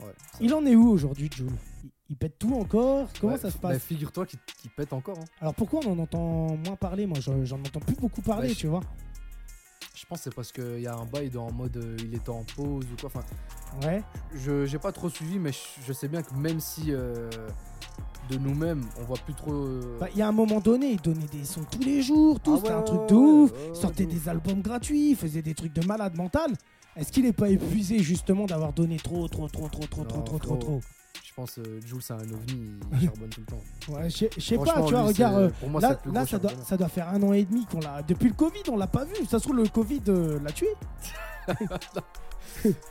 Ouais, 0.00 0.12
Il 0.40 0.52
en 0.54 0.66
est 0.66 0.74
où 0.76 0.88
aujourd'hui, 0.90 1.30
Jules 1.34 1.50
il, 1.84 1.90
il 2.10 2.16
pète 2.16 2.38
tout 2.38 2.52
encore? 2.54 3.08
Comment 3.20 3.32
Ouais, 3.34 3.38
ça 3.38 3.50
se 3.50 3.58
bah, 3.58 3.70
passe? 3.70 3.82
Figure-toi 3.84 4.26
qu'il 4.26 4.70
pète 4.76 4.92
encore. 4.92 5.18
hein. 5.18 5.24
Alors 5.40 5.54
pourquoi 5.54 5.80
on 5.86 5.92
en 5.92 5.98
entend 6.00 6.56
moins 6.56 6.76
parler? 6.76 7.06
Moi, 7.06 7.18
je- 7.20 7.44
j'en 7.44 7.58
entends 7.60 7.80
plus 7.80 7.94
beaucoup 7.96 8.22
parler, 8.22 8.50
je- 8.50 8.54
tu 8.54 8.66
vois. 8.66 8.80
Je 9.98 10.04
pense 10.04 10.18
que 10.18 10.24
c'est 10.24 10.34
parce 10.34 10.52
qu'il 10.52 10.80
y 10.80 10.86
a 10.86 10.94
un 10.94 11.06
bail 11.06 11.30
dans 11.30 11.46
en 11.46 11.52
mode 11.52 11.76
euh, 11.78 11.96
il 12.00 12.14
était 12.14 12.28
en 12.28 12.44
pause 12.54 12.84
ou 12.92 12.96
quoi. 13.00 13.06
Enfin, 13.14 13.22
Ouais. 13.82 14.02
je 14.34 14.66
j'ai 14.66 14.78
pas 14.78 14.92
trop 14.92 15.08
suivi, 15.08 15.38
mais 15.38 15.52
je, 15.52 15.58
je 15.86 15.92
sais 15.92 16.06
bien 16.08 16.22
que 16.22 16.34
même 16.34 16.60
si 16.60 16.92
euh, 16.92 17.30
de 18.28 18.36
nous-mêmes 18.36 18.84
on 19.00 19.04
voit 19.04 19.16
plus 19.18 19.32
trop. 19.34 19.52
euh, 19.52 19.96
Bah, 19.98 20.08
Il 20.12 20.18
y 20.18 20.22
a 20.22 20.28
un 20.28 20.32
moment 20.32 20.60
donné, 20.60 20.90
il 20.92 21.00
donnait 21.00 21.26
des 21.32 21.44
sons 21.44 21.64
tous 21.70 21.80
les 21.80 22.02
jours, 22.02 22.38
tout, 22.40 22.52
Ah 22.54 22.56
c'était 22.58 22.68
ouais, 22.68 22.74
un 22.74 22.78
ouais, 22.80 22.84
truc 22.84 23.00
ouais, 23.00 23.06
de 23.08 23.14
ouf. 23.14 23.52
ouais, 23.52 23.56
ouais, 23.58 23.70
Il 23.70 23.76
sortait 23.76 24.04
de 24.04 24.12
ouf. 24.12 24.22
des 24.22 24.28
albums 24.28 24.60
gratuits, 24.60 25.10
il 25.10 25.16
faisait 25.16 25.42
des 25.42 25.54
trucs 25.54 25.72
de 25.72 25.86
malade 25.86 26.14
mental. 26.14 26.52
Est-ce 26.94 27.10
qu'il 27.12 27.24
est 27.26 27.32
pas 27.32 27.48
épuisé 27.48 27.98
justement 27.98 28.44
d'avoir 28.46 28.72
donné 28.74 28.96
trop, 28.98 29.26
trop, 29.28 29.48
trop, 29.48 29.68
trop, 29.68 29.86
trop, 29.86 30.04
trop, 30.04 30.18
Non, 30.18 30.22
trop, 30.24 30.38
trop, 30.38 30.38
frérot. 30.38 30.56
trop? 30.58 30.80
Pense 31.36 31.58
euh, 31.58 31.80
Jules 31.84 32.00
c'est 32.02 32.14
un 32.14 32.18
ovni, 32.20 32.70
il 32.94 33.00
charbonne 33.04 33.28
tout 33.28 33.40
le 33.40 33.46
temps. 33.46 33.92
Ouais, 33.92 34.10
je 34.10 34.16
sais- 34.16 34.30
je 34.36 34.54
pas, 34.56 34.64
tu 34.64 34.92
vois, 34.92 35.02
lui, 35.02 35.08
regarde, 35.08 35.34
euh, 35.36 35.50
pour 35.60 35.68
moi, 35.68 35.80
c'est 35.80 35.86
là, 35.88 35.92
le 35.92 35.98
plus 36.00 36.12
là 36.12 36.20
gros 36.20 36.26
ça, 36.30 36.38
doit, 36.38 36.48
charbonneur. 36.50 36.66
ça 36.68 36.76
doit 36.76 36.88
faire 36.88 37.08
un 37.10 37.22
an 37.22 37.32
et 37.32 37.44
demi 37.44 37.64
qu'on 37.66 37.80
l'a. 37.80 38.02
Depuis 38.02 38.28
le 38.28 38.34
Covid, 38.34 38.62
on 38.70 38.76
l'a 38.76 38.86
pas 38.86 39.04
vu. 39.04 39.14
Ça 39.28 39.38
se 39.38 39.44
trouve, 39.44 39.56
le 39.56 39.68
Covid 39.68 40.02
euh, 40.08 40.38
l'a 40.42 40.50
tué. 40.52 40.68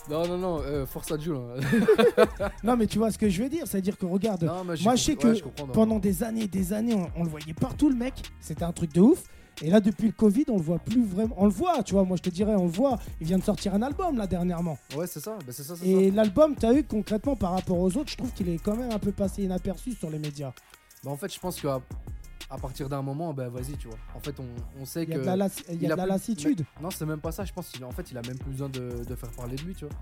Non, 0.09 0.27
non, 0.27 0.37
non, 0.37 0.61
euh, 0.61 0.85
force 0.85 1.11
à 1.11 1.17
Jules. 1.17 1.35
hein. 1.35 2.49
Non, 2.63 2.77
mais 2.77 2.85
tu 2.87 2.97
vois 2.99 3.11
ce 3.11 3.17
que 3.17 3.27
je 3.29 3.41
veux 3.43 3.49
dire 3.49 3.63
C'est-à-dire 3.65 3.97
que 3.97 4.05
regarde, 4.05 4.43
Non, 4.43 4.63
mais 4.63 4.77
j'ai 4.77 4.83
moi 4.83 4.95
je 4.95 5.03
sais 5.03 5.15
que 5.15 5.27
ouais, 5.27 5.41
comprends, 5.41 5.65
non. 5.67 5.73
pendant 5.73 5.99
des 5.99 6.23
années 6.23 6.43
et 6.43 6.47
des 6.47 6.71
années, 6.71 6.93
on, 6.93 7.09
on 7.19 7.23
le 7.23 7.29
voyait 7.29 7.53
partout, 7.53 7.89
le 7.89 7.95
mec. 7.95 8.13
C'était 8.39 8.63
un 8.63 8.71
truc 8.71 8.93
de 8.93 9.01
ouf. 9.01 9.23
Et 9.61 9.69
là, 9.69 9.79
depuis 9.79 10.07
le 10.07 10.11
Covid, 10.13 10.45
on 10.49 10.57
le 10.57 10.63
voit 10.63 10.79
plus 10.79 11.03
vraiment. 11.05 11.33
On 11.37 11.45
le 11.45 11.51
voit, 11.51 11.81
tu 11.83 11.93
vois. 11.93 12.03
Moi, 12.03 12.17
je 12.17 12.23
te 12.23 12.29
dirais, 12.29 12.55
on 12.55 12.65
le 12.65 12.71
voit. 12.71 12.97
Il 13.21 13.27
vient 13.27 13.37
de 13.37 13.43
sortir 13.43 13.73
un 13.73 13.81
album 13.81 14.17
là 14.17 14.27
dernièrement. 14.27 14.77
Ouais, 14.95 15.07
c'est 15.07 15.21
ça, 15.21 15.37
bah, 15.45 15.53
ça, 15.53 15.73
Et 15.83 16.11
l'album, 16.11 16.55
tu 16.59 16.65
as 16.65 16.73
vu 16.73 16.83
concrètement 16.83 17.35
par 17.35 17.51
rapport 17.51 17.79
aux 17.79 17.95
autres, 17.97 18.11
je 18.11 18.17
trouve 18.17 18.31
qu'il 18.33 18.49
est 18.49 18.57
quand 18.57 18.75
même 18.75 18.91
un 18.91 18.99
peu 18.99 19.11
passé 19.11 19.43
inaperçu 19.43 19.93
sur 19.93 20.09
les 20.09 20.19
médias. 20.19 20.53
Bah, 21.03 21.11
en 21.11 21.17
fait, 21.17 21.33
je 21.33 21.39
pense 21.39 21.59
qu'à 21.61 21.79
à 22.49 22.57
partir 22.57 22.87
d'un 22.89 23.01
moment, 23.01 23.33
bah 23.33 23.49
vas-y, 23.49 23.75
tu 23.77 23.87
vois. 23.87 23.97
En 24.15 24.19
fait, 24.19 24.39
on, 24.39 24.45
on 24.79 24.85
sait 24.85 25.03
Il 25.03 25.09
y 25.09 25.13
a 25.13 25.15
que. 25.15 25.21
de 25.21 25.25
la, 25.25 25.33
il 25.35 25.37
y 25.37 25.37
a 25.37 25.73
il 25.73 25.87
de 25.87 25.93
a 25.93 25.95
la 25.95 26.05
lassitude. 26.05 26.63
Non, 26.81 26.91
c'est 26.91 27.05
même 27.05 27.19
pas 27.19 27.31
ça. 27.31 27.43
Je 27.43 27.53
pense 27.53 27.71
qu'en 27.71 27.91
fait, 27.91 28.11
il 28.11 28.17
a 28.17 28.21
même 28.21 28.37
plus 28.37 28.51
besoin 28.51 28.69
de, 28.69 29.03
de 29.03 29.15
faire 29.15 29.31
parler 29.31 29.55
de 29.55 29.63
lui, 29.63 29.73
tu 29.73 29.85
vois. 29.85 29.95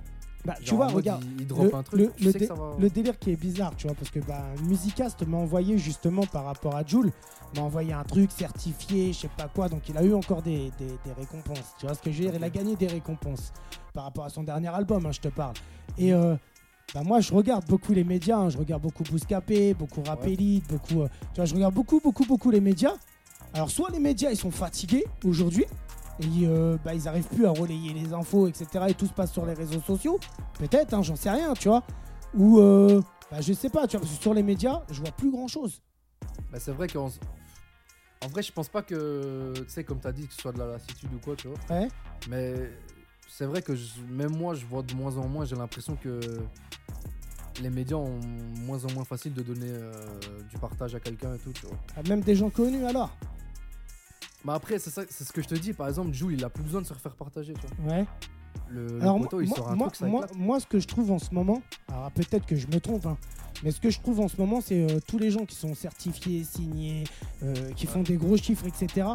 Bah, 0.45 0.55
tu 0.61 0.75
vois, 0.75 0.87
regarde. 0.87 1.23
Il, 1.39 1.45
il 1.49 1.75
un 1.75 1.83
truc. 1.83 1.99
le- 1.99 2.11
le 2.21 2.33
dé- 2.33 2.45
va. 2.47 2.89
Délire 2.89 3.17
qui 3.17 3.31
est 3.31 3.35
bizarre, 3.37 3.73
tu 3.77 3.87
vois, 3.87 3.95
parce 3.95 4.09
que 4.09 4.19
bah, 4.19 4.43
Musicast 4.67 5.25
m'a 5.25 5.37
envoyé 5.37 5.77
justement 5.77 6.25
par 6.25 6.43
rapport 6.45 6.75
à 6.75 6.85
Joule, 6.85 7.11
m'a 7.55 7.61
envoyé 7.61 7.93
un 7.93 8.03
truc 8.03 8.29
certifié, 8.31 9.13
je 9.13 9.19
sais 9.19 9.29
pas 9.37 9.47
quoi, 9.47 9.69
donc 9.69 9.87
il 9.87 9.97
a 9.97 10.03
eu 10.03 10.13
encore 10.13 10.41
des, 10.41 10.71
des- 10.77 10.97
des 11.05 11.13
récompenses. 11.17 11.75
Tu 11.79 11.85
vois 11.85 11.95
ce 11.95 12.01
que 12.01 12.11
je 12.11 12.17
veux 12.23 12.29
dire 12.29 12.35
Il 12.35 12.43
a 12.43 12.49
gagné 12.49 12.75
des 12.75 12.87
récompenses 12.87 13.53
par 13.93 14.03
rapport 14.03 14.25
à 14.25 14.29
son 14.29 14.43
dernier 14.43 14.67
album, 14.67 15.05
hein, 15.05 15.11
je 15.13 15.21
te 15.21 15.29
parle. 15.29 15.53
Et 15.97 16.13
euh, 16.13 16.35
bah, 16.93 17.03
moi, 17.03 17.21
je 17.21 17.33
regarde 17.33 17.65
beaucoup 17.67 17.93
les 17.93 18.03
médias, 18.03 18.37
hein, 18.37 18.49
je 18.49 18.57
regarde 18.57 18.81
beaucoup 18.81 19.03
Bouscapé, 19.03 19.73
beaucoup 19.73 20.01
Rap 20.05 20.23
Ouais. 20.25 20.33
Beaucoup. 20.67 21.03
euh, 21.03 21.07
tu 21.33 21.37
vois, 21.37 21.45
je 21.45 21.53
regarde 21.55 21.73
beaucoup, 21.73 22.01
beaucoup, 22.03 22.25
beaucoup 22.25 22.51
les 22.51 22.59
médias. 22.61 22.93
Alors, 23.53 23.69
soit 23.69 23.89
les 23.91 23.99
médias, 23.99 24.29
ils 24.31 24.37
sont 24.37 24.51
fatigués 24.51 25.05
aujourd'hui. 25.23 25.65
Et 26.20 26.45
euh, 26.47 26.78
bah, 26.86 26.93
ils 26.93 27.07
arrivent 27.07 27.28
plus 27.28 27.45
à 27.45 27.51
relayer 27.51 27.93
les 27.93 28.14
infos, 28.14 28.47
etc. 28.47 28.86
Et 28.89 28.93
tout 28.93 29.07
se 29.07 29.14
passe 29.14 29.32
sur 29.32 29.45
les 29.45 29.53
réseaux 29.53 29.82
sociaux. 29.82 30.20
Peut-être, 30.59 30.93
hein, 30.93 31.01
j'en 31.01 31.16
sais 31.16 31.30
rien, 31.32 31.53
tu 31.53 31.70
vois. 31.70 31.84
Ou, 32.36 32.59
euh, 32.59 33.01
bah, 33.32 33.41
je 33.41 33.53
sais 33.53 33.70
pas, 33.70 33.88
tu 33.88 33.97
vois, 33.97 34.05
parce 34.05 34.16
que 34.16 34.22
sur 34.22 34.34
les 34.34 34.43
médias, 34.43 34.84
je 34.91 35.01
vois 35.01 35.11
plus 35.11 35.32
grand 35.32 35.47
chose. 35.47 35.82
Bah, 36.51 36.59
c'est 36.59 36.72
vrai 36.72 36.88
qu'en 36.88 37.09
en 38.24 38.28
vrai, 38.30 38.41
je 38.41 38.51
pense 38.53 38.70
pas 38.70 38.82
que, 38.84 39.53
tu 39.55 39.64
sais, 39.70 39.84
comme 39.84 39.99
t'as 39.99 40.11
dit, 40.14 40.28
que 40.28 40.34
ce 40.34 40.41
soit 40.41 40.53
de 40.53 40.59
la 40.59 40.68
lassitude 40.68 41.09
ou 41.14 41.20
quoi, 41.20 41.36
tu 41.36 41.49
vois. 41.49 41.57
Ouais. 41.78 41.88
Mais 42.30 42.53
c'est 43.28 43.45
vrai 43.45 43.61
que 43.61 43.76
je- 43.76 43.99
même 44.09 44.38
moi, 44.38 44.53
je 44.53 44.66
vois 44.66 44.82
de 44.82 44.93
moins 44.93 45.18
en 45.18 45.28
moins, 45.28 45.43
j'ai 45.43 45.57
l'impression 45.57 45.97
que 45.97 46.22
les 47.61 47.70
médias 47.70 47.97
ont 47.97 48.20
moins 48.66 48.84
en 48.86 48.91
moins 48.93 49.03
facile 49.03 49.34
de 49.34 49.41
donner 49.41 49.68
euh, 49.68 49.91
du 50.49 50.57
partage 50.57 50.95
à 50.95 50.99
quelqu'un 50.99 51.36
et 51.36 51.38
tout, 51.39 51.51
tu 51.51 51.66
vois. 51.66 51.76
Ah, 51.97 52.01
Même 52.07 52.22
des 52.22 52.36
gens 52.36 52.49
connus 52.49 52.86
alors? 52.86 53.09
Mais 54.45 54.53
après, 54.53 54.79
c'est 54.79 54.89
ça- 54.89 55.03
c'est 55.09 55.23
ce 55.23 55.31
que 55.33 55.41
je 55.41 55.47
te 55.47 55.55
dis, 55.55 55.73
par 55.73 55.87
exemple, 55.87 56.11
Jules, 56.13 56.33
il 56.33 56.43
a 56.43 56.49
plus 56.49 56.63
besoin 56.63 56.81
de 56.81 56.85
se 56.87 56.93
refaire 56.93 57.15
partager, 57.15 57.53
tu 57.53 57.61
vois. 57.83 57.93
Ouais. 57.95 58.05
Le, 58.69 58.87
le 58.87 59.01
Alors 59.01 59.17
il 59.17 59.47
moi, 59.47 59.57
sort 59.57 59.69
un 59.71 59.75
moi, 59.75 59.87
truc, 59.87 59.95
ça 59.97 60.07
moi, 60.37 60.59
ce 60.59 60.65
que 60.67 60.79
je 60.79 60.87
trouve 60.87 61.11
en 61.11 61.19
ce 61.19 61.33
moment, 61.33 61.61
alors 61.87 62.11
peut-être 62.11 62.45
que 62.45 62.55
je 62.55 62.67
me 62.67 62.79
trompe, 62.79 63.05
hein, 63.05 63.17
mais 63.63 63.71
ce 63.71 63.79
que 63.79 63.89
je 63.89 63.99
trouve 63.99 64.19
en 64.19 64.27
ce 64.27 64.37
moment, 64.37 64.61
c'est 64.61 64.83
euh, 64.91 64.99
tous 65.07 65.17
les 65.17 65.31
gens 65.31 65.45
qui 65.45 65.55
sont 65.55 65.73
certifiés, 65.75 66.43
signés, 66.43 67.03
euh, 67.43 67.53
qui 67.75 67.87
font 67.87 68.03
des 68.03 68.15
gros 68.15 68.37
chiffres, 68.37 68.65
etc. 68.67 69.07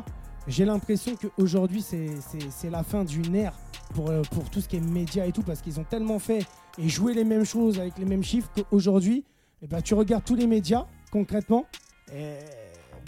J'ai 0.49 0.65
l'impression 0.65 1.15
qu'aujourd'hui, 1.17 1.83
c'est 1.83 2.71
la 2.71 2.83
fin 2.83 3.05
d'une 3.05 3.35
ère 3.35 3.53
pour, 3.95 4.11
euh, 4.11 4.23
pour 4.31 4.49
tout 4.51 4.61
ce 4.61 4.69
qui 4.69 4.77
est 4.77 4.81
médias 4.81 5.27
et 5.27 5.33
tout, 5.33 5.43
parce 5.43 5.61
qu'ils 5.61 5.79
ont 5.79 5.85
tellement 5.85 6.19
fait 6.19 6.45
et 6.79 6.89
joué 6.89 7.13
les 7.15 7.25
mêmes 7.25 7.45
choses 7.45 7.79
avec 7.79 7.99
les 7.99 8.05
mêmes 8.07 8.25
chiffres 8.25 8.51
qu'aujourd'hui, 8.55 9.25
eh 9.63 9.67
ben, 9.67 9.83
tu 9.83 9.95
regardes 9.95 10.25
tous 10.25 10.37
les 10.37 10.47
médias, 10.47 10.87
concrètement, 11.13 11.67
et 12.13 12.39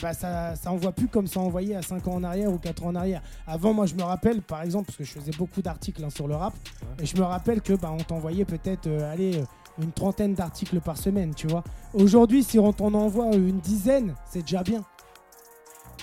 bah, 0.02 0.12
ça, 0.12 0.56
ça 0.56 0.72
envoie 0.72 0.92
plus 0.92 1.08
comme 1.08 1.26
ça 1.26 1.40
envoyait 1.40 1.74
à 1.74 1.82
5 1.82 2.08
ans 2.08 2.14
en 2.14 2.24
arrière 2.24 2.50
ou 2.50 2.58
4 2.58 2.84
ans 2.84 2.88
en 2.88 2.94
arrière. 2.94 3.22
Avant, 3.46 3.72
moi, 3.72 3.86
je 3.86 3.94
me 3.94 4.02
rappelle, 4.02 4.42
par 4.42 4.62
exemple, 4.62 4.86
parce 4.86 4.98
que 4.98 5.04
je 5.04 5.12
faisais 5.12 5.32
beaucoup 5.36 5.62
d'articles 5.62 6.04
hein, 6.04 6.10
sur 6.10 6.28
le 6.28 6.34
rap, 6.34 6.54
et 7.00 7.06
je 7.06 7.16
me 7.16 7.22
rappelle 7.22 7.60
que 7.60 7.74
bah, 7.74 7.90
on 7.92 8.02
t'envoyait 8.02 8.44
peut-être 8.44 8.86
euh, 8.86 9.12
allez, 9.12 9.38
euh, 9.38 9.44
une 9.82 9.92
trentaine 9.92 10.34
d'articles 10.34 10.80
par 10.80 10.96
semaine, 10.96 11.34
tu 11.34 11.46
vois. 11.46 11.64
Aujourd'hui, 11.94 12.42
si 12.42 12.58
on 12.58 12.72
t'en 12.72 12.94
envoie 12.94 13.34
une 13.34 13.60
dizaine, 13.60 14.14
c'est 14.30 14.42
déjà 14.42 14.62
bien. 14.62 14.84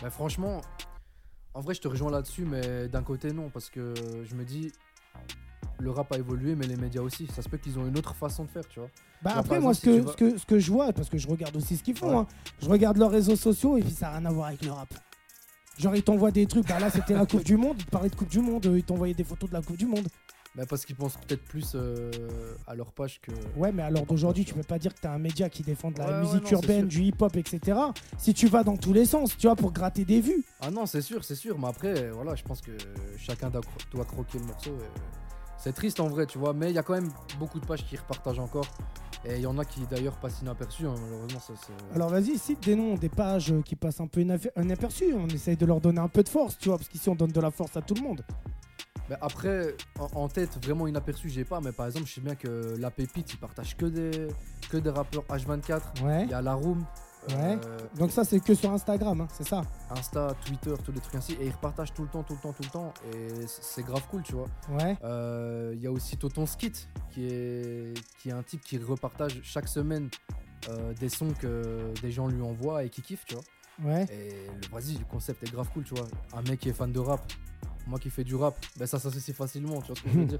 Mais 0.04 0.10
franchement, 0.10 0.62
en 1.54 1.62
vrai, 1.62 1.74
je 1.74 1.82
te 1.82 1.88
rejoins 1.88 2.12
là-dessus, 2.12 2.46
mais 2.46 2.88
d'un 2.88 3.04
côté, 3.04 3.34
non, 3.34 3.50
parce 3.50 3.70
que 3.70 3.94
je 4.24 4.36
me 4.36 4.44
dis, 4.44 4.72
le 5.80 5.92
rap 5.92 6.12
a 6.14 6.18
évolué, 6.18 6.56
mais 6.56 6.66
les 6.68 6.76
médias 6.76 7.02
aussi. 7.02 7.28
Ça 7.36 7.42
se 7.42 7.50
peut 7.50 7.58
qu'ils 7.58 7.78
ont 7.80 7.86
une 7.88 7.98
autre 7.98 8.16
façon 8.16 8.44
de 8.46 8.50
faire, 8.50 8.68
tu 8.68 8.80
vois. 8.80 8.90
Bah 9.22 9.32
Genre, 9.32 9.40
après, 9.40 9.60
moi, 9.60 9.74
ce 9.74 9.82
que, 9.82 10.02
si 10.02 10.08
ce, 10.08 10.14
que, 10.16 10.38
ce 10.38 10.46
que 10.46 10.60
je 10.60 10.72
vois, 10.72 10.92
parce 10.94 11.10
que 11.10 11.18
je 11.18 11.28
regarde 11.28 11.56
aussi 11.56 11.78
ce 11.78 11.84
qu'ils 11.84 11.98
font, 11.98 12.10
Ouais. 12.10 12.16
hein, 12.18 12.28
je 12.62 12.68
regarde 12.70 12.98
leurs 12.98 13.12
réseaux 13.12 13.36
sociaux 13.36 13.78
et 13.78 13.82
puis 13.82 13.92
ça 13.92 14.08
n'a 14.12 14.18
rien 14.20 14.26
à 14.26 14.32
voir 14.32 14.48
avec 14.48 14.64
le 14.64 14.72
rap. 14.72 14.94
Genre, 15.78 15.96
ils 15.96 16.04
t'envoient 16.04 16.32
des 16.32 16.48
trucs, 16.48 16.68
bah 16.68 16.80
là, 16.80 16.90
c'était 16.90 17.14
la 17.14 17.26
Coupe 17.28 17.44
du 17.44 17.56
Monde, 17.56 17.76
ils 17.80 17.86
te 17.86 17.92
parlaient 17.92 18.10
de 18.10 18.16
Coupe 18.16 18.30
du 18.30 18.40
Monde, 18.40 18.66
euh, 18.66 18.78
ils 18.80 18.84
t'envoyaient 18.84 19.14
des 19.14 19.24
photos 19.24 19.48
de 19.50 19.54
la 19.56 19.62
Coupe 19.62 19.78
du 19.78 19.86
Monde. 19.86 20.08
Mais 20.56 20.66
parce 20.66 20.86
qu'ils 20.86 20.96
pensent 20.96 21.18
peut-être 21.18 21.44
plus 21.44 21.74
euh, 21.76 22.10
à 22.66 22.74
leur 22.74 22.92
page 22.92 23.22
que. 23.22 23.30
Ouais, 23.56 23.72
mais 23.72 23.84
alors 23.84 24.08
d'aujourd'hui, 24.08 24.44
tu 24.44 24.56
peux 24.56 24.64
pas 24.64 24.80
dire 24.80 24.96
que 24.96 25.00
t'as 25.00 25.12
un 25.12 25.20
média 25.20 25.50
qui 25.50 25.62
défend 25.62 25.92
de 25.92 26.00
la 26.00 26.06
Ouais, 26.08 26.14
ouais, 26.14 26.20
musique 26.22 26.46
non, 26.46 26.50
urbaine, 26.58 26.88
du 26.88 27.04
hip-hop, 27.04 27.36
etc. 27.38 27.78
Si 28.18 28.34
tu 28.34 28.48
vas 28.48 28.64
dans 28.64 28.76
tous 28.76 28.92
les 28.92 29.06
sens, 29.06 29.38
tu 29.38 29.46
vois, 29.46 29.56
pour 29.56 29.72
gratter 29.72 30.04
des 30.04 30.20
vues. 30.20 30.44
Ah 30.62 30.72
non, 30.72 30.88
c'est 30.88 31.02
sûr, 31.02 31.24
c'est 31.24 31.36
sûr. 31.36 31.60
Mais 31.60 31.68
après, 31.68 32.10
voilà, 32.10 32.34
je 32.34 32.42
pense 32.44 32.62
que 32.62 32.72
chacun 33.20 33.52
doit 33.52 34.06
croquer 34.06 34.40
le 34.40 34.46
morceau. 34.46 34.72
et 34.72 35.27
C'est 35.68 35.74
triste 35.74 36.00
en 36.00 36.08
vrai, 36.08 36.26
tu 36.26 36.38
vois. 36.38 36.54
Mais 36.54 36.70
il 36.70 36.76
y 36.76 36.78
a 36.78 36.84
quand 36.84 36.94
même 36.94 37.10
beaucoup 37.38 37.60
de 37.60 37.66
pages 37.66 37.86
qui 37.86 37.98
repartagent 37.98 38.40
encore. 38.40 38.68
Et 39.26 39.36
il 39.36 39.42
y 39.42 39.46
en 39.46 39.58
a 39.58 39.66
qui 39.66 39.82
d'ailleurs 39.82 40.16
passent 40.16 40.40
inaperçus, 40.42 40.86
hein, 40.88 40.96
malheureusement. 41.04 41.42
Ça, 41.42 41.54
c'est- 41.58 41.94
Alors 41.94 42.08
vas-y, 42.08 42.38
cite 42.38 42.64
des 42.64 42.74
noms, 42.74 42.96
des 42.96 43.10
pages 43.10 43.52
euh, 43.52 43.62
qui 43.62 43.76
passent 43.76 44.00
un 44.00 44.08
peu 44.08 44.22
inaperçues. 44.22 45.14
On 45.14 45.28
essaye 45.28 45.58
de 45.58 45.66
leur 45.66 45.82
donner 45.82 46.00
un 46.00 46.08
peu 46.08 46.24
de 46.24 46.30
force, 46.30 46.58
tu 46.58 46.70
vois, 46.70 46.78
parce 46.78 46.88
qu'ici 46.88 47.10
on 47.10 47.16
donne 47.16 47.34
de 47.34 47.42
la 47.42 47.52
force 47.52 47.76
à 47.76 47.82
tout 47.82 47.96
le 47.96 48.02
monde. 48.02 48.24
Mais 49.10 49.18
après, 49.20 49.76
en, 50.14 50.30
tête, 50.30 50.58
vraiment 50.64 50.88
inaperçu, 50.88 51.28
j'ai 51.28 51.44
pas. 51.44 51.60
Mais 51.60 51.74
par 51.74 51.88
exemple, 51.88 52.06
je 52.06 52.14
sais 52.14 52.22
bien 52.22 52.36
que 52.36 52.76
la 52.80 52.90
pépite, 52.90 53.34
il 53.34 53.38
partage 53.38 53.76
que 53.76 53.88
des, 53.88 54.30
que 54.70 54.78
des 54.78 54.90
rappeurs 54.90 55.26
H24. 55.30 55.82
Ouais. 56.02 56.24
Il 56.24 56.30
y 56.30 56.34
a 56.34 56.42
la 56.42 56.54
room. 56.54 56.86
Ouais. 57.30 57.58
euh, 57.66 57.78
Donc 57.98 58.12
ça, 58.12 58.24
c'est 58.24 58.40
que 58.40 58.54
sur 58.56 58.72
Instagram, 58.72 59.22
hein, 59.22 59.28
c'est 59.32 59.48
ça. 59.48 59.62
Insta, 59.90 60.34
Twitter, 60.46 60.74
tous 60.84 60.92
les 60.92 61.00
trucs 61.00 61.16
ainsi. 61.16 61.34
Et 61.34 61.48
ils 61.48 61.52
repartagent 61.52 61.94
tout 61.94 62.04
le 62.04 62.08
temps, 62.10 62.24
tout 62.24 62.34
le 62.34 62.40
temps, 62.40 62.54
tout 62.54 62.64
le 62.64 62.70
temps. 62.70 62.94
Et 63.14 63.46
c'est 63.48 63.84
grave 63.84 64.04
cool, 64.10 64.24
tu 64.24 64.34
vois. 64.34 64.48
Ouais. 64.70 64.98
Euh, 65.04 65.74
Il 65.76 65.82
y 65.82 65.88
a 65.88 65.92
aussi 65.92 66.18
Toton 66.18 66.46
Skit, 66.46 66.88
qui 67.12 67.26
est, 67.28 67.94
qui 68.20 68.30
est 68.30 68.34
un 68.34 68.44
type 68.44 68.62
qui 68.62 68.78
repartage 68.78 69.40
chaque 69.44 69.68
semaine 69.68 70.10
euh, 70.70 70.94
des 70.94 71.10
sons 71.10 71.34
que 71.40 71.92
des 72.02 72.12
gens 72.12 72.28
lui 72.28 72.42
envoient 72.42 72.84
et 72.84 72.90
qui 72.90 73.02
kiffent, 73.02 73.26
tu 73.26 73.36
vois. 73.36 73.44
Ouais. 73.94 74.06
Et 74.12 74.48
le, 74.48 74.70
vas-y, 74.72 74.98
le 74.98 75.06
concept 75.06 75.44
est 75.44 75.52
grave 75.52 75.70
cool, 75.74 75.84
tu 75.84 75.94
vois. 75.94 76.08
Un 76.34 76.42
mec 76.44 76.60
qui 76.60 76.70
est 76.70 76.74
fan 76.74 76.92
de 76.92 77.00
rap, 77.00 77.22
moi 77.86 78.00
qui 78.00 78.10
fais 78.10 78.24
du 78.24 78.36
rap, 78.36 78.56
ben 78.78 78.88
ça 78.88 78.98
s'associe 79.00 79.36
facilement, 79.36 79.80
tu 79.82 79.88
vois 79.88 79.96
ce 79.96 80.02
que 80.02 80.10
je 80.10 80.18
veux 80.18 80.26
dire. 80.34 80.40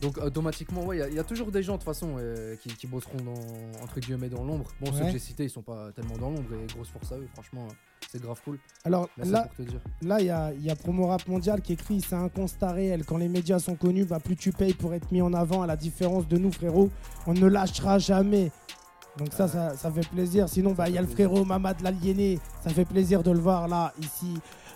Donc 0.00 0.16
automatiquement, 0.18 0.84
ouais, 0.86 0.96
il 0.96 1.00
y 1.00 1.02
a- 1.02 1.08
il 1.08 1.14
y, 1.14 1.18
a 1.18 1.24
toujours 1.24 1.50
des 1.50 1.62
gens 1.62 1.74
de 1.74 1.78
toute 1.78 1.84
façon 1.84 2.14
euh, 2.18 2.56
qui, 2.56 2.70
qui 2.70 2.86
bosseront 2.86 3.18
dans, 3.22 3.82
entre 3.84 4.00
guillemets 4.00 4.30
dans 4.30 4.42
l'ombre. 4.44 4.70
Bon, 4.80 4.90
ceux 4.92 5.04
que 5.04 5.10
j'ai 5.12 5.18
cités, 5.18 5.44
ils 5.44 5.50
sont 5.50 5.62
pas 5.62 5.90
tellement 5.92 6.16
dans 6.16 6.30
l'ombre 6.30 6.54
et 6.54 6.66
grosse 6.72 6.88
force 6.88 7.12
à 7.12 7.16
eux, 7.16 7.28
franchement, 7.34 7.68
c'est 8.10 8.20
grave 8.20 8.40
cool. 8.44 8.58
Alors 8.84 9.08
Là, 10.00 10.20
il 10.20 10.26
y 10.26 10.30
a, 10.30 10.52
y 10.54 10.70
a 10.70 10.74
Promo 10.76 11.06
Rap 11.06 11.28
Mondial 11.28 11.60
qui 11.60 11.74
écrit 11.74 12.00
c'est 12.00 12.14
un 12.16 12.30
constat 12.30 12.72
réel. 12.72 13.04
Quand 13.04 13.18
les 13.18 13.28
médias 13.28 13.58
sont 13.58 13.74
connus, 13.76 14.06
bah, 14.06 14.20
plus 14.20 14.36
tu 14.36 14.52
payes 14.52 14.72
pour 14.74 14.94
être 14.94 15.12
mis 15.12 15.20
en 15.22 15.34
avant. 15.34 15.62
À 15.62 15.66
la 15.66 15.76
différence 15.76 16.26
de 16.26 16.38
nous, 16.38 16.50
frérot, 16.50 16.90
on 17.26 17.34
ne 17.34 17.46
lâchera 17.46 17.98
jamais. 17.98 18.50
Donc 19.18 19.32
ça, 19.34 19.48
ça, 19.48 19.76
ça 19.76 19.90
fait 19.90 20.08
plaisir. 20.08 20.48
Sinon, 20.48 20.72
bah, 20.72 20.88
il 20.88 20.94
y 20.94 20.98
a 20.98 21.02
le 21.02 21.06
frérot 21.08 21.44
Mamad 21.44 21.80
l'aliéné. 21.82 22.38
Ça 22.64 22.70
fait 22.70 22.84
plaisir 22.86 23.22
de 23.22 23.32
le 23.32 23.38
voir 23.40 23.68
là, 23.68 23.92
ici, 24.00 24.34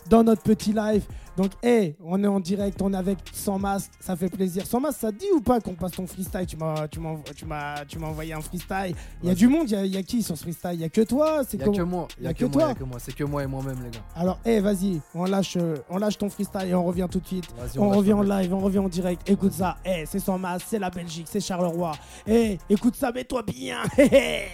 dans 0.09 0.23
notre 0.23 0.43
petit 0.43 0.73
live. 0.73 1.05
Donc, 1.37 1.51
hey, 1.65 1.97
on 2.01 2.23
est 2.23 2.29
en 2.29 2.39
direct, 2.39 2.81
on 2.81 2.93
est 2.93 2.97
avec 2.97 3.19
Sans 3.33 3.59
Masque, 3.59 3.91
ça 3.99 4.15
fait 4.15 4.29
plaisir. 4.29 4.65
Sans 4.67 4.79
Masque, 4.79 5.01
ça 5.01 5.11
te 5.11 5.17
dit 5.19 5.27
ou 5.35 5.41
pas 5.41 5.61
qu'on 5.61 5.75
passe 5.75 5.93
ton 5.93 6.07
freestyle? 6.07 6.47
Tu 6.47 6.57
m'as, 6.57 6.87
tu 6.87 7.01
m'as, 7.01 7.17
tu 7.35 7.45
m'as, 7.45 7.85
tu 7.85 7.99
m'as 7.99 8.07
envoyé 8.07 8.35
un 8.35 8.41
freestyle. 8.41 8.95
Il 9.21 9.27
y 9.27 9.29
a 9.29 9.33
Ouais, 9.33 9.35
du 9.35 9.49
monde, 9.49 9.69
il 9.69 9.73
y 9.73 9.77
a, 9.77 9.85
il 9.85 9.93
y 9.93 9.97
a 9.97 10.03
qui 10.05 10.23
sur 10.23 10.37
ce 10.37 10.43
freestyle? 10.43 10.75
Il 10.75 10.81
y 10.81 10.85
a 10.85 10.89
que 10.89 11.01
toi? 11.01 11.43
C'est 11.43 11.57
Il 11.57 11.67
y 11.67 11.69
a 11.69 11.73
que 11.73 11.83
moi, 11.83 12.07
il 12.21 12.25
y 12.25 12.29
a 12.29 12.35
que 12.35 12.45
moi, 12.45 12.63
il 12.63 12.69
y 12.69 12.71
a 12.71 12.75
que 12.75 12.85
moi. 12.85 12.99
C'est 13.01 13.15
que 13.15 13.25
moi 13.25 13.43
et 13.43 13.47
moi-même, 13.49 13.83
les 13.83 13.91
gars. 13.91 14.05
Alors, 14.15 14.39
hey, 14.45 14.61
vas-y, 14.61 15.01
on 15.13 15.25
lâche, 15.25 15.57
euh, 15.57 15.75
on 15.91 15.99
lâche 15.99 16.19
ton 16.19 16.31
freestyle 16.31 16.69
et 16.69 16.75
on 16.75 16.85
revient 16.85 17.09
tout 17.11 17.19
de 17.19 17.27
suite. 17.27 17.47
Vas-y, 17.59 17.79
On 17.81 17.91
revient 17.91 18.13
en 18.13 18.23
live, 18.23 18.55
on 18.55 18.61
revient 18.61 18.79
en 18.79 18.89
direct. 18.89 19.29
Écoute 19.29 19.53
ça, 19.55 19.77
hey, 19.85 20.07
c'est 20.07 20.21
sans 20.21 20.39
masque, 20.39 20.67
c'est 20.69 20.79
la 20.79 20.91
Belgique, 20.91 21.27
c'est 21.29 21.41
Charleroi. 21.41 21.93
Hey, 22.29 22.59
écoute 22.71 22.95
ça, 22.95 23.11
mets-toi 23.11 23.43
bien. 23.43 23.79
Hey, 23.97 24.09
hey. 24.13 24.49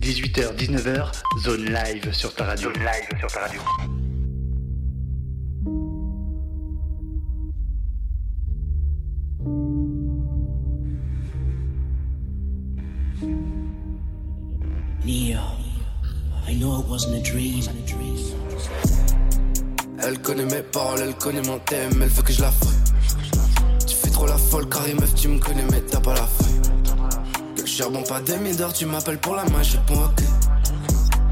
18h, 0.00 0.56
19h, 0.56 1.12
zone 1.44 1.64
live 1.64 2.12
sur 2.12 2.32
ta 2.34 2.44
radio. 2.44 2.72
Zone 2.72 2.82
live 2.82 3.18
sur 3.18 3.28
ta 3.28 3.40
radio. 3.40 3.60
Neo, 15.04 15.40
I 16.46 16.54
know 16.54 16.80
it 16.80 16.86
wasn't 16.86 17.16
a 17.16 17.22
dream. 17.22 17.62
Elle 20.02 20.18
connaît 20.20 20.44
mes 20.44 20.62
paroles, 20.62 21.00
elle 21.02 21.14
connaît 21.14 21.42
mon 21.42 21.58
thème, 21.58 22.02
elle 22.02 22.08
veut 22.08 22.22
que 22.22 22.32
je 22.32 22.42
la 22.42 22.50
fasse. 22.50 22.92
Tu 23.86 23.94
fais 23.94 24.10
trop 24.10 24.26
la 24.26 24.36
folle, 24.36 24.68
carré 24.68 24.94
meuf, 24.94 25.14
tu 25.14 25.28
me 25.28 25.38
connais, 25.38 25.64
mais 25.70 25.80
t'as 25.82 26.00
pas 26.00 26.14
la 26.14 26.26
feuille. 26.26 26.60
Que 27.56 27.60
le 27.62 27.66
charbon 27.66 28.02
pas 28.02 28.20
demi 28.20 28.54
d'or, 28.54 28.72
tu 28.72 28.86
m'appelles 28.86 29.18
pour 29.18 29.34
la 29.36 29.44
main, 29.44 29.62
je 29.62 29.76
réponds 29.78 30.04
ok. 30.04 30.22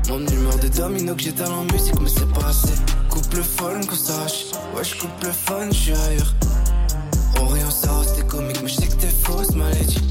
Mon 0.09 0.19
numéro 0.21 0.59
de 0.59 0.69
domino, 0.69 1.15
que 1.15 1.23
j'ai 1.23 1.33
talent 1.33 1.61
en 1.61 1.73
musique, 1.73 2.01
mais 2.01 2.09
c'est 2.09 2.33
pas 2.33 2.47
assez. 2.49 2.75
Coupe 3.11 3.35
le 3.35 3.43
fun, 3.43 3.81
qu'on 3.87 3.97
sache. 3.97 4.45
Ouais, 4.75 4.85
je 4.85 4.99
coupe 4.99 5.23
le 5.23 5.33
fun, 5.33 5.69
je 5.71 5.77
suis 5.77 5.93
ailleurs. 5.93 6.35
Orion, 7.41 7.71
ça 7.71 7.91
c'était 8.07 8.27
comique, 8.27 8.61
mais 8.63 8.69
je 8.69 8.77
sais 8.77 8.89
que 8.89 8.95
t'es 8.95 9.09
fausse, 9.09 9.51
maladie. 9.53 10.08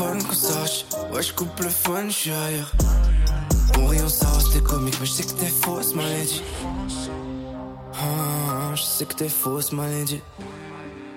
Ouais, 0.00 1.22
je 1.22 1.34
coupe 1.34 1.60
le 1.60 1.68
fun, 1.68 2.08
je 2.08 2.12
suis 2.12 2.30
ailleurs. 2.30 2.72
Orion, 3.78 4.08
ça 4.08 4.28
c'était 4.40 4.64
comique, 4.64 4.96
mais 4.98 5.06
je 5.06 5.12
sais 5.12 5.24
que 5.24 5.32
t'es 5.32 5.46
fausse, 5.46 5.94
maladie. 5.94 6.42
Ah, 7.94 8.74
je 8.74 8.82
sais 8.82 9.04
que 9.04 9.12
t'es 9.12 9.28
fausse, 9.28 9.72
maladie. 9.72 10.22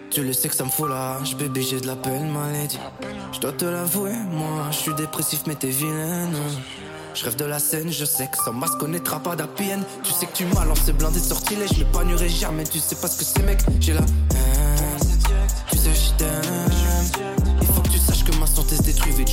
Tu 0.10 0.22
le 0.22 0.34
sais 0.34 0.50
que 0.50 0.56
ça 0.56 0.66
me 0.66 0.70
fout 0.70 0.90
la 0.90 1.14
rage, 1.14 1.38
bébé, 1.38 1.62
j'ai 1.62 1.80
de 1.80 1.88
la 1.88 1.96
peine, 1.96 2.30
maladie. 2.30 2.78
Je 3.32 3.40
dois 3.40 3.54
te 3.54 3.64
l'avouer, 3.64 4.12
moi, 4.32 4.66
je 4.72 4.78
suis 4.78 4.94
dépressif, 4.96 5.44
mais 5.48 5.56
t'es 5.56 5.70
vilaine. 5.70 6.36
Je 7.14 7.24
rêve 7.24 7.38
de 7.38 7.46
la 7.46 7.60
scène, 7.60 7.90
je 7.90 8.04
sais 8.04 8.28
que 8.28 8.38
sans 8.44 8.52
masque, 8.52 8.80
connaîtra 8.80 9.20
pas 9.20 9.38
d'APN. 9.38 9.82
Tu 10.04 10.12
sais 10.12 10.26
que 10.26 10.34
tu 10.34 10.46
m'as 10.48 10.66
lancé 10.66 10.92
blindé 10.92 11.22
de 11.22 11.26
sortilège, 11.26 11.70
je 11.74 11.80
m'épanouirai 11.86 12.28
jamais, 12.28 12.66
tu 12.66 12.80
sais 12.80 12.96
pas 12.96 13.08
ce 13.08 13.20
que 13.20 13.24
c'est, 13.24 13.44
mec. 13.44 13.60
J'ai 13.80 13.94
la 13.94 14.02
tu 14.02 15.78
sais. 15.78 16.63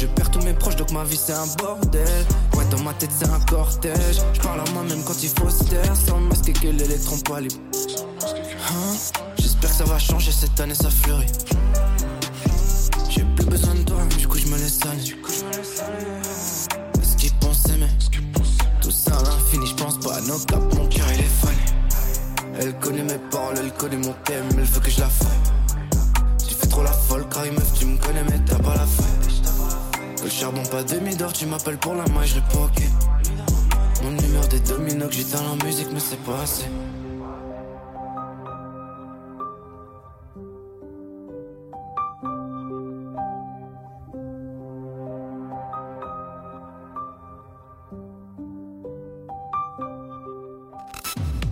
Je 0.01 0.07
perds 0.07 0.31
tous 0.31 0.41
mes 0.41 0.55
proches, 0.55 0.77
donc 0.77 0.93
ma 0.93 1.05
vie 1.05 1.21
c'est 1.23 1.35
un 1.35 1.47
bordel. 1.59 2.09
Ouais, 2.57 2.65
dans 2.71 2.81
ma 2.81 2.95
tête 2.95 3.11
c'est 3.15 3.29
un 3.29 3.41
cortège. 3.41 4.23
Je 4.33 4.41
parle 4.41 4.61
à 4.61 4.71
moi-même 4.73 5.05
quand 5.05 5.23
il 5.23 5.29
faut 5.29 5.51
se 5.51 5.65
taire, 5.65 5.95
sans 5.95 6.19
masque 6.21 6.49
et 6.49 6.55
que 6.55 6.69
l'électron 6.69 7.19
pas. 7.19 7.41
Hein? 7.41 8.97
J'espère 9.39 9.69
que 9.69 9.77
ça 9.77 9.85
va 9.85 9.99
changer 9.99 10.33
cette 10.33 10.59
année, 10.59 10.75
ça 10.75 10.89
fleurit. 10.89 11.27
J'ai 13.11 13.25
plus 13.37 13.45
besoin 13.45 13.75
de 13.75 13.83
toi, 13.83 13.99
du 14.17 14.27
coup 14.27 14.39
je 14.39 14.47
me 14.47 14.57
laisse 14.57 14.81
aller. 14.87 15.15
Est-ce 17.03 17.17
qu'ils 17.19 17.35
pensaient, 17.35 17.77
mais 17.79 17.91
tout 18.81 18.91
ça 18.91 19.19
à 19.19 19.23
l'infini, 19.23 19.67
je 19.67 19.75
pense 19.75 20.01
pas 20.01 20.15
à 20.15 20.21
nos 20.23 20.39
caps, 20.39 20.77
mon 20.77 20.87
cœur 20.87 21.13
il 21.13 21.21
est 21.21 21.25
fan. 21.25 21.55
Elle 22.59 22.75
connaît 22.79 23.03
mes 23.03 23.19
paroles, 23.31 23.57
elle 23.59 23.73
connaît 23.75 23.99
mon 23.99 24.15
thème, 24.25 24.47
elle 24.53 24.65
veut 24.65 24.81
que 24.81 24.91
je 24.91 25.01
la 25.01 25.11
fasse. 25.11 25.29
Tu 26.49 26.55
fais 26.55 26.69
trop 26.69 26.85
la 26.85 26.93
folle, 26.93 27.27
car 27.29 27.45
meuf, 27.45 27.75
tu 27.79 27.85
me 27.85 27.99
connais, 27.99 28.25
mais 28.25 28.41
t'as 28.47 28.59
pas 28.61 28.77
la 28.77 28.87
feuille. 28.87 29.20
Le 30.23 30.29
charbon 30.29 30.63
pas 30.71 30.83
demi 30.83 31.17
d'or, 31.17 31.33
tu 31.33 31.47
m'appelles 31.47 31.79
pour 31.79 31.95
la 31.95 32.07
main, 32.09 32.23
je 32.25 32.35
réponds 32.35 32.65
ok. 32.65 32.83
Mon 34.03 34.11
numéro 34.11 34.47
des 34.49 34.61
dominos, 34.61 35.09
que 35.09 35.15
j'ai 35.15 35.25
dans 35.25 35.57
la 35.57 35.65
musique, 35.65 35.89
mais 35.93 36.01
c'est 36.01 36.23
pas 36.25 36.43
assez.– 36.43 36.67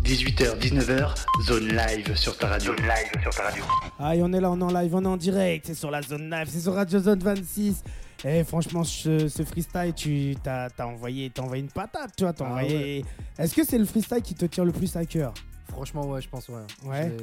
18h, 0.04 0.58
19h, 0.58 1.14
zone 1.44 1.68
live 1.68 2.14
sur 2.16 2.36
ta 2.36 2.48
radio. 2.48 2.74
Zone 2.74 2.86
live 2.86 3.22
sur 3.22 3.34
ta 3.34 3.42
radio. 3.44 3.64
Aïe, 3.98 4.22
on 4.22 4.32
est 4.32 4.40
là, 4.40 4.50
on 4.50 4.60
est 4.60 4.64
en 4.64 4.72
live, 4.72 4.94
on 4.94 5.04
est 5.04 5.06
en 5.06 5.16
direct. 5.16 5.66
C'est 5.66 5.74
sur 5.74 5.90
la 5.90 6.00
zone 6.02 6.30
live, 6.30 6.48
c'est 6.48 6.60
sur 6.60 6.74
Radio 6.74 6.98
Zone 6.98 7.18
26. 7.18 7.82
Et 8.24 8.42
franchement, 8.44 8.82
ce, 8.84 9.28
ce 9.28 9.44
freestyle, 9.44 9.92
tu 9.94 10.34
t'as 10.42 10.68
envoyé, 10.80 11.30
t'as 11.30 11.42
envoyé 11.42 11.62
une 11.62 11.70
patate, 11.70 12.10
tu 12.16 12.24
vois. 12.24 12.32
t'as 12.32 12.44
Ah 12.46 12.48
envoyé... 12.48 13.04
Est-ce 13.38 13.54
que 13.54 13.64
c'est 13.64 13.78
le 13.78 13.84
freestyle 13.84 14.22
qui 14.22 14.34
te 14.34 14.44
tire 14.46 14.64
le 14.64 14.72
plus 14.72 14.94
à 14.96 15.04
cœur? 15.04 15.32
Franchement, 15.70 16.04
ouais, 16.08 16.20
je 16.20 16.28
pense, 16.28 16.48
ouais. 16.48 16.62
Ouais. 16.84 17.16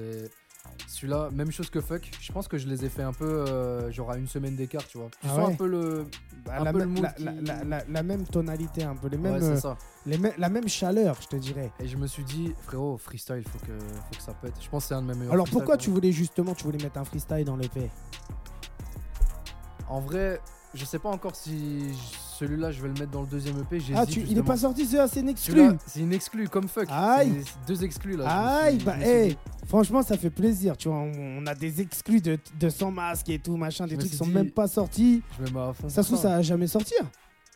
Celui-là, 0.88 1.30
même 1.32 1.52
chose 1.52 1.70
que 1.70 1.80
Fuck, 1.80 2.10
je 2.20 2.32
pense 2.32 2.48
que 2.48 2.58
je 2.58 2.68
les 2.68 2.84
ai 2.86 2.90
fait 2.90 3.04
un 3.04 3.14
peu, 3.14 3.26
euh, 3.26 3.92
genre 3.92 4.12
à 4.12 4.18
une 4.18 4.28
semaine 4.28 4.56
d'écart, 4.56 4.86
tu 4.88 4.98
vois. 4.98 5.10
Tu 5.22 5.28
Ah 5.28 5.36
sens 5.36 5.38
ouais 5.48 5.54
un 5.54 5.56
peu 5.56 5.68
le. 5.68 6.06
Bah, 6.46 6.54
Un 6.60 6.64
la, 6.64 6.74
peu 6.74 6.80
le 6.80 6.86
mood 6.88 7.04
la, 7.04 7.12
qui- 7.14 7.24
la- 7.24 7.32
la- 7.42 7.64
la- 7.64 7.84
la 7.88 8.04
même 8.04 8.24
tonalité, 8.26 8.84
un 8.84 8.96
peu 8.96 9.08
les 9.10 9.18
mêmes, 9.18 9.36
Ouais, 9.36 9.44
euh, 9.44 9.58
ça. 9.60 9.78
les 10.06 10.18
la 10.38 10.50
même 10.50 10.68
chaleur, 10.68 11.18
je 11.22 11.28
te 11.28 11.36
dirais. 11.36 11.72
Et 11.80 11.88
je 11.88 11.98
me 11.98 12.08
suis 12.08 12.24
dit, 12.24 12.54
frérot, 12.64 12.98
freestyle, 12.98 13.44
faut 13.48 13.60
que, 13.60 13.78
faut 13.78 14.16
que 14.18 14.22
ça 14.24 14.34
pète. 14.34 14.54
Je 14.60 14.68
pense 14.70 14.84
que 14.86 14.88
c'est 14.90 14.96
un 14.96 15.02
de 15.04 15.08
mes 15.08 15.14
meilleurs. 15.16 15.34
Alors 15.34 15.48
pourquoi 15.50 15.76
pour 15.76 15.84
tu 15.84 15.92
voulais 15.92 16.12
justement, 16.12 16.54
tu 16.56 16.64
voulais 16.64 16.82
mettre 16.84 16.98
un 16.98 17.06
freestyle 17.06 17.46
dans 17.46 17.58
l'EP 17.58 17.90
En 19.88 20.00
vrai, 20.02 20.40
je 20.76 20.86
sais 20.86 21.00
pas 21.00 21.10
encore 21.10 21.36
si 21.36 21.84
celui-là, 22.38 22.72
je 22.72 22.82
vais 22.82 22.88
le 22.90 22.94
mettre 22.96 23.12
dans 23.12 23.22
le 23.22 23.28
deuxième 23.28 23.58
EP. 23.60 23.80
Ah, 23.96 24.06
tu, 24.06 24.22
il 24.28 24.38
est 24.38 24.44
pas 24.44 24.58
sorti, 24.58 24.86
c'est 24.86 25.06
c'est 25.08 25.22
une 25.22 25.30
exclu. 25.30 25.62
C'est 25.88 26.02
une 26.02 26.14
exclue 26.14 26.50
comme 26.50 26.68
fuck. 26.68 26.88
Aïe. 26.90 27.44
Deux 27.68 27.84
exclus 27.84 28.18
là. 28.18 28.58
Aïe, 28.64 28.76
suis- 28.76 28.84
bah, 28.86 28.98
hey, 29.00 29.30
dit- 29.30 29.38
franchement, 29.68 30.02
ça 30.04 30.18
fait 30.18 30.30
plaisir, 30.30 30.76
tu 30.78 30.90
vois. 30.90 30.98
On, 30.98 31.12
on 31.42 31.46
a 31.48 31.56
des 31.56 31.82
exclus 31.82 32.22
de, 32.22 32.38
de 32.60 32.70
sans 32.70 32.92
masque 32.92 33.30
et 33.30 33.40
tout, 33.40 33.56
machin, 33.56 33.86
des 33.86 33.96
Je 33.96 34.00
trucs 34.00 34.12
qui 34.12 34.18
sont 34.18 34.26
dit- 34.26 34.34
même 34.34 34.52
pas 34.52 34.68
sortis. 34.68 35.24
Je 35.40 35.44
me 35.46 35.50
mets 35.52 35.60
à 35.70 35.74
fond. 35.74 35.88
Ça 35.90 36.04
se 36.04 36.10
trouve, 36.10 36.20
ça 36.22 36.30
va 36.30 36.42
jamais 36.42 36.68
sortir. 36.68 37.00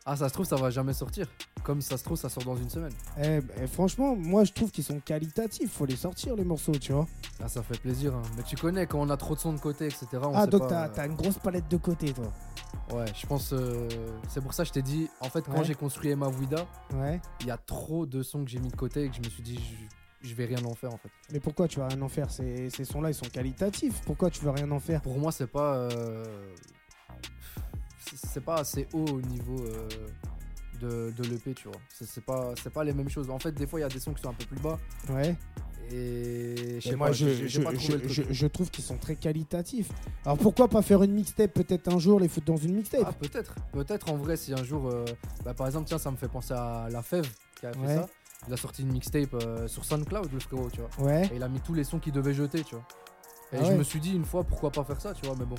Ah, 0.05 0.15
ça 0.15 0.27
se 0.29 0.33
trouve, 0.33 0.45
ça 0.45 0.55
va 0.55 0.69
jamais 0.71 0.93
sortir. 0.93 1.27
Comme 1.61 1.81
ça 1.81 1.97
se 1.97 2.03
trouve, 2.03 2.17
ça 2.17 2.29
sort 2.29 2.43
dans 2.43 2.55
une 2.55 2.69
semaine. 2.69 2.93
Eh, 3.21 3.41
eh, 3.61 3.67
franchement, 3.67 4.15
moi, 4.15 4.43
je 4.45 4.53
trouve 4.53 4.71
qu'ils 4.71 4.83
sont 4.85 4.99
qualitatifs. 5.01 5.71
Faut 5.71 5.85
les 5.85 5.97
sortir, 5.97 6.35
les 6.35 6.45
morceaux, 6.45 6.71
tu 6.71 6.93
vois. 6.93 7.05
Ah, 7.43 7.47
ça 7.47 7.61
fait 7.61 7.77
plaisir. 7.79 8.15
hein. 8.15 8.21
Mais 8.37 8.43
tu 8.43 8.55
connais, 8.55 8.87
quand 8.87 8.99
on 8.99 9.09
a 9.09 9.17
trop 9.17 9.35
de 9.35 9.39
sons 9.39 9.53
de 9.53 9.59
côté, 9.59 9.85
etc. 9.85 10.07
On 10.23 10.31
ah, 10.33 10.45
sait 10.45 10.49
donc 10.49 10.67
t'as 10.67 10.85
euh, 10.85 10.89
t'as 10.95 11.05
une 11.05 11.15
grosse 11.15 11.37
palette 11.37 11.69
de 11.69 11.77
côté, 11.77 12.11
toi. 12.13 12.31
Ouais, 12.93 13.05
je 13.15 13.25
pense. 13.27 13.51
euh, 13.53 13.87
C'est 14.27 14.41
pour 14.41 14.53
ça 14.53 14.63
que 14.63 14.67
je 14.69 14.73
t'ai 14.73 14.81
dit, 14.81 15.09
en 15.21 15.29
fait, 15.29 15.41
quand 15.43 15.59
Ouais. 15.59 15.63
j'ai 15.63 15.75
construit 15.75 16.09
Emma 16.11 16.27
Ouais. 16.27 17.21
il 17.41 17.47
y 17.47 17.51
a 17.51 17.57
trop 17.57 18.05
de 18.05 18.23
sons 18.23 18.43
que 18.43 18.49
j'ai 18.49 18.59
mis 18.59 18.69
de 18.69 18.75
côté 18.75 19.03
et 19.05 19.09
que 19.09 19.15
je 19.15 19.21
me 19.21 19.29
suis 19.29 19.43
dit, 19.43 19.59
je, 20.21 20.29
je 20.29 20.35
vais 20.35 20.45
rien 20.45 20.63
en 20.65 20.73
faire 20.75 20.93
en 20.93 20.97
fait. 20.97 21.09
Mais 21.31 21.39
pourquoi 21.39 21.67
tu 21.67 21.79
vas 21.79 21.87
rien 21.87 22.01
en 22.01 22.09
faire? 22.09 22.29
Ces, 22.31 22.69
ces 22.69 22.85
sons-là, 22.85 23.09
ils 23.11 23.15
sont 23.15 23.27
qualitatifs. 23.29 24.01
Pourquoi 24.05 24.29
tu 24.29 24.43
veux 24.43 24.51
rien 24.51 24.69
en 24.71 24.79
faire? 24.79 25.01
Pour 25.01 25.17
moi, 25.19 25.31
c'est 25.31 25.47
pas. 25.47 25.75
euh, 25.75 26.53
c'est- 28.15 28.41
pas 28.41 28.55
assez 28.55 28.87
haut 28.93 29.05
au 29.05 29.21
niveau 29.21 29.59
euh, 29.61 29.87
de, 30.81 31.11
de 31.11 31.23
l'EP, 31.29 31.53
tu 31.53 31.67
vois. 31.67 31.77
C'est 31.89 32.05
c'est 32.07 32.23
pas, 32.23 32.53
c'est 32.61 32.71
pas 32.71 32.83
les 32.83 32.93
mêmes 32.93 33.09
choses. 33.09 33.29
En 33.29 33.37
fait, 33.39 33.51
des 33.51 33.67
fois, 33.67 33.79
il 33.79 33.83
y 33.83 33.85
a 33.85 33.89
des 33.89 33.99
sons 33.99 34.13
qui 34.13 34.21
sont 34.23 34.29
un 34.29 34.33
peu 34.33 34.45
plus 34.45 34.59
bas. 34.59 34.79
Ouais. 35.09 35.35
Et 35.91 36.79
Et 36.87 36.95
moi, 36.95 37.07
pas, 37.07 37.13
je, 37.13 37.47
je, 37.47 37.61
pas 37.61 37.71
trouvé 37.73 37.87
je- 37.87 37.91
le 37.93 37.99
truc. 38.01 38.11
je- 38.11 38.33
je 38.33 38.47
trouve 38.47 38.69
qu'ils 38.69 38.83
sont 38.83 38.97
très 38.97 39.15
qualitatifs. 39.15 39.89
Alors 40.25 40.37
pourquoi 40.37 40.67
pas 40.67 40.81
faire 40.81 41.01
une 41.03 41.13
mixtape 41.13 41.51
peut-être 41.53 41.87
un 41.93 41.97
jour, 41.99 42.19
les 42.19 42.27
foutre 42.27 42.45
dans 42.45 42.57
une 42.57 42.75
mixtape? 42.75 43.01
Ah, 43.05 43.11
peut-être. 43.13 43.55
Peut-être 43.71 44.11
en 44.11 44.17
vrai, 44.17 44.37
si 44.37 44.53
un 44.53 44.63
jour. 44.63 44.87
euh, 44.87 45.03
bah, 45.43 45.53
par 45.53 45.67
exemple, 45.67 45.87
tiens, 45.87 45.97
ça 45.97 46.11
me 46.11 46.17
fait 46.17 46.27
penser 46.27 46.53
à 46.53 46.87
La 46.91 47.01
Fève 47.01 47.27
qui 47.59 47.65
a 47.65 47.73
fait 47.73 47.79
Ouais. 47.79 47.95
ça. 47.95 48.05
Il 48.47 48.53
a 48.53 48.57
sorti 48.57 48.83
une 48.83 48.91
mixtape 48.93 49.33
euh, 49.33 49.67
sur 49.67 49.83
SoundCloud, 49.83 50.31
le 50.31 50.39
frérot, 50.39 50.69
tu 50.71 50.79
vois. 50.81 51.05
Ouais. 51.07 51.25
Et 51.33 51.35
il 51.35 51.43
a 51.43 51.49
mis 51.49 51.59
tous 51.59 51.73
les 51.73 51.83
sons 51.83 51.99
qu'il 51.99 52.13
devait 52.13 52.33
jeter, 52.33 52.63
tu 52.63 52.75
vois. 52.75 52.85
Et 53.51 53.57
Ah 53.59 53.63
je 53.65 53.73
me 53.73 53.83
suis 53.83 53.99
dit 53.99 54.13
une 54.13 54.25
fois, 54.25 54.43
pourquoi 54.43 54.69
pas 54.71 54.83
faire 54.83 55.01
ça, 55.01 55.13
tu 55.13 55.25
vois. 55.25 55.35
Mais 55.37 55.45
bon, 55.45 55.55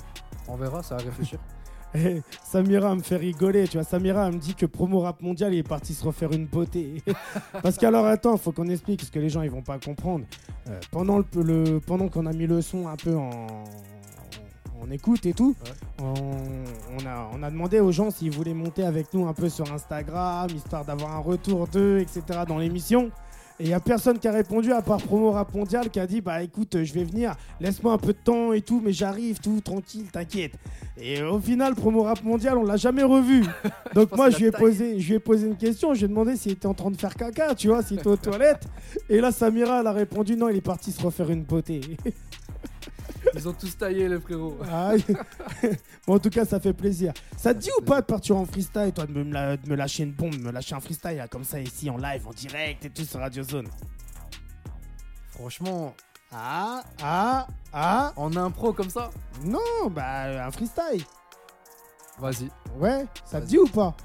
on 0.47 0.55
verra, 0.55 0.81
ça 0.81 0.95
à 0.95 0.99
réfléchir. 0.99 1.39
Eh, 1.93 2.21
Samira 2.43 2.95
me 2.95 3.01
fait 3.01 3.17
rigoler, 3.17 3.67
tu 3.67 3.77
vois. 3.77 3.83
Samira 3.83 4.27
elle 4.27 4.35
me 4.35 4.39
dit 4.39 4.55
que 4.55 4.65
Promo 4.65 5.01
Rap 5.01 5.21
Mondial 5.21 5.53
il 5.53 5.59
est 5.59 5.63
parti 5.67 5.93
se 5.93 6.03
refaire 6.05 6.31
une 6.31 6.45
beauté. 6.45 7.03
parce 7.63 7.77
qu'alors 7.77 8.05
attends, 8.05 8.37
faut 8.37 8.51
qu'on 8.53 8.69
explique 8.69 8.99
parce 9.01 9.09
que 9.09 9.19
les 9.19 9.29
gens 9.29 9.41
ils 9.41 9.51
vont 9.51 9.61
pas 9.61 9.77
comprendre. 9.77 10.25
Euh, 10.69 10.79
pendant 10.91 11.17
le, 11.19 11.25
le- 11.43 11.79
pendant 11.79 12.07
qu'on 12.07 12.25
a 12.27 12.33
mis 12.33 12.47
le 12.47 12.61
son 12.61 12.87
un 12.87 12.95
peu 12.95 13.15
en, 13.15 13.29
en 14.81 14.89
écoute 14.91 15.25
et 15.25 15.33
tout, 15.33 15.53
on, 16.01 16.13
on 16.97 17.05
a, 17.05 17.29
on 17.33 17.43
a 17.43 17.51
demandé 17.51 17.79
aux 17.79 17.91
gens 17.91 18.09
s'ils 18.09 18.31
voulaient 18.31 18.53
monter 18.53 18.83
avec 18.83 19.13
nous 19.13 19.27
un 19.27 19.33
peu 19.33 19.49
sur 19.49 19.71
Instagram, 19.73 20.47
histoire 20.55 20.85
d'avoir 20.85 21.11
un 21.15 21.19
retour 21.19 21.67
d'eux, 21.67 21.99
etc. 21.99 22.21
dans 22.47 22.57
l'émission. 22.57 23.11
Et 23.61 23.65
il 23.65 23.69
y 23.69 23.73
a 23.73 23.79
personne 23.79 24.17
qui 24.17 24.27
a 24.27 24.31
répondu 24.31 24.71
à 24.71 24.81
part 24.81 24.97
Promo 24.97 25.29
Rap 25.29 25.53
Mondial 25.53 25.91
qui 25.91 25.99
a 25.99 26.07
dit 26.07 26.19
bah 26.19 26.41
écoute, 26.41 26.83
je 26.83 26.93
vais 26.93 27.03
venir, 27.03 27.35
laisse-moi 27.59 27.93
un 27.93 27.99
peu 27.99 28.11
de 28.11 28.17
temps 28.17 28.53
et 28.53 28.61
tout, 28.61 28.81
mais 28.83 28.91
j'arrive, 28.91 29.39
tout 29.39 29.61
tranquille, 29.61 30.07
t'inquiète. 30.11 30.53
Et 30.99 31.21
au 31.21 31.39
final, 31.39 31.75
Promo 31.75 32.01
Rap 32.01 32.23
Mondial, 32.23 32.57
on 32.57 32.63
l'a 32.63 32.77
jamais 32.77 33.03
revu. 33.03 33.45
Donc 33.93 34.15
moi, 34.15 34.31
je 34.31 34.37
lui, 34.37 34.45
ai 34.45 34.51
posé, 34.51 34.99
je 34.99 35.07
lui 35.09 35.15
ai 35.17 35.19
posé 35.19 35.45
une 35.45 35.57
question, 35.57 35.93
je 35.93 35.99
lui 35.99 36.05
ai 36.05 36.07
demandé 36.07 36.37
s'il 36.37 36.53
était 36.53 36.65
en 36.65 36.73
train 36.73 36.89
de 36.89 36.97
faire 36.97 37.13
caca, 37.13 37.53
tu 37.53 37.67
vois, 37.67 37.83
s'il 37.83 37.99
était 37.99 38.07
aux 38.07 38.17
toilettes. 38.17 38.67
Et 39.07 39.21
là, 39.21 39.31
Samira, 39.31 39.81
elle 39.81 39.87
a 39.87 39.91
répondu 39.91 40.35
non, 40.35 40.49
il 40.49 40.57
est 40.57 40.61
parti 40.61 40.91
se 40.91 40.99
refaire 40.99 41.29
une 41.29 41.43
beauté. 41.43 41.81
Ils 43.35 43.47
ont 43.47 43.53
tous 43.53 43.77
taillé, 43.77 44.09
les 44.09 44.19
frérots. 44.19 44.57
Ah, 44.69 44.93
bon, 46.07 46.15
en 46.15 46.19
tout 46.19 46.29
cas, 46.29 46.43
ça 46.45 46.59
fait 46.59 46.73
plaisir. 46.73 47.13
Ça 47.37 47.53
te 47.53 47.59
dit 47.59 47.69
ou 47.79 47.81
pas 47.83 48.01
de 48.01 48.05
partir 48.05 48.35
en 48.37 48.45
freestyle, 48.45 48.91
toi, 48.93 49.05
de 49.05 49.11
me, 49.13 49.31
la- 49.31 49.57
de 49.57 49.69
me 49.69 49.75
lâcher 49.75 50.03
une 50.03 50.11
bombe, 50.13 50.31
de 50.35 50.41
me 50.41 50.51
lâcher 50.51 50.75
un 50.75 50.79
freestyle 50.79 51.17
là, 51.17 51.27
comme 51.27 51.43
ça 51.43 51.59
ici 51.59 51.89
en 51.89 51.97
live, 51.97 52.27
en 52.27 52.31
direct 52.31 52.83
et 52.85 52.89
tout 52.89 53.03
sur 53.03 53.19
Radio 53.19 53.43
Zone? 53.43 53.67
Franchement, 55.29 55.95
Ah, 56.33 56.83
ah, 57.03 57.47
ah. 57.73 58.13
en 58.15 58.35
impro 58.37 58.71
comme 58.73 58.89
ça, 58.89 59.09
Non, 59.43 59.89
bah 59.89 60.45
un 60.47 60.51
freestyle. 60.51 61.03
vas-y, 62.19 62.49
Ouais, 62.77 63.05
ça 63.25 63.41
te 63.41 63.45
dit 63.47 63.57
ou 63.57 63.67
pas? 63.67 63.95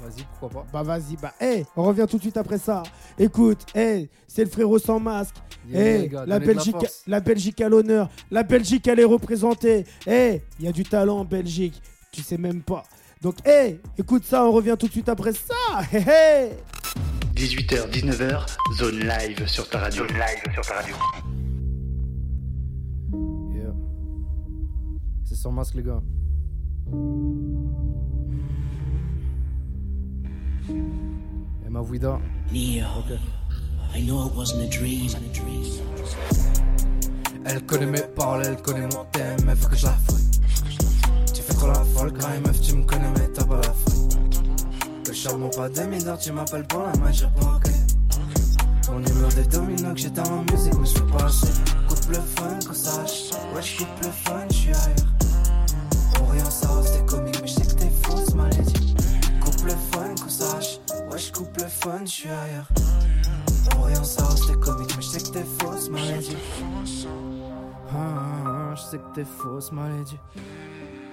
Vas-y, 0.00 0.24
pourquoi 0.38 0.62
pas. 0.62 0.66
Bah 0.72 0.82
vas-y, 0.82 1.16
bah 1.16 1.32
hey, 1.40 1.64
on 1.76 1.82
revient 1.84 2.06
tout 2.08 2.16
de 2.16 2.22
suite 2.22 2.36
après 2.36 2.58
ça. 2.58 2.82
Écoute, 3.18 3.66
hey, 3.74 4.08
c'est 4.26 4.44
le 4.44 4.50
frérot 4.50 4.78
sans 4.78 5.00
masque. 5.00 5.36
Yeah, 5.68 5.80
Hey, 5.80 6.02
les 6.02 6.08
gars, 6.08 6.24
la 6.26 6.38
Belgique, 6.38 6.86
la 7.06 7.20
Belgique 7.20 7.60
à 7.60 7.68
l'honneur. 7.68 8.08
La 8.30 8.42
Belgique, 8.42 8.86
elle 8.88 9.00
est 9.00 9.04
représentée. 9.04 9.84
Hey, 10.06 10.42
il 10.58 10.64
y 10.64 10.68
a 10.68 10.72
du 10.72 10.84
talent 10.84 11.18
en 11.18 11.24
Belgique. 11.24 11.80
Tu 12.12 12.22
sais 12.22 12.38
même 12.38 12.62
pas. 12.62 12.82
Donc, 13.20 13.36
hey, 13.46 13.80
écoute 13.98 14.24
ça, 14.24 14.44
on 14.44 14.52
revient 14.52 14.76
tout 14.78 14.86
de 14.86 14.92
suite 14.92 15.08
après 15.08 15.32
ça. 15.32 15.82
Hey, 15.92 16.04
hey. 16.06 16.50
18h, 17.34 17.90
19h, 17.90 18.46
zone 18.76 19.00
live 19.00 19.46
sur 19.46 19.68
ta 19.68 19.78
radio. 19.78 20.06
Zone 20.06 20.16
live 20.16 20.54
sur 20.54 20.62
ta 20.62 20.74
radio. 20.74 20.94
Yeah. 23.54 23.74
C'est 25.24 25.36
sans 25.36 25.52
masque, 25.52 25.74
les 25.74 25.82
gars. 25.82 26.02
Et 31.66 31.70
ma 31.70 31.80
Ouida. 31.80 32.18
Neo, 32.52 32.86
Ok. 32.98 33.18
I 33.92 34.02
know 34.02 34.26
it 34.26 34.34
wasn't 34.36 34.62
a 34.62 34.68
dream. 34.68 35.08
Elle 37.44 37.64
connaît 37.66 37.86
mes 37.86 38.00
paroles, 38.14 38.42
elle 38.46 38.62
connaît 38.62 38.86
mon 38.94 39.04
thème, 39.10 39.36
elle 39.48 39.54
veut 39.56 39.68
que 39.68 39.76
je 39.76 39.86
la 39.86 39.92
fouille. 39.92 40.30
Tu 41.34 41.42
fais 41.42 41.54
trop 41.54 41.66
la 41.68 41.84
folle, 41.84 42.12
graille, 42.12 42.40
meuf, 42.40 42.60
tu 42.60 42.74
me 42.74 42.84
connais, 42.84 43.10
mais 43.18 43.28
t'as 43.34 43.44
pas 43.44 43.56
la 43.56 43.62
fouille. 43.72 44.08
Que 45.04 45.12
charbon 45.12 45.48
pas 45.48 45.68
de 45.68 45.80
mineur, 45.82 46.18
tu 46.18 46.30
m'appelles 46.32 46.66
pour 46.68 46.82
la 46.82 46.96
main, 47.00 47.10
je 47.10 47.24
réponds 47.24 47.48
ok. 47.56 47.70
Mon 48.92 48.98
numéro 49.00 49.28
des 49.30 49.44
dominos, 49.44 49.94
que 49.94 50.00
j'étais 50.00 50.20
en 50.20 50.42
musique, 50.42 50.74
mais 50.78 50.86
je 50.86 50.90
suis 50.90 51.00
pas 51.00 51.24
assez. 51.24 51.46
Coupe 51.88 52.08
le 52.10 52.14
fun, 52.14 52.58
qu'on 52.66 52.74
sache. 52.74 53.30
Ouais, 53.54 53.62
je 53.62 53.78
coupe 53.78 54.00
le 54.02 54.10
fun, 54.10 54.46
je 54.50 54.54
suis 54.54 54.68
ailleurs. 54.70 55.19
Je 61.80 61.88
fun, 61.88 62.04
je 62.04 62.10
suis 62.10 62.28
ailleurs. 62.28 62.68
Pour 63.70 63.86
rien, 63.86 64.02
ça 64.02 64.26
reste 64.26 64.48
des 64.48 64.58
comiques, 64.58 64.96
mais 64.96 65.02
je 65.02 65.08
sais 65.08 65.20
que 65.20 65.38
t'es 65.38 65.44
fausse, 65.58 65.88
maladie. 65.88 66.36
Ah, 67.90 67.96
ah, 67.96 68.44
ah, 68.46 68.74
je 68.74 68.82
sais 68.82 68.98
que 68.98 69.14
t'es 69.14 69.24
fausse, 69.24 69.72
maladie. 69.72 70.18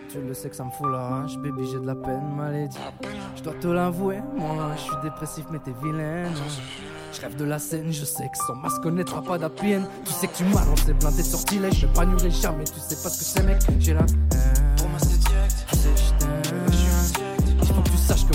Tu 0.09 0.21
le 0.21 0.33
sais 0.33 0.49
que 0.49 0.55
ça 0.55 0.63
me 0.63 0.71
fout 0.71 0.89
la 0.89 0.99
rage, 0.99 1.37
baby, 1.37 1.67
j'ai 1.69 1.79
de 1.79 1.85
la 1.85 1.95
peine, 1.95 2.35
maladie. 2.35 2.77
Je 3.35 3.43
dois 3.43 3.53
te 3.53 3.67
l'avouer, 3.67 4.21
moi, 4.35 4.71
je 4.77 4.81
suis 4.81 4.95
dépressif, 5.03 5.45
mais 5.51 5.59
t'es 5.59 5.73
vilaine. 5.83 6.33
Je 7.13 7.21
rêve 7.21 7.35
de 7.35 7.45
la 7.45 7.59
scène, 7.59 7.91
je 7.91 8.05
sais 8.05 8.29
que 8.29 8.37
sans 8.37 8.55
masque 8.55 8.77
on 8.79 8.83
connaîtra 8.83 9.21
pas 9.21 9.37
d'APN. 9.37 9.85
Tu 10.05 10.11
sais 10.11 10.27
que 10.27 10.37
tu 10.37 10.43
m'as 10.45 10.65
lancé 10.65 10.93
plein 10.93 11.11
tes 11.11 11.23
sortilèges, 11.23 11.79
je 11.79 11.87
m'épanouirai 11.87 12.31
jamais, 12.31 12.63
tu 12.63 12.79
sais 12.79 13.01
pas 13.01 13.09
ce 13.09 13.19
que 13.19 13.25
c'est, 13.25 13.43
mec. 13.43 13.61
J'ai 13.79 13.93
la 13.93 14.01
haine. 14.01 14.66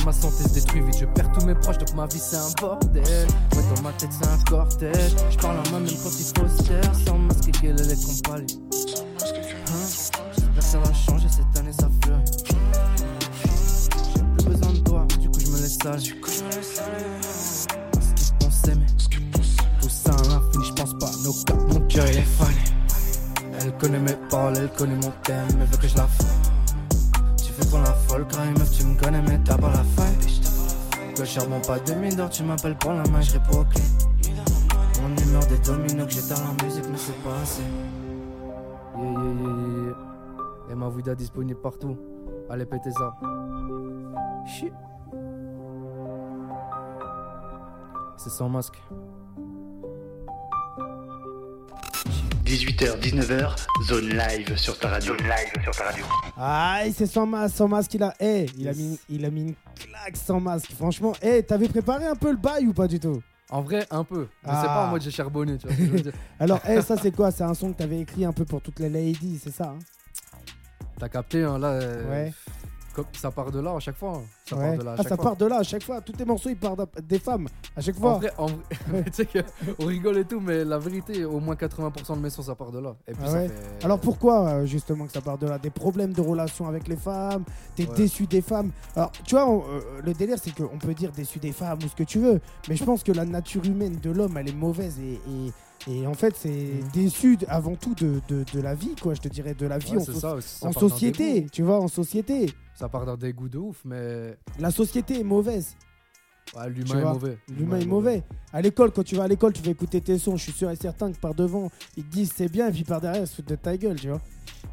Que 0.03 0.07
ma 0.07 0.13
santé 0.13 0.43
se 0.45 0.49
détruit 0.49 0.81
vite. 0.83 0.99
Je 1.01 1.07
perds 1.07 1.33
tous 1.33 1.45
mes 1.47 1.55
proches, 1.55 1.79
donc 1.79 1.95
ma 1.95 2.07
vie 2.07 2.19
c'est 2.19 2.37
un 2.37 2.51
bordel. 2.61 3.03
Ouais, 3.05 3.63
dans 3.75 3.83
ma 3.83 3.93
tête 3.93 4.11
c'est 4.11 4.27
un 4.27 4.39
cortège. 4.45 5.13
Je 5.31 5.37
parle 5.39 5.59
à 5.65 5.71
moi-même 5.71 5.95
quand 6.03 6.11
il 6.19 6.25
faut 6.25 6.49
se 6.49 6.63
taire. 6.63 6.93
Sans 7.07 7.19
masque 7.19 7.49
et 7.49 7.53
qu'elle 7.53 7.81
est 7.81 8.05
compagnie. 8.05 8.61
Hein? 9.69 9.87
Que 10.57 10.63
ça 10.63 10.79
va 10.79 10.93
changer 10.93 11.29
cette 11.29 11.59
année, 11.59 11.73
ça 11.73 11.89
fleurit. 12.03 12.25
J'ai 14.15 14.23
plus 14.23 14.45
besoin 14.45 14.73
de 14.73 14.79
toi, 14.79 15.07
du 15.19 15.31
coup 15.31 15.41
je 15.41 15.47
me 15.49 15.59
laisse 15.61 15.79
aller. 15.87 16.15
Parce 17.93 18.13
qu'ils 18.15 18.35
vont 18.41 18.51
s'aimer. 18.51 18.87
Tout 19.81 19.89
ça 19.89 20.11
à 20.11 20.23
l'infini, 20.29 20.65
je 20.67 20.73
pense 20.73 20.95
pas 20.99 21.11
nos 21.25 21.33
cas. 21.45 21.55
Mon 21.69 21.81
cœur 21.87 22.07
il 22.09 22.19
est 22.19 22.23
fané. 22.23 22.55
Elle 23.61 23.77
connaît 23.79 23.99
mes 23.99 24.17
paroles, 24.29 24.57
elle 24.57 24.71
connaît 24.71 24.97
mon 24.97 25.13
thème, 25.23 25.47
elle 25.61 25.67
veut 25.67 25.77
que 25.77 25.87
je 25.87 25.97
la 25.97 26.07
fasse. 26.07 26.52
Tu 27.55 27.61
fais 27.61 27.69
pour 27.69 27.81
la 27.81 27.93
folle, 27.93 28.27
crime, 28.29 28.55
meuf, 28.59 28.71
tu 28.71 28.87
me 28.87 28.99
connais, 28.99 29.21
mais 29.21 29.39
t'as 29.45 29.59
pas 29.59 29.69
la 29.69 29.85
faille. 29.85 30.17
Le 31.19 31.25
charbon 31.25 31.61
pas 31.61 31.79
de 31.81 31.93
mine 31.93 32.17
d'or, 32.17 32.31
tu 32.31 32.43
m'appelles 32.45 32.79
pour 32.79 32.93
la 32.93 33.03
main, 33.11 33.21
je 33.21 33.33
réponds 33.33 33.61
ok. 33.61 33.75
Mon 35.03 35.15
humeur 35.23 35.45
des 35.47 35.59
dominos, 35.59 36.07
que 36.09 36.29
dans 36.35 36.41
la 36.41 36.65
musique, 36.65 36.85
mais 36.91 36.97
c'est 36.97 37.23
pas 37.23 37.37
assez. 37.43 37.63
Yeah, 38.97 39.05
yeah, 39.05 39.21
yeah, 39.21 39.85
yeah. 39.85 39.97
Et 40.71 40.75
ma 40.75 40.89
Ouida 40.89 41.15
disponible 41.15 41.61
partout. 41.61 41.99
Allez, 42.49 42.65
pétez 42.65 42.91
ça. 42.93 43.15
C'est 48.17 48.31
sans 48.31 48.49
masque. 48.49 48.81
18h, 52.57 52.99
19h, 53.01 53.57
zone 53.83 54.09
live 54.11 54.57
sur 54.59 54.79
ta 54.79 54.89
radio. 54.91 55.17
Zone 55.17 55.27
live 55.27 55.63
sur 55.63 55.73
ta 55.75 55.85
radio. 55.85 56.05
Ah, 56.37 56.81
c'est 56.95 57.07
sans 57.07 57.25
masque, 57.25 57.57
sans 57.57 57.67
masque, 57.67 57.95
il 57.95 58.03
a, 58.03 58.15
hey, 58.21 58.45
il, 58.59 58.69
a 58.69 58.73
Yes. 58.73 58.77
mis, 58.79 59.01
il 59.09 59.25
a 59.25 59.31
mis 59.31 59.41
une 59.41 59.55
claque 59.75 60.17
sans 60.19 60.39
masque. 60.39 60.71
Franchement, 60.77 61.15
hey, 61.23 61.43
t'avais 61.43 61.69
préparé 61.69 62.05
un 62.05 62.15
peu 62.15 62.31
le 62.31 62.37
bail 62.37 62.67
ou 62.67 62.75
pas 62.75 62.87
du 62.89 63.01
tout? 63.01 63.23
En 63.49 63.63
vrai, 63.63 63.87
un 63.91 64.05
peu. 64.05 64.29
Mais 64.43 64.51
Ah. 64.53 64.59
c'est 64.61 64.67
pas 64.69 64.87
en 64.87 64.91
mode 64.91 65.01
j'ai 65.01 65.11
charbonné, 65.11 65.57
tu 65.57 65.67
vois 65.67 65.75
ce 65.75 65.81
que 65.81 65.87
je 65.87 65.91
veux 65.93 66.01
dire. 66.01 66.13
Alors, 66.41 66.61
hey, 66.67 66.83
ça 66.83 66.97
c'est 67.01 67.11
quoi? 67.15 67.31
C'est 67.31 67.45
un 67.45 67.55
son 67.55 67.73
que 67.73 67.79
t'avais 67.79 68.01
écrit 68.01 68.27
un 68.27 68.33
peu 68.35 68.45
pour 68.45 68.61
toutes 68.61 68.81
les 68.81 68.91
ladies, 68.91 69.41
c'est 69.43 69.55
ça 69.55 69.75
hein? 69.75 69.79
T'as 70.99 71.09
capté, 71.09 71.43
hein, 71.45 71.59
là. 71.59 71.69
euh, 71.69 72.11
Ouais. 72.11 72.33
Comme- 72.93 73.05
ça 73.13 73.31
part 73.31 73.51
de 73.51 73.61
là 73.61 73.75
à 73.77 73.81
chaque 73.81 73.97
fois. 73.97 74.15
hein. 74.17 74.23
Ça 74.49 74.57
Ouais. 74.57 74.69
part 74.69 74.79
de 74.79 74.83
là 74.85 74.91
à 74.91 74.95
ah, 74.95 74.97
chaque 74.99 75.09
ça 75.09 75.17
fois. 75.17 75.25
part 75.25 75.37
de 75.37 75.47
là 75.47 75.57
à 75.59 75.63
chaque 75.63 75.83
fois. 75.83 76.01
Tous 76.01 76.13
tes 76.13 76.25
morceaux, 76.25 76.49
ils 76.51 76.57
partent 76.57 77.01
des 77.03 77.19
femmes 77.19 77.49
à 77.77 77.81
chaque 77.81 77.97
En 77.97 78.01
fois. 78.01 78.15
vrai, 78.15 78.33
en 78.39 78.47
vrai- 78.47 78.57
mais 78.93 79.03
tu 79.05 79.13
sais 79.13 79.27
qu'on 79.27 79.87
rigole 79.87 80.19
et 80.19 80.25
tout, 80.25 80.41
mais 80.41 80.65
la 80.65 80.79
vérité, 80.79 81.25
au 81.25 81.41
moins 81.41 81.55
80% 81.57 82.17
de 82.17 82.21
mes 82.21 82.31
sons, 82.31 82.43
ça 82.43 82.55
part 82.55 82.71
de 82.71 82.79
là. 82.81 82.95
Et 83.09 83.13
puis 83.13 83.23
Ah 83.25 83.29
ça 83.29 83.33
ouais 83.35 83.49
fait- 83.49 83.85
Alors 83.85 83.99
pourquoi 84.01 84.49
euh, 84.49 84.67
justement 84.67 85.07
que 85.07 85.13
ça 85.13 85.21
part 85.21 85.39
de 85.39 85.47
là? 85.47 85.59
Des 85.59 85.71
problèmes 85.71 86.13
de 86.13 86.21
relation 86.21 86.67
avec 86.69 86.89
les 86.89 86.97
femmes 86.97 87.45
T'es 87.77 87.87
déçu 87.87 88.27
des 88.27 88.43
femmes 88.43 88.71
Alors 88.97 89.13
tu 89.25 89.35
vois, 89.35 89.49
on- 89.49 89.61
euh, 89.63 89.81
le 90.05 90.13
délire 90.13 90.37
c'est 90.43 90.55
qu'on 90.55 90.79
peut 90.79 90.95
dire 90.95 91.13
déçu 91.13 91.39
des 91.39 91.53
femmes 91.53 91.79
ou 91.85 91.89
ce 91.89 91.95
que 91.97 92.05
tu 92.05 92.19
veux, 92.19 92.41
mais 92.69 92.77
je 92.77 92.85
pense 92.85 93.03
que 93.03 93.13
la 93.13 93.25
nature 93.25 93.65
humaine 93.65 93.99
de 94.03 94.11
l'homme 94.11 94.37
elle 94.37 94.49
est 94.51 94.55
mauvaise 94.55 94.99
et, 95.01 95.15
et- 95.15 95.53
et 95.89 96.07
en 96.07 96.15
fait 96.15 96.35
c'est 96.37 96.49
Mhm. 96.49 96.89
déçu 96.93 97.39
avant 97.49 97.75
tout 97.77 97.95
de, 97.95 98.21
de- 98.29 98.45
de 98.53 98.61
la 98.61 98.75
vie 98.75 98.95
quoi, 99.01 99.15
je 99.15 99.21
te 99.21 99.29
dirais 99.29 99.55
de 99.55 99.67
la 99.67 99.79
vie 99.79 99.97
Ouais, 99.97 100.03
en, 100.09 100.13
ça, 100.13 100.41
ça 100.41 100.73
société, 100.73 101.47
tu 101.51 101.63
vois, 101.63 101.81
en 101.81 101.89
société. 101.89 102.51
Ça 102.75 102.89
part 102.89 103.05
d'un 103.07 103.17
dégoût 103.17 103.49
de 103.49 103.59
ouf, 103.59 103.83
mais 103.85 104.37
La 104.59 104.71
société 104.71 105.21
est 105.21 105.25
mauvaise. 105.25 105.77
ouais, 106.57 106.69
l'humain 106.71 107.01
est 107.01 107.05
mauvais. 107.05 107.39
L'humain 107.49 107.79
est 107.79 107.85
mauvais. 107.87 108.23
À 108.53 108.61
l'école, 108.61 108.91
quand 108.93 109.03
tu 109.05 109.15
vas 109.17 109.25
à 109.25 109.29
l'école, 109.29 109.53
tu 109.53 109.63
vas 109.63 109.71
écouter 109.71 110.01
tes 110.01 110.19
sons. 110.19 110.37
Je 110.37 110.43
suis 110.45 110.53
sûr 110.53 110.71
et 110.71 110.77
certain 110.77 111.11
que 111.13 111.19
par 111.19 111.35
devant, 111.35 111.71
ils 111.97 112.05
te 112.05 112.11
disent 112.11 112.33
c'est 112.35 112.49
bien, 112.51 112.69
et 112.69 112.73
puis 112.73 112.85
par 112.85 113.01
derrière, 113.01 113.23
ils 113.23 113.27
se 113.27 113.37
foutent 113.37 113.49
de 113.49 113.55
ta 113.57 113.77
gueule, 113.77 113.99
tu 114.01 114.09
vois. 114.09 114.21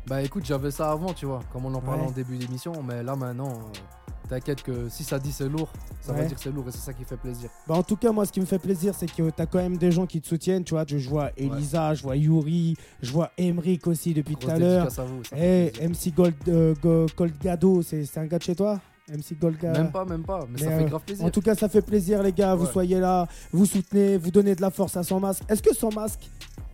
Bah 0.07 0.22
écoute, 0.22 0.45
j'avais 0.45 0.72
ça 0.72 0.91
avant, 0.91 1.14
tu 1.14 1.26
vois, 1.26 1.41
comme 1.51 1.66
on 1.66 1.74
en 1.74 1.82
parlait 1.82 2.01
Ouais. 2.03 2.07
en 2.07 2.12
début 2.12 2.38
d'émission, 2.38 2.72
mais 2.84 3.03
là 3.03 3.16
maintenant, 3.16 3.49
euh, 3.49 3.99
t'inquiète 4.30 4.61
que 4.63 4.88
si 4.89 5.03
ça 5.03 5.19
dit 5.19 5.32
c'est 5.32 5.49
lourd, 5.49 5.71
ça 6.01 6.13
Ouais. 6.13 6.21
veut 6.21 6.27
dire 6.27 6.38
que 6.38 6.43
c'est 6.43 6.51
lourd 6.51 6.65
et 6.67 6.71
c'est 6.71 6.77
ça 6.80 6.93
qui 6.93 7.03
fait 7.03 7.17
plaisir. 7.17 7.49
Bah, 7.67 7.75
en 7.75 7.84
tout 7.84 7.95
cas, 7.95 8.11
moi, 8.11 8.25
ce 8.25 8.32
qui 8.32 8.39
me 8.39 8.45
fait 8.45 8.59
plaisir, 8.59 8.93
c'est 8.97 9.11
que 9.11 9.30
t'as 9.32 9.45
quand 9.45 9.57
même 9.59 9.77
des 9.77 9.91
gens 9.91 10.05
qui 10.05 10.21
te 10.21 10.27
soutiennent. 10.27 10.63
Tu 10.63 10.73
vois, 10.73 10.86
je 10.88 11.09
vois 11.09 11.32
Elisa, 11.36 11.93
je 11.95 12.03
vois 12.03 12.15
Yuri, 12.15 12.75
je 13.01 13.11
vois 13.11 13.32
Emric 13.39 13.88
aussi 13.88 14.13
depuis 14.13 14.36
tout 14.36 14.49
à 14.49 14.57
l'heure. 14.59 14.91
ça 14.91 15.05
Eh. 15.36 15.71
MC 15.82 16.11
Gold, 16.15 16.36
euh, 16.47 16.73
Go- 16.82 17.07
Goldgado, 17.17 17.82
c'est 17.82 18.05
un 18.17 18.25
gars 18.25 18.38
de 18.38 18.43
chez 18.43 18.55
toi 18.55 18.80
MC 19.11 19.34
Goldgado? 19.41 19.75
Même 19.80 19.91
pas, 19.91 20.05
même 20.05 20.21
pas, 20.23 20.45
mais, 20.51 20.59
ça 20.59 20.69
fait 20.69 20.84
euh, 20.84 20.88
grave 20.88 21.01
plaisir. 21.03 21.25
En 21.25 21.32
tout 21.32 21.41
cas, 21.41 21.55
ça 21.55 21.67
fait 21.67 21.82
plaisir, 21.82 22.21
les 22.21 22.32
gars. 22.32 22.53
Vous 22.53 22.67
soyez 22.67 22.99
là, 22.99 23.27
vous 23.51 23.65
soutenez, 23.65 24.17
vous 24.19 24.30
donnez 24.30 24.53
de 24.53 24.61
la 24.61 24.69
force 24.69 24.95
à 24.97 25.01
Sans 25.03 25.19
Masque. 25.19 25.41
Est-ce 25.49 25.63
que 25.63 25.73
Sans 25.73 25.91
Masque, 25.91 26.30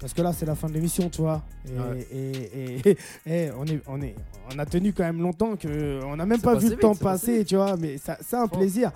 parce 0.06 0.14
que 0.14 0.22
là, 0.22 0.34
c'est 0.34 0.46
la 0.46 0.54
fin 0.54 0.68
de 0.68 0.74
l'émission, 0.74 1.10
tu 1.10 1.22
vois, 1.22 1.42
et, 1.68 1.72
Ouais. 1.80 2.08
et- 2.14 2.90
et- 2.92 2.98
et 3.26 3.52
on, 3.58 3.66
est, 3.66 3.82
on, 3.88 4.00
est, 4.04 4.14
on 4.54 4.60
a 4.60 4.66
tenu 4.68 4.94
quand 4.94 5.02
même 5.04 5.20
longtemps 5.20 5.56
que 5.56 6.00
on 6.06 6.16
n'a 6.16 6.28
même 6.28 6.42
pas 6.42 6.54
vu 6.54 6.66
le 6.66 6.72
vite, 6.74 6.80
temps 6.80 6.94
passé 6.94 7.32
passer, 7.32 7.46
tu 7.46 7.56
vois, 7.56 7.76
mais 7.76 7.98
ça- 7.98 8.20
c'est 8.22 8.36
un 8.36 8.48
plaisir. 8.48 8.92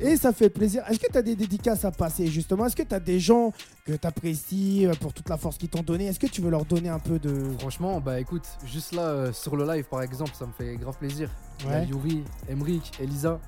Et 0.00 0.16
ça 0.16 0.32
fait 0.32 0.48
plaisir. 0.48 0.82
Est-ce 0.88 0.98
que 0.98 1.12
tu 1.12 1.18
as 1.18 1.22
des 1.22 1.36
dédicaces 1.36 1.84
à 1.84 1.90
passer, 1.92 2.26
justement? 2.28 2.64
Est-ce 2.66 2.74
que 2.74 2.82
tu 2.82 2.94
as 2.94 2.98
des 2.98 3.20
gens 3.20 3.52
que 3.84 3.92
tu 3.92 4.06
apprécies 4.06 4.88
pour 5.00 5.12
toute 5.12 5.28
la 5.28 5.36
force 5.36 5.58
qu'ils 5.58 5.68
t'ont 5.68 5.82
donnée? 5.82 6.06
Est-ce 6.06 6.18
que 6.18 6.26
tu 6.28 6.40
veux 6.40 6.50
leur 6.50 6.64
donner 6.64 6.88
un 6.88 6.98
peu 6.98 7.18
de. 7.18 7.44
Franchement, 7.60 8.00
bah 8.00 8.18
écoute, 8.18 8.42
juste 8.64 8.92
là, 8.94 9.02
euh, 9.02 9.32
sur 9.34 9.54
le 9.56 9.64
live 9.66 9.84
par 9.84 10.00
exemple, 10.02 10.32
ça 10.32 10.46
me 10.46 10.52
fait 10.52 10.76
grave 10.78 10.96
plaisir. 10.98 11.28
Il 11.60 11.66
y 11.66 11.68
a 11.68 11.78
Ouais. 11.80 11.86
Yuri, 11.86 12.24
Emric, 12.50 12.90
Elisa. 13.00 13.38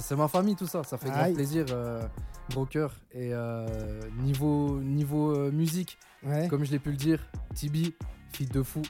C'est 0.00 0.16
ma 0.16 0.28
famille 0.28 0.56
tout 0.56 0.66
ça, 0.66 0.82
ça 0.84 0.96
fait 0.96 1.10
Aïe. 1.10 1.34
plaisir, 1.34 1.66
euh, 1.70 2.02
gros 2.50 2.64
cœur. 2.66 2.94
Et 3.12 3.30
euh, 3.32 3.66
niveau, 4.20 4.80
niveau 4.80 5.36
euh, 5.36 5.50
musique, 5.52 5.98
Ouais. 6.24 6.46
comme 6.48 6.64
je 6.64 6.70
l'ai 6.70 6.78
pu 6.78 6.90
le 6.90 6.96
dire, 6.96 7.20
Tibi, 7.54 7.94
fille 8.32 8.46
de 8.46 8.62
fou. 8.62 8.80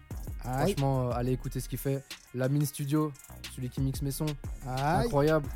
Aïe. 0.45 0.73
Franchement, 0.73 1.09
euh, 1.09 1.13
allez 1.15 1.33
écouter 1.33 1.61
ce 1.61 1.69
qu'il 1.69 1.79
fait. 1.79 2.05
La 2.35 2.49
Mine 2.49 2.65
Studio, 2.67 3.13
celui 3.55 3.69
qui 3.69 3.81
mixe 3.81 4.03
mes 4.03 4.11
sons, 4.11 4.27
Aïe. 4.67 5.07
incroyable. 5.07 5.49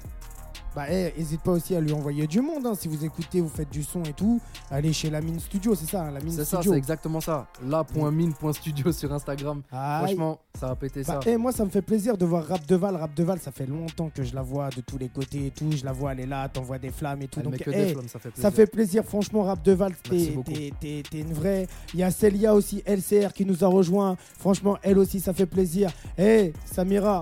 Bah, 0.76 0.84
eh, 0.90 1.14
hésite 1.18 1.40
pas 1.40 1.52
aussi 1.52 1.74
à 1.74 1.80
lui 1.80 1.94
envoyer 1.94 2.26
du 2.26 2.42
monde. 2.42 2.66
hein. 2.66 2.74
Si 2.78 2.86
vous 2.86 3.02
écoutez, 3.02 3.40
vous 3.40 3.48
faites 3.48 3.70
du 3.70 3.82
son 3.82 4.02
et 4.02 4.12
tout, 4.12 4.38
allez 4.70 4.92
chez 4.92 5.08
la 5.08 5.22
Mine 5.22 5.40
Studio, 5.40 5.74
c'est 5.74 5.86
ça, 5.90 6.02
hein, 6.02 6.10
la 6.10 6.20
Mine 6.20 6.32
C'est 6.32 6.44
ça, 6.44 6.60
c'est 6.62 6.70
exactement 6.76 7.22
ça. 7.22 7.46
La.mine.studio 7.66 8.92
sur 8.92 9.10
Instagram. 9.10 9.62
Aïe. 9.72 10.04
Franchement, 10.04 10.38
ça 10.60 10.66
va 10.68 10.76
péter 10.76 11.02
Bah, 11.02 11.20
ça. 11.24 11.30
eh, 11.30 11.38
moi, 11.38 11.52
ça 11.52 11.64
me 11.64 11.70
fait 11.70 11.80
plaisir 11.80 12.18
de 12.18 12.26
voir 12.26 12.44
Rap 12.46 12.66
Deval. 12.66 12.94
Rap 12.96 13.14
Deval, 13.14 13.38
ça 13.38 13.52
fait 13.52 13.64
longtemps 13.64 14.10
que 14.14 14.22
je 14.22 14.34
la 14.34 14.42
vois 14.42 14.68
de 14.68 14.82
tous 14.82 14.98
les 14.98 15.08
côtés 15.08 15.46
et 15.46 15.50
tout. 15.50 15.72
Je 15.72 15.82
la 15.82 15.92
vois, 15.92 16.12
elle 16.12 16.20
est 16.20 16.26
là, 16.26 16.46
t'envoies 16.50 16.78
des 16.78 16.90
flammes 16.90 17.22
et 17.22 17.28
tout. 17.28 17.38
Elle 17.40 17.44
Donc, 17.46 17.52
met 17.54 17.58
que 17.58 17.70
eh, 17.70 17.86
des 17.86 17.92
flammes, 17.94 18.08
ça 18.08 18.18
fait 18.18 18.30
plaisir. 18.30 18.42
ça 18.42 18.50
fait 18.50 18.66
plaisir, 18.66 19.04
franchement, 19.04 19.42
Rap 19.44 19.62
Deval, 19.62 19.94
t'es 20.02 21.20
une 21.20 21.32
vraie. 21.32 21.66
Il 21.94 22.00
y 22.00 22.02
a 22.02 22.10
Célia 22.10 22.54
aussi, 22.54 22.82
LCR, 22.86 23.32
qui 23.32 23.46
nous 23.46 23.64
a 23.64 23.66
rejoint. 23.66 24.16
Franchement, 24.38 24.76
elle 24.82 24.98
aussi, 24.98 25.20
ça 25.20 25.32
fait 25.32 25.46
plaisir. 25.46 25.90
Eh, 26.18 26.52
Samira. 26.66 27.20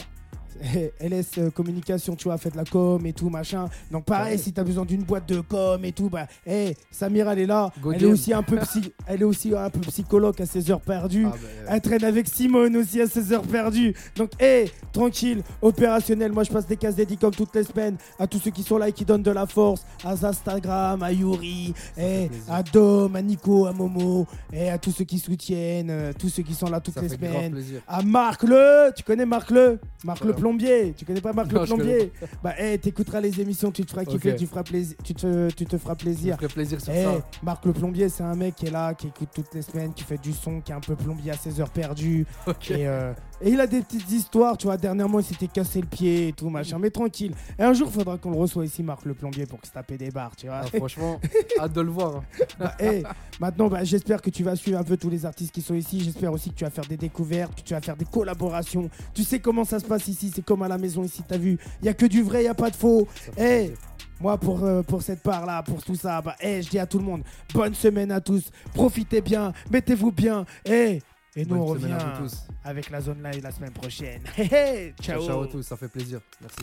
Eh, 0.75 0.93
LS 1.01 1.39
euh, 1.39 1.51
Communication, 1.51 2.17
tu 2.17 2.25
vois, 2.25 2.39
fait 2.39 2.51
de 2.51 2.57
la 2.57 2.65
com 2.65 3.05
et 3.07 3.13
tout, 3.13 3.29
machin. 3.31 3.67
Donc, 3.91 4.05
pareil, 4.05 4.33
Ouais. 4.37 4.39
si 4.43 4.53
t'as 4.53 4.65
besoin 4.65 4.85
d'une 4.85 5.03
boîte 5.03 5.29
de 5.29 5.41
com 5.41 5.85
et 5.85 5.93
tout, 5.93 6.09
bah, 6.09 6.27
eh, 6.47 6.75
Samira, 6.91 7.33
elle 7.33 7.41
est 7.41 7.47
là. 7.47 7.71
Go 7.83 7.93
elle 7.93 8.03
est 8.03 8.07
aussi 8.07 8.33
un 8.33 8.43
peu 8.43 8.57
psy- 8.59 8.93
elle 9.07 9.21
est 9.23 9.25
aussi 9.25 9.55
un 9.55 9.71
peu 9.71 9.81
psychologue 9.81 10.41
à 10.41 10.47
ses 10.47 10.71
heures 10.71 10.81
perdues. 10.81 11.27
Ah, 11.27 11.33
bah, 11.35 11.49
Elle 11.75 11.81
traîne 11.81 12.05
avec 12.05 12.29
Simone 12.29 12.77
aussi 12.77 13.01
à 13.01 13.07
ses 13.07 13.33
heures 13.33 13.43
perdues. 13.43 13.95
Donc, 14.17 14.31
hé, 14.41 14.71
tranquille, 14.93 15.43
opérationnel. 15.63 16.33
Moi, 16.33 16.45
je 16.45 16.51
passe 16.53 16.67
des 16.67 16.77
cases 16.77 16.97
dédiées 16.97 17.17
comme 17.17 17.35
toutes 17.35 17.55
les 17.55 17.65
semaines 17.65 17.97
à 18.19 18.27
tous 18.27 18.39
ceux 18.39 18.51
qui 18.51 18.63
sont 18.63 18.79
là 18.79 18.89
et 18.89 18.93
qui 18.93 19.05
donnent 19.05 19.23
de 19.23 19.31
la 19.31 19.47
force. 19.47 19.85
À 20.05 20.13
Instagram, 20.13 21.03
à 21.03 21.13
Yuri, 21.13 21.75
eh, 21.97 22.29
plaisir. 22.29 22.53
à 22.53 22.63
Dom, 22.63 23.15
à 23.17 23.23
Nico, 23.23 23.67
à 23.67 23.73
Momo, 23.73 24.27
et 24.53 24.71
à 24.71 24.79
tous 24.79 24.93
ceux 24.93 25.05
qui 25.05 25.19
soutiennent, 25.19 25.91
euh, 25.91 26.13
tous 26.19 26.29
ceux 26.29 26.43
qui 26.43 26.55
sont 26.55 26.67
là 26.71 26.81
toutes 26.81 26.95
ça 26.95 27.03
les 27.03 27.09
semaines. 27.09 27.53
plaisir. 27.53 27.81
À 27.89 28.03
Marc 28.03 28.43
Le, 28.45 28.91
tu 28.95 29.03
connais 29.03 29.27
Marc 29.27 29.51
Le 29.51 29.79
Marc 30.05 30.25
le. 30.25 30.33
Plombier, 30.45 30.93
tu 30.97 31.05
connais 31.07 31.21
pas 31.23 31.33
Marc 31.33 31.51
Non, 31.53 31.61
le 31.63 31.67
plombier 31.67 32.13
Bah, 32.43 32.53
eh, 32.59 32.77
t'écouteras 32.79 33.21
les 33.21 33.41
émissions, 33.41 33.71
tu 33.71 33.85
te 33.85 33.91
feras 33.91 34.05
kiffer, 34.05 34.37
tu, 34.37 34.47
feras 34.47 34.63
plaisir, 34.63 34.95
tu, 35.03 35.15
te, 35.15 35.49
tu 35.51 35.65
te 35.65 35.79
feras 35.79 35.95
plaisir. 35.95 36.37
sur 36.39 36.93
Eh, 36.93 37.03
ça. 37.05 37.27
Marc 37.43 37.65
le 37.65 37.73
plombier, 37.73 38.09
c'est 38.11 38.25
un 38.25 38.35
mec 38.35 38.55
qui 38.57 38.67
est 38.67 38.71
là, 38.71 38.93
qui 38.95 39.07
écoute 39.07 39.31
toutes 39.35 39.55
les 39.55 39.63
semaines, 39.63 39.95
qui 39.95 40.05
fait 40.05 40.21
du 40.21 40.33
son, 40.33 40.61
qui 40.61 40.73
est 40.73 40.75
un 40.75 40.81
peu 40.81 40.97
plombier 40.97 41.31
à 41.31 41.37
ses 41.37 41.61
heures 41.61 41.71
perdues. 41.71 42.27
Et, 42.71 42.87
euh, 42.87 43.13
et 43.41 43.51
il 43.51 43.61
a 43.61 43.67
des 43.67 43.81
petites 43.83 44.11
histoires, 44.11 44.57
tu 44.57 44.67
vois. 44.67 44.77
Dernièrement, 44.77 45.19
il 45.21 45.25
s'était 45.25 45.49
cassé 45.49 45.81
le 45.81 45.87
pied 45.87 46.29
et 46.29 46.33
tout, 46.33 46.49
machin. 46.49 46.79
Mais 46.79 46.91
tranquille. 46.91 47.33
Et 47.59 47.63
un 47.63 47.73
jour, 47.73 47.91
faudra 47.91 48.17
qu'on 48.19 48.31
le 48.31 48.37
reçoive 48.37 48.67
ici, 48.67 48.83
Marc 48.83 49.05
le 49.05 49.15
plombier, 49.15 49.47
pour 49.47 49.59
se 49.65 49.71
taper 49.71 49.97
des 49.99 50.11
barres, 50.11 50.35
tu 50.37 50.47
vois. 50.47 50.61
Ah, 50.65 50.67
franchement, 50.77 51.21
hâte 51.61 51.73
de 51.73 51.81
le 51.81 51.91
voir. 51.91 52.17
hein. 52.17 52.25
Bah, 52.59 52.75
eh, 52.81 53.03
maintenant, 53.41 53.69
bah, 53.69 53.85
j'espère 53.85 54.23
que 54.23 54.31
tu 54.31 54.43
vas 54.45 54.57
suivre 54.57 54.79
un 54.79 54.85
peu 54.85 54.97
tous 54.97 55.11
les 55.11 55.27
artistes 55.27 55.53
qui 55.55 55.63
sont 55.63 55.75
ici. 55.75 56.01
J'espère 56.01 56.33
aussi 56.33 56.51
que 56.51 56.55
tu 56.57 56.65
vas 56.65 56.71
faire 56.71 56.87
des 56.87 56.97
découvertes, 56.97 57.55
que 57.57 57.63
tu 57.63 57.75
vas 57.75 57.81
faire 57.81 57.97
des 57.97 58.05
collaborations. 58.07 58.89
Tu 59.15 59.25
sais 59.25 59.41
comment 59.41 59.65
ça 59.65 59.79
se 59.81 59.85
passe 59.85 60.09
ici, 60.09 60.31
c'est 60.35 60.45
comme 60.45 60.63
à 60.63 60.69
la 60.69 60.79
maison 60.79 61.03
ici, 61.05 61.23
t'as 61.27 61.39
vu. 61.39 61.59
Il 61.83 61.87
y 61.87 61.89
a 61.89 61.95
que 61.95 62.07
du 62.07 62.23
vrai, 62.23 62.43
il 62.43 62.47
y 62.47 62.49
a 62.49 62.55
pas 62.55 62.71
de 62.71 62.77
faux. 62.77 63.07
Fait 63.11 63.69
Eh, 63.71 63.75
moi, 64.21 64.39
pour, 64.39 64.63
euh, 64.65 64.83
pour 64.83 65.03
cette 65.03 65.23
part-là, 65.23 65.63
pour 65.65 65.83
tout 65.83 65.97
ça, 65.97 66.23
bah, 66.23 66.37
eh, 66.41 66.63
je 66.63 66.71
dis 66.71 66.79
à 66.79 66.87
tout 66.87 66.99
le 66.99 67.05
monde, 67.05 67.23
bonne 67.53 67.75
semaine 67.75 68.11
à 68.13 68.21
tous. 68.21 68.45
Profitez 68.73 69.21
bien, 69.21 69.53
mettez-vous 69.71 70.13
bien. 70.13 70.47
Eh, 70.65 71.01
et 71.37 71.45
nous, 71.45 71.49
Bonne 71.49 71.59
on 71.61 71.67
revient 71.67 71.97
tous. 72.19 72.45
avec 72.65 72.91
la 72.91 73.01
zone 73.01 73.23
live 73.23 73.43
la 73.43 73.51
semaine 73.51 73.73
prochaine. 73.73 74.23
Hé 74.39 74.43
hé, 74.45 74.95
ciao. 75.03 75.19
Ciao, 75.21 75.27
ciao 75.27 75.43
à 75.43 75.47
tous, 75.49 75.63
ça 75.63 75.77
fait 75.77 75.89
plaisir. 75.89 76.21
Merci. 76.41 76.61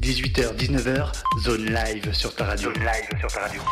18h, 0.00 0.56
19h, 0.56 1.12
zone 1.42 1.66
live 1.66 2.12
sur 2.12 2.34
ta 2.34 2.44
radio. 2.46 2.72
Zone 2.72 2.82
live 2.82 3.20
sur 3.20 3.28
ta 3.32 3.40
radio. 3.40 3.62